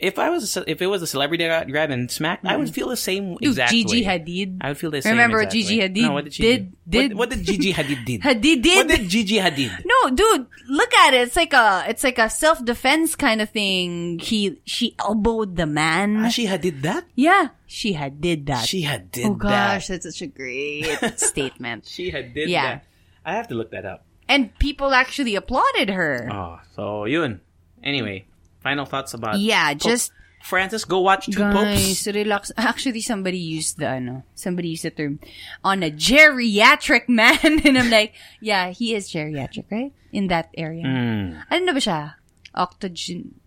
If 0.00 0.18
I 0.18 0.30
was 0.30 0.56
a, 0.56 0.64
if 0.70 0.80
it 0.80 0.86
was 0.86 1.02
a 1.02 1.06
celebrity 1.06 1.44
that 1.44 1.60
got 1.66 1.70
grabbed 1.70 1.92
and 1.92 2.10
smacked, 2.10 2.46
I 2.46 2.56
would 2.56 2.72
feel 2.72 2.88
the 2.88 2.96
same 2.96 3.34
Dude, 3.36 3.50
exact 3.50 3.70
Gigi. 3.70 4.02
Hadid. 4.02 4.56
I 4.62 4.68
would 4.68 4.78
feel 4.78 4.90
the 4.90 5.02
same. 5.02 5.12
Remember 5.12 5.40
exact 5.42 5.52
Gigi. 5.52 5.80
Hadid 5.80 6.02
No, 6.02 6.12
what 6.12 6.24
did 6.24 6.32
she 6.34 6.42
did- 6.42 6.70
do? 6.72 6.76
did- 6.88 7.12
what, 7.12 7.28
what 7.28 7.30
did 7.36 7.44
Gigi 7.44 7.72
Hadid 7.78 8.04
did? 8.06 8.20
Hadid 8.22 8.62
did. 8.62 8.76
What 8.88 8.88
did 8.96 9.08
Gigi 9.10 9.36
Hadid? 9.36 9.84
No, 9.84 10.10
dude, 10.10 10.46
look 10.68 10.94
at 10.94 11.12
it. 11.12 11.28
It's 11.28 11.36
like 11.36 11.52
a, 11.52 11.84
it's 11.86 12.02
like 12.02 12.18
a 12.18 12.30
self 12.30 12.64
defense 12.64 13.14
kind 13.14 13.42
of 13.42 13.50
thing. 13.50 14.18
He, 14.20 14.58
she 14.64 14.96
elbowed 14.98 15.56
the 15.56 15.66
man. 15.66 16.24
Ah, 16.24 16.28
she 16.30 16.46
had 16.46 16.62
did 16.62 16.80
that. 16.82 17.04
yeah, 17.14 17.48
she 17.66 17.92
had 17.92 18.20
did 18.22 18.46
that. 18.46 18.66
She 18.66 18.80
had 18.82 19.12
did 19.12 19.26
oh 19.26 19.34
gosh, 19.34 19.88
that. 19.88 20.02
that's 20.02 20.16
such 20.16 20.22
a 20.22 20.26
great 20.32 20.86
statement. 21.16 21.86
She 21.86 22.08
had 22.10 22.32
did 22.32 22.48
Yeah. 22.48 22.62
that. 22.80 22.84
I 23.24 23.34
have 23.34 23.48
to 23.48 23.54
look 23.54 23.70
that 23.72 23.84
up. 23.84 24.06
And 24.30 24.56
people 24.58 24.94
actually 24.94 25.36
applauded 25.36 25.90
her. 25.90 26.26
Oh, 26.32 26.58
so 26.74 27.04
yun. 27.04 27.42
Anyway, 27.84 28.26
final 28.60 28.84
thoughts 28.86 29.14
about 29.14 29.38
yeah, 29.40 29.72
Pope 29.72 29.82
just 29.82 30.12
Francis. 30.42 30.84
Go 30.84 31.00
watch 31.00 31.26
two 31.26 31.36
guys, 31.40 31.52
popes. 31.54 32.06
relax. 32.08 32.52
Actually, 32.56 33.00
somebody 33.02 33.38
used 33.38 33.78
the 33.78 33.88
ano, 33.88 34.24
somebody 34.34 34.68
used 34.72 34.84
the 34.84 34.90
term 34.90 35.20
on 35.64 35.82
a 35.82 35.90
geriatric 35.90 37.08
man, 37.12 37.38
and 37.42 37.76
I'm 37.76 37.90
like, 37.90 38.14
yeah, 38.40 38.70
he 38.70 38.94
is 38.94 39.10
geriatric, 39.12 39.64
right? 39.70 39.92
In 40.12 40.28
that 40.28 40.48
area. 40.56 40.84
Mm, 40.84 41.44
Ano 41.50 41.60
na 41.64 41.72
ba 41.72 41.80
siya? 41.80 42.14
Octogen, 42.56 43.38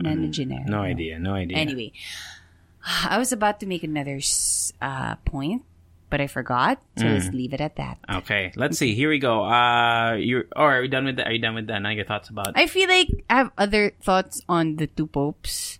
nanogenaire. 0.00 0.64
no 0.66 0.80
idea. 0.80 1.18
No 1.18 1.34
idea. 1.34 1.58
Anyway, 1.58 1.92
I 3.10 3.18
was 3.18 3.32
about 3.32 3.60
to 3.60 3.66
make 3.66 3.82
another 3.82 4.20
uh, 4.80 5.16
point, 5.26 5.62
but 6.08 6.20
I 6.20 6.26
forgot. 6.26 6.80
So 6.98 7.06
let's 7.06 7.28
leave 7.30 7.52
it 7.52 7.60
at 7.60 7.76
that. 7.76 7.98
Okay, 8.22 8.52
let's 8.56 8.78
see. 8.78 8.94
Here 8.94 9.08
we 9.10 9.18
go. 9.18 9.44
Uh, 9.44 10.14
you 10.14 10.44
or 10.54 10.78
are 10.78 10.80
we 10.80 10.88
done 10.88 11.04
with 11.04 11.16
that? 11.16 11.26
Are 11.28 11.32
you 11.32 11.40
done 11.40 11.54
with 11.54 11.66
that? 11.68 11.80
Now 11.82 11.90
your 11.90 12.04
thoughts 12.04 12.28
about 12.28 12.52
I 12.54 12.66
feel 12.66 12.88
like 12.88 13.08
I 13.28 13.36
have 13.36 13.50
other 13.58 13.92
thoughts 14.02 14.40
on 14.48 14.76
the 14.76 14.86
two 14.86 15.06
popes. 15.06 15.78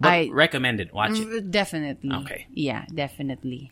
but 0.00 0.08
I- 0.08 0.28
it. 0.30 0.92
Watch 0.92 1.18
it. 1.18 1.50
Definitely. 1.50 2.12
Okay. 2.24 2.46
Yeah, 2.52 2.84
definitely. 2.92 3.70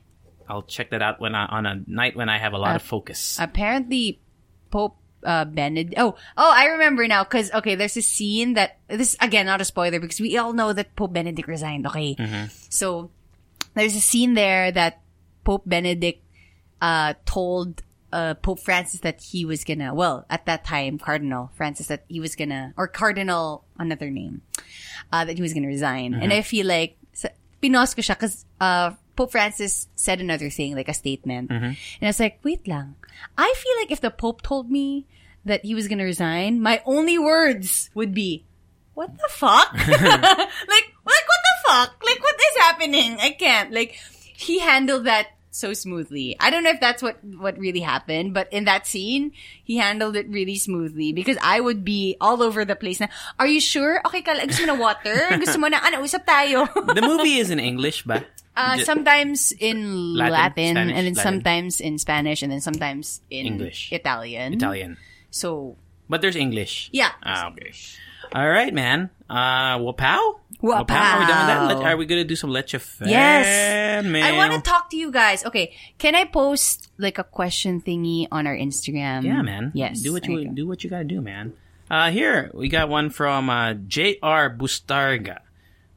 I'll 0.48 0.62
check 0.62 0.90
that 0.90 1.02
out 1.02 1.20
when 1.20 1.34
I, 1.34 1.46
on 1.46 1.66
a 1.66 1.82
night 1.86 2.16
when 2.16 2.28
I 2.28 2.38
have 2.38 2.52
a 2.52 2.58
lot 2.58 2.72
Uh, 2.72 2.76
of 2.76 2.82
focus. 2.82 3.38
Apparently, 3.40 4.20
Pope 4.70 4.96
uh, 5.24 5.44
Benedict. 5.44 5.94
Oh, 5.98 6.14
oh, 6.36 6.52
I 6.54 6.66
remember 6.66 7.06
now. 7.06 7.24
Because 7.24 7.52
okay, 7.52 7.74
there's 7.74 7.96
a 7.96 8.02
scene 8.02 8.54
that 8.54 8.78
this 8.88 9.16
again 9.20 9.46
not 9.46 9.60
a 9.60 9.64
spoiler 9.64 10.00
because 10.00 10.20
we 10.20 10.36
all 10.36 10.52
know 10.52 10.72
that 10.72 10.96
Pope 10.96 11.12
Benedict 11.12 11.46
resigned. 11.48 11.86
Okay, 11.86 12.16
so 12.68 13.10
there's 13.74 13.96
a 13.96 14.00
scene 14.00 14.34
there 14.34 14.70
that 14.72 15.00
Pope 15.44 15.62
Benedict 15.66 16.22
uh, 16.80 17.14
told 17.24 17.82
uh, 18.12 18.34
Pope 18.34 18.60
Francis 18.60 19.00
that 19.00 19.22
he 19.22 19.44
was 19.44 19.64
gonna, 19.64 19.94
well, 19.94 20.26
at 20.28 20.46
that 20.46 20.64
time, 20.64 20.98
Cardinal 20.98 21.50
Francis 21.56 21.86
that 21.88 22.04
he 22.08 22.20
was 22.20 22.36
gonna, 22.36 22.74
or 22.76 22.86
Cardinal, 22.86 23.64
another 23.78 24.10
name, 24.10 24.42
uh, 25.12 25.24
that 25.24 25.36
he 25.36 25.42
was 25.42 25.54
gonna 25.54 25.66
resign. 25.66 26.14
And 26.14 26.32
I 26.32 26.42
feel 26.42 26.66
like, 26.66 26.98
pinos 27.62 27.94
ko 27.94 28.02
siya 28.02 28.18
because 28.18 28.44
uh, 28.60 28.90
Pope 29.16 29.30
Francis 29.30 29.88
said 29.94 30.20
another 30.20 30.50
thing, 30.50 30.74
like 30.74 30.88
a 30.88 30.94
statement. 30.94 31.50
And 31.50 32.02
I 32.02 32.06
was 32.10 32.20
like, 32.20 32.40
wait 32.42 32.66
lang. 32.66 32.96
I 33.38 33.54
feel 33.56 33.72
like 33.80 33.90
if 33.90 34.00
the 34.00 34.10
Pope 34.10 34.42
told 34.42 34.70
me 34.70 35.06
that 35.44 35.64
he 35.64 35.74
was 35.74 35.88
gonna 35.88 36.04
resign, 36.04 36.60
my 36.60 36.82
only 36.84 37.18
words 37.18 37.88
would 37.94 38.12
be, 38.12 38.44
what 38.94 39.16
the 39.16 39.28
fuck? 39.30 39.72
like, 39.88 39.88
like, 39.96 41.24
what 41.24 41.40
the 41.46 41.51
fuck? 41.72 41.90
Like, 42.04 42.20
what 42.20 42.36
is 42.36 42.56
happening? 42.68 43.16
I 43.20 43.30
can't. 43.32 43.72
Like, 43.72 43.96
he 44.36 44.60
handled 44.60 45.04
that 45.08 45.32
so 45.52 45.72
smoothly. 45.72 46.36
I 46.40 46.48
don't 46.50 46.64
know 46.64 46.70
if 46.72 46.80
that's 46.80 47.02
what, 47.02 47.22
what 47.24 47.58
really 47.58 47.80
happened, 47.80 48.32
but 48.32 48.48
in 48.52 48.64
that 48.64 48.86
scene, 48.86 49.32
he 49.62 49.76
handled 49.76 50.16
it 50.16 50.28
really 50.28 50.56
smoothly 50.56 51.12
because 51.12 51.36
I 51.42 51.60
would 51.60 51.84
be 51.84 52.16
all 52.20 52.42
over 52.42 52.64
the 52.64 52.74
place 52.76 53.00
na, 53.00 53.08
are 53.38 53.46
you 53.46 53.60
sure? 53.60 54.00
Okay 54.06 54.22
ka, 54.22 54.32
gusto 54.48 54.64
mo 54.64 54.72
na 54.72 54.78
water? 54.80 55.16
Gusto 55.36 55.58
mo 55.60 55.68
na, 55.68 55.80
ano, 55.84 56.00
usap 56.00 56.24
tayo. 56.24 56.64
The 56.94 57.02
movie 57.04 57.36
is 57.36 57.50
in 57.50 57.60
English, 57.60 58.04
ba? 58.04 58.24
Uh, 58.52 58.76
sometimes 58.84 59.48
in 59.64 60.12
Latin, 60.12 60.76
Latin, 60.76 60.76
Spanish, 60.76 60.76
and 60.76 61.06
then 61.08 61.14
Latin. 61.16 61.24
sometimes 61.24 61.80
in 61.80 61.96
Spanish, 61.96 62.42
and 62.44 62.52
then 62.52 62.60
sometimes 62.60 63.24
in 63.32 63.46
English. 63.48 63.88
Italian. 63.88 64.52
Italian. 64.52 64.98
So, 65.32 65.80
But 66.04 66.20
there's 66.20 66.36
English. 66.36 66.92
yeah. 66.92 67.16
Ah, 67.24 67.48
okay. 67.48 67.72
All 68.34 68.48
right, 68.48 68.72
man. 68.72 69.10
Uh, 69.28 69.78
wapow? 69.78 70.38
Wapow. 70.62 70.90
Are 70.90 71.18
we 71.20 71.26
done 71.26 71.68
with 71.68 71.78
that? 71.78 71.84
Are 71.86 71.96
we 71.96 72.06
gonna 72.06 72.24
do 72.24 72.36
some 72.36 72.50
Leche 72.50 72.76
fan 72.76 73.08
Yes. 73.08 74.04
mail? 74.04 74.24
I 74.24 74.36
want 74.36 74.52
to 74.54 74.60
talk 74.60 74.90
to 74.90 74.96
you 74.96 75.10
guys. 75.10 75.44
Okay, 75.44 75.74
can 75.98 76.14
I 76.14 76.24
post 76.24 76.90
like 76.98 77.18
a 77.18 77.24
question 77.24 77.80
thingy 77.82 78.28
on 78.30 78.46
our 78.46 78.56
Instagram? 78.56 79.24
Yeah, 79.24 79.42
man. 79.42 79.72
Yes. 79.74 80.00
Do 80.00 80.12
what 80.12 80.26
you, 80.26 80.44
go. 80.46 80.50
do 80.52 80.66
what 80.68 80.84
you 80.84 80.90
gotta 80.90 81.04
do, 81.04 81.20
man. 81.20 81.52
Uh, 81.90 82.10
here 82.10 82.50
we 82.54 82.68
got 82.68 82.88
one 82.88 83.10
from 83.10 83.50
uh, 83.50 83.74
J.R. 83.74 84.48
Bustarga, 84.56 85.40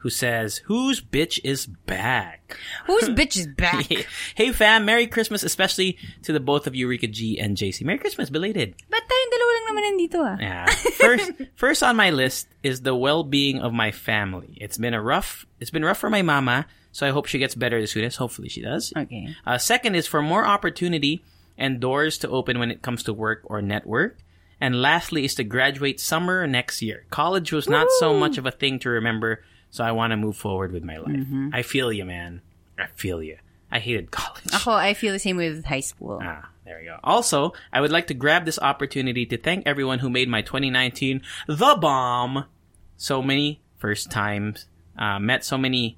who 0.06 0.11
says, 0.11 0.57
"Whose 0.69 1.02
bitch 1.02 1.40
is 1.44 1.65
back?" 1.65 2.60
Whose 2.86 3.10
bitch 3.10 3.36
is 3.38 3.48
back? 3.48 3.90
hey, 4.36 4.52
fam, 4.52 4.86
Merry 4.86 5.07
Christmas, 5.07 5.41
especially 5.41 5.98
to 6.22 6.32
the 6.32 6.40
both 6.40 6.68
of 6.68 6.76
you, 6.76 6.88
Rica 6.88 7.07
G 7.07 7.40
and 7.40 7.57
JC. 7.57 7.84
Merry 7.84 7.98
Christmas, 7.98 8.30
belated. 8.30 8.76
Ba't 8.86 9.02
tayong 9.02 9.32
dalawa 9.34 9.49
lang 9.49 9.65
naman 9.65 9.84
nandito 9.90 10.19
ah? 10.22 10.38
Yeah. 10.38 10.65
First, 11.02 11.32
first 11.56 11.82
on 11.82 11.95
my 11.95 12.11
list 12.11 12.45
is 12.61 12.82
the 12.82 12.94
well-being 12.94 13.57
of 13.61 13.73
my 13.73 13.90
family. 13.90 14.60
It's 14.61 14.77
been 14.77 14.94
a 14.94 15.02
rough, 15.02 15.48
it's 15.60 15.72
been 15.72 15.84
rough 15.84 15.98
for 15.98 16.11
my 16.11 16.22
mama, 16.22 16.68
so 16.91 17.07
I 17.07 17.10
hope 17.10 17.26
she 17.26 17.40
gets 17.41 17.56
better 17.56 17.82
the 17.82 17.88
soonest. 17.88 18.18
Hopefully, 18.22 18.49
she 18.49 18.61
does. 18.61 18.94
Okay. 18.95 19.34
Uh, 19.41 19.57
second 19.57 19.95
is 19.95 20.06
for 20.06 20.22
more 20.22 20.45
opportunity 20.45 21.26
and 21.57 21.80
doors 21.80 22.19
to 22.19 22.30
open 22.30 22.60
when 22.60 22.69
it 22.69 22.84
comes 22.86 23.02
to 23.10 23.14
work 23.14 23.41
or 23.45 23.60
network. 23.60 24.22
And 24.61 24.82
lastly 24.82 25.26
is 25.26 25.34
to 25.36 25.44
graduate 25.44 25.99
summer 25.99 26.45
next 26.45 26.84
year. 26.84 27.06
College 27.10 27.52
was 27.52 27.68
not 27.68 27.88
so 27.98 28.14
much 28.14 28.38
of 28.38 28.45
a 28.45 28.52
thing 28.52 28.77
to 28.80 28.90
remember, 28.90 29.44
so 29.76 29.84
I 29.84 29.91
want 29.91 30.11
to 30.11 30.18
move 30.18 30.38
forward 30.38 30.72
with 30.72 30.85
my 30.85 30.97
life. 30.97 31.27
I 31.52 31.61
feel 31.61 31.91
you, 31.91 32.06
man. 32.06 32.41
I 32.80 32.88
feel 32.95 33.22
you. 33.22 33.38
I 33.69 33.80
hated 33.80 34.10
college. 34.19 34.45
Oh, 34.65 34.72
I 34.72 34.93
feel 34.93 35.11
the 35.11 35.19
same 35.19 35.35
way 35.35 35.49
with 35.49 35.65
high 35.65 35.81
school. 35.81 36.22
Ah, 36.23 36.47
there 36.64 36.80
we 36.80 36.85
go. 36.85 36.97
Also, 37.03 37.52
I 37.73 37.81
would 37.81 37.91
like 37.91 38.07
to 38.07 38.14
grab 38.14 38.45
this 38.45 38.57
opportunity 38.57 39.26
to 39.26 39.38
thank 39.38 39.68
everyone 39.68 39.99
who 39.99 40.10
made 40.10 40.30
my 40.30 40.41
2019 40.41 41.22
the 41.47 41.77
bomb. 41.81 42.45
So 42.95 43.22
many 43.22 43.60
first 43.77 44.10
times, 44.10 44.65
uh, 44.97 45.19
met 45.19 45.43
so 45.43 45.57
many 45.57 45.97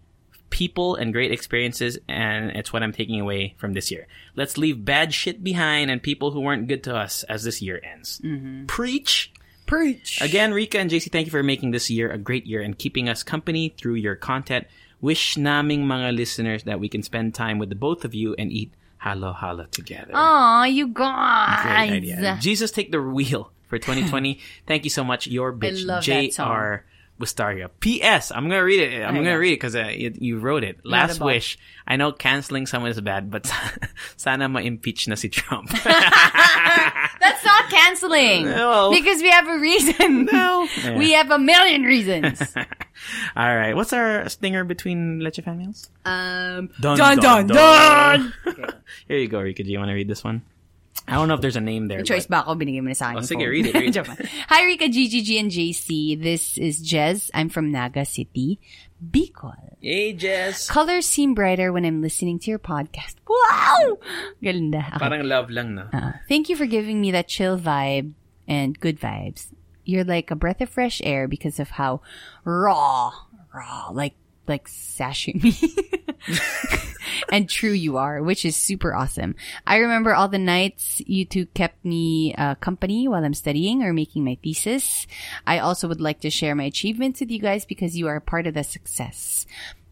people 0.50 0.96
and 0.96 1.14
great 1.14 1.32
experiences, 1.32 2.00
and 2.08 2.50
it's 2.52 2.74
what 2.74 2.82
I'm 2.82 2.94
taking 2.94 3.22
away 3.22 3.54
from 3.58 3.74
this 3.74 3.92
year. 3.92 4.08
Let's 4.36 4.58
leave 4.58 4.84
bad 4.84 5.14
shit 5.14 5.44
behind 5.44 5.92
and 5.92 6.02
people 6.02 6.32
who 6.32 6.42
weren't 6.42 6.68
good 6.68 6.84
to 6.86 6.96
us 6.96 7.22
as 7.30 7.44
this 7.44 7.62
year 7.62 7.80
ends. 7.84 8.20
Preach. 8.66 9.32
Preach. 9.68 10.22
Again, 10.22 10.54
Rica 10.54 10.80
and 10.80 10.90
JC, 10.90 11.12
thank 11.12 11.28
you 11.28 11.32
for 11.32 11.44
making 11.44 11.72
this 11.72 11.90
year 11.90 12.10
a 12.10 12.18
great 12.18 12.48
year 12.48 12.62
and 12.62 12.78
keeping 12.78 13.08
us 13.08 13.22
company 13.22 13.76
through 13.78 13.96
your 13.96 14.16
content. 14.16 14.66
Wish 15.02 15.38
naming 15.38 15.84
mga 15.86 16.16
listeners 16.16 16.64
that 16.64 16.80
we 16.80 16.90
can 16.90 17.04
spend 17.04 17.36
time 17.36 17.60
with 17.60 17.70
the 17.70 17.76
both 17.76 18.04
of 18.04 18.16
you 18.16 18.34
and 18.40 18.52
eat 18.52 18.74
halo 19.02 19.34
halo 19.34 19.66
together. 19.70 20.12
Aw, 20.14 20.64
you 20.66 20.88
guys. 20.88 21.62
Great 21.62 21.98
idea. 21.98 22.38
Jesus, 22.40 22.72
take 22.72 22.92
the 22.92 23.02
wheel 23.02 23.52
for 23.68 23.78
2020. 23.78 24.40
Thank 24.66 24.86
you 24.86 24.90
so 24.90 25.04
much. 25.04 25.28
Your 25.28 25.54
bitch, 25.54 25.86
love 25.86 26.06
that 26.06 26.34
song. 26.34 26.80
Wistaria. 27.20 27.70
P.S. 27.80 28.32
I'm 28.32 28.48
gonna 28.48 28.64
read 28.64 28.80
it. 28.80 29.04
I'm 29.04 29.16
gonna 29.16 29.38
read 29.38 29.54
it 29.54 29.56
because 29.56 29.76
uh, 29.76 29.88
you, 29.88 30.14
you 30.20 30.40
wrote 30.40 30.64
it. 30.64 30.86
Last 30.86 31.20
wish. 31.20 31.58
I 31.88 31.96
know 31.96 32.12
canceling 32.12 32.66
someone 32.68 32.92
is 32.92 33.00
bad, 33.02 33.32
but 33.32 33.52
sana 34.18 34.48
ma-impeach 34.50 35.08
na 35.08 35.16
si 35.16 35.30
Trump. 35.30 35.70
That's 35.84 37.44
not 37.46 37.70
canceling. 37.70 38.46
No. 38.46 38.92
Because 38.92 39.22
we 39.22 39.30
have 39.30 39.48
a 39.48 39.58
reason. 39.58 40.26
No. 40.26 40.68
We 40.96 41.14
have 41.14 41.32
a 41.32 41.40
million 41.40 41.84
reasons. 41.84 42.42
All 43.36 43.56
right. 43.56 43.76
What's 43.76 43.94
our 43.94 44.28
stinger 44.30 44.64
between 44.64 45.20
Leche 45.20 45.40
Fan 45.44 45.58
Meals? 45.58 45.90
Um, 46.06 46.70
Dun, 46.80 46.98
dun, 46.98 47.18
dun, 47.18 47.48
dun, 47.48 48.34
dun. 48.46 48.74
Here 49.08 49.18
you 49.18 49.28
go, 49.28 49.42
Rica. 49.42 49.64
Do 49.64 49.72
you 49.72 49.80
want 49.80 49.90
to 49.90 49.96
read 49.96 50.08
this 50.08 50.24
one? 50.24 50.42
I 51.08 51.16
don't 51.16 51.28
know 51.30 51.36
if 51.36 51.42
there's 51.42 51.56
a 51.56 51.62
name 51.64 51.88
there. 51.88 52.04
Choice 52.04 52.28
but- 52.28 52.44
ba 52.46 52.52
ako? 52.52 52.60
Binigay 52.60 52.82
mo 52.84 52.90
na 52.92 52.98
sa 53.00 53.16
akin. 53.16 53.20
Oh, 53.20 53.22
sige, 53.24 53.40
phone. 53.40 53.50
read 53.50 53.66
it, 53.68 53.74
read 53.80 53.96
it. 53.96 54.30
Hi, 54.52 54.64
Rica, 54.68 54.86
GGG, 54.92 55.40
and 55.40 55.50
JC. 55.52 56.20
This 56.22 56.58
is 56.58 56.84
Jez. 56.84 57.32
I'm 57.34 57.48
from 57.48 57.72
Naga 57.72 58.04
City, 58.04 58.60
Bicol. 59.00 59.56
Hey, 59.80 60.12
Jess. 60.14 60.68
Colors 60.68 61.06
seem 61.06 61.34
brighter 61.34 61.72
when 61.72 61.86
I'm 61.86 62.02
listening 62.02 62.40
to 62.40 62.50
your 62.52 62.60
podcast. 62.60 63.16
Wow! 63.24 64.00
Ganda. 64.44 64.84
Okay. 64.84 65.00
Parang 65.00 65.24
love 65.24 65.50
lang, 65.50 65.76
no? 65.76 65.88
Uh, 65.94 66.12
thank 66.28 66.50
you 66.50 66.56
for 66.58 66.66
giving 66.66 67.00
me 67.00 67.12
that 67.12 67.28
chill 67.30 67.58
vibe 67.58 68.12
and 68.48 68.78
good 68.80 69.00
vibes. 69.00 69.54
You're 69.86 70.04
like 70.04 70.32
a 70.32 70.36
breath 70.36 70.60
of 70.60 70.68
fresh 70.70 71.00
air 71.06 71.28
because 71.30 71.60
of 71.62 71.70
how 71.80 72.02
raw, 72.44 73.14
raw, 73.54 73.90
like 73.94 74.16
like 74.48 74.68
sashimi. 74.68 75.56
and 77.32 77.50
true 77.50 77.72
you 77.72 77.98
are, 77.98 78.22
which 78.22 78.46
is 78.46 78.56
super 78.56 78.94
awesome. 78.94 79.36
I 79.66 79.78
remember 79.78 80.14
all 80.14 80.28
the 80.28 80.38
nights 80.38 81.02
you 81.06 81.26
two 81.26 81.46
kept 81.48 81.84
me 81.84 82.34
uh, 82.36 82.56
company 82.56 83.08
while 83.08 83.24
I'm 83.24 83.34
studying 83.34 83.84
or 83.84 83.94
making 83.94 84.24
my 84.24 84.38
thesis. 84.44 85.08
I 85.46 85.60
also 85.60 85.88
would 85.88 86.02
like 86.02 86.22
to 86.22 86.30
share 86.30 86.56
my 86.56 86.64
achievements 86.64 87.20
with 87.20 87.32
you 87.32 87.40
guys 87.40 87.66
because 87.66 87.98
you 87.98 88.08
are 88.08 88.20
part 88.20 88.48
of 88.48 88.54
the 88.54 88.64
success. 88.64 89.46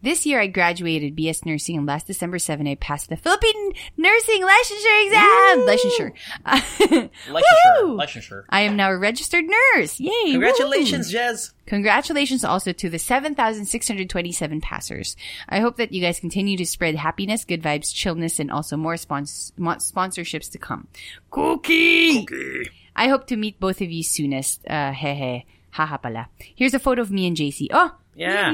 This 0.06 0.24
year 0.24 0.38
I 0.40 0.46
graduated 0.46 1.16
BS 1.16 1.44
Nursing 1.44 1.78
and 1.78 1.84
last 1.84 2.06
December 2.06 2.38
7 2.38 2.64
I 2.68 2.76
passed 2.76 3.08
the 3.08 3.16
Philippine 3.16 3.72
Nursing 3.96 4.40
Licensure 4.40 5.04
Exam. 5.04 5.66
Licensure. 5.66 7.10
Woo! 7.82 7.96
Licensure. 7.96 8.44
I 8.48 8.60
am 8.60 8.76
now 8.76 8.92
a 8.92 8.96
registered 8.96 9.46
nurse. 9.46 9.98
Yay. 9.98 10.30
Congratulations, 10.30 11.12
Woo! 11.12 11.18
Jez. 11.18 11.52
Congratulations 11.66 12.44
also 12.44 12.70
to 12.70 12.88
the 12.88 13.00
7,627 13.00 14.60
passers. 14.60 15.16
I 15.48 15.58
hope 15.58 15.76
that 15.78 15.90
you 15.90 16.00
guys 16.00 16.20
continue 16.20 16.56
to 16.56 16.66
spread 16.66 16.94
happiness, 16.94 17.44
good 17.44 17.60
vibes, 17.64 17.92
chillness, 17.92 18.38
and 18.38 18.52
also 18.52 18.76
more 18.76 18.94
spons- 18.94 19.50
sponsorships 19.58 20.52
to 20.52 20.58
come. 20.58 20.86
Cookie! 21.32 22.24
Cookie! 22.24 22.70
I 22.94 23.08
hope 23.08 23.26
to 23.26 23.36
meet 23.36 23.58
both 23.58 23.80
of 23.80 23.90
you 23.90 24.04
soonest. 24.04 24.64
Uh, 24.68 24.92
hehe. 24.92 25.46
Haha 25.70 25.96
pala. 25.96 26.28
Here's 26.54 26.74
a 26.74 26.78
photo 26.78 27.02
of 27.02 27.10
me 27.10 27.26
and 27.26 27.36
JC. 27.36 27.66
Oh! 27.72 27.96
Yeah. 28.14 28.52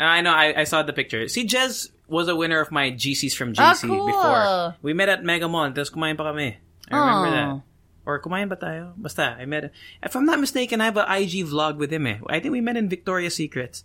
I 0.00 0.20
know. 0.22 0.32
I, 0.32 0.60
I 0.60 0.64
saw 0.64 0.82
the 0.82 0.92
picture. 0.92 1.28
See, 1.28 1.44
Jez 1.46 1.90
was 2.08 2.28
a 2.28 2.34
winner 2.34 2.60
of 2.60 2.72
my 2.72 2.90
GCs 2.90 3.34
from 3.36 3.52
Ah, 3.58 3.74
JC 3.76 3.86
cool. 3.86 4.06
before. 4.06 4.76
We 4.82 4.94
met 4.94 5.08
at 5.08 5.22
Mega 5.22 5.46
Mall. 5.48 5.70
Tapos 5.76 5.92
kumain 5.92 6.16
pa 6.16 6.24
kami. 6.32 6.56
I 6.90 6.96
remember 6.96 7.28
Oh. 7.28 7.30
that. 7.36 7.48
Or 8.08 8.16
kumain 8.18 8.48
ba 8.48 8.56
tayo? 8.56 8.92
Basta, 8.96 9.36
I 9.38 9.44
met 9.44 9.70
If 10.02 10.16
I'm 10.16 10.24
not 10.24 10.40
mistaken, 10.40 10.80
I 10.80 10.86
have 10.90 10.96
an 10.96 11.06
IG 11.06 11.44
vlog 11.46 11.76
with 11.76 11.92
him 11.92 12.06
eh. 12.08 12.18
I 12.28 12.40
think 12.40 12.50
we 12.52 12.60
met 12.64 12.76
in 12.80 12.88
Victoria's 12.88 13.36
Secrets. 13.36 13.84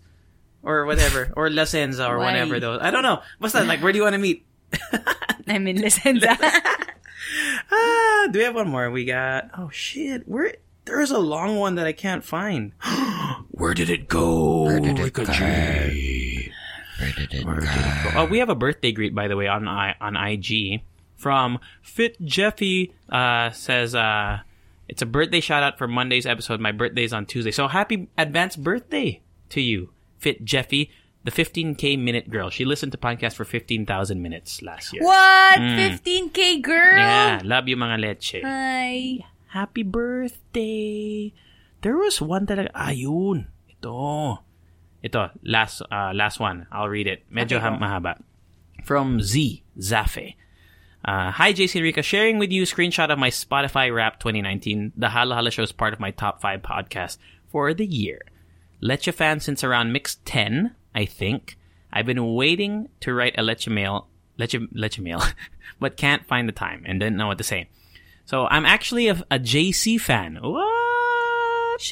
Or 0.66 0.82
whatever. 0.88 1.30
or 1.36 1.46
La 1.50 1.62
Senza 1.62 2.08
or 2.08 2.18
Why? 2.18 2.32
whatever 2.34 2.58
those. 2.58 2.80
I 2.82 2.90
don't 2.90 3.04
know. 3.06 3.22
Basta, 3.38 3.62
like, 3.62 3.78
where 3.84 3.92
do 3.92 3.98
you 3.98 4.04
want 4.08 4.14
to 4.18 4.22
meet? 4.22 4.42
I'm 5.46 5.62
in 5.68 5.78
Licenza. 5.80 6.34
Ah, 7.70 8.28
do 8.30 8.38
we 8.38 8.44
have 8.44 8.54
one 8.54 8.68
more? 8.68 8.90
We 8.90 9.04
got, 9.04 9.50
oh 9.58 9.68
shit, 9.70 10.26
where, 10.28 10.54
there's 10.86 11.10
a 11.10 11.18
long 11.18 11.56
one 11.58 11.74
that 11.74 11.86
I 11.86 11.92
can't 11.92 12.24
find. 12.24 12.72
Where 13.50 13.74
did 13.74 13.90
it 13.90 14.08
go? 14.08 14.64
Where 14.64 14.80
did 14.80 14.98
it 14.98 15.12
go? 15.12 15.24
Where 15.24 17.12
did 17.12 17.32
it 17.32 17.44
go? 17.44 18.10
Oh, 18.14 18.26
we 18.30 18.38
have 18.38 18.48
a 18.48 18.54
birthday 18.54 18.92
greet, 18.92 19.14
by 19.14 19.28
the 19.28 19.36
way, 19.36 19.46
on 19.48 19.68
I 19.68 19.94
on 20.00 20.16
IG 20.16 20.82
from 21.16 21.58
Fit 21.82 22.20
Jeffy. 22.24 22.94
Uh, 23.08 23.50
says, 23.50 23.94
uh, 23.94 24.40
it's 24.88 25.02
a 25.02 25.06
birthday 25.06 25.40
shout 25.40 25.62
out 25.62 25.78
for 25.78 25.86
Monday's 25.88 26.26
episode. 26.26 26.60
My 26.60 26.72
birthday's 26.72 27.12
on 27.12 27.26
Tuesday. 27.26 27.50
So 27.50 27.68
happy 27.68 28.08
advanced 28.16 28.62
birthday 28.62 29.20
to 29.50 29.60
you, 29.60 29.90
Fit 30.18 30.44
Jeffy, 30.44 30.90
the 31.24 31.30
15K 31.30 31.98
minute 31.98 32.30
girl. 32.30 32.50
She 32.50 32.64
listened 32.64 32.92
to 32.92 32.98
podcast 32.98 33.34
for 33.34 33.44
15,000 33.44 34.22
minutes 34.22 34.62
last 34.62 34.92
year. 34.92 35.02
what? 35.02 35.58
15k 35.58 36.62
girl? 36.62 36.96
Yeah, 36.98 37.40
love 37.44 37.68
you 37.68 37.76
mga 37.76 38.00
leche. 38.00 38.40
Hi. 38.44 39.24
Happy 39.56 39.82
birthday! 39.82 41.32
There 41.80 41.96
was 41.96 42.20
one 42.20 42.44
talaga. 42.44 42.68
Ayun. 42.76 43.48
Ito. 43.72 44.44
Ito. 45.00 45.30
Last, 45.48 45.80
uh, 45.80 46.12
last 46.12 46.36
one. 46.36 46.68
I'll 46.68 46.92
read 46.92 47.06
it. 47.06 47.24
Medyo 47.32 47.56
Okay, 47.56 47.72
mahaba. 47.80 48.20
From 48.84 49.22
Z. 49.22 49.64
Zafe. 49.80 50.36
Uh, 51.02 51.30
hi, 51.30 51.54
JC 51.54 51.80
Rica. 51.80 52.02
Sharing 52.02 52.36
with 52.36 52.52
you 52.52 52.64
a 52.64 52.66
screenshot 52.68 53.08
of 53.08 53.18
my 53.18 53.30
Spotify 53.30 53.88
Rap 53.88 54.20
2019. 54.20 54.92
The 54.94 55.08
Halo 55.08 55.34
Halo 55.34 55.48
Show 55.48 55.62
is 55.62 55.72
part 55.72 55.94
of 55.94 56.00
my 56.00 56.10
top 56.10 56.42
five 56.42 56.60
podcasts 56.60 57.16
for 57.48 57.72
the 57.72 57.86
year. 57.86 58.20
Leche 58.82 59.08
fan 59.08 59.40
since 59.40 59.64
around 59.64 59.90
mix 59.90 60.20
10, 60.26 60.76
I 60.94 61.06
think. 61.06 61.56
I've 61.90 62.04
been 62.04 62.34
waiting 62.34 62.90
to 63.00 63.14
write 63.14 63.38
a 63.38 63.42
Leche 63.42 63.68
mail, 63.68 64.08
Leche, 64.36 64.60
Leche 64.72 64.98
mail, 64.98 65.22
but 65.80 65.96
can't 65.96 66.28
find 66.28 66.46
the 66.46 66.52
time 66.52 66.84
and 66.84 67.00
didn't 67.00 67.16
know 67.16 67.28
what 67.28 67.38
to 67.38 67.44
say. 67.44 67.70
So 68.26 68.46
I'm 68.50 68.66
actually 68.66 69.06
a, 69.08 69.14
a 69.30 69.38
JC 69.38 70.00
fan. 70.00 70.38
What? 70.42 70.66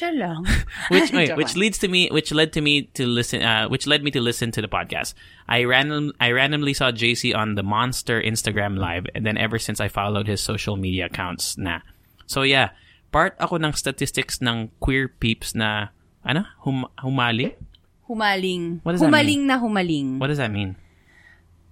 Lang. 0.01 0.43
which 0.89 1.11
wait, 1.13 1.37
which 1.37 1.55
leads 1.55 1.77
to 1.77 1.87
me 1.87 2.09
which 2.09 2.33
led 2.33 2.53
to 2.53 2.61
me 2.61 2.89
to 2.97 3.05
listen 3.05 3.41
uh, 3.41 3.69
which 3.69 3.85
led 3.85 4.03
me 4.03 4.09
to 4.11 4.19
listen 4.19 4.51
to 4.51 4.61
the 4.61 4.67
podcast. 4.67 5.13
I 5.47 5.63
random 5.63 6.11
I 6.19 6.31
randomly 6.31 6.73
saw 6.73 6.91
JC 6.91 7.35
on 7.35 7.53
the 7.53 7.63
Monster 7.63 8.19
Instagram 8.21 8.77
live 8.77 9.05
and 9.13 9.25
then 9.25 9.37
ever 9.37 9.59
since 9.59 9.79
I 9.79 9.87
followed 9.87 10.27
his 10.27 10.41
social 10.41 10.75
media 10.75 11.05
accounts 11.05 11.57
na. 11.57 11.79
So 12.25 12.41
yeah, 12.41 12.73
part 13.13 13.37
ako 13.39 13.61
ng 13.61 13.73
statistics 13.77 14.41
ng 14.41 14.71
queer 14.81 15.07
peeps 15.07 15.53
na 15.53 15.93
ano? 16.25 16.49
Hum, 16.65 16.89
humali? 16.99 17.53
Humaling. 18.09 18.81
What 18.81 18.93
does 18.93 19.01
that 19.01 19.13
humaling 19.13 19.45
na 19.45 19.61
humaling. 19.61 20.17
What 20.17 20.27
does 20.27 20.41
that 20.41 20.51
mean? 20.51 20.75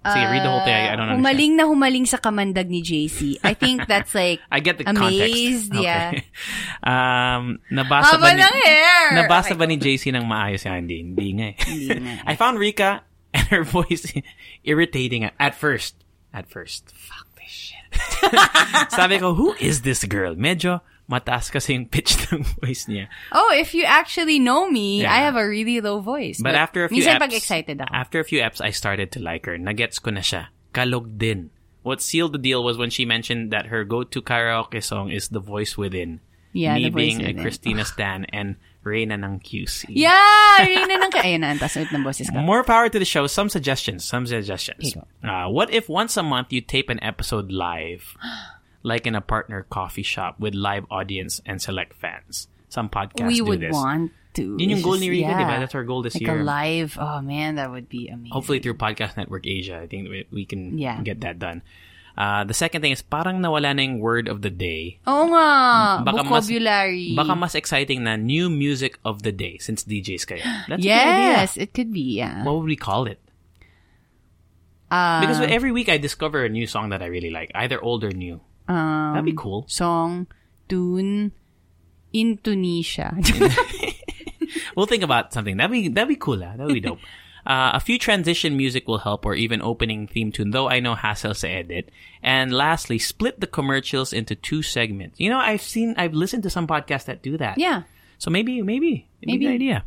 Sige, 0.04 0.24
read 0.28 0.44
the 0.44 0.52
whole 0.52 0.60
thing. 0.64 0.76
I, 0.76 0.92
I 0.92 0.96
don't 0.96 1.08
understand. 1.08 1.24
Humaling 1.24 1.52
na 1.56 1.64
humaling 1.64 2.04
sa 2.04 2.18
kamandag 2.20 2.68
ni 2.68 2.84
JC. 2.84 3.40
I 3.40 3.56
think 3.56 3.88
that's 3.88 4.12
like 4.12 4.40
I 4.52 4.60
get 4.60 4.76
the 4.76 4.84
amazed, 4.84 5.72
context. 5.72 5.80
yeah. 5.80 6.12
Okay. 6.12 6.24
um, 6.84 7.58
nabasa 7.72 8.20
ba 8.20 8.28
Haba 8.28 8.28
ni, 8.36 8.42
ng 8.44 8.56
hair! 8.68 9.02
Nabasa 9.16 9.52
Okay, 9.52 9.56
ba 9.56 9.64
ni 9.64 9.76
JC 9.80 10.12
ng 10.12 10.28
maayos 10.28 10.60
yan? 10.68 10.84
Hindi, 10.84 10.96
hindi 11.00 11.28
nga 11.40 11.46
eh. 11.48 11.54
Hindi 11.64 11.86
nga 12.04 12.12
eh. 12.20 12.28
I 12.30 12.34
found 12.36 12.60
Rika 12.60 13.00
and 13.32 13.48
her 13.48 13.64
voice 13.64 14.04
irritating 14.62 15.24
at, 15.24 15.32
at 15.40 15.56
first. 15.56 15.96
At 16.36 16.44
first. 16.46 16.92
Fuck 16.92 17.32
this 17.40 17.72
shit. 17.72 17.88
Sabi 18.92 19.16
ko, 19.18 19.32
who 19.32 19.56
is 19.56 19.82
this 19.82 20.04
girl? 20.04 20.36
Medyo 20.36 20.84
mataas 21.04 21.52
kasi 21.52 21.74
yung 21.76 21.86
pitch 21.86 22.16
ng 22.32 22.44
voice 22.60 22.88
niya. 22.88 23.08
Oh, 23.32 23.52
if 23.52 23.74
you 23.74 23.84
actually 23.84 24.38
know 24.38 24.70
me, 24.70 25.02
Yeah. 25.02 25.12
I 25.12 25.18
have 25.28 25.36
a 25.36 25.44
really 25.46 25.80
low 25.80 26.00
voice. 26.00 26.40
But, 26.40 26.54
after 26.54 26.84
a 26.84 26.88
few 26.88 27.04
minsan 27.04 27.20
eps, 27.20 27.24
pag 27.28 27.32
excited 27.36 27.76
ako. 27.80 27.92
after 27.92 28.18
a 28.20 28.24
few 28.24 28.40
eps, 28.40 28.60
I 28.64 28.70
started 28.72 29.12
to 29.12 29.20
like 29.20 29.44
her. 29.44 29.58
Nagets 29.60 30.00
ko 30.00 30.10
na 30.10 30.20
siya. 30.24 30.48
Kalog 30.72 31.18
din. 31.20 31.50
What 31.84 32.00
sealed 32.00 32.32
the 32.32 32.40
deal 32.40 32.64
was 32.64 32.80
when 32.80 32.88
she 32.88 33.04
mentioned 33.04 33.52
that 33.52 33.68
her 33.68 33.84
go-to 33.84 34.24
karaoke 34.24 34.80
song 34.80 35.12
is 35.12 35.28
The 35.28 35.40
Voice 35.44 35.76
Within. 35.76 36.24
Yeah, 36.56 36.80
Me 36.80 36.88
The 36.88 36.90
Voice 36.90 36.96
being 36.96 37.18
a 37.20 37.28
Within. 37.36 37.42
Christina 37.44 37.84
Stan 37.92 38.24
and 38.32 38.56
Reyna 38.84 39.20
ng 39.20 39.40
QC. 39.44 39.92
Yeah! 39.92 40.64
Rina 40.64 40.96
ng 41.04 41.12
ka... 41.12 41.20
Ayun 41.20 41.40
na, 41.44 41.52
ang 41.52 41.60
taas 41.60 41.76
ulit 41.76 41.92
ng 41.92 42.00
boses 42.04 42.32
ko. 42.32 42.40
More 42.40 42.64
power 42.64 42.88
to 42.88 42.96
the 42.96 43.04
show. 43.04 43.28
Some 43.28 43.48
suggestions. 43.52 44.04
Some 44.04 44.24
suggestions. 44.24 44.96
Uh, 45.20 45.48
what 45.52 45.68
if 45.72 45.88
once 45.88 46.16
a 46.16 46.24
month 46.24 46.52
you 46.52 46.60
tape 46.64 46.88
an 46.88 47.00
episode 47.04 47.52
live, 47.52 48.16
like 48.84 49.08
in 49.08 49.16
a 49.16 49.24
partner 49.24 49.64
coffee 49.66 50.04
shop 50.04 50.36
with 50.38 50.52
live 50.54 50.84
audience 50.92 51.40
and 51.48 51.58
select 51.58 51.96
fans? 51.96 52.46
Some 52.68 52.86
podcasts 52.92 53.26
We 53.26 53.40
do 53.42 53.44
would 53.50 53.60
this. 53.64 53.72
want 53.72 54.12
to. 54.34 54.58
Yun 54.58 54.70
yung 54.78 54.82
goal 54.82 54.98
ni 54.98 55.08
Rica, 55.08 55.30
yeah. 55.32 55.58
That's 55.62 55.74
our 55.74 55.84
goal 55.86 56.02
this 56.02 56.14
like 56.14 56.26
year. 56.26 56.40
a 56.40 56.44
live, 56.44 56.98
oh 57.00 57.22
man, 57.22 57.56
that 57.56 57.70
would 57.70 57.88
be 57.88 58.08
amazing. 58.10 58.30
Hopefully 58.34 58.58
through 58.58 58.74
Podcast 58.76 59.16
Network 59.16 59.46
Asia, 59.46 59.78
I 59.78 59.86
think 59.86 60.10
we, 60.10 60.26
we 60.30 60.44
can 60.44 60.76
Yeah. 60.76 60.98
get 61.02 61.22
that 61.22 61.38
done. 61.38 61.62
Uh, 62.18 62.42
the 62.46 62.54
second 62.54 62.82
thing 62.82 62.90
is 62.94 63.02
parang 63.02 63.42
nawala 63.42 63.74
na 63.74 63.82
yung 63.82 63.98
word 63.98 64.26
of 64.30 64.42
the 64.42 64.50
day. 64.50 64.98
Oo 65.06 65.30
nga, 65.34 66.02
Baka 66.02 66.22
mas- 66.22 66.46
vocabulary. 66.46 67.14
Baka 67.14 67.34
mas 67.34 67.54
exciting 67.58 68.02
na 68.06 68.14
new 68.14 68.46
music 68.50 68.98
of 69.06 69.22
the 69.26 69.30
day 69.34 69.58
since 69.58 69.82
DJs 69.82 70.22
kayo. 70.26 70.46
That's 70.70 70.82
a 70.82 70.86
good 70.86 70.94
idea. 70.94 71.30
yes, 71.42 71.56
it 71.58 71.74
could 71.74 71.90
be, 71.94 72.18
yeah. 72.18 72.42
What 72.46 72.54
would 72.58 72.66
we 72.70 72.78
call 72.78 73.06
it? 73.06 73.18
Uh, 74.90 75.20
Because 75.26 75.40
every 75.42 75.72
week 75.72 75.88
I 75.88 75.98
discover 75.98 76.44
a 76.44 76.48
new 76.48 76.66
song 76.66 76.90
that 76.90 77.02
I 77.02 77.06
really 77.06 77.30
like, 77.30 77.50
either 77.54 77.82
old 77.82 78.04
or 78.04 78.10
new. 78.12 78.40
Um, 78.68 79.12
That'd 79.14 79.24
be 79.26 79.34
cool. 79.36 79.64
song, 79.68 80.26
tune, 80.68 81.32
Indonesia. 82.12 83.14
We'll 84.76 84.86
think 84.86 85.02
about 85.02 85.32
something. 85.32 85.56
That'd 85.56 85.70
be 85.70 85.88
that'd 85.88 86.08
be 86.08 86.16
cool. 86.16 86.38
That'd 86.38 86.68
be 86.68 86.80
dope. 86.80 86.98
Uh, 87.44 87.76
a 87.76 87.80
few 87.80 87.98
transition 87.98 88.56
music 88.56 88.88
will 88.88 89.04
help, 89.04 89.26
or 89.26 89.34
even 89.36 89.60
opening 89.60 90.06
theme 90.08 90.32
tune. 90.32 90.48
Though 90.50 90.70
I 90.70 90.80
know 90.80 90.94
hassle 90.96 91.34
sa 91.36 91.46
edit. 91.46 91.90
And 92.24 92.48
lastly, 92.56 92.96
split 92.98 93.38
the 93.38 93.46
commercials 93.46 94.14
into 94.16 94.32
two 94.34 94.62
segments. 94.64 95.20
You 95.20 95.28
know, 95.28 95.36
I've 95.36 95.60
seen, 95.60 95.92
I've 95.98 96.14
listened 96.16 96.42
to 96.44 96.50
some 96.50 96.64
podcasts 96.66 97.04
that 97.04 97.20
do 97.20 97.36
that. 97.36 97.58
yeah. 97.58 97.82
So 98.16 98.30
maybe, 98.32 98.62
maybe, 98.62 99.08
maybe, 99.20 99.32
Maybe. 99.32 99.44
good 99.44 99.54
idea. 99.60 99.84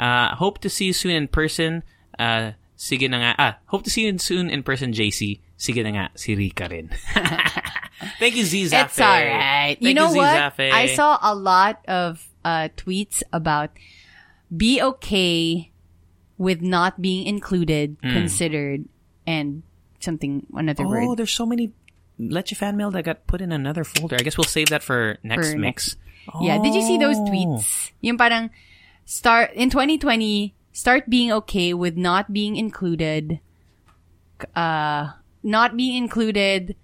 Uh, 0.00 0.34
hope 0.34 0.58
to 0.66 0.68
see 0.68 0.86
you 0.86 0.92
soon 0.92 1.12
in 1.14 1.28
person. 1.28 1.84
Uh, 2.18 2.58
sige 2.76 3.06
na 3.08 3.18
nga. 3.22 3.34
Ah, 3.38 3.54
hope 3.70 3.84
to 3.84 3.90
see 3.90 4.02
you 4.02 4.18
soon 4.18 4.50
in 4.50 4.64
person, 4.66 4.90
JC. 4.90 5.38
Sige 5.54 5.86
na 5.86 5.90
nga, 5.94 6.04
si 6.18 6.34
Rica 6.34 6.66
rin. 6.66 6.90
Thank 8.18 8.36
you, 8.36 8.44
Z 8.44 8.66
Zafe. 8.66 8.84
It's 8.86 9.00
alright. 9.00 9.80
You 9.80 9.94
know 9.94 10.12
Z 10.12 10.18
what? 10.18 10.60
I 10.60 10.92
saw 10.94 11.18
a 11.22 11.34
lot 11.34 11.80
of 11.88 12.24
uh, 12.44 12.68
tweets 12.76 13.22
about 13.32 13.70
be 14.54 14.80
okay 14.82 15.70
with 16.38 16.60
not 16.60 17.00
being 17.00 17.26
included, 17.26 17.96
Hmm. 18.02 18.12
considered, 18.12 18.84
and 19.26 19.62
something, 20.00 20.46
another 20.54 20.84
Oh, 20.84 20.88
word. 20.88 21.16
there's 21.18 21.32
so 21.32 21.46
many 21.46 21.72
Leche 22.18 22.52
Fan 22.54 22.76
Mail 22.76 22.90
that 22.92 23.04
got 23.04 23.26
put 23.26 23.40
in 23.40 23.50
another 23.52 23.84
folder. 23.84 24.16
I 24.18 24.22
guess 24.22 24.36
we'll 24.36 24.44
save 24.44 24.68
that 24.68 24.82
for 24.82 25.18
next 25.22 25.52
For 25.52 25.58
mix. 25.58 25.96
Yeah, 26.42 26.58
did 26.62 26.74
you 26.74 26.82
see 26.82 26.98
those 26.98 27.16
Oh. 27.16 27.24
tweets? 27.26 27.92
Yung 28.02 28.18
parang 28.18 28.50
start 29.04 29.52
in 29.54 29.70
2020, 29.70 30.54
start 30.72 31.08
being 31.08 31.32
okay 31.32 31.72
with 31.72 31.96
not 31.96 32.32
being 32.32 32.56
included. 32.56 33.40
Uh, 34.54 35.12
not 35.42 35.76
being 35.76 35.96
included. 35.96 36.76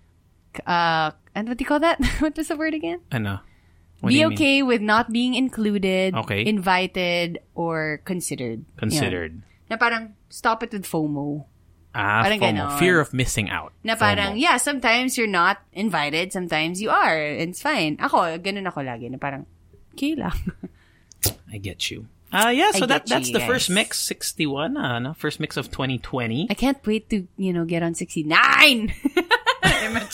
Uh, 0.67 1.13
and 1.35 1.49
what 1.49 1.57
do 1.59 1.63
you 1.63 1.69
call 1.69 1.81
that? 1.81 2.03
what 2.21 2.37
was 2.37 2.49
the 2.49 2.57
word 2.57 2.75
again? 2.75 3.01
Ano? 3.13 3.41
What 4.01 4.11
Be 4.11 4.19
you 4.19 4.29
mean? 4.29 4.37
okay 4.37 4.63
with 4.63 4.83
not 4.83 5.13
being 5.13 5.35
included, 5.35 6.15
Okay. 6.27 6.45
invited, 6.45 7.39
or 7.55 8.03
considered. 8.05 8.65
Considered. 8.77 9.33
Yun. 9.33 9.71
Na 9.71 9.77
parang 9.79 10.15
stop 10.29 10.63
it 10.67 10.73
with 10.73 10.85
FOMO. 10.85 11.47
Ah, 11.95 12.25
Parang 12.27 12.41
FOMO. 12.41 12.57
ganon. 12.73 12.79
Fear 12.83 12.99
of 13.01 13.15
missing 13.15 13.49
out. 13.49 13.73
Na 13.85 13.95
FOMO. 13.95 13.99
parang, 14.01 14.31
yeah, 14.37 14.57
sometimes 14.57 15.17
you're 15.17 15.31
not 15.31 15.63
invited, 15.73 16.33
sometimes 16.33 16.83
you 16.83 16.91
are. 16.91 17.17
It's 17.21 17.63
fine. 17.63 17.97
Ako, 18.03 18.43
ganun 18.43 18.67
ako 18.67 18.81
lagi. 18.83 19.07
Na 19.09 19.19
parang, 19.23 19.47
okay 19.95 20.17
lang. 20.17 20.35
I 21.53 21.59
get 21.63 21.91
you. 21.91 22.09
Uh, 22.33 22.49
yeah, 22.49 22.73
so 22.73 22.85
I 22.85 22.97
that 22.97 23.05
that's 23.07 23.29
you, 23.29 23.37
the 23.37 23.45
first 23.45 23.69
mix, 23.69 24.01
61. 24.01 24.75
Uh, 24.75 24.99
no? 24.99 25.13
First 25.13 25.39
mix 25.39 25.57
of 25.61 25.71
2020. 25.71 26.49
I 26.51 26.55
can't 26.55 26.81
wait 26.89 27.11
to, 27.11 27.29
you 27.37 27.53
know, 27.53 27.65
get 27.69 27.83
on 27.85 27.95
69! 27.95 28.89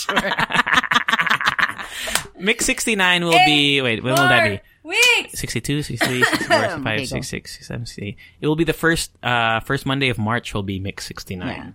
Mix 2.38 2.66
69 2.66 3.24
will 3.24 3.32
be, 3.44 3.82
wait, 3.82 4.02
when 4.02 4.14
will 4.14 4.28
that 4.28 4.48
be? 4.48 4.60
Weeks! 4.84 5.38
62, 5.38 5.82
63, 5.82 6.22
64, 6.22 6.56
65, 6.60 7.08
66, 7.08 7.52
67, 7.52 7.86
68. 7.86 8.16
It 8.40 8.46
will 8.46 8.56
be 8.56 8.64
the 8.64 8.72
first, 8.72 9.10
uh, 9.22 9.60
first 9.60 9.86
Monday 9.86 10.08
of 10.08 10.18
March 10.18 10.54
will 10.54 10.62
be 10.62 10.78
Mix 10.78 11.04
69. 11.06 11.46
Yeah. 11.46 11.70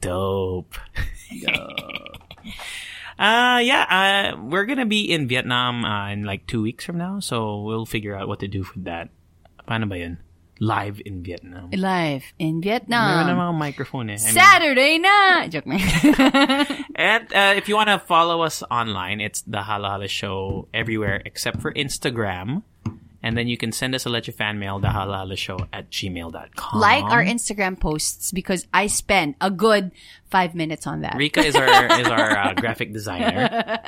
Dope. 0.00 0.74
uh, 3.18 3.60
yeah, 3.62 4.32
uh, 4.34 4.42
we're 4.42 4.64
gonna 4.64 4.86
be 4.86 5.10
in 5.10 5.28
Vietnam, 5.28 5.84
uh, 5.84 6.10
in 6.10 6.24
like 6.24 6.46
two 6.46 6.62
weeks 6.62 6.84
from 6.84 6.98
now, 6.98 7.20
so 7.20 7.62
we'll 7.62 7.86
figure 7.86 8.16
out 8.16 8.28
what 8.28 8.40
to 8.40 8.48
do 8.48 8.60
with 8.60 8.84
that. 8.84 9.08
Paano 9.66 9.88
ba 9.88 9.98
yun? 9.98 10.18
Live 10.60 11.00
in 11.06 11.22
Vietnam. 11.22 11.70
Live 11.70 12.24
in 12.38 12.58
Meron 12.58 12.62
Vietnam. 12.62 13.26
namang 13.30 13.54
microphone 13.58 14.10
eh. 14.10 14.18
I 14.18 14.24
mean- 14.26 14.34
Saturday 14.34 14.98
na! 14.98 15.46
Joke 15.46 15.66
na. 15.70 15.78
And 16.98 17.24
uh, 17.32 17.54
if 17.56 17.68
you 17.68 17.76
want 17.78 17.88
to 17.94 17.98
follow 18.02 18.42
us 18.42 18.62
online, 18.66 19.20
it's 19.20 19.42
the 19.46 19.62
Halo 19.62 19.88
Halo 19.88 20.06
Show 20.10 20.66
everywhere 20.74 21.22
except 21.24 21.62
for 21.62 21.70
Instagram. 21.72 22.62
And 23.20 23.36
then 23.36 23.48
you 23.48 23.56
can 23.56 23.72
send 23.72 23.96
us 23.96 24.06
a 24.06 24.08
Leche 24.10 24.30
fan 24.30 24.60
mail, 24.60 24.78
the 24.78 24.90
Halo 24.90 25.12
Halo 25.12 25.34
Show 25.34 25.58
at 25.72 25.90
gmail.com. 25.90 26.80
like 26.80 27.02
our 27.04 27.22
Instagram 27.24 27.78
posts 27.78 28.30
because 28.30 28.66
I 28.72 28.86
spend 28.86 29.34
a 29.40 29.50
good 29.50 29.90
five 30.30 30.54
minutes 30.54 30.86
on 30.86 31.00
that. 31.00 31.16
Rica 31.16 31.40
is 31.40 31.56
our 31.56 31.66
is 32.00 32.06
our 32.06 32.30
uh, 32.38 32.54
graphic 32.54 32.92
designer. 32.92 33.80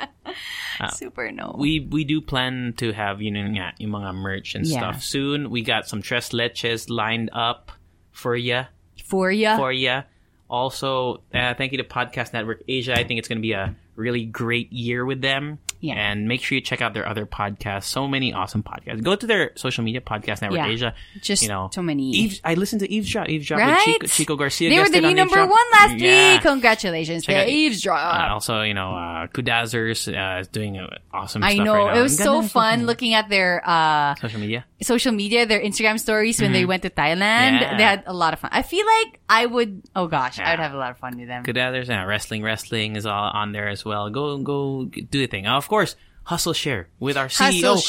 Super 0.93 1.31
no. 1.31 1.55
We 1.57 1.79
we 1.79 2.03
do 2.03 2.19
plan 2.21 2.73
to 2.77 2.91
have 2.91 3.21
you 3.21 3.31
know 3.31 3.45
yung 3.77 3.91
mga 3.91 4.15
merch 4.15 4.55
and 4.55 4.65
Yeah. 4.65 4.79
stuff 4.79 5.03
soon. 5.03 5.49
We 5.49 5.61
got 5.61 5.87
some 5.87 6.01
tres 6.01 6.29
leches 6.29 6.89
lined 6.89 7.29
up 7.33 7.71
for 8.11 8.35
ya 8.35 8.65
for 9.05 9.31
ya. 9.31 9.55
for 9.57 9.71
ya. 9.71 10.03
Also, 10.49 11.23
uh, 11.33 11.53
thank 11.53 11.71
you 11.71 11.77
to 11.77 11.85
Podcast 11.85 12.33
Network 12.33 12.63
Asia. 12.67 12.91
I 12.99 13.05
think 13.05 13.19
it's 13.19 13.29
going 13.29 13.37
to 13.39 13.41
be 13.41 13.53
a 13.53 13.73
really 13.95 14.25
great 14.25 14.71
year 14.73 15.05
with 15.05 15.21
them. 15.21 15.59
Yeah. 15.81 15.95
And 15.95 16.27
make 16.27 16.41
sure 16.43 16.55
you 16.55 16.61
check 16.61 16.79
out 16.81 16.93
their 16.93 17.07
other 17.07 17.25
podcasts. 17.25 17.85
So 17.85 18.07
many 18.07 18.33
awesome 18.33 18.63
podcasts. 18.63 19.03
Go 19.03 19.15
to 19.15 19.25
their 19.27 19.51
social 19.55 19.83
media 19.83 19.99
podcast 19.99 20.41
network 20.41 20.59
Yeah. 20.59 20.67
Asia. 20.67 20.93
Just 21.21 21.41
you 21.43 21.49
know, 21.49 21.69
so 21.73 21.81
many. 21.81 22.11
Eves, 22.11 22.39
I 22.43 22.53
listened 22.53 22.81
to 22.81 22.91
Eavesdrop. 22.91 23.27
Eavesdrop 23.29 23.59
Right? 23.59 23.77
with 23.77 23.85
Chico, 23.85 24.07
Chico 24.07 24.35
Garcia. 24.35 24.69
they 24.69 24.79
were 24.79 24.89
the 24.89 25.01
new 25.01 25.13
number 25.13 25.41
Eavesdrop. 25.41 25.49
one 25.49 25.65
last 25.73 25.97
Yeah. 25.99 26.33
week. 26.33 26.41
Congratulations, 26.43 27.25
Check 27.25 27.47
Eavesdrop. 27.49 27.97
Uh, 28.29 28.33
also, 28.33 28.61
you 28.61 28.73
know, 28.73 28.91
uh, 28.95 29.27
Kudazzers 29.27 30.07
uh, 30.07 30.39
is 30.41 30.47
doing 30.47 30.77
uh, 30.77 30.87
awesome 31.11 31.43
I 31.43 31.55
stuff 31.55 31.65
know. 31.65 31.73
right 31.75 31.93
now. 31.95 31.99
it 31.99 32.03
was 32.03 32.17
so 32.17 32.41
fun 32.43 32.85
looking 32.85 33.13
at 33.13 33.27
their 33.29 33.61
uh, 33.67 34.15
Social 34.15 34.39
media. 34.39 34.65
social 34.81 35.11
media, 35.11 35.45
their 35.45 35.59
Instagram 35.61 35.99
stories 35.99 36.39
when 36.41 36.51
they 36.53 36.65
went 36.65 36.83
to 36.83 36.89
Thailand. 36.89 37.57
Mm-hmm. 37.57 37.61
Yeah. 37.63 37.77
They 37.77 37.83
had 37.83 38.03
a 38.05 38.13
lot 38.13 38.33
of 38.33 38.39
fun. 38.39 38.51
I 38.53 38.61
feel 38.61 38.85
like 38.85 39.19
I 39.27 39.45
would, 39.45 39.81
oh 39.95 40.07
gosh, 40.07 40.39
I 40.39 40.51
would 40.51 40.59
have 40.59 40.73
a 40.73 40.77
lot 40.77 40.91
of 40.91 40.97
fun 40.97 41.17
with 41.17 41.27
them. 41.27 41.43
Kudazzers 41.43 41.89
and 41.89 42.07
wrestling. 42.07 42.43
Wrestling 42.43 42.95
is 42.95 43.05
all 43.05 43.29
on 43.33 43.51
there 43.51 43.67
as 43.67 43.83
well. 43.83 44.09
Go, 44.09 44.37
go 44.37 44.85
do 44.85 45.05
the 45.19 45.27
thing. 45.27 45.47
Of 45.47 45.67
course, 45.71 45.95
hustle 46.27 46.51
share 46.51 46.91
with 46.99 47.15
our 47.15 47.31
CEO, 47.31 47.79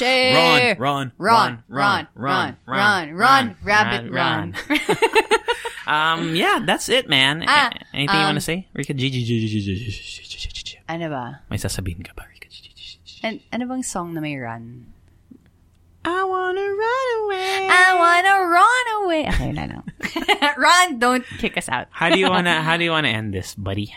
Ron, 0.78 1.10
Ron, 1.18 1.62
Ron, 1.66 1.66
Ron, 1.66 2.06
Ron, 2.14 2.56
Ron, 2.64 3.14
Ron, 3.18 3.56
Rabbit 3.66 4.06
run. 4.06 4.54
Um, 5.82 6.36
yeah, 6.38 6.62
that's 6.62 6.88
it, 6.88 7.10
man. 7.10 7.42
Anything 7.92 8.22
you 8.22 8.30
want 8.30 8.38
to 8.38 8.46
say? 8.46 8.68
Rica, 8.72 8.94
Ano 10.88 11.10
ba? 11.10 11.42
May 11.50 11.58
sasabihin 11.58 12.06
ka 12.06 12.14
ba, 12.14 12.22
Rica? 12.30 12.46
Ano 13.50 13.66
bang 13.66 13.82
song 13.82 14.14
na 14.14 14.22
may 14.22 14.38
run? 14.38 14.86
I 16.02 16.22
wanna 16.26 16.66
run 16.66 17.08
away. 17.22 17.66
I 17.70 17.90
wanna 17.94 18.34
run 18.50 18.86
away. 19.02 19.22
Okay, 19.30 19.52
na 19.54 19.64
lang. 19.70 19.84
Ron, 20.58 20.98
don't 20.98 21.22
kick 21.38 21.54
us 21.58 21.70
out. 21.70 21.86
how 21.90 22.10
do 22.10 22.18
you 22.18 22.26
wanna 22.26 22.62
How 22.62 22.74
do 22.74 22.82
you 22.82 22.90
wanna 22.90 23.14
end 23.14 23.30
this, 23.34 23.54
buddy? 23.54 23.94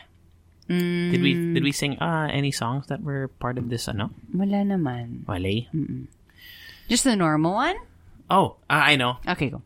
Mm, 0.66 1.12
Did 1.14 1.22
we 1.22 1.32
Did 1.54 1.64
we 1.64 1.72
sing 1.72 1.94
uh 2.02 2.26
any 2.32 2.50
songs 2.50 2.88
that 2.90 3.02
were 3.06 3.30
part 3.38 3.58
of 3.62 3.70
this? 3.70 3.86
Ano? 3.86 4.10
wala 4.34 4.66
naman. 4.66 5.22
Wale. 5.30 5.70
Just 6.90 7.06
the 7.06 7.14
normal 7.16 7.54
one? 7.54 7.78
Oh, 8.30 8.58
uh, 8.66 8.82
I 8.90 8.98
know. 8.98 9.22
Okay, 9.30 9.54
go. 9.54 9.62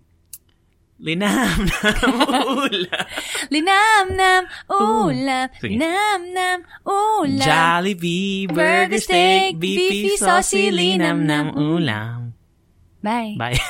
Linam 1.00 1.64
nam 1.64 1.96
ulam. 2.60 3.04
Linam 3.48 4.06
nam 4.20 4.44
ulam, 4.68 5.48
Sige. 5.56 5.80
linam 5.80 6.20
nam 6.36 6.60
ulam. 6.84 7.40
Jollibee 7.48 8.52
burger 8.52 9.00
steak 9.00 9.56
beefy 9.56 10.20
saucy 10.20 10.68
linam 10.76 11.24
nam 11.24 11.56
ulam. 11.56 12.36
Bye. 13.00 13.40
Bye. 13.40 13.56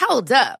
Hold 0.00 0.32
up. 0.32 0.60